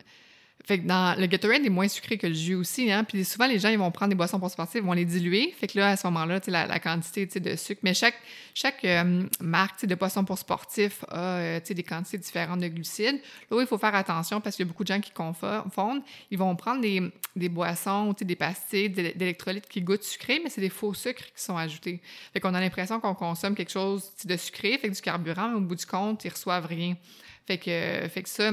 fait 0.69 0.81
que 0.81 0.87
dans 0.87 1.19
le 1.19 1.25
Gatorade 1.25 1.65
est 1.65 1.71
moins 1.71 1.89
sucré 1.89 2.19
que 2.19 2.27
le 2.27 2.35
jus 2.35 2.55
aussi, 2.55 2.93
hein. 2.93 3.03
Puis 3.03 3.25
souvent, 3.25 3.47
les 3.47 3.59
gens, 3.59 3.71
ils 3.71 3.79
vont 3.79 3.91
prendre 3.91 4.11
des 4.11 4.15
boissons 4.15 4.39
pour 4.39 4.51
sportifs, 4.51 4.83
ils 4.83 4.87
vont 4.87 4.93
les 4.93 5.07
diluer. 5.07 5.55
Fait 5.59 5.67
que 5.67 5.79
là, 5.79 5.93
à 5.93 5.97
ce 5.97 6.07
moment-là, 6.09 6.41
la, 6.47 6.67
la 6.67 6.79
quantité, 6.79 7.25
de 7.25 7.57
sucre. 7.57 7.81
Mais 7.83 7.95
chaque, 7.95 8.17
chaque 8.53 8.85
euh, 8.85 9.23
marque, 9.41 9.87
de 9.87 9.95
boissons 9.95 10.27
pour 10.27 10.37
sportifs 10.37 11.07
a, 11.09 11.39
euh, 11.39 11.61
des 11.67 11.83
quantités 11.83 12.19
différentes 12.19 12.61
de 12.61 12.69
glucides. 12.69 13.19
Là 13.51 13.57
où 13.57 13.61
il 13.63 13.67
faut 13.67 13.79
faire 13.79 13.95
attention, 13.95 14.43
parce 14.43 14.57
qu'il 14.57 14.67
y 14.67 14.69
a 14.69 14.71
beaucoup 14.71 14.85
de 14.85 14.89
gens 14.89 15.01
qui 15.01 15.11
confondent, 15.11 16.03
ils 16.31 16.37
vont 16.37 16.55
prendre 16.55 16.83
des, 16.83 17.01
des 17.35 17.49
boissons, 17.49 18.15
sais, 18.19 18.27
des 18.27 18.37
pastilles 18.37 18.91
d'électrolytes 18.91 19.69
qui 19.71 19.81
goûtent 19.81 20.05
sucré, 20.05 20.39
mais 20.45 20.51
c'est 20.51 20.61
des 20.61 20.69
faux 20.69 20.93
sucres 20.93 21.33
qui 21.35 21.43
sont 21.43 21.57
ajoutés. 21.57 22.03
Fait 22.35 22.41
qu'on 22.41 22.53
a 22.53 22.61
l'impression 22.61 23.01
qu'on 23.01 23.15
consomme 23.15 23.55
quelque 23.55 23.73
chose 23.73 24.13
de 24.23 24.37
sucré, 24.37 24.77
fait 24.77 24.91
que 24.91 24.95
du 24.95 25.01
carburant, 25.01 25.49
mais 25.49 25.57
au 25.57 25.61
bout 25.61 25.77
du 25.77 25.87
compte, 25.87 26.27
ils 26.27 26.31
reçoivent 26.31 26.67
rien. 26.67 26.95
Fait 27.47 27.57
que, 27.57 28.07
fait 28.11 28.23
que 28.23 28.29
ça, 28.29 28.53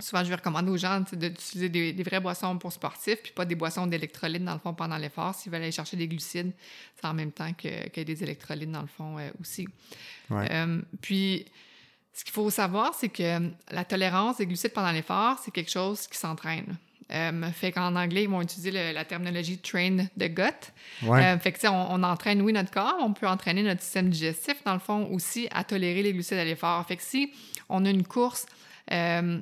souvent, 0.00 0.22
je 0.24 0.28
vais 0.28 0.36
recommander 0.36 0.70
aux 0.70 0.76
gens 0.76 1.00
d'utiliser 1.12 1.68
des, 1.68 1.92
des, 1.92 2.02
vraies 2.02 2.20
boissons 2.20 2.56
pour 2.58 2.72
sportifs, 2.72 3.22
puis 3.22 3.32
pas 3.32 3.44
des 3.44 3.54
boissons 3.54 3.86
d'électrolytes, 3.86 4.44
dans 4.44 4.54
le 4.54 4.58
fond, 4.58 4.74
pendant 4.74 4.96
l'effort. 4.96 5.34
S'ils 5.34 5.50
veulent 5.50 5.62
aller 5.62 5.72
chercher 5.72 5.96
des 5.96 6.08
glucides, 6.08 6.52
c'est 6.96 7.06
en 7.06 7.14
même 7.14 7.32
temps 7.32 7.52
que, 7.52 7.88
que, 7.88 8.00
des 8.00 8.22
électrolytes, 8.22 8.70
dans 8.70 8.82
le 8.82 8.86
fond, 8.88 9.18
euh, 9.18 9.30
aussi. 9.40 9.66
Ouais. 10.30 10.48
Euh, 10.50 10.80
puis, 11.00 11.46
ce 12.12 12.24
qu'il 12.24 12.32
faut 12.32 12.50
savoir, 12.50 12.94
c'est 12.94 13.08
que 13.08 13.50
la 13.70 13.84
tolérance 13.84 14.38
des 14.38 14.46
glucides 14.46 14.72
pendant 14.72 14.92
l'effort, 14.92 15.38
c'est 15.44 15.50
quelque 15.50 15.70
chose 15.70 16.06
qui 16.06 16.18
s'entraîne. 16.18 16.76
Euh, 17.10 17.50
fait 17.52 17.72
qu'en 17.72 17.96
anglais, 17.96 18.24
ils 18.24 18.28
vont 18.28 18.42
utiliser 18.42 18.70
le, 18.70 18.92
la 18.92 19.04
terminologie 19.04 19.58
train 19.58 19.96
the 20.18 20.28
gut. 20.28 20.42
Ouais. 21.02 21.24
Euh, 21.24 21.38
fait 21.38 21.52
que, 21.52 21.66
on, 21.66 21.92
on 21.92 22.02
entraîne, 22.02 22.42
oui, 22.42 22.52
notre 22.52 22.70
corps, 22.70 22.96
on 23.00 23.12
peut 23.14 23.26
entraîner 23.26 23.62
notre 23.62 23.80
système 23.80 24.10
digestif, 24.10 24.62
dans 24.64 24.74
le 24.74 24.78
fond, 24.78 25.08
aussi 25.12 25.48
à 25.50 25.64
tolérer 25.64 26.02
les 26.02 26.12
glucides 26.12 26.38
à 26.38 26.44
l'effort. 26.44 26.84
Fait 26.86 26.96
que 26.96 27.02
si 27.02 27.32
on 27.68 27.84
a 27.86 27.90
une 27.90 28.06
course 28.06 28.46
euh, 28.92 29.40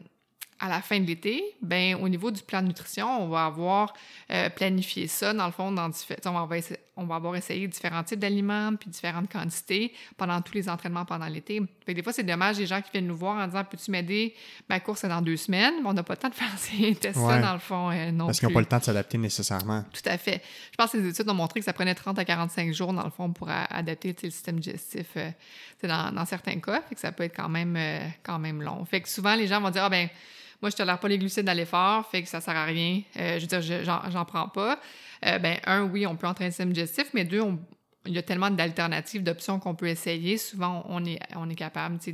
à 0.59 0.68
la 0.68 0.80
fin 0.80 0.98
de 0.98 1.07
l'été, 1.07 1.44
ben 1.61 1.96
au 1.96 2.09
niveau 2.09 2.30
du 2.30 2.42
plan 2.42 2.62
de 2.62 2.68
nutrition, 2.68 3.22
on 3.22 3.28
va 3.28 3.44
avoir 3.46 3.92
euh, 4.30 4.48
planifié 4.48 5.07
ça 5.07 5.34
dans 5.34 5.46
le 5.46 5.52
fond 5.52 5.70
dans 5.70 5.90
on 6.24 6.46
va, 6.46 6.57
on 6.96 7.04
va 7.04 7.14
avoir 7.16 7.36
essayé 7.36 7.68
différents 7.68 8.02
types 8.02 8.18
d'aliments 8.18 8.74
puis 8.74 8.88
différentes 8.88 9.30
quantités 9.30 9.92
pendant 10.16 10.40
tous 10.40 10.54
les 10.54 10.68
entraînements 10.68 11.04
pendant 11.04 11.26
l'été. 11.26 11.61
Fait 11.84 11.92
que 11.92 11.96
des 11.98 12.02
fois 12.02 12.12
c'est 12.14 12.22
dommage 12.22 12.57
les 12.59 12.66
gens 12.66 12.80
qui 12.80 12.90
viennent 12.90 13.07
nous 13.07 13.16
voir 13.16 13.36
en 13.36 13.46
disant 13.46 13.64
peux-tu 13.64 13.90
m'aider? 13.90 14.34
Ma 14.70 14.80
course 14.80 15.04
est 15.04 15.09
dans 15.09 15.20
deux 15.20 15.36
semaines, 15.36 15.74
mais 15.82 15.88
on 15.88 15.92
n'a 15.92 16.02
pas 16.02 16.14
le 16.14 16.18
temps 16.18 16.30
de 16.30 16.34
faire 16.34 16.52
ces 16.59 16.94
tests 17.00 17.18
Ouais. 17.18 17.40
dans 17.40 17.52
le 17.52 17.59
fond 17.59 17.90
euh, 17.90 18.11
non 18.11 18.26
Parce 18.26 18.38
qu'ils 18.38 18.48
n'ont 18.48 18.54
pas 18.54 18.61
le 18.61 18.66
temps 18.66 18.78
de 18.78 18.84
s'adapter 18.84 19.18
nécessairement. 19.18 19.84
Tout 19.92 20.09
à 20.09 20.16
fait. 20.16 20.42
Je 20.72 20.76
pense 20.76 20.92
que 20.92 20.96
les 20.96 21.09
études 21.11 21.28
ont 21.28 21.34
montré 21.34 21.61
que 21.61 21.66
ça 21.66 21.72
prenait 21.74 21.94
30 21.94 22.18
à 22.18 22.24
45 22.24 22.72
jours, 22.72 22.92
dans 22.94 23.04
le 23.04 23.11
fond, 23.11 23.30
pour 23.30 23.48
adapter 23.50 24.16
le 24.22 24.30
système 24.30 24.59
digestif 24.61 25.07
euh, 25.16 25.30
dans, 25.82 26.14
dans 26.14 26.24
certains 26.24 26.59
cas. 26.61 26.80
Fait 26.88 26.94
que 26.94 27.00
ça 27.00 27.12
peut 27.12 27.24
être 27.24 27.36
quand 27.36 27.48
même, 27.48 27.76
euh, 27.76 28.00
quand 28.22 28.38
même 28.38 28.62
long. 28.62 28.84
Fait 28.84 29.00
que 29.00 29.09
souvent, 29.09 29.34
les 29.34 29.46
gens 29.46 29.61
vont 29.61 29.70
dire 29.70 29.84
Ah, 29.84 29.90
ben, 29.90 30.09
moi, 30.62 30.70
je 30.70 30.76
tolère 30.76 30.98
pas 30.98 31.09
les 31.09 31.18
glucides 31.18 31.48
à 31.48 31.54
l'effort, 31.54 32.09
fait 32.11 32.22
que 32.22 32.28
ça 32.28 32.40
sert 32.40 32.57
à 32.57 32.64
rien. 32.64 33.02
Euh, 33.18 33.36
je 33.36 33.40
veux 33.42 33.46
dire, 33.46 33.61
je- 33.62 33.82
j'en 33.84 34.24
prends 34.24 34.48
pas. 34.48 34.80
Euh, 35.24 35.38
ben, 35.38 35.59
un, 35.66 35.84
oui, 35.84 36.07
on 36.07 36.16
peut 36.16 36.26
entraîner 36.26 36.48
le 36.48 36.52
système 36.52 36.72
digestif, 36.72 37.09
mais 37.14 37.24
deux, 37.24 37.42
il 38.07 38.12
y 38.14 38.18
a 38.18 38.22
tellement 38.22 38.50
d'alternatives, 38.50 39.22
d'options 39.22 39.59
qu'on 39.59 39.74
peut 39.74 39.88
essayer. 39.88 40.38
Souvent, 40.38 40.84
on 40.88 41.04
est, 41.04 41.18
on 41.34 41.50
est 41.50 41.54
capable 41.57 41.98
de, 41.98 42.12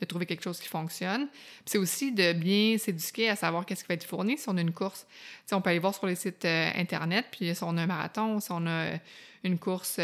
de 0.00 0.04
trouver 0.06 0.24
quelque 0.26 0.42
chose 0.42 0.58
qui 0.58 0.68
fonctionne. 0.68 1.28
C'est 1.66 1.78
aussi 1.78 2.12
de 2.12 2.32
bien 2.32 2.78
s'éduquer 2.78 3.28
à 3.28 3.36
savoir 3.36 3.66
qu'est-ce 3.66 3.82
qui 3.84 3.88
va 3.88 3.94
être 3.94 4.04
fourni 4.04 4.38
si 4.38 4.48
on 4.48 4.56
a 4.56 4.60
une 4.60 4.72
course. 4.72 5.06
Tu 5.10 5.16
sais, 5.46 5.54
on 5.54 5.60
peut 5.60 5.70
aller 5.70 5.78
voir 5.80 5.94
sur 5.94 6.06
les 6.06 6.14
sites 6.14 6.44
euh, 6.44 6.70
Internet, 6.76 7.26
puis 7.30 7.54
si 7.54 7.62
on 7.62 7.76
a 7.76 7.82
un 7.82 7.86
marathon, 7.86 8.40
si 8.40 8.48
on 8.52 8.66
a 8.66 8.92
une 9.44 9.58
course 9.58 9.98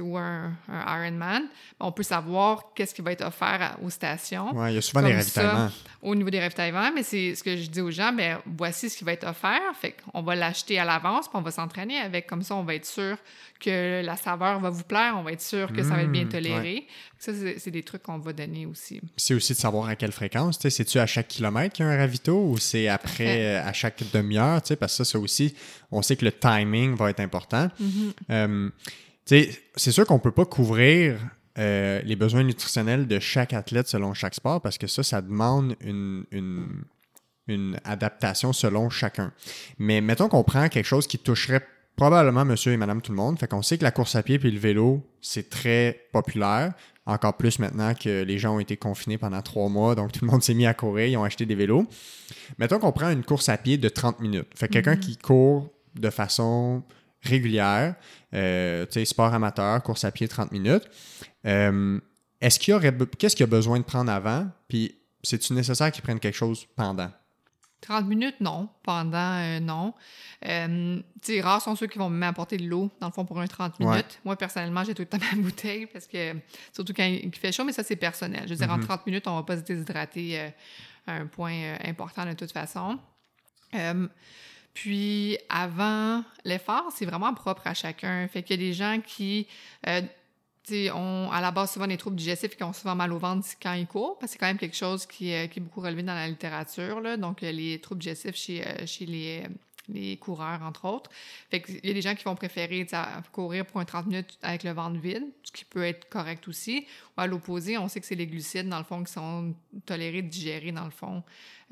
ou 0.00 0.16
un, 0.18 0.52
un 0.68 1.04
Ironman, 1.04 1.42
on 1.80 1.92
peut 1.92 2.02
savoir 2.02 2.72
qu'est-ce 2.74 2.94
qui 2.94 3.02
va 3.02 3.12
être 3.12 3.24
offert 3.24 3.58
à- 3.60 3.78
aux 3.82 3.90
stations 3.90 4.54
Ouais, 4.56 4.72
il 4.72 4.74
y 4.76 4.78
a 4.78 4.82
souvent 4.82 5.02
des 5.02 5.10
ça, 5.10 5.16
ravitaillements. 5.42 5.70
au 6.02 6.14
niveau 6.14 6.30
des 6.30 6.40
ravitaillements, 6.40 6.90
mais 6.94 7.02
c'est 7.02 7.34
ce 7.34 7.42
que 7.42 7.56
je 7.56 7.68
dis 7.68 7.80
aux 7.80 7.90
gens, 7.90 8.12
ben 8.12 8.38
voici 8.56 8.88
ce 8.90 8.96
qui 8.96 9.04
va 9.04 9.12
être 9.12 9.26
offert, 9.26 9.60
fait 9.80 9.94
qu'on 10.12 10.22
va 10.22 10.34
l'acheter 10.34 10.78
à 10.78 10.84
l'avance, 10.84 11.28
puis 11.28 11.36
on 11.36 11.42
va 11.42 11.50
s'entraîner 11.50 11.98
avec, 11.98 12.26
comme 12.26 12.42
ça 12.42 12.54
on 12.54 12.62
va 12.64 12.74
être 12.74 12.86
sûr 12.86 13.16
que 13.58 14.02
la 14.04 14.16
saveur 14.16 14.60
va 14.60 14.68
vous 14.70 14.84
plaire, 14.84 15.14
on 15.16 15.22
va 15.22 15.32
être 15.32 15.40
sûr 15.40 15.72
que 15.72 15.82
ça 15.82 15.90
va 15.96 16.02
être 16.02 16.12
bien 16.12 16.24
Mmh, 16.24 16.28
toléré. 16.28 16.86
Ça, 17.18 17.32
c'est 17.56 17.70
des 17.70 17.82
trucs 17.82 18.02
qu'on 18.02 18.18
va 18.18 18.34
donner 18.34 18.66
aussi. 18.66 19.00
C'est 19.16 19.32
aussi 19.32 19.54
de 19.54 19.58
savoir 19.58 19.88
à 19.88 19.96
quelle 19.96 20.12
fréquence. 20.12 20.58
C'est-tu 20.60 20.98
à 20.98 21.06
chaque 21.06 21.28
kilomètre 21.28 21.74
qu'il 21.74 21.86
y 21.86 21.88
a 21.88 21.92
un 21.92 21.96
ravito 21.96 22.36
ou 22.36 22.58
c'est 22.58 22.88
après, 22.88 23.56
euh, 23.56 23.66
à 23.66 23.72
chaque 23.72 24.02
demi-heure? 24.12 24.60
Parce 24.78 24.92
que 24.98 25.04
ça, 25.04 25.04
ça 25.06 25.18
aussi, 25.18 25.54
on 25.90 26.02
sait 26.02 26.16
que 26.16 26.26
le 26.26 26.32
timing 26.32 26.94
va 26.94 27.08
être 27.08 27.20
important. 27.20 27.68
Euh, 28.30 28.68
tu 28.68 28.72
sais, 28.92 29.05
c'est 29.26 29.92
sûr 29.92 30.06
qu'on 30.06 30.18
peut 30.18 30.30
pas 30.30 30.44
couvrir 30.44 31.18
euh, 31.58 32.00
les 32.04 32.16
besoins 32.16 32.44
nutritionnels 32.44 33.06
de 33.06 33.18
chaque 33.18 33.52
athlète 33.52 33.88
selon 33.88 34.14
chaque 34.14 34.34
sport 34.34 34.60
parce 34.60 34.78
que 34.78 34.86
ça, 34.86 35.02
ça 35.02 35.22
demande 35.22 35.74
une, 35.80 36.24
une, 36.30 36.84
une 37.48 37.80
adaptation 37.84 38.52
selon 38.52 38.90
chacun. 38.90 39.32
Mais 39.78 40.00
mettons 40.00 40.28
qu'on 40.28 40.44
prend 40.44 40.68
quelque 40.68 40.86
chose 40.86 41.06
qui 41.06 41.18
toucherait 41.18 41.66
probablement 41.96 42.44
monsieur 42.44 42.72
et 42.72 42.76
madame 42.76 43.00
tout 43.00 43.10
le 43.10 43.16
monde. 43.16 43.38
Fait 43.38 43.48
qu'on 43.48 43.62
sait 43.62 43.78
que 43.78 43.84
la 43.84 43.90
course 43.90 44.14
à 44.14 44.22
pied 44.22 44.38
puis 44.38 44.50
le 44.50 44.58
vélo, 44.58 45.02
c'est 45.20 45.48
très 45.48 46.06
populaire. 46.12 46.74
Encore 47.06 47.36
plus 47.36 47.58
maintenant 47.58 47.94
que 47.94 48.22
les 48.22 48.38
gens 48.38 48.56
ont 48.56 48.60
été 48.60 48.76
confinés 48.76 49.16
pendant 49.16 49.40
trois 49.40 49.68
mois, 49.68 49.94
donc 49.94 50.12
tout 50.12 50.24
le 50.24 50.30
monde 50.30 50.42
s'est 50.42 50.54
mis 50.54 50.66
à 50.66 50.74
courir, 50.74 51.06
ils 51.06 51.16
ont 51.16 51.22
acheté 51.24 51.46
des 51.46 51.54
vélos. 51.54 51.86
Mettons 52.58 52.80
qu'on 52.80 52.92
prend 52.92 53.10
une 53.10 53.24
course 53.24 53.48
à 53.48 53.56
pied 53.56 53.78
de 53.78 53.88
30 53.88 54.20
minutes. 54.20 54.48
Fait 54.54 54.66
que 54.66 54.72
quelqu'un 54.74 54.96
qui 54.96 55.16
court 55.16 55.70
de 55.94 56.10
façon 56.10 56.82
régulière, 57.22 57.94
euh, 58.34 58.86
tu 58.86 58.92
sais, 58.92 59.04
sport 59.04 59.32
amateur, 59.32 59.82
course 59.82 60.04
à 60.04 60.12
pied 60.12 60.28
30 60.28 60.52
minutes. 60.52 60.88
Euh, 61.46 62.00
est-ce 62.40 62.58
qu'il 62.58 62.72
y 62.72 62.74
aurait, 62.74 62.94
qu'est-ce 63.18 63.34
qu'il 63.34 63.44
y 63.44 63.48
a 63.48 63.50
besoin 63.50 63.78
de 63.78 63.84
prendre 63.84 64.10
avant? 64.10 64.48
Puis, 64.68 64.94
c'est-tu 65.22 65.52
nécessaire 65.54 65.90
qu'il 65.90 66.02
prenne 66.02 66.20
quelque 66.20 66.36
chose 66.36 66.66
pendant? 66.76 67.10
30 67.82 68.06
minutes, 68.06 68.40
non. 68.40 68.68
Pendant, 68.82 69.38
euh, 69.38 69.60
non. 69.60 69.94
Euh, 70.46 70.96
tu 71.22 71.34
sais, 71.34 71.40
rares 71.40 71.62
sont 71.62 71.76
ceux 71.76 71.86
qui 71.86 71.98
vont 71.98 72.08
même 72.08 72.22
apporter 72.22 72.56
de 72.56 72.66
l'eau, 72.66 72.90
dans 73.00 73.08
le 73.08 73.12
fond, 73.12 73.24
pour 73.24 73.40
un 73.40 73.46
30 73.46 73.78
minutes. 73.78 73.94
Ouais. 73.94 74.20
Moi, 74.24 74.36
personnellement, 74.36 74.82
j'ai 74.84 74.94
tout 74.94 75.02
le 75.02 75.06
temps 75.06 75.18
ma 75.36 75.42
bouteille, 75.42 75.86
parce 75.86 76.06
que, 76.06 76.34
surtout 76.72 76.92
quand 76.94 77.04
il 77.04 77.34
fait 77.34 77.52
chaud, 77.52 77.64
mais 77.64 77.72
ça, 77.72 77.82
c'est 77.82 77.96
personnel. 77.96 78.42
Je 78.44 78.50
veux 78.50 78.56
dire, 78.56 78.70
en 78.70 78.80
30 78.80 79.06
minutes, 79.06 79.26
on 79.28 79.36
va 79.36 79.42
pas 79.42 79.56
se 79.56 79.62
déshydrater 79.62 80.40
euh, 80.40 80.48
à 81.06 81.14
un 81.14 81.26
point 81.26 81.54
euh, 81.54 81.76
important 81.84 82.24
de 82.24 82.32
toute 82.32 82.52
façon. 82.52 82.98
Puis, 84.76 85.38
avant 85.48 86.22
l'effort, 86.44 86.92
c'est 86.94 87.06
vraiment 87.06 87.32
propre 87.32 87.62
à 87.66 87.72
chacun. 87.72 88.28
Fait 88.28 88.42
qu'il 88.42 88.60
y 88.60 88.62
a 88.62 88.68
des 88.68 88.74
gens 88.74 89.00
qui... 89.04 89.46
euh, 89.86 90.02
ont 90.92 91.30
à 91.30 91.40
la 91.40 91.52
base 91.52 91.72
souvent 91.72 91.86
des 91.86 91.96
troubles 91.96 92.16
digestifs 92.16 92.52
et 92.52 92.56
qui 92.56 92.64
ont 92.64 92.72
souvent 92.72 92.96
mal 92.96 93.12
au 93.12 93.18
ventre 93.18 93.46
quand 93.62 93.74
ils 93.74 93.86
courent, 93.86 94.18
parce 94.18 94.32
que 94.32 94.32
c'est 94.32 94.38
quand 94.38 94.48
même 94.48 94.58
quelque 94.58 94.76
chose 94.76 95.06
qui, 95.06 95.32
euh, 95.32 95.46
qui 95.46 95.60
est 95.60 95.62
beaucoup 95.62 95.80
relevé 95.80 96.02
dans 96.02 96.14
la 96.14 96.26
littérature. 96.26 97.00
Là. 97.00 97.16
Donc, 97.16 97.42
euh, 97.42 97.52
les 97.52 97.80
troubles 97.80 98.00
digestifs 98.00 98.34
chez, 98.34 98.66
euh, 98.66 98.84
chez 98.84 99.06
les, 99.06 99.44
les 99.88 100.16
coureurs, 100.16 100.62
entre 100.62 100.84
autres. 100.86 101.10
Qu'il 101.50 101.84
y 101.84 101.90
a 101.90 101.94
des 101.94 102.02
gens 102.02 102.14
qui 102.14 102.24
vont 102.24 102.34
préférer 102.34 102.86
courir 103.32 103.66
pour 103.66 103.80
un 103.80 103.84
30 103.84 104.06
minutes 104.06 104.38
avec 104.42 104.64
le 104.64 104.72
ventre 104.72 104.98
vide, 104.98 105.24
ce 105.42 105.52
qui 105.52 105.64
peut 105.64 105.84
être 105.84 106.08
correct 106.08 106.46
aussi. 106.48 106.86
Ou 107.16 107.20
à 107.20 107.26
l'opposé, 107.26 107.78
on 107.78 107.88
sait 107.88 108.00
que 108.00 108.06
c'est 108.06 108.14
les 108.14 108.26
glucides, 108.26 108.68
dans 108.68 108.78
le 108.78 108.84
fond, 108.84 109.02
qui 109.04 109.12
sont 109.12 109.54
tolérés, 109.84 110.22
digérés, 110.22 110.72
dans 110.72 110.84
le 110.84 110.90
fond, 110.90 111.22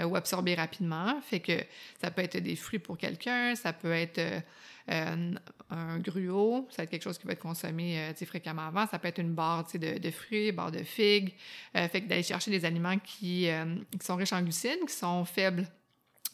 euh, 0.01 0.05
ou 0.05 0.17
absorbés 0.17 0.55
rapidement. 0.55 1.21
Fait 1.23 1.41
que 1.41 1.59
ça 2.01 2.11
peut 2.11 2.23
être 2.23 2.39
des 2.39 2.57
fruits 2.57 2.79
pour 2.79 2.97
quelqu'un, 2.99 3.55
ça 3.55 3.73
peut 3.73 3.93
être... 3.93 4.19
euh, 4.19 4.41
euh, 4.91 5.35
un 5.71 5.99
gruau, 5.99 6.69
ça 6.71 6.79
va 6.79 6.85
être 6.85 6.91
quelque 6.91 7.03
chose 7.03 7.17
qui 7.17 7.27
va 7.27 7.33
être 7.33 7.41
consommé 7.41 7.99
euh, 7.99 8.27
fréquemment 8.27 8.67
avant. 8.67 8.87
Ça 8.87 8.99
peut 8.99 9.09
être 9.09 9.19
une 9.19 9.33
barre 9.33 9.67
de, 9.73 9.99
de 9.99 10.11
fruits, 10.11 10.53
barre 10.53 10.71
de 10.71 10.83
figues. 10.83 11.33
Fait 11.73 12.03
que 12.03 12.07
d'aller 12.07 12.23
chercher 12.23 12.51
des 12.51 12.67
aliments 12.67 12.99
qui, 12.99 13.49
qui 13.99 14.07
sont 14.07 14.17
riches 14.17 14.35
en 14.35 14.43
glucides, 14.43 14.85
qui 14.87 14.93
sont 14.95 15.25
faibles 15.25 15.67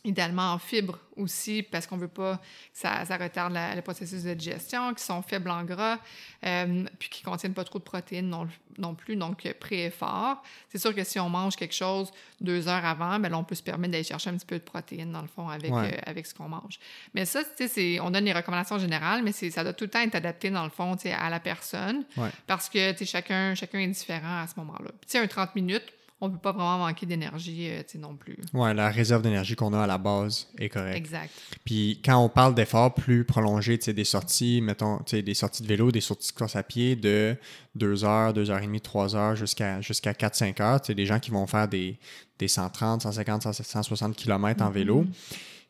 idéalement 0.05 0.53
en 0.55 0.59
fibres 0.59 0.99
aussi, 1.17 1.63
parce 1.63 1.87
qu'on 1.87 1.99
veut 1.99 2.09
pas 2.09 2.37
que 2.37 2.43
ça, 2.73 3.05
ça 3.05 3.17
retarde 3.19 3.53
la- 3.53 3.75
le 3.75 3.83
processus 3.83 4.23
de 4.23 4.33
digestion, 4.33 4.95
qui 4.95 5.05
sont 5.05 5.21
faibles 5.21 5.51
en 5.51 5.63
gras, 5.65 5.99
euh, 6.47 6.85
puis 6.99 7.11
qui 7.11 7.23
contiennent 7.23 7.53
pas 7.53 7.65
trop 7.65 7.79
de 7.79 7.85
protéines 7.85 8.29
non, 8.31 8.49
non 8.79 8.95
plus, 8.95 9.17
donc 9.17 9.45
euh, 9.45 9.53
pré-effort. 9.59 10.43
C'est 10.71 10.79
sûr 10.79 10.95
que 10.95 11.05
si 11.05 11.21
on 11.21 11.29
mange 11.29 11.57
quelque 11.57 11.75
chose 11.75 12.11
deux 12.41 12.67
heures 12.69 12.85
avant, 12.87 13.19
là, 13.19 13.29
on 13.39 13.45
peut 13.45 13.55
se 13.55 13.63
permettre 13.63 13.93
d'aller 13.93 14.05
chercher 14.05 14.31
un 14.31 14.35
petit 14.37 14.47
peu 14.47 14.59
de 14.59 14.65
protéines, 14.65 15.13
dans 15.13 15.21
le 15.23 15.29
fond, 15.29 15.49
avec, 15.51 15.71
Ouais. 15.71 15.95
euh, 15.95 16.01
avec 16.11 16.27
ce 16.27 16.33
qu'on 16.35 16.49
mange. 16.49 16.79
Mais 17.13 17.27
ça, 17.27 17.41
c'est- 17.69 18.01
on 18.01 18.11
donne 18.11 18.25
les 18.25 18.33
recommandations 18.33 18.79
générales, 18.79 19.23
mais 19.23 19.33
c'est- 19.33 19.51
ça 19.51 19.63
doit 19.63 19.75
tout 19.75 19.85
le 19.85 19.91
temps 19.91 20.01
être 20.01 20.15
adapté, 20.15 20.49
dans 20.49 20.65
le 20.65 20.71
fond, 20.71 20.97
à 21.05 21.29
la 21.31 21.41
personne, 21.41 22.05
Ouais. 22.17 22.31
parce 22.47 22.71
que, 22.71 22.95
chacun, 23.05 23.55
chacun 23.55 23.81
est 23.81 23.87
différent 23.89 24.41
à 24.43 24.47
ce 24.47 24.55
moment-là. 24.61 24.91
Tu 25.03 25.09
sais, 25.09 25.19
un 25.19 25.27
30 25.27 25.55
minutes, 25.55 25.93
on 26.23 26.31
peut 26.31 26.39
pas 26.39 26.53
vraiment 26.53 26.79
manquer 26.79 27.07
d'énergie, 27.07 27.69
euh, 27.71 27.83
non 27.99 28.15
plus. 28.15 28.37
Ouais, 28.53 28.75
la 28.75 28.91
réserve 28.91 29.23
d'énergie 29.23 29.57
qu'on 29.57 29.73
a 29.73 29.81
à 29.81 29.87
la 29.87 29.97
base 29.97 30.49
est 30.59 30.69
correcte. 30.69 30.99
Exact. 30.99 31.31
Puis 31.65 32.01
quand 32.05 32.19
on 32.19 32.29
parle 32.29 32.55
d'efforts 32.55 32.95
plus 32.95 33.25
prolongés, 33.25 33.79
tu 33.79 33.87
sais, 33.87 33.93
des 33.95 34.05
sorties, 34.05 34.61
mettons, 34.61 34.99
tu 34.99 35.17
sais, 35.17 35.23
des 35.23 35.35
sorties 35.35 35.63
de 35.63 35.69
vélo, 35.69 35.91
des 35.91 36.03
sorties 36.03 36.33
de 36.33 36.37
course 36.37 36.57
à 36.57 36.63
pied 36.63 36.95
de 36.95 37.37
2 37.77 38.05
heures, 38.05 38.35
2 38.35 38.51
heures 38.51 38.59
et 38.59 38.67
demie, 38.67 38.83
3 38.83 39.17
heures 39.17 39.35
jusqu'à 39.35 39.81
jusqu'à 39.81 40.13
4-5 40.13 40.61
heures, 40.61 40.81
tu 40.83 40.89
sais, 40.89 40.95
des 40.95 41.07
gens 41.07 41.21
qui 41.21 41.31
vont 41.31 41.47
faire 41.47 41.69
des, 41.69 41.99
des 42.39 42.49
130, 42.49 43.03
150, 43.03 43.53
160 43.53 44.17
km 44.17 44.63
en 44.63 44.71
vélo. 44.71 45.07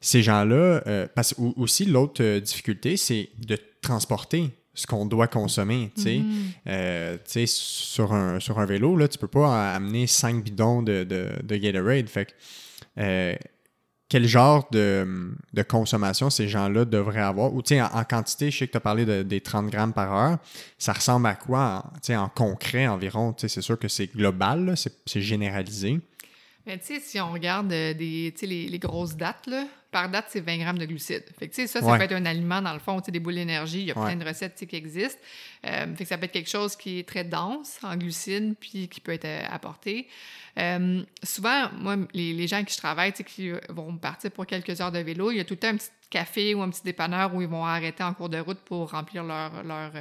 Ces 0.00 0.22
gens-là, 0.22 0.82
euh, 0.86 1.06
parce 1.14 1.34
aussi 1.38 1.84
l'autre 1.84 2.22
euh, 2.24 2.40
difficulté, 2.40 2.96
c'est 2.96 3.28
de 3.38 3.58
transporter 3.82 4.50
ce 4.80 4.86
qu'on 4.86 5.04
doit 5.04 5.28
consommer, 5.28 5.92
tu 5.94 6.02
sais. 6.02 6.22
Euh, 6.66 7.16
tu 7.18 7.32
sais, 7.32 7.46
sur 7.46 8.14
un, 8.14 8.40
sur 8.40 8.58
un 8.58 8.64
vélo, 8.64 8.96
là, 8.96 9.08
tu 9.08 9.18
peux 9.18 9.28
pas 9.28 9.74
amener 9.74 10.06
5 10.06 10.42
bidons 10.42 10.82
de, 10.82 11.04
de, 11.04 11.28
de 11.42 11.56
Gatorade. 11.56 12.08
Fait 12.08 12.26
que, 12.26 12.32
euh, 12.98 13.34
quel 14.08 14.26
genre 14.26 14.66
de, 14.72 15.32
de 15.52 15.62
consommation 15.62 16.30
ces 16.30 16.48
gens-là 16.48 16.86
devraient 16.86 17.20
avoir? 17.20 17.52
Ou, 17.52 17.60
tu 17.60 17.74
sais, 17.74 17.82
en, 17.82 17.86
en, 17.92 18.04
quantité, 18.04 18.50
je 18.50 18.58
sais 18.58 18.66
que 18.66 18.72
tu 18.72 18.78
as 18.78 18.80
parlé 18.80 19.04
de, 19.04 19.22
des 19.22 19.42
30 19.42 19.68
grammes 19.68 19.92
par 19.92 20.12
heure. 20.12 20.38
Ça 20.78 20.94
ressemble 20.94 21.26
à 21.26 21.34
quoi, 21.34 21.84
tu 21.96 22.06
sais, 22.06 22.16
en 22.16 22.28
concret 22.28 22.88
environ? 22.88 23.34
Tu 23.34 23.42
sais, 23.42 23.48
c'est 23.48 23.62
sûr 23.62 23.78
que 23.78 23.88
c'est 23.88 24.06
global, 24.06 24.74
c'est 24.76 25.20
généralisé. 25.20 26.00
Mais 26.66 26.78
tu 26.78 26.86
sais, 26.86 27.00
si 27.00 27.18
on 27.20 27.32
regarde 27.32 27.72
euh, 27.72 27.94
des, 27.94 28.34
les, 28.42 28.68
les 28.68 28.78
grosses 28.78 29.16
dates, 29.16 29.46
là, 29.46 29.66
par 29.90 30.08
date, 30.08 30.26
c'est 30.28 30.40
20 30.40 30.58
grammes 30.58 30.78
de 30.78 30.84
glucides. 30.84 31.24
Fait 31.38 31.48
que, 31.48 31.66
ça, 31.66 31.80
ça 31.80 31.96
peut 31.96 32.02
être 32.02 32.12
un 32.12 32.26
aliment, 32.26 32.60
dans 32.62 32.72
le 32.72 32.78
fond, 32.78 33.00
des 33.00 33.18
boules 33.18 33.34
d'énergie. 33.34 33.80
Il 33.80 33.86
y 33.86 33.90
a 33.90 33.94
plein 33.94 34.16
de 34.16 34.24
recettes 34.24 34.64
qui 34.66 34.76
existent. 34.76 35.20
Euh, 35.66 35.94
fait 35.96 36.04
que 36.04 36.08
ça 36.08 36.18
peut 36.18 36.26
être 36.26 36.32
quelque 36.32 36.50
chose 36.50 36.76
qui 36.76 37.00
est 37.00 37.08
très 37.08 37.24
dense 37.24 37.78
en 37.82 37.96
glucides, 37.96 38.54
puis 38.60 38.88
qui 38.88 39.00
peut 39.00 39.12
être 39.12 39.24
euh, 39.24 39.42
apporté. 39.50 40.06
Souvent, 41.22 41.70
moi, 41.72 41.96
les, 42.12 42.34
les, 42.34 42.46
gens 42.46 42.56
avec 42.56 42.68
qui 42.68 42.74
je 42.74 42.78
travaille, 42.78 43.12
qui 43.12 43.50
vont 43.70 43.96
partir 43.96 44.30
pour 44.30 44.46
quelques 44.46 44.80
heures 44.80 44.92
de 44.92 44.98
vélo, 44.98 45.30
il 45.30 45.38
y 45.38 45.40
a 45.40 45.44
tout 45.44 45.54
le 45.54 45.60
temps 45.60 45.68
un 45.68 45.76
petit 45.76 45.90
café 46.10 46.54
ou 46.54 46.62
un 46.62 46.68
petit 46.68 46.82
dépanneur 46.82 47.34
où 47.34 47.40
ils 47.40 47.48
vont 47.48 47.64
arrêter 47.64 48.02
en 48.02 48.12
cours 48.12 48.28
de 48.28 48.38
route 48.38 48.58
pour 48.58 48.90
remplir 48.90 49.24
leur, 49.24 49.62
leur, 49.62 49.92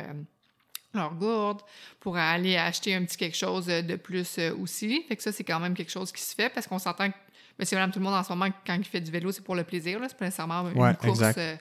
leur 0.93 1.13
gourde, 1.13 1.61
pour 1.99 2.17
aller 2.17 2.57
acheter 2.57 2.95
un 2.95 3.05
petit 3.05 3.17
quelque 3.17 3.37
chose 3.37 3.67
de 3.67 3.95
plus 3.95 4.39
aussi. 4.59 5.03
Fait 5.07 5.15
que 5.15 5.23
ça, 5.23 5.31
c'est 5.31 5.43
quand 5.43 5.59
même 5.59 5.73
quelque 5.73 5.91
chose 5.91 6.11
qui 6.11 6.21
se 6.21 6.33
fait 6.33 6.49
parce 6.49 6.67
qu'on 6.67 6.79
s'entend 6.79 7.09
que 7.09 7.15
monsieur, 7.59 7.77
madame, 7.77 7.91
tout 7.91 7.99
le 7.99 8.05
monde 8.05 8.15
en 8.15 8.23
ce 8.23 8.29
moment, 8.29 8.47
quand 8.65 8.75
il 8.75 8.85
fait 8.85 9.01
du 9.01 9.11
vélo, 9.11 9.31
c'est 9.31 9.43
pour 9.43 9.55
le 9.55 9.63
plaisir. 9.63 9.99
C'est 10.07 10.17
pas 10.17 10.25
nécessairement 10.25 10.69
une 10.69 10.95
course 10.95 11.21
euh, 11.37 11.55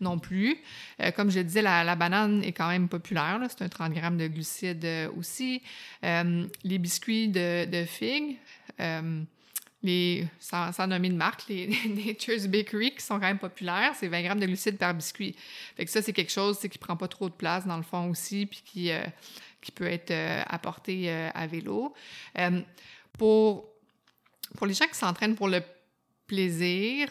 non 0.00 0.18
plus. 0.18 0.58
Euh, 1.02 1.10
comme 1.10 1.30
je 1.30 1.38
le 1.38 1.44
disais, 1.44 1.62
la, 1.62 1.96
banane 1.96 2.44
est 2.44 2.52
quand 2.52 2.68
même 2.68 2.88
populaire. 2.88 3.40
C'est 3.48 3.64
un 3.64 3.68
30 3.68 3.92
grammes 3.94 4.18
de 4.18 4.28
glucides 4.28 4.84
euh, 4.84 5.08
aussi. 5.16 5.62
les 6.02 6.78
biscuits 6.78 7.28
de, 7.28 7.64
de 7.64 7.84
figues, 7.84 8.38
les, 9.82 10.26
sans, 10.40 10.86
nommer 10.86 11.08
de 11.10 11.14
marque, 11.14 11.44
les, 11.48 11.68
Nature's 11.88 12.46
Bakery, 12.46 12.94
qui 12.94 13.02
sont 13.02 13.14
quand 13.14 13.26
même 13.26 13.38
populaires, 13.38 13.92
c'est 13.94 14.08
20 14.08 14.22
grammes 14.22 14.40
de 14.40 14.46
glucides 14.46 14.78
par 14.78 14.94
biscuit. 14.94 15.36
Fait 15.76 15.84
que 15.84 15.90
ça, 15.90 16.02
c'est 16.02 16.12
quelque 16.12 16.32
chose 16.32 16.58
qui 16.58 16.78
prend 16.78 16.96
pas 16.96 17.08
trop 17.08 17.28
de 17.28 17.34
place 17.34 17.66
dans 17.66 17.76
le 17.76 17.82
fond 17.82 18.10
aussi, 18.10 18.46
puis 18.46 18.62
qui, 18.64 18.90
qui 19.60 19.72
peut 19.72 19.86
être 19.86 20.12
apporté 20.48 21.10
à 21.10 21.46
vélo. 21.46 21.94
pour 23.16 23.68
pour 24.56 24.66
les 24.66 24.74
gens 24.74 24.86
qui 24.86 24.98
s'entraînent 24.98 25.36
pour 25.36 25.48
le 25.48 25.62
plaisir, 26.26 27.08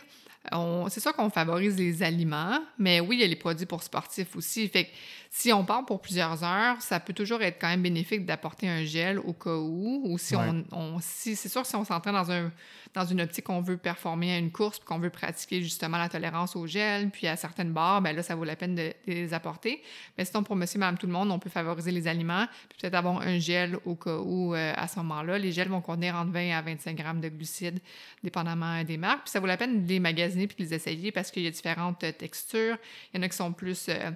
c'est 0.90 1.00
sûr 1.00 1.14
qu'on 1.14 1.30
favorise 1.30 1.78
les 1.78 2.04
aliments, 2.04 2.60
mais 2.78 3.00
oui, 3.00 3.18
il 3.18 3.22
y 3.22 3.24
a 3.24 3.28
les 3.28 3.36
produits 3.36 3.66
pour 3.66 3.84
sportifs 3.84 4.36
aussi. 4.36 4.68
Fait 4.68 4.86
que 4.86 4.90
si 5.30 5.52
on 5.52 5.66
part 5.66 5.86
pour 5.86 6.02
plusieurs 6.02 6.44
heures, 6.44 6.82
ça 6.82 7.00
peut 7.00 7.14
toujours 7.14 7.42
être 7.42 7.60
quand 7.60 7.68
même 7.68 7.82
bénéfique 7.82 8.26
d'apporter 8.26 8.68
un 8.68 8.84
gel 8.84 9.20
au 9.20 9.34
cas 9.34 9.56
où. 9.56 10.02
Ou 10.06 10.18
si 10.18 10.36
on, 10.36 11.00
si, 11.02 11.36
c'est 11.36 11.50
sûr 11.50 11.62
que 11.62 11.68
si 11.68 11.76
on 11.76 11.84
s'entraîne 11.84 12.16
dans 12.16 12.32
un 12.32 12.52
dans 12.94 13.06
une 13.06 13.22
optique 13.22 13.46
qu'on 13.46 13.62
veut 13.62 13.78
performer 13.78 14.34
à 14.34 14.38
une 14.38 14.52
course, 14.52 14.80
puis 14.80 14.88
qu'on 14.88 15.00
veut 15.00 15.10
pratiquer 15.10 15.62
justement 15.62 15.98
la 15.98 16.10
tolérance 16.10 16.56
au 16.56 16.66
gel, 16.66 17.10
puis 17.10 17.28
à 17.28 17.36
certaines 17.36 17.72
barres, 17.72 18.02
ben 18.02 18.16
là, 18.16 18.24
ça 18.24 18.36
vaut 18.36 18.44
la 18.44 18.56
peine 18.56 18.76
de, 18.76 18.94
les 19.06 19.34
apporter. 19.34 19.82
Mais 20.18 20.26
sinon, 20.26 20.44
pour 20.44 20.56
monsieur, 20.56 20.80
madame, 20.80 20.98
tout 20.98 21.08
le 21.08 21.14
monde, 21.14 21.32
on 21.32 21.40
peut 21.40 21.50
favoriser 21.50 21.92
les 21.92 22.08
aliments, 22.08 22.48
puis 22.70 22.80
peut-être 22.80 22.96
avoir 22.96 23.22
un 23.22 23.40
gel 23.40 23.78
au 23.86 23.96
cas 23.96 24.18
où 24.18 24.56
euh, 24.56 24.74
à 24.76 24.88
ce 24.88 24.98
moment-là. 25.00 25.38
Les 25.38 25.52
gels 25.52 25.70
vont 25.70 25.82
contenir 25.82 26.16
entre 26.16 26.32
20 26.32 26.58
à 26.58 26.62
25 26.62 26.96
grammes 26.96 27.22
de 27.22 27.30
glucides, 27.30 27.80
dépendamment 28.24 28.84
des 28.84 28.98
marques. 28.98 29.24
Puis 29.24 29.32
ça 29.32 29.40
vaut 29.40 29.48
la 29.48 29.58
peine 29.58 29.84
de 29.84 29.90
les 29.90 30.00
magasiner 30.00 30.37
puis 30.46 30.64
de 30.64 30.70
les 30.70 30.76
essayer 30.76 31.12
parce 31.12 31.32
qu'il 31.32 31.44
y 31.44 31.48
a 31.48 31.52
différentes 31.52 32.06
textures. 32.18 32.78
Il 33.12 33.18
y 33.18 33.20
en 33.20 33.24
a 33.24 33.30
qui 33.30 33.38
sont 33.38 33.54
plus... 33.54 33.88
Euh, 33.90 34.12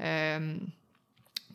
euh, 0.00 0.56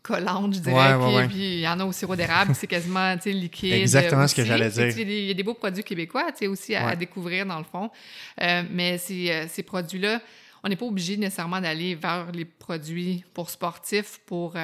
collante, 0.04 0.56
je 0.56 0.60
dirais. 0.60 1.28
Puis 1.30 1.56
il 1.56 1.60
y 1.62 1.68
en 1.68 1.80
a 1.80 1.86
au 1.86 1.92
sirop 1.92 2.16
d'érable, 2.16 2.54
c'est 2.54 2.68
quasiment 2.68 3.16
liquide. 3.26 3.74
Exactement 3.74 4.28
ce 4.28 4.36
que 4.36 4.44
j'allais 4.44 4.70
dire. 4.70 5.00
Il 5.00 5.26
y 5.26 5.32
a 5.32 5.34
des 5.34 5.44
beaux 5.44 5.54
produits 5.54 5.84
québécois 5.84 6.28
aussi 6.48 6.76
à, 6.76 6.96
découvrir 6.96 7.46
dans 7.46 7.58
le 7.58 7.64
fond. 7.64 7.90
Euh, 8.42 8.64
mais 8.70 8.98
ces, 8.98 9.32
euh, 9.32 9.46
ces 9.48 9.64
produits-là, 9.64 10.22
on 10.64 10.70
n'est 10.70 10.76
pas 10.76 10.86
obligé 10.86 11.18
nécessairement 11.18 11.62
d'aller 11.62 11.96
vers 11.96 12.32
les 12.32 12.46
produits 12.46 13.24
pour 13.34 13.50
sportifs, 13.50 14.20
pour 14.26 14.56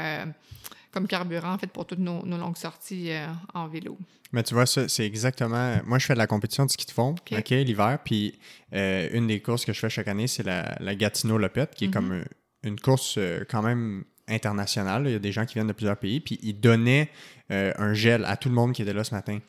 comme 0.91 1.07
carburant, 1.07 1.53
en 1.53 1.57
fait, 1.57 1.67
pour 1.67 1.85
toutes 1.85 1.99
nos, 1.99 2.25
longues 2.25 2.57
sorties 2.57 3.11
en 3.53 3.67
vélo. 3.67 3.97
Mais 4.31 4.43
tu 4.43 4.53
vois, 4.53 4.65
ça, 4.65 4.87
c'est 4.87 5.05
exactement. 5.05 5.77
Moi, 5.85 5.99
je 5.99 6.05
fais 6.05 6.13
de 6.13 6.19
la 6.19 6.27
compétition 6.27 6.65
de 6.65 6.71
ski 6.71 6.85
de 6.85 6.91
fond, 6.91 7.15
OK, 7.31 7.49
l'hiver. 7.49 7.99
Puis 8.03 8.39
une 8.71 9.27
des 9.27 9.41
courses 9.41 9.65
que 9.65 9.73
je 9.73 9.79
fais 9.79 9.89
chaque 9.89 10.07
année, 10.07 10.27
c'est 10.27 10.43
la, 10.43 10.75
la 10.79 10.95
Gatineau-Lopette, 10.95 11.75
qui 11.75 11.85
est 11.85 11.91
comme 11.91 12.23
une 12.63 12.79
course 12.79 13.15
euh, 13.17 13.43
quand 13.49 13.61
même 13.61 14.03
internationale. 14.27 15.03
Il 15.05 15.11
y 15.11 15.15
a 15.15 15.19
des 15.19 15.31
gens 15.31 15.45
qui 15.45 15.55
viennent 15.55 15.67
de 15.67 15.73
plusieurs 15.73 15.97
pays. 15.97 16.19
Puis 16.19 16.39
ils 16.41 16.59
donnaient 16.59 17.09
euh, 17.51 17.73
un 17.77 17.93
gel 17.93 18.25
à 18.25 18.37
tout 18.37 18.49
le 18.49 18.55
monde 18.55 18.73
qui 18.73 18.81
était 18.81 18.93
là 18.93 19.03
ce 19.03 19.13
matin. 19.13 19.39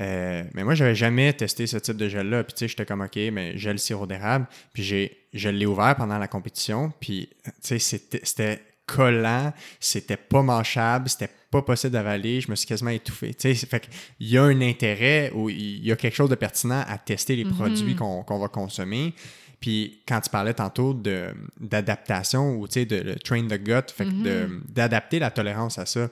Euh, 0.00 0.42
mais 0.54 0.64
moi, 0.64 0.74
j'avais 0.74 0.94
jamais 0.94 1.32
testé 1.32 1.66
ce 1.66 1.76
type 1.76 1.96
de 1.96 2.08
gel-là. 2.08 2.42
Puis, 2.44 2.54
tu 2.54 2.58
sais, 2.60 2.68
j'étais 2.68 2.84
comme, 2.84 3.00
OK, 3.00 3.16
mais 3.32 3.56
gel 3.56 3.78
sirop 3.78 4.06
d'érable. 4.06 4.46
Puis, 4.72 4.82
j'ai, 4.82 5.26
je 5.32 5.48
l'ai 5.48 5.66
ouvert 5.66 5.94
pendant 5.96 6.18
la 6.18 6.28
compétition. 6.28 6.92
Puis, 7.00 7.28
tu 7.62 7.78
sais, 7.78 7.98
c'était, 8.22 8.60
collant, 8.86 9.52
c'était 9.80 10.16
pas 10.16 10.42
manchable, 10.42 11.08
c'était 11.08 11.30
pas 11.50 11.62
possible 11.62 11.92
d'avaler. 11.92 12.40
Je 12.40 12.50
me 12.50 12.56
suis 12.56 12.66
quasiment 12.66 12.90
étouffé. 12.90 13.32
Tu 13.34 13.54
sais, 13.54 13.66
fait 13.66 13.80
qu'il 13.80 14.28
y 14.28 14.36
a 14.36 14.42
un 14.42 14.60
intérêt 14.60 15.30
ou 15.34 15.48
il 15.48 15.84
y 15.84 15.92
a 15.92 15.96
quelque 15.96 16.14
chose 16.14 16.30
de 16.30 16.34
pertinent 16.34 16.84
à 16.86 16.98
tester 16.98 17.36
les 17.36 17.44
mm-hmm. 17.44 17.54
produits 17.54 17.94
qu'on, 17.94 18.38
va 18.38 18.48
consommer. 18.48 19.14
Puis 19.60 20.02
quand 20.06 20.20
tu 20.20 20.28
parlais 20.28 20.52
tantôt 20.52 20.92
d'adaptation 21.58 22.56
ou 22.56 22.68
tu 22.68 22.80
sais, 22.80 22.86
de, 22.86 23.14
train 23.24 23.46
the 23.46 23.54
gut, 23.54 23.90
fait 23.94 24.04
mm-hmm. 24.04 24.60
d'adapter 24.68 25.18
la 25.18 25.30
tolérance 25.30 25.78
à 25.78 25.86
ça. 25.86 26.08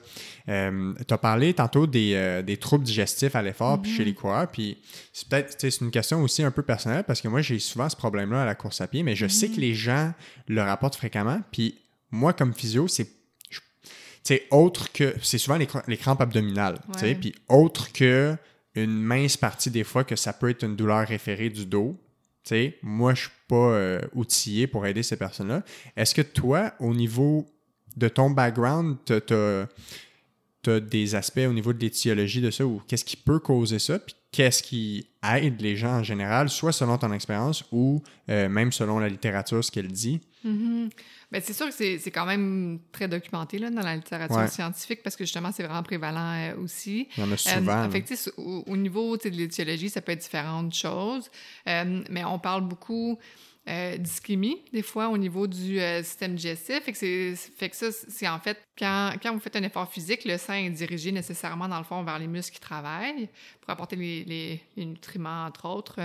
Euh, 0.49 0.93
tu 1.07 1.13
as 1.13 1.17
parlé 1.19 1.53
tantôt 1.53 1.85
des, 1.85 2.13
euh, 2.15 2.41
des 2.41 2.57
troubles 2.57 2.85
digestifs 2.85 3.35
à 3.35 3.43
l'effort 3.43 3.79
puis 3.81 3.91
chez 3.91 4.01
mm-hmm. 4.01 4.05
les 4.05 4.13
coureurs. 4.13 4.47
Puis 4.47 4.77
c'est 5.11 5.27
peut-être 5.27 5.55
c'est 5.59 5.81
une 5.81 5.91
question 5.91 6.23
aussi 6.23 6.41
un 6.41 6.51
peu 6.51 6.63
personnelle 6.63 7.03
parce 7.03 7.21
que 7.21 7.27
moi, 7.27 7.41
j'ai 7.41 7.59
souvent 7.59 7.89
ce 7.89 7.95
problème-là 7.95 8.41
à 8.41 8.45
la 8.45 8.55
course 8.55 8.81
à 8.81 8.87
pied, 8.87 9.03
mais 9.03 9.15
je 9.15 9.27
sais 9.27 9.49
que 9.49 9.55
mm-hmm. 9.55 9.59
les 9.59 9.75
gens 9.75 10.13
le 10.47 10.61
rapportent 10.61 10.95
fréquemment. 10.95 11.41
Puis 11.51 11.82
moi, 12.13 12.33
comme 12.33 12.53
physio, 12.53 12.87
c'est 12.87 13.07
c'est 14.25 14.47
autre 14.51 14.89
que 14.93 15.13
c'est 15.21 15.37
souvent 15.37 15.57
les, 15.57 15.67
les, 15.85 15.97
crampes 15.97 16.21
abdominales, 16.21 16.79
sais, 16.97 17.13
puis 17.13 17.35
autre 17.49 17.91
que 17.91 18.37
une 18.73 19.03
mince 19.03 19.35
partie 19.35 19.69
des 19.69 19.83
fois 19.83 20.05
que 20.05 20.15
ça 20.15 20.31
peut 20.31 20.49
être 20.49 20.63
une 20.63 20.77
douleur 20.77 21.05
référée 21.05 21.49
du 21.49 21.65
dos 21.65 21.99
sais, 22.43 22.77
moi, 22.81 23.13
je 23.13 23.21
suis 23.21 23.31
pas 23.47 23.55
euh, 23.55 24.01
outillé 24.13 24.67
pour 24.67 24.85
aider 24.85 25.03
ces 25.03 25.17
personnes-là. 25.17 25.63
Est-ce 25.95 26.13
que 26.13 26.21
toi, 26.21 26.73
au 26.79 26.93
niveau 26.93 27.45
de 27.95 28.07
ton 28.07 28.29
background, 28.29 28.97
tu 29.05 29.13
as, 29.13 30.79
des 30.79 31.13
aspects 31.15 31.45
au 31.45 31.51
niveau 31.51 31.73
de 31.73 31.79
l'étiologie 31.79 32.39
de 32.39 32.49
ça 32.49 32.65
ou 32.65 32.81
qu'est-ce 32.87 33.03
qui 33.03 33.17
peut 33.17 33.39
causer 33.39 33.79
ça? 33.79 33.99
Puis 33.99 34.15
qu'est-ce 34.31 34.63
qui 34.63 35.07
aide 35.35 35.59
les 35.59 35.75
gens 35.75 35.99
en 35.99 36.03
général, 36.03 36.49
soit 36.49 36.71
selon 36.71 36.97
ton 36.97 37.11
expérience 37.11 37.65
ou 37.73 38.01
euh, 38.29 38.47
même 38.47 38.71
selon 38.71 38.99
la 38.99 39.09
littérature, 39.09 39.61
ce 39.61 39.69
qu'elle 39.69 39.91
dit? 39.91 40.21
Mm-hmm. 40.45 40.89
C'est 41.41 41.53
sûr 41.53 41.67
que 41.67 41.73
c'est 41.73 42.11
quand 42.11 42.25
même 42.25 42.79
très 42.91 43.07
documenté 43.07 43.57
là, 43.57 43.71
dans 43.71 43.81
la 43.81 43.95
littérature 43.95 44.47
scientifique 44.47 45.01
parce 45.01 45.15
que 45.15 45.23
justement, 45.23 45.51
c'est 45.51 45.63
vraiment 45.63 45.81
prévalent 45.83 46.33
euh, 46.33 46.63
aussi. 46.63 47.07
Il 47.17 47.23
y 47.23 47.27
en 47.27 47.31
a 47.31 47.37
souvent. 47.37 47.89
Euh, 47.91 48.31
au, 48.37 48.63
au, 48.67 48.77
niveau 48.77 49.17
de 49.17 49.29
l'étiologie, 49.29 49.89
ça 49.89 50.01
peut 50.01 50.11
être 50.11 50.21
différentes 50.21 50.73
choses, 50.75 51.31
euh, 51.67 52.03
mais 52.09 52.23
on 52.23 52.37
parle 52.37 52.61
beaucoup 52.67 53.17
euh, 53.67 53.97
d'ischémie, 53.97 54.61
des 54.71 54.83
fois, 54.83 55.07
au 55.07 55.17
niveau 55.17 55.47
du 55.47 55.79
système 56.03 56.35
digestif. 56.35 56.83
Fait 56.83 56.91
que, 56.91 57.35
fait 57.35 57.69
que 57.69 57.75
ça, 57.75 57.87
c'est 57.91 58.27
en 58.27 58.39
fait, 58.39 58.61
quand, 58.77 59.13
quand, 59.21 59.33
vous 59.33 59.39
faites 59.39 59.55
un 59.55 59.63
effort 59.63 59.89
physique, 59.91 60.25
le 60.25 60.37
sang 60.37 60.53
est 60.53 60.69
dirigé 60.69 61.11
nécessairement, 61.11 61.67
dans 61.67 61.79
le 61.79 61.85
fond, 61.85 62.03
vers 62.03 62.19
les 62.19 62.27
muscles 62.27 62.55
qui 62.55 62.61
travaillent 62.61 63.27
pour 63.61 63.71
apporter 63.71 63.95
les, 63.95 64.23
les, 64.25 64.61
les 64.77 64.85
nutriments, 64.85 65.45
entre 65.45 65.67
autres, 65.67 65.99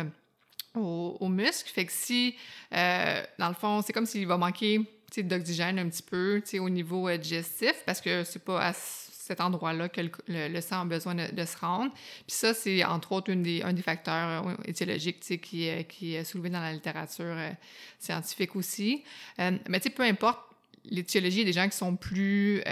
aux, 0.75 1.19
aux, 1.21 1.29
muscles. 1.29 1.69
Fait 1.69 1.85
que 1.85 1.93
si, 1.93 2.35
dans 2.71 3.49
le 3.49 3.55
fond, 3.55 3.83
c'est 3.83 3.93
comme 3.93 4.07
s'il 4.07 4.27
va 4.27 4.39
manquer 4.39 4.98
d'oxygène 5.27 5.79
un 5.79 5.89
petit 5.89 6.03
peu 6.03 6.43
au 6.61 6.69
niveau 6.71 7.09
euh, 7.09 7.17
digestif 7.17 7.75
parce 7.87 8.01
que 8.01 8.25
c'est 8.25 8.45
pas 8.45 8.69
à 8.69 8.73
cet 8.73 9.41
endroit-là 9.41 9.89
que 9.89 10.01
le, 10.29 10.61
sang 10.61 10.83
a 10.83 10.85
besoin 10.85 11.15
de, 11.15 11.45
se 11.45 11.57
rendre. 11.59 11.93
Puis 11.93 12.37
ça, 12.37 12.55
c'est 12.55 12.83
entre 12.85 13.13
autres 13.13 13.31
un 13.31 13.73
des 13.73 13.83
facteurs 13.83 14.47
euh, 14.47 14.55
étiologiques 14.65 15.21
qui, 15.21 15.69
qui 15.89 16.15
est 16.15 16.25
soulevé 16.25 16.51
dans 16.51 16.61
la 16.61 16.73
littérature 16.73 17.27
euh, 17.27 17.51
scientifique 17.99 18.57
aussi. 18.57 19.05
mais 19.39 19.81
peu 19.95 20.03
importe, 20.03 20.41
l'étiologie, 20.85 21.37
il 21.37 21.41
y 21.41 21.43
a 21.43 21.47
des 21.47 21.53
gens 21.53 21.69
qui 21.69 21.77
sont 21.77 21.97
plus 21.97 22.63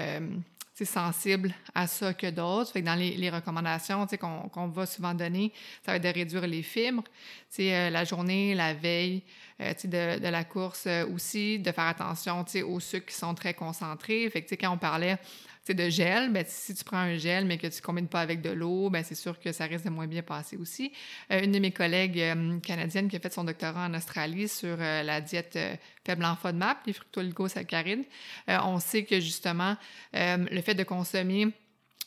sensibles 0.84 1.54
à 1.74 1.86
ça 1.86 2.12
que 2.12 2.30
d'autres. 2.30 2.72
Fait 2.72 2.82
que 2.82 2.86
dans 2.86 2.94
les, 2.94 3.16
les 3.16 3.30
recommandations 3.30 4.06
qu'on 4.50 4.68
va 4.68 4.86
souvent 4.86 5.14
donner, 5.14 5.52
ça 5.84 5.92
va 5.92 5.96
être 5.96 6.02
de 6.02 6.08
réduire 6.08 6.46
les 6.46 6.62
fibres. 6.62 7.04
la 7.58 8.04
journée, 8.04 8.54
la 8.54 8.74
veille, 8.74 9.22
euh, 9.60 9.72
de, 9.84 10.20
de, 10.20 10.28
la 10.28 10.44
course 10.44 10.84
euh, 10.86 11.06
aussi, 11.14 11.58
de 11.58 11.72
faire 11.72 11.86
attention 11.86 12.44
aux 12.66 12.80
sucres 12.80 13.06
qui 13.06 13.14
sont 13.14 13.34
très 13.34 13.54
concentrés. 13.54 14.28
Fait 14.28 14.42
que, 14.42 14.54
quand 14.54 14.70
on 14.70 14.76
parlait 14.76 15.18
de 15.74 15.88
gel, 15.88 16.32
ben, 16.32 16.44
si 16.46 16.74
tu 16.74 16.84
prends 16.84 16.98
un 16.98 17.16
gel 17.16 17.44
mais 17.44 17.58
que 17.58 17.66
tu 17.66 17.80
ne 17.80 17.82
combines 17.82 18.08
pas 18.08 18.20
avec 18.20 18.40
de 18.42 18.50
l'eau, 18.50 18.90
ben, 18.90 19.02
c'est 19.04 19.14
sûr 19.14 19.38
que 19.38 19.52
ça 19.52 19.64
risque 19.64 19.84
de 19.84 19.90
moins 19.90 20.06
bien 20.06 20.22
passer 20.22 20.56
aussi. 20.56 20.92
Euh, 21.30 21.42
une 21.42 21.52
de 21.52 21.58
mes 21.58 21.72
collègues 21.72 22.22
canadiennes 22.62 23.08
qui 23.08 23.16
a 23.16 23.20
fait 23.20 23.32
son 23.32 23.44
doctorat 23.44 23.86
en 23.86 23.94
Australie 23.94 24.48
sur 24.48 24.76
la 24.76 25.20
diète 25.20 25.58
faible 26.04 26.24
en 26.24 26.36
FODMAP, 26.36 26.86
les 26.86 26.92
fructooligosaccharides, 26.92 28.04
on 28.48 28.78
sait 28.78 29.04
que 29.04 29.20
justement, 29.20 29.76
le 30.12 30.60
fait 30.60 30.74
de 30.74 30.84
consommer 30.84 31.52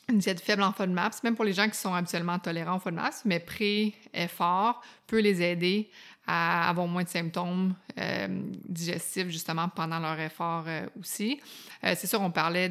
une 0.10 0.18
diète 0.18 0.42
faible 0.42 0.64
en 0.64 0.72
FODMAPs, 0.72 1.24
même 1.24 1.36
pour 1.36 1.46
les 1.46 1.54
gens 1.54 1.70
qui 1.70 1.78
sont 1.78 1.94
habituellement 1.94 2.40
tolérants 2.40 2.78
au 2.78 2.80
FODMAPs, 2.80 3.26
mais 3.26 3.40
pré-effort 3.40 4.82
peut 5.08 5.20
les 5.20 5.42
aider 5.42 5.90
à 6.32 6.70
avoir 6.70 6.86
moins 6.86 7.04
de 7.04 7.10
symptômes 7.10 7.74
euh, 7.98 8.28
digestifs 8.68 9.30
justement 9.30 9.68
pendant 9.68 9.98
leur 9.98 10.20
effort 10.20 10.64
euh, 10.68 10.86
aussi. 11.00 11.40
Euh, 11.84 11.96
c'est 11.98 12.06
sûr, 12.06 12.22
on 12.22 12.30
parlait 12.30 12.70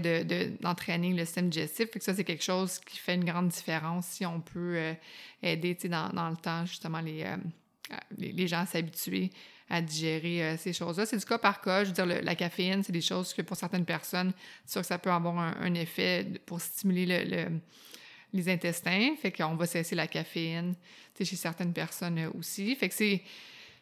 d'entraîner 0.61 1.13
de, 1.13 1.19
le 1.19 1.25
système 1.25 1.49
digestif, 1.49 1.91
fait 1.91 2.01
ça 2.01 2.15
c'est 2.15 2.23
quelque 2.23 2.45
chose 2.45 2.79
qui 2.79 2.99
fait 2.99 3.17
une 3.17 3.25
grande 3.25 3.49
différence 3.49 4.07
si 4.07 4.25
on 4.25 4.41
peut 4.41 4.95
aider 5.43 5.77
dans, 5.85 6.09
dans, 6.11 6.31
le 6.31 6.37
temps 6.37 6.67
justement 6.67 7.01
les, 7.01 7.27
les, 8.17 8.31
les, 8.31 8.47
gens 8.47 8.61
à 8.61 8.67
s'habituer 8.67 9.33
à 9.69 9.83
digérer 9.83 10.57
ces 10.57 10.73
choses-là. 10.73 11.05
C'est 11.05 11.19
du 11.19 11.25
cas 11.25 11.39
par 11.39 11.61
cas. 11.61 11.83
Je 11.85 11.89
veux 11.89 11.95
dire, 11.95 12.07
la 12.07 12.35
caféine, 12.35 12.83
c'est 12.83 12.93
des 12.93 13.03
choses 13.03 13.35
que 13.35 13.43
pour 13.43 13.57
certaines 13.57 13.85
personnes, 13.85 14.33
c'est 14.65 14.73
sûr 14.73 14.81
que 14.83 14.87
ça 14.87 14.99
peut 14.99 15.11
avoir 15.11 15.37
un, 15.37 15.75
effet 15.75 16.27
pour 16.47 16.61
stimuler 16.61 17.25
le 17.25 17.59
les 18.33 18.49
intestins. 18.49 19.15
Fait 19.21 19.33
qu'on 19.33 19.55
va 19.57 19.67
cesser 19.67 19.95
la 19.95 20.07
caféine 20.07 20.75
chez 21.19 21.37
certaines 21.37 21.73
personnes 21.73 22.31
aussi. 22.39 22.75
Fait 22.77 22.89
que 22.89 22.95
c'est. 22.95 23.23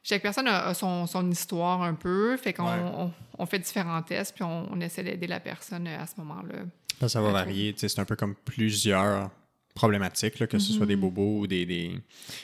Chaque 0.03 0.23
personne 0.23 0.47
a, 0.47 0.73
son, 0.73 1.05
son, 1.09 1.29
histoire 1.29 1.83
un 1.83 1.95
peu. 1.95 2.37
Fait 2.37 2.53
qu'on 2.53 3.13
on, 3.39 3.47
fait 3.47 3.59
différents 3.59 4.03
tests, 4.03 4.37
puis 4.37 4.45
on, 4.45 4.73
on 4.73 4.81
essaie 4.81 5.03
d'aider 5.03 5.27
la 5.27 5.41
personne 5.41 5.89
à 5.89 6.07
ce 6.07 6.13
moment-là. 6.19 6.61
Ça, 7.01 7.09
ça 7.09 7.21
va 7.21 7.33
varier. 7.33 7.75
C'est 7.77 7.99
un 7.99 8.05
peu 8.05 8.15
comme 8.15 8.37
plusieurs 8.37 9.31
problématiques, 9.77 10.41
là, 10.41 10.49
que 10.49 10.59
ce 10.59 10.73
soit 10.73 10.87
des 10.87 10.97
mhm. 10.97 11.03
bobos 11.03 11.41
ou 11.41 11.47
des, 11.47 11.65
des 11.65 11.93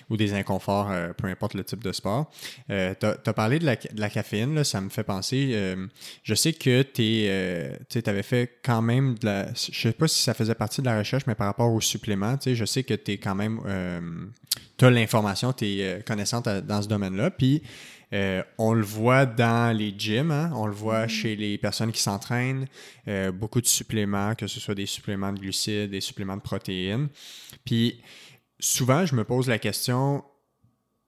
ou 0.08 0.16
des 0.16 0.34
inconforts, 0.34 0.90
euh, 0.90 1.12
peu 1.12 1.26
importe 1.26 1.54
le 1.54 1.64
type 1.64 1.82
de 1.82 1.90
sport. 1.90 2.30
Euh, 2.70 2.94
tu 3.00 3.06
as, 3.06 3.32
parlé 3.32 3.58
de 3.58 3.64
la, 3.64 3.74
de 3.74 4.00
la 4.00 4.10
caféine, 4.10 4.54
là, 4.54 4.62
ça 4.62 4.80
me 4.80 4.90
fait 4.90 5.02
penser. 5.02 5.50
Euh, 5.54 5.86
je 6.22 6.34
sais 6.34 6.52
que 6.52 6.84
euh, 7.00 7.76
tu 7.88 8.02
avais 8.06 8.22
fait 8.22 8.60
quand 8.62 8.82
même 8.82 9.18
de 9.18 9.26
la. 9.26 9.52
Je 9.52 9.80
sais 9.80 9.92
pas 9.92 10.06
si 10.06 10.22
ça 10.22 10.34
faisait 10.34 10.54
partie 10.54 10.80
de 10.82 10.86
la 10.86 10.98
recherche, 10.98 11.24
mais 11.26 11.34
par 11.34 11.48
rapport 11.48 11.72
aux 11.72 11.80
suppléments, 11.80 12.38
je 12.44 12.64
sais 12.64 12.84
que 12.84 12.94
tu 12.94 13.12
es 13.12 13.18
quand 13.18 13.34
même. 13.34 13.60
tu 14.76 14.84
as 14.84 14.90
l'information, 14.90 15.52
tu 15.52 15.64
es 15.64 16.02
connaissante 16.06 16.48
dans 16.48 16.82
ce 16.82 16.88
domaine-là. 16.88 17.30
Puis 17.30 17.62
euh, 18.12 18.42
on 18.58 18.74
le 18.74 18.82
voit 18.82 19.24
dans 19.24 19.76
les 19.76 19.94
gyms, 19.96 20.30
hein. 20.30 20.52
on 20.54 20.66
le 20.66 20.72
voit 20.72 21.06
mm-hmm. 21.06 21.08
chez 21.08 21.36
les 21.36 21.56
personnes 21.58 21.92
qui 21.92 22.02
s'entraînent, 22.02 22.66
euh, 23.08 23.32
beaucoup 23.32 23.60
de 23.60 23.66
suppléments, 23.66 24.34
que 24.34 24.46
ce 24.46 24.60
soit 24.60 24.74
des 24.74 24.86
suppléments 24.86 25.32
de 25.32 25.38
glucides, 25.38 25.90
des 25.90 26.00
suppléments 26.00 26.36
de 26.36 26.42
protéines. 26.42 27.08
Puis 27.64 28.00
souvent, 28.60 29.06
je 29.06 29.14
me 29.14 29.24
pose 29.24 29.48
la 29.48 29.58
question, 29.58 30.24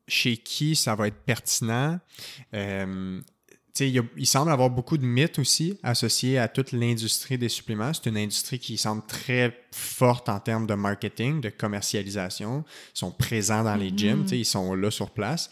chez 0.09 0.37
qui 0.37 0.77
ça 0.77 0.95
va 0.95 1.09
être 1.09 1.23
pertinent? 1.25 1.99
Euh, 2.55 3.21
il, 3.81 4.03
il, 4.17 4.27
semble 4.27 4.53
avoir 4.53 4.71
beaucoup 4.71 4.97
de 4.97 5.05
mythes 5.05 5.39
aussi 5.41 5.79
associés 5.83 6.39
à 6.39 6.47
toute 6.47 6.73
l'industrie 6.73 7.37
des 7.37 7.49
suppléments. 7.49 7.93
C'est 7.93 8.09
une 8.09 8.17
industrie 8.17 8.61
qui 8.61 8.79
semble 8.79 9.03
très 9.07 9.67
forte 9.73 10.29
en 10.29 10.39
termes 10.39 10.67
de 10.67 10.75
marketing, 10.75 11.41
de 11.41 11.51
commercialisation. 11.51 12.65
Ils 12.95 12.99
sont 12.99 13.11
présents 13.11 13.65
dans 13.65 13.75
les 13.75 13.93
gyms, 13.95 14.25
mm-hmm. 14.25 14.37
ils 14.37 14.45
sont 14.45 14.75
là 14.75 14.91
sur 14.91 15.11
place 15.11 15.51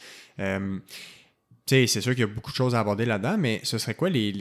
c'est 1.67 1.87
sûr 1.87 2.13
qu'il 2.13 2.21
y 2.21 2.25
a 2.25 2.27
beaucoup 2.27 2.51
de 2.51 2.57
choses 2.57 2.75
à 2.75 2.81
aborder 2.81 3.05
là-dedans, 3.05 3.37
mais 3.39 3.61
ce 3.63 3.79
serait 3.79 3.95
quoi 3.95 4.11
les, 4.11 4.33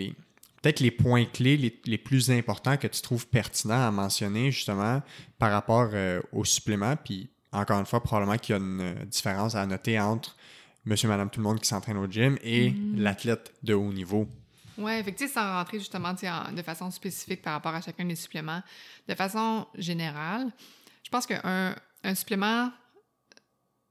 peut-être 0.61 0.79
les 0.79 0.91
points 0.91 1.25
clés 1.25 1.79
les, 1.85 1.97
plus 1.97 2.31
importants 2.31 2.77
que 2.77 2.87
tu 2.87 3.01
trouves 3.01 3.27
pertinents 3.27 3.87
à 3.87 3.91
mentionner 3.91 4.51
justement 4.51 5.01
par 5.37 5.51
rapport 5.51 5.89
euh, 5.93 6.21
aux 6.31 6.45
suppléments? 6.45 6.95
Puis 6.95 7.29
encore 7.51 7.79
une 7.79 7.85
fois, 7.85 8.01
probablement 8.01 8.37
qu'il 8.37 8.53
y 8.55 8.57
a 8.57 8.61
une 8.61 8.81
euh, 8.81 9.05
différence 9.05 9.55
à 9.55 9.65
noter 9.65 9.99
entre 9.99 10.35
monsieur, 10.85 11.07
madame, 11.07 11.29
tout 11.29 11.39
le 11.39 11.43
monde 11.43 11.59
qui 11.59 11.67
s'entraîne 11.67 11.97
au 11.97 12.07
gym 12.09 12.37
et 12.41 12.71
mm-hmm. 12.71 12.97
l'athlète 12.97 13.53
de 13.63 13.73
haut 13.73 13.93
niveau. 13.93 14.27
Oui, 14.77 14.93
effectivement, 14.93 15.33
sans 15.33 15.53
rentrer 15.53 15.79
justement 15.79 16.13
de 16.13 16.61
façon 16.63 16.89
spécifique 16.89 17.41
par 17.41 17.53
rapport 17.53 17.75
à 17.75 17.81
chacun 17.81 18.05
des 18.05 18.15
suppléments, 18.15 18.63
de 19.07 19.13
façon 19.13 19.67
générale, 19.77 20.51
je 21.03 21.09
pense 21.09 21.27
qu'un 21.27 21.75
un 22.03 22.15
supplément 22.15 22.71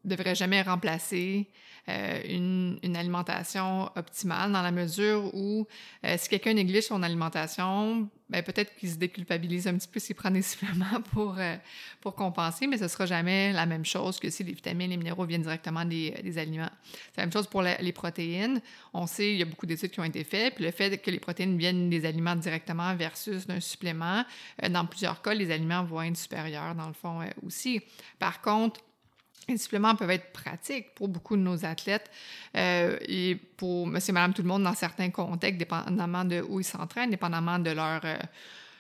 devrait 0.04 0.34
jamais 0.34 0.62
remplacer 0.62 1.48
euh, 1.90 2.20
une, 2.28 2.96
alimentation 2.96 3.90
optimale 3.96 4.52
dans 4.52 4.62
la 4.62 4.72
mesure 4.72 5.34
où 5.34 5.66
euh, 6.04 6.16
si 6.18 6.28
quelqu'un 6.28 6.54
néglige 6.54 6.84
son 6.84 7.02
alimentation, 7.02 8.08
ben, 8.28 8.42
peut-être 8.42 8.74
qu'il 8.76 8.90
se 8.90 8.96
déculpabilise 8.96 9.66
un 9.66 9.74
petit 9.74 9.88
peu 9.88 10.00
s'il 10.00 10.16
prend 10.16 10.30
des 10.30 10.42
suppléments 10.50 11.00
pour, 11.12 11.36
euh, 11.38 11.56
pour 12.00 12.14
compenser, 12.14 12.66
mais 12.66 12.78
ce 12.78 12.88
sera 12.88 13.06
jamais 13.06 13.52
la 13.52 13.64
même 13.64 13.84
chose 13.84 14.20
que 14.20 14.28
si 14.28 14.44
les 14.44 14.52
vitamines 14.52 14.90
et 14.90 14.94
les 14.94 14.96
minéraux 14.96 15.24
viennent 15.24 15.42
directement 15.42 15.84
des, 15.84 16.10
des 16.22 16.38
aliments. 16.38 16.70
C'est 17.12 17.18
la 17.18 17.24
même 17.24 17.32
chose 17.32 17.46
pour 17.46 17.62
les 17.62 17.92
protéines. 17.92 18.60
On 18.92 19.06
sait, 19.06 19.32
il 19.32 19.38
y 19.38 19.42
a 19.42 19.46
beaucoup 19.46 19.66
d'études 19.66 19.90
qui 19.90 20.00
ont 20.00 20.04
été 20.04 20.24
faites, 20.24 20.56
puis 20.56 20.64
le 20.64 20.70
fait 20.72 20.98
que 20.98 21.10
les 21.10 21.20
protéines 21.20 21.56
viennent 21.56 21.88
des 21.88 22.04
aliments 22.04 22.36
directement 22.36 22.94
versus 22.96 23.46
d'un 23.46 23.60
supplément, 23.60 24.24
dans 24.68 24.84
plusieurs 24.86 25.22
cas, 25.22 25.34
les 25.34 25.50
aliments 25.50 25.84
vont 25.84 26.02
être 26.02 26.16
supérieurs 26.16 26.74
dans 26.74 26.88
le 26.88 26.94
fond 26.94 27.20
aussi. 27.46 27.80
Par 28.18 28.40
contre, 28.40 28.80
les 29.52 29.58
suppléments 29.58 29.94
peuvent 29.94 30.10
être 30.10 30.32
pratiques 30.32 30.94
pour 30.94 31.08
beaucoup 31.08 31.36
de 31.36 31.42
nos 31.42 31.64
athlètes 31.64 32.10
euh, 32.56 32.96
et 33.06 33.36
pour 33.56 33.86
monsieur, 33.86 34.12
madame, 34.12 34.32
tout 34.32 34.42
le 34.42 34.48
monde 34.48 34.62
dans 34.62 34.74
certains 34.74 35.10
contextes, 35.10 35.58
dépendamment 35.58 36.24
de 36.24 36.40
où 36.48 36.60
ils 36.60 36.64
s'entraînent, 36.64 37.10
dépendamment 37.10 37.58
de 37.58 37.70
leur, 37.70 38.00
euh, 38.04 38.16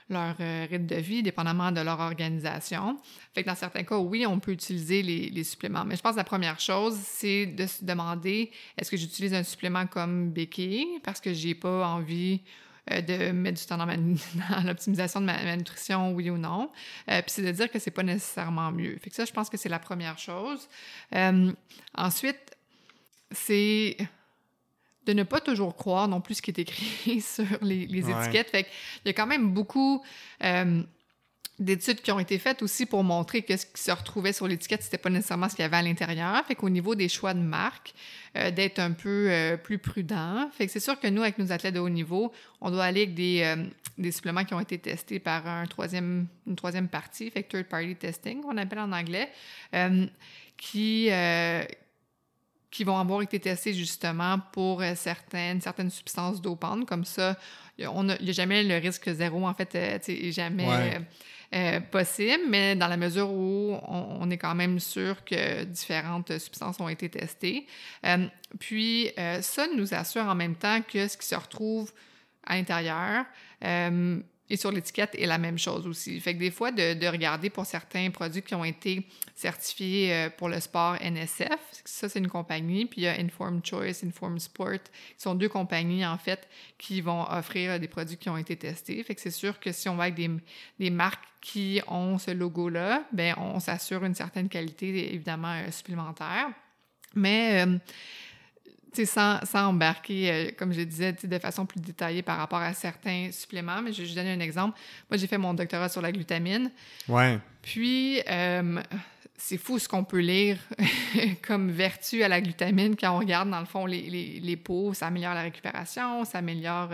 leur 0.08 0.34
euh, 0.40 0.66
rythme 0.70 0.86
de 0.86 0.96
vie, 0.96 1.22
dépendamment 1.22 1.72
de 1.72 1.80
leur 1.80 2.00
organisation. 2.00 2.98
Fait 3.34 3.42
que 3.42 3.48
dans 3.48 3.54
certains 3.54 3.84
cas, 3.84 3.98
oui, 3.98 4.26
on 4.26 4.40
peut 4.40 4.52
utiliser 4.52 5.02
les, 5.02 5.44
suppléments. 5.44 5.84
Mais 5.84 5.96
je 5.96 6.02
pense 6.02 6.12
que 6.12 6.18
la 6.18 6.24
première 6.24 6.60
chose, 6.60 6.96
c'est 7.02 7.46
de 7.46 7.66
se 7.66 7.84
demander 7.84 8.50
est-ce 8.76 8.90
que 8.90 8.96
j'utilise 8.96 9.34
un 9.34 9.42
supplément 9.44 9.86
comme 9.86 10.30
béquille 10.30 10.98
parce 11.02 11.20
que 11.20 11.32
j'ai 11.32 11.54
pas 11.54 11.86
envie 11.86 12.42
de 12.88 13.30
mettre 13.30 13.60
du 13.60 13.66
temps 13.66 13.76
dans, 13.76 13.86
l'optimisation 14.66 15.20
de 15.20 15.26
ma, 15.26 15.56
nutrition, 15.56 16.12
oui 16.12 16.30
ou 16.30 16.38
non. 16.38 16.70
Euh, 17.10 17.22
puis 17.22 17.30
c'est 17.30 17.42
de 17.42 17.50
dire 17.50 17.70
que 17.70 17.78
c'est 17.78 17.90
pas 17.90 18.02
nécessairement 18.02 18.72
mieux. 18.72 18.98
Fait 18.98 19.10
que 19.10 19.16
ça, 19.16 19.24
je 19.24 19.32
pense 19.32 19.50
que 19.50 19.56
c'est 19.56 19.68
la 19.68 19.78
première 19.78 20.18
chose. 20.18 20.68
Euh, 21.14 21.52
ensuite, 21.94 22.56
c'est 23.30 23.96
de 25.06 25.12
ne 25.12 25.22
pas 25.22 25.40
toujours 25.40 25.76
croire 25.76 26.08
non 26.08 26.20
plus 26.20 26.36
ce 26.36 26.42
qui 26.42 26.50
est 26.50 26.58
écrit 26.58 27.20
sur 27.20 27.46
les, 27.62 27.84
étiquettes. 27.84 28.50
Fait 28.50 28.66
il 29.04 29.08
y 29.08 29.10
a 29.10 29.14
quand 29.14 29.26
même 29.26 29.52
beaucoup 29.52 30.02
d'études 31.60 32.00
qui 32.00 32.10
ont 32.10 32.18
été 32.18 32.38
faites 32.38 32.62
aussi 32.62 32.86
pour 32.86 33.04
montrer 33.04 33.42
que 33.42 33.54
ce 33.56 33.66
qui 33.66 33.82
se 33.82 33.92
retrouvait 33.92 34.32
sur 34.32 34.48
l'étiquette, 34.48 34.82
c'était 34.82 34.98
pas 34.98 35.10
nécessairement 35.10 35.48
ce 35.48 35.54
qu'il 35.54 35.62
y 35.62 35.66
avait 35.66 35.76
à 35.76 35.82
l'intérieur. 35.82 36.42
Fait 36.46 36.54
qu'au 36.54 36.70
niveau 36.70 36.94
des 36.94 37.08
choix 37.08 37.34
de 37.34 37.40
marque, 37.40 37.92
euh, 38.36 38.50
d'être 38.50 38.78
un 38.78 38.92
peu 38.92 39.28
euh, 39.30 39.56
plus 39.58 39.78
prudent. 39.78 40.48
Fait 40.52 40.66
que 40.66 40.72
c'est 40.72 40.80
sûr 40.80 40.98
que 40.98 41.06
nous, 41.06 41.22
avec 41.22 41.38
nos 41.38 41.52
athlètes 41.52 41.74
de 41.74 41.80
haut 41.80 41.90
niveau, 41.90 42.32
on 42.62 42.70
doit 42.70 42.84
aller 42.84 43.02
avec 43.02 43.14
des, 43.14 43.42
euh, 43.42 43.62
des 43.98 44.10
suppléments 44.10 44.44
qui 44.44 44.54
ont 44.54 44.60
été 44.60 44.78
testés 44.78 45.18
par 45.18 45.46
un 45.46 45.66
troisième, 45.66 46.26
une 46.46 46.56
troisième 46.56 46.88
partie, 46.88 47.30
fait 47.30 47.42
que 47.42 47.58
third 47.58 47.66
party 47.66 47.94
testing, 47.94 48.40
on 48.48 48.56
appelle 48.56 48.80
en 48.80 48.92
anglais, 48.92 49.30
qui 50.56 51.10
qui 52.70 52.84
vont 52.84 52.98
avoir 52.98 53.20
été 53.20 53.40
testés 53.40 53.74
justement 53.74 54.38
pour 54.52 54.80
certaines, 54.94 55.60
certaines 55.60 55.90
substances 55.90 56.40
dopantes. 56.40 56.86
Comme 56.86 57.04
ça, 57.04 57.36
il 57.80 58.24
n'y 58.24 58.30
a 58.30 58.32
jamais 58.32 58.62
le 58.62 58.76
risque 58.76 59.10
zéro, 59.10 59.46
en 59.46 59.54
fait, 59.54 59.76
jamais 60.30 61.00
euh, 61.52 61.80
possible, 61.80 62.44
mais 62.48 62.76
dans 62.76 62.86
la 62.86 62.96
mesure 62.96 63.28
où 63.32 63.76
on, 63.88 64.30
est 64.30 64.38
quand 64.38 64.54
même 64.54 64.78
sûr 64.78 65.24
que 65.24 65.64
différentes 65.64 66.38
substances 66.38 66.78
ont 66.78 66.88
été 66.88 67.08
testées. 67.08 67.66
Euh, 68.06 68.28
puis, 68.60 69.10
euh, 69.18 69.42
ça 69.42 69.66
nous 69.76 69.92
assure 69.92 70.26
en 70.26 70.36
même 70.36 70.54
temps 70.54 70.80
que 70.80 71.08
ce 71.08 71.16
qui 71.16 71.26
se 71.26 71.34
retrouve 71.34 71.90
à 72.46 72.54
l'intérieur 72.54 73.24
et 74.50 74.56
sur 74.56 74.72
l'étiquette 74.72 75.14
est 75.16 75.26
la 75.26 75.38
même 75.38 75.58
chose 75.58 75.86
aussi. 75.86 76.18
Fait 76.20 76.34
que 76.34 76.40
des 76.40 76.50
fois, 76.50 76.72
de, 76.72 76.94
de, 76.94 77.06
regarder 77.06 77.48
pour 77.48 77.64
certains 77.64 78.10
produits 78.10 78.42
qui 78.42 78.54
ont 78.54 78.64
été 78.64 79.06
certifiés 79.34 80.12
euh, 80.12 80.30
pour 80.30 80.48
le 80.48 80.58
sport 80.58 80.96
NSF, 81.00 81.60
ça 81.84 82.08
c'est 82.08 82.18
une 82.18 82.28
compagnie, 82.28 82.84
puis 82.84 83.02
il 83.02 83.04
y 83.04 83.06
a 83.06 83.12
Informed 83.12 83.64
Choice, 83.64 84.04
Informed 84.04 84.40
Sport, 84.40 84.82
qui 84.82 85.22
sont 85.22 85.36
deux 85.36 85.48
compagnies 85.48 86.04
en 86.04 86.18
fait 86.18 86.48
qui 86.78 87.00
vont 87.00 87.22
offrir 87.30 87.78
des 87.78 87.88
produits 87.88 88.16
qui 88.16 88.28
ont 88.28 88.36
été 88.36 88.56
testés. 88.56 89.02
Fait 89.04 89.14
que 89.14 89.20
c'est 89.20 89.30
sûr 89.30 89.60
que 89.60 89.70
si 89.70 89.88
on 89.88 89.94
va 89.94 90.04
avec 90.04 90.16
des, 90.78 90.90
marques 90.90 91.24
qui 91.40 91.80
ont 91.86 92.18
ce 92.18 92.32
logo-là, 92.32 93.04
ben 93.12 93.34
on 93.38 93.60
s'assure 93.60 94.04
une 94.04 94.14
certaine 94.14 94.48
qualité 94.48 95.14
évidemment 95.14 95.54
euh, 95.54 95.70
supplémentaire. 95.70 96.48
Mais 97.14 97.64
euh, 97.66 97.78
sans, 99.04 99.44
sans 99.44 99.68
embarquer, 99.68 100.30
euh, 100.30 100.50
comme 100.56 100.72
je 100.72 100.82
disais, 100.82 101.12
de 101.12 101.38
façon 101.38 101.66
plus 101.66 101.80
détaillée 101.80 102.22
par 102.22 102.38
rapport 102.38 102.60
à 102.60 102.72
certains 102.72 103.30
suppléments, 103.32 103.82
mais 103.82 103.92
je 103.92 103.98
vais 103.98 104.04
juste 104.04 104.16
donner 104.16 104.32
un 104.32 104.40
exemple. 104.40 104.78
Moi, 105.10 105.16
j'ai 105.16 105.26
fait 105.26 105.38
mon 105.38 105.54
doctorat 105.54 105.88
sur 105.88 106.02
la 106.02 106.12
glutamine. 106.12 106.70
Ouais. 107.08 107.38
Puis, 107.62 108.20
euh, 108.28 108.80
c'est 109.36 109.58
fou 109.58 109.78
ce 109.78 109.88
qu'on 109.88 110.04
peut 110.04 110.20
lire 110.20 110.58
comme 111.46 111.70
vertu 111.70 112.22
à 112.22 112.28
la 112.28 112.40
glutamine 112.40 112.96
quand 112.96 113.14
on 113.14 113.18
regarde, 113.18 113.50
dans 113.50 113.60
le 113.60 113.66
fond, 113.66 113.86
les, 113.86 114.02
les, 114.10 114.40
les 114.40 114.56
peaux. 114.56 114.94
Ça 114.94 115.06
améliore 115.06 115.34
la 115.34 115.42
récupération, 115.42 116.24
ça 116.24 116.38
améliore... 116.38 116.90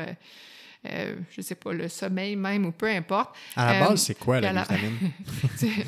Euh, 0.90 0.96
euh, 0.96 1.16
je 1.30 1.40
sais 1.40 1.54
pas, 1.54 1.72
le 1.72 1.88
sommeil 1.88 2.36
même 2.36 2.66
ou 2.66 2.72
peu 2.72 2.88
importe. 2.88 3.34
À 3.54 3.72
la 3.72 3.88
base, 3.88 4.02
c'est 4.02 4.18
quoi 4.18 4.40
la, 4.40 4.52
glutamine? 4.52 5.12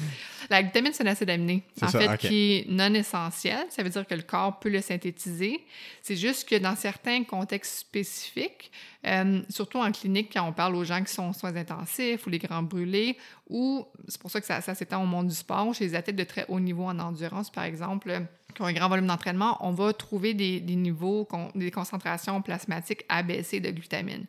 La 0.51 0.63
glutamine, 0.63 0.93
c'est 0.95 1.03
un 1.03 1.09
acide 1.11 1.29
aminé, 1.29 1.63
en 1.83 1.89
ça, 1.89 2.01
fait, 2.01 2.17
qui 2.19 2.53
est 2.55 2.67
non 2.71 2.95
essentiel. 2.95 3.67
Ça 3.69 3.83
veut 3.83 3.91
dire 3.91 4.07
que 4.07 4.15
le 4.15 4.23
corps 4.23 4.59
peut 4.59 4.71
le 4.71 4.81
synthétiser. 4.81 5.61
C'est 6.03 6.17
juste 6.17 6.49
que 6.49 6.55
dans 6.57 6.75
certains 6.75 7.23
contextes 7.25 7.81
spécifiques, 7.81 8.71
euh, 9.07 9.43
surtout 9.51 9.79
en 9.79 9.93
clinique, 9.93 10.31
quand 10.33 10.49
on 10.49 10.53
parle 10.55 10.75
aux 10.77 10.85
gens 10.85 11.03
qui 11.05 11.13
sont 11.13 11.29
aux 11.29 11.33
soins 11.35 11.55
intensifs 11.55 12.27
ou 12.27 12.31
les 12.31 12.39
grands 12.39 12.63
brûlés, 12.63 13.19
ou 13.51 13.87
c'est 14.09 14.19
pour 14.21 14.31
ça 14.31 14.41
que 14.41 14.47
ça, 14.47 14.63
ça 14.63 14.75
s'étend 14.75 15.03
au 15.03 15.07
monde 15.07 15.29
du 15.29 15.35
sport, 15.35 15.75
chez 15.75 15.85
les 15.85 15.95
athlètes 15.95 16.17
de 16.17 16.25
très 16.25 16.47
haut 16.49 16.61
niveau 16.61 16.85
en 16.85 16.99
endurance, 16.99 17.51
par 17.51 17.65
exemple, 17.65 18.09
euh, 18.09 18.21
qui 18.55 18.63
ont 18.63 18.67
un 18.67 18.73
grand 18.73 18.89
volume 18.89 19.07
d'entraînement, 19.07 19.59
on 19.61 19.73
va 19.73 19.93
trouver 19.93 20.33
des, 20.33 20.61
des 20.61 20.77
niveaux, 20.77 21.27
con- 21.27 21.53
des 21.55 21.71
concentrations 21.71 22.41
plasmatiques 22.41 23.05
abaissées 23.11 23.61
de 23.61 23.71
glutamine. 23.71 24.25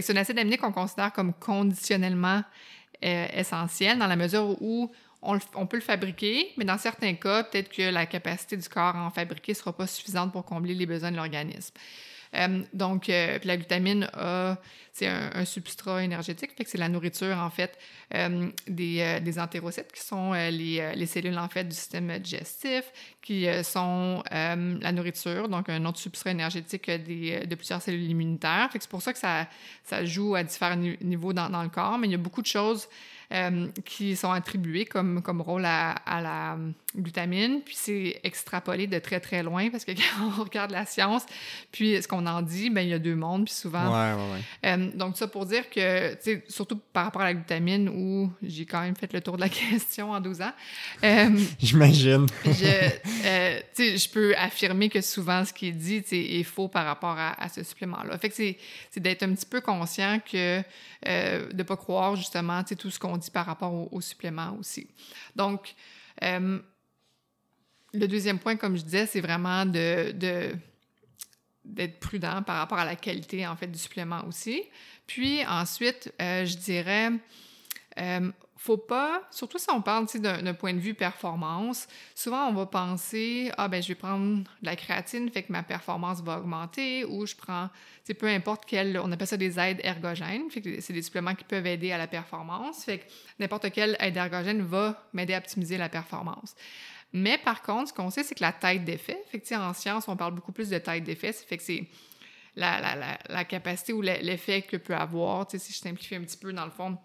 C'est 0.00 0.10
un 0.10 0.16
acide 0.16 0.38
aminé 0.38 0.56
qu'on 0.56 0.72
considère 0.72 1.12
comme 1.12 1.34
conditionnellement 1.34 2.42
euh, 3.04 3.26
essentiel 3.34 3.98
dans 3.98 4.06
la 4.06 4.16
mesure 4.16 4.56
où 4.62 4.90
on, 5.22 5.38
on 5.54 5.66
peut 5.66 5.76
le 5.76 5.82
fabriquer, 5.82 6.52
mais 6.56 6.64
dans 6.64 6.78
certains 6.78 7.14
cas, 7.14 7.44
peut-être 7.44 7.68
que 7.68 7.90
la 7.90 8.06
capacité 8.06 8.56
du 8.56 8.68
corps 8.68 8.96
à 8.96 9.04
en 9.04 9.10
fabriquer 9.10 9.52
ne 9.52 9.56
sera 9.56 9.72
pas 9.72 9.86
suffisante 9.86 10.32
pour 10.32 10.44
combler 10.44 10.74
les 10.74 10.86
besoins 10.86 11.10
de 11.10 11.16
l'organisme. 11.16 11.74
Euh, 12.34 12.62
donc, 12.72 13.08
euh, 13.08 13.38
la 13.44 13.56
glutamine 13.56 14.08
a, 14.14 14.56
c'est 14.92 15.06
un, 15.06 15.44
substrat 15.44 16.02
énergétique, 16.04 16.52
fait 16.56 16.66
c'est 16.66 16.78
la 16.78 16.88
nourriture 16.88 17.36
en 17.38 17.50
fait 17.50 17.78
euh, 18.14 18.48
des, 18.66 19.00
euh, 19.00 19.20
des 19.20 19.38
entérocytes 19.38 19.90
qui 19.92 20.02
sont 20.02 20.32
les, 20.32 20.92
les 20.94 21.06
cellules 21.06 21.38
en 21.38 21.48
fait 21.48 21.64
du 21.64 21.74
système 21.74 22.18
digestif, 22.18 22.84
qui 23.22 23.46
sont 23.62 24.22
la 24.30 24.92
nourriture, 24.92 25.48
donc 25.48 25.68
un 25.68 25.84
autre 25.84 25.98
substrat 25.98 26.30
énergétique 26.30 26.90
des, 26.90 27.46
de 27.46 27.54
plusieurs 27.54 27.80
cellules 27.80 28.10
immunitaires. 28.10 28.68
Fait 28.70 28.80
c'est 28.80 28.90
pour 28.90 29.02
ça 29.02 29.12
que 29.12 29.18
ça, 29.18 29.48
ça 29.84 30.04
joue 30.04 30.34
à 30.34 30.42
différents 30.42 30.76
ni- 30.76 30.98
niveaux 31.00 31.32
dans, 31.32 31.48
dans 31.48 31.62
le 31.62 31.68
corps, 31.68 31.98
mais 31.98 32.08
il 32.08 32.12
y 32.12 32.14
a 32.14 32.18
beaucoup 32.18 32.42
de 32.42 32.46
choses 32.46 32.88
euh, 33.32 33.68
qui 33.84 34.14
sont 34.16 34.30
attribuées 34.30 34.84
comme, 34.84 35.22
comme 35.22 35.40
rôle 35.40 35.64
à, 35.64 35.92
à 35.92 36.20
la 36.20 36.52
euh, 36.54 36.70
glutamine, 36.96 37.62
puis 37.64 37.74
c'est 37.78 38.20
extrapolé 38.24 38.86
de 38.86 38.98
très 38.98 39.20
très 39.20 39.42
loin 39.42 39.70
parce 39.70 39.84
que 39.86 39.92
quand 40.18 40.26
on 40.38 40.42
regarde 40.44 40.70
la 40.70 40.84
science, 40.84 41.22
puis 41.70 42.02
ce 42.02 42.06
qu'on 42.06 42.26
en 42.26 42.42
dit, 42.42 42.68
ben 42.68 42.82
il 42.82 42.88
y 42.90 42.92
a 42.92 42.98
deux 42.98 43.14
mondes, 43.14 43.44
puis 43.46 43.54
souvent 43.54 43.84
Ouais, 43.92 44.12
ouais, 44.14 44.32
ouais. 44.32 44.68
euh, 44.70 44.90
donc, 44.96 45.16
ça 45.16 45.26
pour 45.28 45.46
dire 45.46 45.70
que, 45.70 46.16
surtout 46.48 46.78
par 46.92 47.04
rapport 47.04 47.22
à 47.22 47.26
la 47.26 47.34
glutamine, 47.34 47.88
où 47.88 48.30
j'ai 48.42 48.66
quand 48.66 48.80
même 48.82 48.96
fait 48.96 49.12
le 49.12 49.20
tour 49.22 49.36
de 49.36 49.40
la 49.40 49.48
question 49.70 50.10
en 50.12 50.20
12 50.20 50.42
ans, 50.42 50.52
euh, 51.04 51.30
J'imagine. 51.58 52.26
je, 52.44 53.96
je 53.96 54.08
peux 54.10 54.34
affirmer 54.36 54.88
que 54.90 55.00
souvent 55.00 55.44
ce 55.44 55.52
qui 55.52 55.68
est 55.68 55.72
dit 55.72 56.02
est 56.10 56.42
faux 56.42 56.68
par 56.68 56.84
rapport 56.84 57.16
à, 57.18 57.42
à 57.42 57.48
ce 57.48 57.62
supplément-là. 57.62 58.18
Fait 58.18 58.28
que 58.28 58.34
c'est 58.34 58.58
d'être 59.00 59.22
un 59.22 59.32
petit 59.34 59.46
peu 59.46 59.60
conscient 59.60 60.20
que 60.30 60.60
de 61.04 61.56
ne 61.56 61.62
pas 61.62 61.76
croire 61.76 62.14
justement 62.16 62.62
tout 62.62 62.90
ce 62.90 62.98
qu'on 62.98 63.16
par 63.30 63.46
rapport 63.46 63.72
au, 63.72 63.88
au 63.92 64.00
supplément 64.00 64.56
aussi. 64.58 64.86
Donc, 65.36 65.74
euh, 66.22 66.58
le 67.94 68.08
deuxième 68.08 68.38
point, 68.38 68.56
comme 68.56 68.76
je 68.76 68.82
disais, 68.82 69.06
c'est 69.06 69.20
vraiment 69.20 69.66
de, 69.66 70.12
de- 70.12 70.56
d'être 71.64 72.00
prudent 72.00 72.42
par 72.42 72.56
rapport 72.56 72.78
à 72.78 72.84
la 72.84 72.96
qualité 72.96 73.46
en 73.46 73.54
fait 73.56 73.66
du 73.66 73.78
supplément 73.78 74.24
aussi. 74.26 74.62
Puis 75.06 75.44
ensuite, 75.46 76.12
euh, 76.20 76.44
je 76.44 76.56
dirais, 76.56 77.10
euh, 77.98 78.30
faut 78.62 78.76
pas, 78.76 79.24
surtout 79.32 79.58
si 79.58 79.66
on 79.70 79.82
parle 79.82 80.06
d'un 80.14 80.54
point 80.54 80.72
de 80.72 80.78
vue 80.78 80.94
performance, 80.94 81.88
souvent 82.14 82.46
on 82.46 82.52
va 82.52 82.66
penser 82.66 83.50
ah 83.58 83.66
ben 83.66 83.82
je 83.82 83.88
vais 83.88 83.96
prendre 83.96 84.38
de 84.38 84.44
la 84.62 84.76
créatine, 84.76 85.28
fait 85.30 85.42
que 85.42 85.50
ma 85.50 85.64
performance 85.64 86.22
va 86.22 86.38
augmenter, 86.38 87.04
ou 87.04 87.26
je 87.26 87.34
prends, 87.34 87.70
sais, 88.04 88.14
peu 88.14 88.28
importe 88.28 88.62
quel, 88.64 89.00
on 89.02 89.10
appelle 89.10 89.26
ça 89.26 89.36
des 89.36 89.58
aides 89.58 89.80
ergogènes, 89.82 90.44
c'est 90.52 90.92
des 90.92 91.02
suppléments 91.02 91.34
qui 91.34 91.42
peuvent 91.42 91.66
aider 91.66 91.90
à 91.90 91.98
la 91.98 92.06
performance, 92.06 92.84
fait 92.84 92.98
que 92.98 93.04
n'importe 93.40 93.72
quelle 93.72 93.96
aide 93.98 94.16
ergogène 94.16 94.62
va 94.62 95.08
m'aider 95.12 95.34
à 95.34 95.38
optimiser 95.38 95.76
la 95.76 95.88
performance. 95.88 96.54
Mais 97.12 97.38
par 97.38 97.62
contre, 97.62 97.88
ce 97.88 97.94
qu'on 97.94 98.10
sait, 98.10 98.22
c'est 98.22 98.36
que 98.36 98.44
la 98.44 98.52
taille 98.52 98.80
d'effet, 98.80 99.20
fait 99.28 99.40
que 99.40 99.54
en 99.56 99.74
science, 99.74 100.06
on 100.06 100.16
parle 100.16 100.34
beaucoup 100.34 100.52
plus 100.52 100.70
de 100.70 100.78
taille 100.78 101.02
d'effet, 101.02 101.32
fait 101.32 101.56
que 101.56 101.64
c'est 101.64 101.88
la, 102.54 103.18
la, 103.28 103.44
capacité 103.44 103.92
ou 103.92 104.02
le- 104.02 104.20
l'effet 104.22 104.62
que 104.62 104.76
peut 104.76 104.94
avoir, 104.94 105.50
si 105.50 105.72
je 105.72 105.78
simplifie 105.78 106.14
un 106.14 106.22
petit 106.22 106.36
peu 106.36 106.52
dans 106.52 106.64
le 106.64 106.70
fond, 106.70 106.96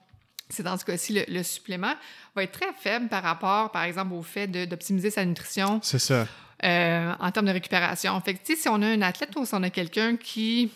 c'est 0.49 0.64
dans 0.64 0.78
ce 0.78 0.86
cas-ci, 0.86 1.14
le, 1.14 1.24
le 1.28 1.44
supplément 1.44 1.94
va 2.36 2.44
être 2.44 2.52
très 2.53 2.74
faible 2.74 3.07
par 3.10 3.24
rapport, 3.24 3.72
par 3.72 3.84
exemple, 3.84 4.14
au 4.14 4.22
fait 4.22 4.48
d'optimiser 4.48 5.10
sa 5.10 5.26
nutrition 5.26 5.80
C'est 5.84 5.99
ça. 5.99 6.28
euh, 6.64 7.14
en 7.19 7.32
termes 7.32 7.48
de 7.48 7.52
récupération. 7.52 8.19
Fait 8.22 8.34
que, 8.36 8.40
si 8.56 8.68
on 8.69 8.82
a 8.82 8.88
un 8.88 9.02
athlète 9.02 9.36
ou 9.36 9.45
si 9.45 9.53
on 9.53 9.64
a 9.64 9.69
quelqu'un 9.69 10.15
qui, 10.15 10.72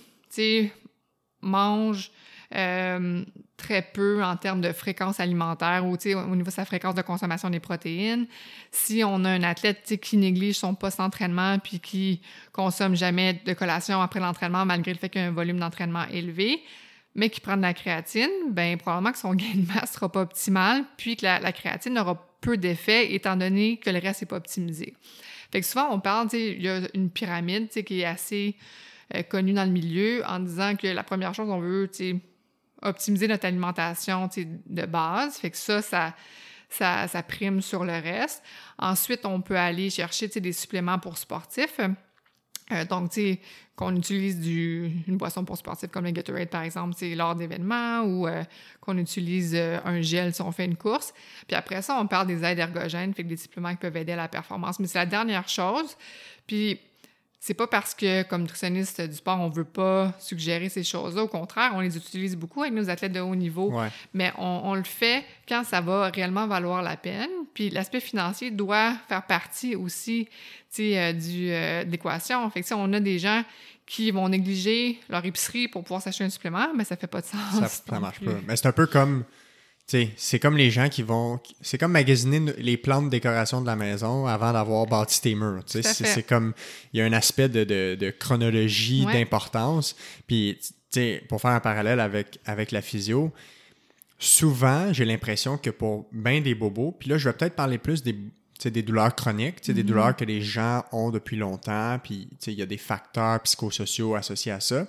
mange 1.41 2.11
euh, 2.53 3.23
très 3.57 3.81
peu 3.81 4.23
en 4.23 4.35
termes 4.35 4.61
de 4.61 4.71
fréquence 4.73 5.19
alimentaire 5.19 5.85
ou, 5.85 5.93
au 5.93 6.35
niveau 6.35 6.49
de 6.49 6.51
sa 6.51 6.65
fréquence 6.65 6.95
de 6.95 7.01
consommation 7.01 7.49
des 7.49 7.59
protéines, 7.59 8.27
si 8.71 9.03
on 9.03 9.23
a 9.23 9.29
un 9.29 9.43
athlète, 9.43 9.99
qui 10.01 10.17
néglige 10.17 10.57
son 10.57 10.75
post-entraînement 10.75 11.59
puis 11.59 11.79
qui 11.79 12.21
consomme 12.51 12.95
jamais 12.95 13.41
de 13.45 13.53
collation 13.53 14.01
après 14.01 14.19
l'entraînement 14.19 14.65
malgré 14.65 14.93
le 14.93 14.99
fait 14.99 15.09
qu'il 15.09 15.21
y 15.21 15.23
a 15.23 15.27
un 15.27 15.31
volume 15.31 15.59
d'entraînement 15.59 16.05
élevé, 16.11 16.61
mais 17.15 17.29
qui 17.29 17.41
prend 17.41 17.57
de 17.57 17.61
la 17.61 17.73
créatine, 17.73 18.29
ben 18.49 18.77
probablement 18.77 19.11
que 19.11 19.17
son 19.17 19.33
gain 19.35 19.55
de 19.55 19.67
masse 19.73 19.93
sera 19.93 20.11
pas 20.11 20.21
optimal, 20.21 20.83
puis 20.97 21.17
que 21.17 21.25
la, 21.25 21.51
créatine 21.51 21.97
aura 21.97 22.27
peu 22.41 22.57
d'effet 22.57 23.13
étant 23.13 23.35
donné 23.35 23.77
que 23.77 23.89
le 23.89 23.99
reste 23.99 24.21
n'est 24.21 24.27
pas 24.27 24.37
optimisé. 24.37 24.95
Fait 25.51 25.61
que 25.61 25.67
souvent, 25.67 25.89
on 25.91 25.99
parle, 25.99 26.29
il 26.33 26.61
y 26.61 26.69
a 26.69 26.81
une 26.93 27.09
pyramide, 27.09 27.69
qui 27.69 28.01
est 28.01 28.05
assez 28.05 28.55
euh, 29.15 29.21
connue 29.23 29.53
dans 29.53 29.65
le 29.65 29.71
milieu 29.71 30.23
en 30.25 30.39
disant 30.39 30.75
que 30.75 30.87
la 30.87 31.03
première 31.03 31.33
chose, 31.33 31.49
on 31.49 31.59
veut, 31.59 31.89
optimiser 32.81 33.27
notre 33.27 33.45
alimentation, 33.45 34.29
de 34.65 34.85
base. 34.85 35.37
Fait 35.37 35.51
que 35.51 35.57
ça, 35.57 35.81
ça, 35.81 37.23
prime 37.27 37.61
sur 37.61 37.83
le 37.83 37.93
reste. 37.93 38.41
Ensuite, 38.79 39.25
on 39.25 39.41
peut 39.41 39.57
aller 39.57 39.89
chercher, 39.89 40.27
des 40.27 40.53
suppléments 40.53 40.97
pour 40.97 41.17
sportifs. 41.17 41.79
Euh, 42.71 42.85
donc, 42.85 43.09
tu 43.11 43.21
sais, 43.21 43.39
qu'on 43.75 43.95
utilise 43.95 44.45
une 44.45 45.17
boisson 45.17 45.43
pour 45.43 45.57
sportif 45.57 45.89
comme 45.89 46.05
le 46.05 46.11
Gatorade, 46.11 46.49
par 46.49 46.63
exemple, 46.63 46.93
c'est 46.95 47.15
lors 47.15 47.35
d'événements 47.35 48.01
ou 48.01 48.27
euh, 48.27 48.43
qu'on 48.79 48.97
utilise 48.97 49.53
euh, 49.55 49.79
un 49.85 50.01
gel 50.01 50.33
si 50.33 50.41
on 50.41 50.51
fait 50.51 50.65
une 50.65 50.77
course. 50.77 51.13
Puis 51.47 51.55
après 51.55 51.81
ça, 51.81 51.97
on 51.99 52.07
parle 52.07 52.27
des 52.27 52.43
aides 52.43 52.59
ergogènes, 52.59 53.13
fait 53.13 53.23
des 53.23 53.37
suppléments 53.37 53.71
qui 53.71 53.77
peuvent 53.77 53.97
aider 53.97 54.11
à 54.11 54.17
la 54.17 54.27
performance. 54.27 54.79
Mais 54.79 54.87
c'est 54.87 54.99
la 54.99 55.05
dernière 55.05 55.47
chose. 55.49 55.97
Puis 56.45 56.79
c'est 57.43 57.55
pas 57.55 57.65
parce 57.65 57.95
que, 57.95 58.21
comme 58.21 58.43
nutritionniste 58.43 59.01
du 59.01 59.15
sport, 59.15 59.39
on 59.39 59.49
veut 59.49 59.65
pas 59.65 60.13
suggérer 60.19 60.69
ces 60.69 60.83
choses-là. 60.83 61.23
Au 61.23 61.27
contraire, 61.27 61.71
on 61.73 61.79
les 61.79 61.97
utilise 61.97 62.35
beaucoup 62.37 62.61
avec 62.61 62.71
nos 62.71 62.87
athlètes 62.87 63.13
de 63.13 63.19
haut 63.19 63.33
niveau. 63.33 63.71
Ouais. 63.71 63.87
Mais 64.13 64.31
on, 64.37 64.61
on 64.63 64.75
le 64.75 64.83
fait 64.83 65.25
quand 65.49 65.63
ça 65.63 65.81
va 65.81 66.09
réellement 66.09 66.45
valoir 66.45 66.83
la 66.83 66.97
peine. 66.97 67.31
Puis 67.55 67.71
l'aspect 67.71 67.99
financier 67.99 68.51
doit 68.51 68.93
faire 69.09 69.25
partie 69.25 69.75
aussi 69.75 70.29
euh, 70.79 71.13
du, 71.13 71.49
euh, 71.49 71.83
de 71.83 71.89
l'équation. 71.89 72.47
Fait 72.51 72.61
que 72.61 72.67
si 72.67 72.75
on 72.75 72.93
a 72.93 72.99
des 72.99 73.17
gens 73.17 73.43
qui 73.87 74.11
vont 74.11 74.29
négliger 74.29 74.99
leur 75.09 75.25
épicerie 75.25 75.67
pour 75.67 75.81
pouvoir 75.81 76.03
s'acheter 76.03 76.23
un 76.23 76.29
supplément, 76.29 76.67
mais 76.75 76.83
ça 76.83 76.95
fait 76.95 77.07
pas 77.07 77.21
de 77.21 77.25
sens. 77.25 77.59
Ça, 77.59 77.67
ça 77.67 77.99
marche 77.99 78.19
pas. 78.19 78.33
Mais 78.47 78.55
c'est 78.55 78.67
un 78.67 78.71
peu 78.71 78.85
comme. 78.85 79.23
C'est 80.15 80.39
comme 80.39 80.57
les 80.57 80.71
gens 80.71 80.87
qui 80.89 81.03
vont. 81.03 81.39
C'est 81.61 81.77
comme 81.77 81.91
magasiner 81.91 82.53
les 82.57 82.77
plantes 82.77 83.05
de 83.05 83.09
décoration 83.09 83.61
de 83.61 83.65
la 83.65 83.75
maison 83.75 84.25
avant 84.25 84.53
d'avoir 84.53 84.85
bâti 84.87 85.19
tes 85.21 85.35
murs. 85.35 85.63
C'est 85.65 86.23
comme. 86.25 86.53
Il 86.93 86.99
y 86.99 87.01
a 87.01 87.05
un 87.05 87.13
aspect 87.13 87.49
de, 87.49 87.63
de- 87.63 87.95
de 87.99 88.09
chronologie, 88.11 89.05
Ouais. 89.05 89.13
d'importance. 89.13 89.95
Puis, 90.27 90.57
pour 91.29 91.41
faire 91.41 91.51
un 91.51 91.59
parallèle 91.59 91.99
avec, 91.99 92.39
avec 92.45 92.71
la 92.71 92.81
physio, 92.81 93.31
souvent, 94.19 94.93
j'ai 94.93 95.05
l'impression 95.05 95.57
que 95.57 95.69
pour 95.69 96.07
bien 96.11 96.41
des 96.41 96.55
bobos, 96.55 96.91
puis 96.99 97.09
là, 97.09 97.17
je 97.17 97.27
vais 97.29 97.33
peut-être 97.33 97.55
parler 97.55 97.77
plus 97.77 98.03
des, 98.03 98.15
des 98.65 98.81
douleurs 98.83 99.15
chroniques, 99.15 99.69
des 99.71 99.83
douleurs 99.83 100.15
que 100.15 100.25
les 100.25 100.41
gens 100.41 100.83
ont 100.91 101.09
depuis 101.09 101.37
longtemps, 101.37 101.97
puis 102.03 102.27
il 102.47 102.53
y 102.53 102.61
a 102.61 102.65
des 102.65 102.77
facteurs 102.77 103.39
psychosociaux 103.41 104.15
associés 104.15 104.51
à 104.51 104.59
ça. 104.59 104.85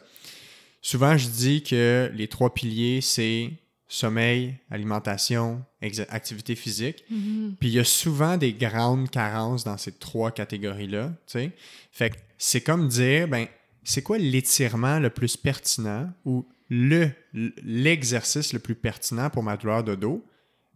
Souvent, 0.82 1.16
je 1.16 1.28
dis 1.28 1.62
que 1.62 2.10
les 2.14 2.26
trois 2.28 2.52
piliers, 2.52 3.00
c'est 3.00 3.50
sommeil, 3.92 4.54
alimentation, 4.70 5.62
activité 6.08 6.54
physique. 6.54 7.04
Mhm. 7.10 7.56
Puis 7.60 7.68
il 7.68 7.74
y 7.74 7.78
a 7.78 7.84
souvent 7.84 8.38
des 8.38 8.54
grandes 8.54 9.10
carences 9.10 9.64
dans 9.64 9.76
ces 9.76 9.92
trois 9.92 10.30
catégories-là. 10.30 11.12
Fait 11.90 12.10
que 12.10 12.16
c'est 12.38 12.62
comme 12.62 12.88
dire, 12.88 13.28
ben, 13.28 13.46
c'est 13.84 14.00
quoi 14.02 14.16
l'étirement 14.16 14.98
le 14.98 15.10
plus 15.10 15.36
pertinent 15.36 16.10
ou 16.24 16.46
le 16.70 17.10
l'exercice 17.34 18.54
le 18.54 18.60
plus 18.60 18.74
pertinent 18.74 19.28
pour 19.28 19.42
ma 19.42 19.58
douleur 19.58 19.84
de 19.84 19.94
dos, 19.94 20.24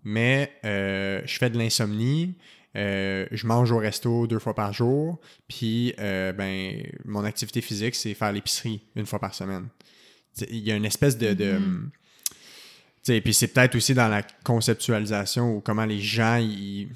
mais 0.05 0.53
euh, 0.67 1.23
je 1.25 1.39
fais 1.39 1.49
de 1.49 1.57
l'insomnie, 1.57 2.35
euh, 2.77 3.27
je 3.31 3.47
mange 3.47 3.73
au 3.73 3.79
resto 3.79 4.27
deux 4.27 4.39
fois 4.39 4.55
par 4.55 4.75
jour, 4.75 5.19
puis 5.49 5.95
euh, 5.99 6.35
ben, 6.35 6.83
mon 7.07 7.25
activité 7.25 7.63
physique, 7.63 7.95
c'est 7.95 8.13
faire 8.13 8.33
l'épicerie 8.33 8.83
une 8.95 9.07
fois 9.07 9.21
par 9.21 9.35
semaine. 9.35 9.69
Il 10.51 10.59
y 10.59 10.71
a 10.71 10.77
une 10.77 10.85
espèce 10.85 11.17
de... 11.17 11.33
de 11.33 11.53
Mhm. 11.53 11.91
tu 11.91 11.93
sais, 11.95 12.06
puis 13.07 13.35
c'est 13.35 13.49
peut-être 13.49 13.74
aussi 13.77 13.95
dans 13.95 14.09
la 14.09 14.23
conceptualisation 14.45 15.57
ou 15.57 15.61
comment 15.61 15.85
les 15.85 16.01
gens, 16.01 16.37
ils, 16.37 16.89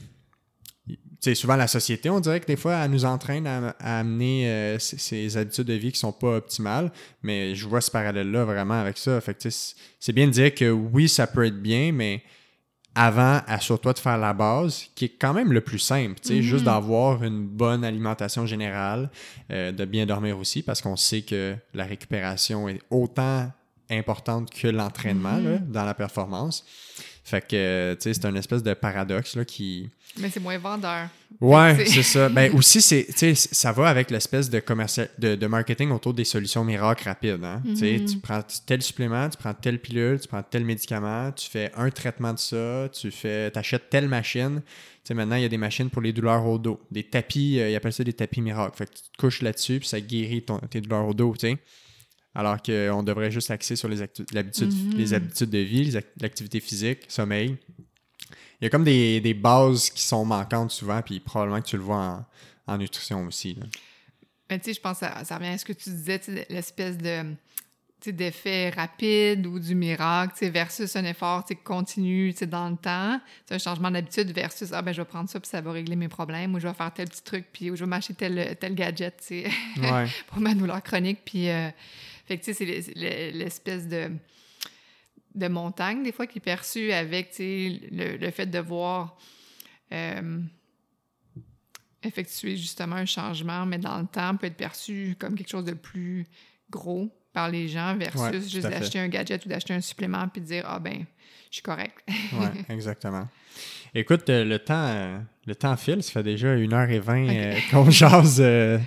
souvent 1.34 1.56
la 1.56 1.66
société, 1.68 2.08
on 2.10 2.20
dirait 2.20 2.40
que 2.40 2.46
des 2.46 2.56
fois, 2.56 2.74
elle 2.76 2.90
nous 2.90 3.04
entraîne 3.04 3.46
à, 3.46 3.76
à 3.78 4.00
amener 4.00 4.48
euh, 4.48 4.78
ces, 4.78 4.98
ces 4.98 5.36
habitudes 5.36 5.66
de 5.66 5.74
vie 5.74 5.92
qui 5.92 5.98
sont 5.98 6.12
pas 6.12 6.36
optimales, 6.36 6.90
mais 7.22 7.54
je 7.54 7.68
vois 7.68 7.80
ce 7.80 7.90
parallèle-là 7.90 8.44
vraiment 8.44 8.80
avec 8.80 8.98
ça. 8.98 9.20
Fait 9.20 9.36
c'est- 9.48 10.12
bien 10.12 10.26
de 10.26 10.32
dire 10.32 10.54
que 10.54 10.70
oui, 10.70 11.08
ça 11.08 11.26
peut 11.26 11.44
être 11.44 11.60
bien, 11.60 11.92
mais 11.92 12.22
avant, 12.94 13.40
assure-toi 13.46 13.92
de 13.92 13.98
faire 14.00 14.18
la 14.18 14.32
base, 14.32 14.86
qui 14.96 15.04
est 15.04 15.16
quand 15.20 15.32
même 15.32 15.52
le 15.52 15.60
plus 15.60 15.78
simple, 15.78 16.18
tu 16.20 16.28
sais, 16.28 16.42
juste 16.42 16.64
d'avoir 16.64 17.22
une 17.22 17.46
bonne 17.46 17.84
alimentation 17.84 18.46
générale, 18.46 19.10
euh, 19.52 19.70
de 19.70 19.84
bien 19.84 20.06
dormir 20.06 20.36
aussi, 20.38 20.62
parce 20.62 20.80
qu'on 20.80 20.96
sait 20.96 21.22
que 21.22 21.54
la 21.72 21.84
récupération 21.84 22.68
est 22.68 22.80
autant 22.90 23.52
importante 23.90 24.50
que 24.50 24.68
l'entraînement 24.68 25.38
là, 25.38 25.58
dans 25.58 25.84
la 25.84 25.94
performance. 25.94 26.64
Fait 27.24 27.46
que, 27.46 27.94
tu 27.94 28.02
sais, 28.02 28.14
c'est 28.14 28.24
un 28.24 28.34
espèce 28.34 28.62
de 28.62 28.74
paradoxe 28.74 29.36
là, 29.36 29.44
qui... 29.44 29.88
Mais 30.18 30.28
c'est 30.30 30.40
moins 30.40 30.58
vendeur. 30.58 31.08
Ouais, 31.40 31.86
c'est 31.86 32.02
ça. 32.02 32.28
Ben 32.28 32.52
aussi, 32.56 32.82
c'est, 32.82 33.34
ça 33.36 33.70
va 33.70 33.88
avec 33.88 34.10
l'espèce 34.10 34.50
de, 34.50 34.58
commercial, 34.58 35.08
de, 35.18 35.36
de 35.36 35.46
marketing 35.46 35.90
autour 35.92 36.12
des 36.12 36.24
solutions 36.24 36.64
miracles 36.64 37.04
rapides. 37.04 37.44
Hein? 37.44 37.62
Tu 37.78 38.04
Tu 38.04 38.16
prends 38.18 38.42
tel 38.66 38.82
supplément, 38.82 39.28
tu 39.28 39.36
prends 39.36 39.54
telle 39.54 39.78
pilule, 39.78 40.18
tu 40.18 40.26
prends 40.26 40.42
tel 40.42 40.64
médicament, 40.64 41.30
tu 41.30 41.48
fais 41.48 41.70
un 41.76 41.90
traitement 41.90 42.32
de 42.32 42.40
ça, 42.40 42.88
tu 42.88 43.12
fais, 43.12 43.56
achètes 43.56 43.88
telle 43.88 44.08
machine. 44.08 44.62
Tu 44.64 45.00
sais, 45.04 45.14
maintenant, 45.14 45.36
il 45.36 45.42
y 45.42 45.46
a 45.46 45.48
des 45.48 45.58
machines 45.58 45.90
pour 45.90 46.02
les 46.02 46.12
douleurs 46.12 46.44
au 46.44 46.58
dos. 46.58 46.80
Des 46.90 47.04
tapis, 47.04 47.60
euh, 47.60 47.70
ils 47.70 47.76
appellent 47.76 47.92
ça 47.92 48.02
des 48.02 48.12
tapis 48.12 48.40
miracles. 48.40 48.76
Fait 48.76 48.86
que 48.86 48.94
tu 48.94 49.02
te 49.02 49.16
couches 49.16 49.42
là-dessus, 49.42 49.78
puis 49.78 49.88
ça 49.88 50.00
guérit 50.00 50.42
ton, 50.42 50.58
tes 50.58 50.80
douleurs 50.80 51.06
au 51.06 51.14
dos, 51.14 51.34
tu 51.38 51.50
sais. 51.50 51.58
Alors 52.34 52.62
qu'on 52.62 53.02
devrait 53.02 53.30
juste 53.30 53.50
axer 53.50 53.74
sur 53.76 53.88
les, 53.88 53.96
les 54.96 55.14
habitudes 55.14 55.50
de 55.50 55.58
vie, 55.58 55.96
l'activité 56.20 56.60
physique, 56.60 57.00
sommeil. 57.08 57.56
Il 58.60 58.64
y 58.64 58.66
a 58.66 58.70
comme 58.70 58.84
des, 58.84 59.20
des 59.20 59.34
bases 59.34 59.90
qui 59.90 60.02
sont 60.02 60.24
manquantes 60.24 60.70
souvent, 60.70 61.00
puis 61.02 61.18
probablement 61.18 61.60
que 61.60 61.66
tu 61.66 61.76
le 61.76 61.82
vois 61.82 61.96
en, 61.96 62.26
en 62.74 62.78
nutrition 62.78 63.26
aussi. 63.26 63.54
là. 63.54 63.66
Mais 64.50 64.58
tu 64.58 64.66
sais, 64.66 64.74
je 64.74 64.80
pense 64.80 64.98
que 65.00 65.06
ça, 65.06 65.24
ça 65.24 65.36
revient 65.38 65.48
à 65.48 65.58
ce 65.58 65.64
que 65.64 65.72
tu 65.72 65.90
disais, 65.90 66.20
l'espèce 66.50 66.98
de 66.98 67.22
tu 68.00 68.08
sais, 68.08 68.12
d'effet 68.12 68.70
rapide 68.70 69.46
ou 69.46 69.58
du 69.58 69.74
miracle, 69.74 70.32
tu 70.32 70.38
sais, 70.46 70.50
versus 70.50 70.96
un 70.96 71.04
effort 71.04 71.44
tu 71.44 71.54
sais, 71.54 71.60
continu 71.62 72.32
tu 72.32 72.38
sais, 72.40 72.46
dans 72.46 72.68
le 72.70 72.76
temps. 72.76 73.20
C'est 73.46 73.54
un 73.54 73.58
changement 73.58 73.90
d'habitude 73.90 74.32
versus 74.32 74.70
ah 74.72 74.82
ben 74.82 74.92
je 74.92 75.02
vais 75.02 75.06
prendre 75.06 75.28
ça 75.28 75.38
puis 75.38 75.48
ça 75.48 75.60
va 75.60 75.70
régler 75.72 75.96
mes 75.96 76.08
problèmes 76.08 76.54
ou 76.54 76.58
je 76.60 76.66
vais 76.66 76.74
faire 76.74 76.92
tel 76.94 77.08
petit 77.08 77.22
truc 77.22 77.46
puis 77.52 77.70
ou 77.70 77.76
je 77.76 77.84
vais 77.84 77.88
m'acheter 77.90 78.14
tel, 78.14 78.56
tel 78.58 78.74
gadget 78.74 79.16
tu 79.18 79.42
sais, 79.42 79.50
Ouais. 79.82 80.06
pour 80.28 80.40
ma 80.40 80.54
douleur 80.54 80.82
chronique. 80.82 81.20
Puis, 81.24 81.48
euh, 81.50 81.68
fait 82.30 82.38
que 82.38 82.44
tu 82.44 82.54
sais, 82.54 82.54
c'est 82.54 82.64
l'es- 82.64 82.92
l'es- 82.94 83.32
l'espèce 83.32 83.88
de, 83.88 84.10
de 85.34 85.48
montagne 85.48 86.04
des 86.04 86.12
fois 86.12 86.26
qui 86.28 86.38
est 86.38 86.40
perçue 86.40 86.92
avec 86.92 87.30
tu 87.30 87.36
sais, 87.36 87.80
le, 87.90 88.16
le 88.18 88.30
fait 88.30 88.46
de 88.46 88.58
voir 88.60 89.18
euh, 89.92 90.40
effectuer 92.02 92.56
justement 92.56 92.96
un 92.96 93.04
changement, 93.06 93.66
mais 93.66 93.78
dans 93.78 93.98
le 93.98 94.06
temps, 94.06 94.36
peut 94.36 94.46
être 94.46 94.56
perçu 94.56 95.16
comme 95.18 95.34
quelque 95.34 95.50
chose 95.50 95.64
de 95.64 95.74
plus 95.74 96.26
gros 96.70 97.10
par 97.32 97.50
les 97.50 97.68
gens 97.68 97.96
versus 97.96 98.20
Ouais, 98.20 98.32
juste 98.40 98.66
d'acheter 98.78 98.98
un 99.00 99.08
gadget 99.08 99.44
ou 99.44 99.48
d'acheter 99.48 99.74
un 99.74 99.80
supplément 99.80 100.28
puis 100.28 100.40
de 100.40 100.46
dire 100.46 100.64
ah 100.66 100.78
ben 100.78 101.04
je 101.50 101.54
suis 101.56 101.62
correct. 101.62 101.98
Ouais, 102.32 102.52
exactement. 102.68 103.28
Écoute, 103.94 104.28
euh, 104.30 104.44
le 104.44 104.58
temps, 104.58 104.86
euh, 104.86 105.18
le 105.46 105.54
temps 105.54 105.76
file, 105.76 106.02
ça 106.02 106.12
fait 106.12 106.22
déjà 106.22 106.54
1h20 106.56 107.28
euh, 107.30 107.54
qu'on 107.70 107.90
jase. 107.90 108.38
euh, 108.40 108.78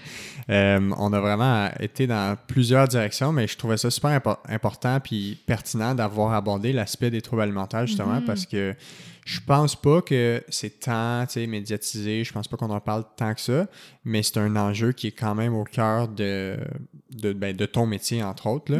euh, 0.50 0.92
on 0.98 1.14
a 1.14 1.20
vraiment 1.22 1.70
été 1.80 2.06
dans 2.08 2.38
plusieurs 2.48 2.88
directions, 2.88 3.32
mais 3.32 3.48
je 3.48 3.58
trouvais 3.58 3.78
ça 3.78 3.90
super 3.90 4.12
impo- 4.12 4.38
important 4.50 5.00
puis 5.00 5.38
pertinent 5.46 5.96
d'avoir 5.96 6.34
abordé 6.34 6.74
l'aspect 6.74 7.10
des 7.10 7.22
troubles 7.22 7.42
alimentaires, 7.44 7.88
justement, 7.88 8.22
parce 8.22 8.46
que 8.46 8.76
je 9.26 9.40
pense 9.40 9.74
pas 9.78 10.02
que 10.02 10.44
c'est 10.50 10.82
tant 10.82 11.26
médiatisé, 11.48 12.26
je 12.26 12.34
pense 12.34 12.50
pas 12.50 12.58
qu'on 12.58 12.70
en 12.72 12.82
parle 12.82 13.06
tant 13.16 13.34
que 13.34 13.40
ça, 13.40 13.68
mais 14.04 14.22
c'est 14.22 14.38
un 14.38 14.54
enjeu 14.58 14.92
qui 14.92 15.08
est 15.08 15.12
quand 15.12 15.34
même 15.34 15.54
au 15.56 15.64
cœur 15.64 16.10
de, 16.10 16.58
de, 17.10 17.32
ben, 17.32 17.56
de 17.56 17.66
ton 17.66 17.86
métier, 17.86 18.22
entre 18.22 18.48
autres. 18.48 18.70
Là. 18.74 18.80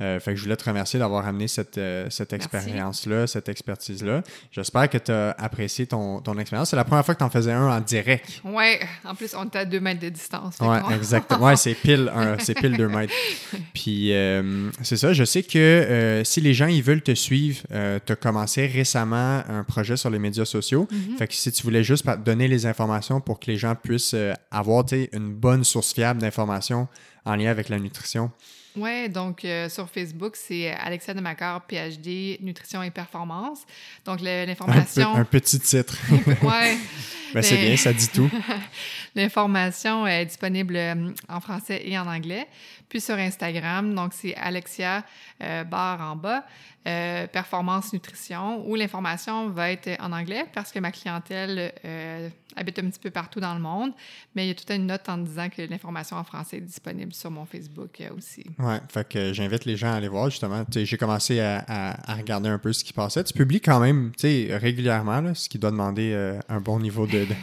Euh, 0.00 0.18
fait 0.18 0.30
que 0.32 0.36
je 0.38 0.44
voulais 0.44 0.56
te 0.56 0.64
remercier 0.64 0.98
d'avoir 0.98 1.26
amené 1.26 1.46
cette, 1.46 1.76
euh, 1.76 2.06
cette 2.08 2.32
expérience-là, 2.32 3.26
cette 3.26 3.50
expertise-là. 3.50 4.22
J'espère 4.50 4.88
que 4.88 4.96
tu 4.96 5.12
as 5.12 5.21
apprécié 5.38 5.86
ton, 5.86 6.20
ton 6.20 6.38
expérience. 6.38 6.70
C'est 6.70 6.76
la 6.76 6.84
première 6.84 7.04
fois 7.04 7.14
que 7.14 7.18
tu 7.18 7.24
en 7.24 7.30
faisais 7.30 7.52
un 7.52 7.66
en 7.68 7.80
direct. 7.80 8.40
Ouais, 8.44 8.80
en 9.04 9.14
plus 9.14 9.34
on 9.34 9.44
était 9.44 9.60
à 9.60 9.64
deux 9.64 9.80
mètres 9.80 10.00
de 10.00 10.08
distance. 10.08 10.56
Ouais, 10.60 10.80
qu'on- 10.80 10.90
exactement. 10.90 11.46
Ouais, 11.46 11.56
c'est 11.56 11.74
pile, 11.74 12.10
un- 12.14 12.38
c'est 12.38 12.54
pile 12.54 12.76
deux 12.76 12.88
mètres. 12.88 13.12
Puis, 13.74 14.12
euh, 14.12 14.70
c'est 14.82 14.96
ça. 14.96 15.12
Je 15.12 15.24
sais 15.24 15.42
que 15.42 15.58
euh, 15.58 16.24
si 16.24 16.40
les 16.40 16.54
gens 16.54 16.66
ils 16.66 16.82
veulent 16.82 17.02
te 17.02 17.14
suivre, 17.14 17.62
tu 17.70 18.12
as 18.12 18.16
commencé 18.16 18.66
récemment 18.66 19.42
un 19.48 19.64
projet 19.64 19.96
sur 19.96 20.10
les 20.10 20.18
médias 20.18 20.44
sociaux. 20.44 20.88
Fait 21.18 21.26
que 21.28 21.34
si 21.34 21.50
tu 21.52 21.62
voulais 21.62 21.84
juste 21.84 22.06
donner 22.24 22.48
les 22.48 22.66
informations 22.66 23.20
pour 23.20 23.38
que 23.40 23.50
les 23.50 23.56
gens 23.56 23.74
puissent 23.74 24.14
euh, 24.14 24.32
avoir 24.50 24.84
une 25.12 25.32
bonne 25.34 25.64
source 25.64 25.92
fiable 25.92 26.20
d'informations 26.20 26.88
en 27.24 27.36
lien 27.36 27.50
avec 27.50 27.68
la 27.68 27.78
nutrition. 27.78 28.30
Ouais, 28.76 29.08
donc 29.08 29.44
euh, 29.44 29.68
sur 29.68 29.88
Facebook, 29.90 30.34
c'est 30.34 30.70
Alexia 30.70 31.12
Demacor, 31.12 31.60
PhD, 31.62 32.38
Nutrition 32.40 32.82
et 32.82 32.90
Performance. 32.90 33.60
Donc 34.06 34.20
le- 34.20 34.28
Un, 34.42 34.46
l'information. 34.46 35.14
un 35.14 35.24
petit 35.24 35.58
titre. 35.60 35.96
ouais. 36.42 36.76
Ben, 37.34 37.40
c'est 37.42 37.56
bien, 37.56 37.74
ça 37.78 37.94
dit 37.94 38.08
tout. 38.08 38.30
L'information 39.14 40.06
est 40.06 40.26
disponible 40.26 40.76
euh, 40.76 41.10
en 41.30 41.40
français 41.40 41.80
et 41.84 41.98
en 41.98 42.06
anglais. 42.06 42.46
Puis 42.92 43.00
sur 43.00 43.14
Instagram, 43.14 43.94
donc 43.94 44.12
c'est 44.12 44.34
Alexia 44.36 45.02
euh, 45.42 45.64
barre 45.64 46.02
en 46.02 46.14
bas, 46.14 46.44
euh, 46.86 47.26
performance 47.26 47.94
nutrition, 47.94 48.68
où 48.68 48.74
l'information 48.74 49.48
va 49.48 49.70
être 49.70 49.88
en 49.98 50.12
anglais 50.12 50.44
parce 50.52 50.70
que 50.72 50.78
ma 50.78 50.90
clientèle 50.92 51.72
euh, 51.86 52.28
habite 52.54 52.78
un 52.80 52.90
petit 52.90 52.98
peu 52.98 53.08
partout 53.10 53.40
dans 53.40 53.54
le 53.54 53.60
monde. 53.60 53.92
Mais 54.34 54.44
il 54.44 54.48
y 54.48 54.50
a 54.50 54.54
toute 54.54 54.70
une 54.70 54.86
note 54.88 55.08
en 55.08 55.16
disant 55.16 55.48
que 55.48 55.62
l'information 55.62 56.18
en 56.18 56.24
français 56.24 56.58
est 56.58 56.60
disponible 56.60 57.14
sur 57.14 57.30
mon 57.30 57.46
Facebook 57.46 58.02
aussi. 58.14 58.44
Ouais, 58.58 58.78
fait 58.90 59.08
que 59.08 59.32
j'invite 59.32 59.64
les 59.64 59.76
gens 59.78 59.92
à 59.92 59.94
aller 59.96 60.08
voir 60.08 60.28
justement. 60.28 60.62
J'ai 60.70 60.98
commencé 60.98 61.40
à, 61.40 61.64
à- 61.66 62.12
à 62.12 62.14
regarder 62.16 62.50
un 62.50 62.58
peu 62.58 62.74
ce 62.74 62.84
qui 62.84 62.92
passait. 62.92 63.24
Tu 63.24 63.32
publies 63.32 63.62
quand 63.62 63.80
même 63.80 64.12
régulièrement, 64.22 65.22
là, 65.22 65.34
ce 65.34 65.48
qui 65.48 65.58
doit 65.58 65.70
demander 65.70 66.12
un 66.48 66.60
bon 66.60 66.78
niveau 66.78 67.06
de, 67.06 67.24
de, 67.24 67.34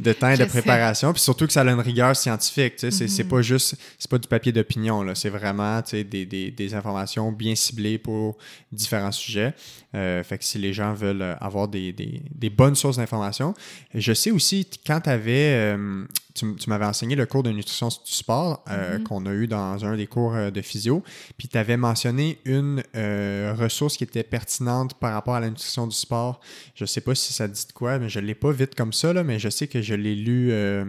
de 0.00 0.12
temps 0.14 0.30
et 0.30 0.36
de 0.36 0.44
préparation. 0.46 1.12
Puis 1.12 1.22
surtout 1.22 1.46
que 1.46 1.52
ça 1.52 1.60
a 1.60 1.64
une 1.70 1.78
rigueur 1.78 2.16
scientifique. 2.16 2.74
C'est 2.78 2.96
Mm-hmm. 2.96 3.08
c'est 3.08 3.24
pas 3.24 3.42
juste, 3.42 3.76
c'est 3.98 4.10
pas 4.10 4.16
du 4.18 4.26
papier 4.26 4.52
d'opinion. 4.52 4.95
C'est 5.14 5.30
vraiment 5.30 5.80
des, 5.90 6.04
des, 6.04 6.50
des 6.50 6.74
informations 6.74 7.32
bien 7.32 7.54
ciblées 7.54 7.98
pour 7.98 8.36
différents 8.72 9.12
sujets. 9.12 9.54
Euh, 9.94 10.22
fait 10.22 10.38
que 10.38 10.44
si 10.44 10.58
les 10.58 10.72
gens 10.72 10.92
veulent 10.92 11.22
euh, 11.22 11.34
avoir 11.40 11.68
des, 11.68 11.94
bonnes 12.50 12.74
sources 12.74 12.96
d'informations. 12.96 13.54
Je 13.94 14.12
sais 14.12 14.30
aussi, 14.30 14.68
quand 14.86 15.00
tu 15.00 15.10
avais, 15.10 15.76
tu, 16.36 16.68
m'avais 16.68 16.84
enseigné 16.84 17.16
le 17.16 17.26
cours 17.26 17.42
de 17.42 17.50
nutrition 17.50 17.88
du 17.88 17.94
sport 18.04 18.64
euh, 18.70 18.98
qu'on 19.00 19.26
a 19.26 19.32
eu 19.32 19.46
dans 19.46 19.84
un 19.84 19.96
des 19.96 20.06
cours 20.06 20.34
euh, 20.34 20.50
de 20.50 20.60
physio, 20.60 21.02
puis 21.38 21.48
tu 21.48 21.56
avais 21.56 21.76
mentionné 21.76 22.38
une 22.44 22.82
euh, 22.94 23.54
ressource 23.56 23.96
qui 23.96 24.04
était 24.04 24.22
pertinente 24.22 24.94
par 24.94 25.12
rapport 25.12 25.34
à 25.34 25.40
la 25.40 25.48
nutrition 25.48 25.86
du 25.86 25.96
sport. 25.96 26.40
Je 26.74 26.84
sais 26.84 27.00
pas 27.00 27.14
si 27.14 27.32
ça 27.32 27.48
dit 27.48 27.66
de 27.66 27.72
quoi, 27.72 27.98
mais 27.98 28.08
je 28.08 28.20
l'ai 28.20 28.34
pas 28.34 28.52
vite 28.52 28.74
comme 28.74 28.92
ça, 28.92 29.12
là, 29.12 29.24
mais 29.24 29.38
je 29.38 29.48
sais 29.48 29.66
que 29.66 29.80
je 29.80 29.94
l'ai 29.94 30.14
lu, 30.14 30.50
euh, 30.52 30.84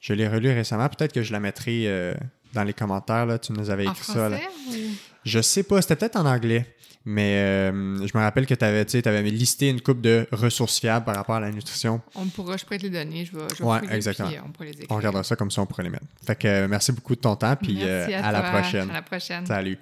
je 0.00 0.12
l'ai 0.12 0.28
relu 0.28 0.50
récemment. 0.50 0.88
Peut-être 0.88 1.12
que 1.12 1.22
je 1.22 1.32
la 1.32 1.40
mettrai 1.40 1.84
euh, 1.86 2.14
dans 2.54 2.64
les 2.64 2.72
commentaires. 2.74 3.26
Là. 3.26 3.38
Tu 3.38 3.52
nous 3.52 3.70
avais 3.70 3.86
En 3.86 3.92
écrit 3.92 4.04
ça. 4.04 4.28
là. 4.28 4.38
français? 4.38 4.78
ou- 4.78 4.94
Je 5.24 5.40
sais 5.40 5.62
pas, 5.62 5.80
c'était 5.82 5.96
peut-être 5.96 6.16
en 6.16 6.26
anglais. 6.26 6.66
Mais 7.08 7.36
euh, 7.36 8.04
je 8.04 8.18
me 8.18 8.20
rappelle 8.22 8.46
que 8.46 8.54
tu 8.54 8.64
avais, 8.64 8.84
avais 9.06 9.30
listé 9.30 9.68
une 9.68 9.80
coupe 9.80 10.00
de 10.00 10.26
ressources 10.32 10.80
fiables 10.80 11.04
par 11.04 11.14
rapport 11.14 11.36
à 11.36 11.40
la 11.40 11.52
nutrition. 11.52 12.00
On 12.16 12.26
pourra, 12.26 12.56
je 12.56 12.64
pourrais 12.64 12.78
te 12.78 12.82
les 12.82 12.90
donner. 12.90 13.24
Je 13.24 13.30
vais, 13.36 13.44
je 13.56 13.62
vais 13.62 13.64
Ouais, 13.64 13.78
exactement. 13.92 14.28
on 14.44 14.50
pourra 14.50 14.64
les 14.64 14.72
écrire. 14.72 14.86
On 14.90 14.96
regardera 14.96 15.22
ça 15.22 15.36
comme 15.36 15.52
ça, 15.52 15.62
on 15.62 15.66
pourrait 15.66 15.84
les 15.84 15.90
mettre. 15.90 16.04
Fait 16.26 16.34
que 16.34 16.48
euh, 16.48 16.66
merci 16.68 16.90
beaucoup 16.90 17.14
de 17.14 17.20
ton 17.20 17.36
temps, 17.36 17.54
puis 17.54 17.78
euh, 17.82 18.08
à, 18.20 18.26
à 18.28 18.32
la 18.32 18.42
prochaine. 18.42 18.90
À 18.90 18.94
la 18.94 19.02
prochaine. 19.02 19.46
Salut. 19.46 19.78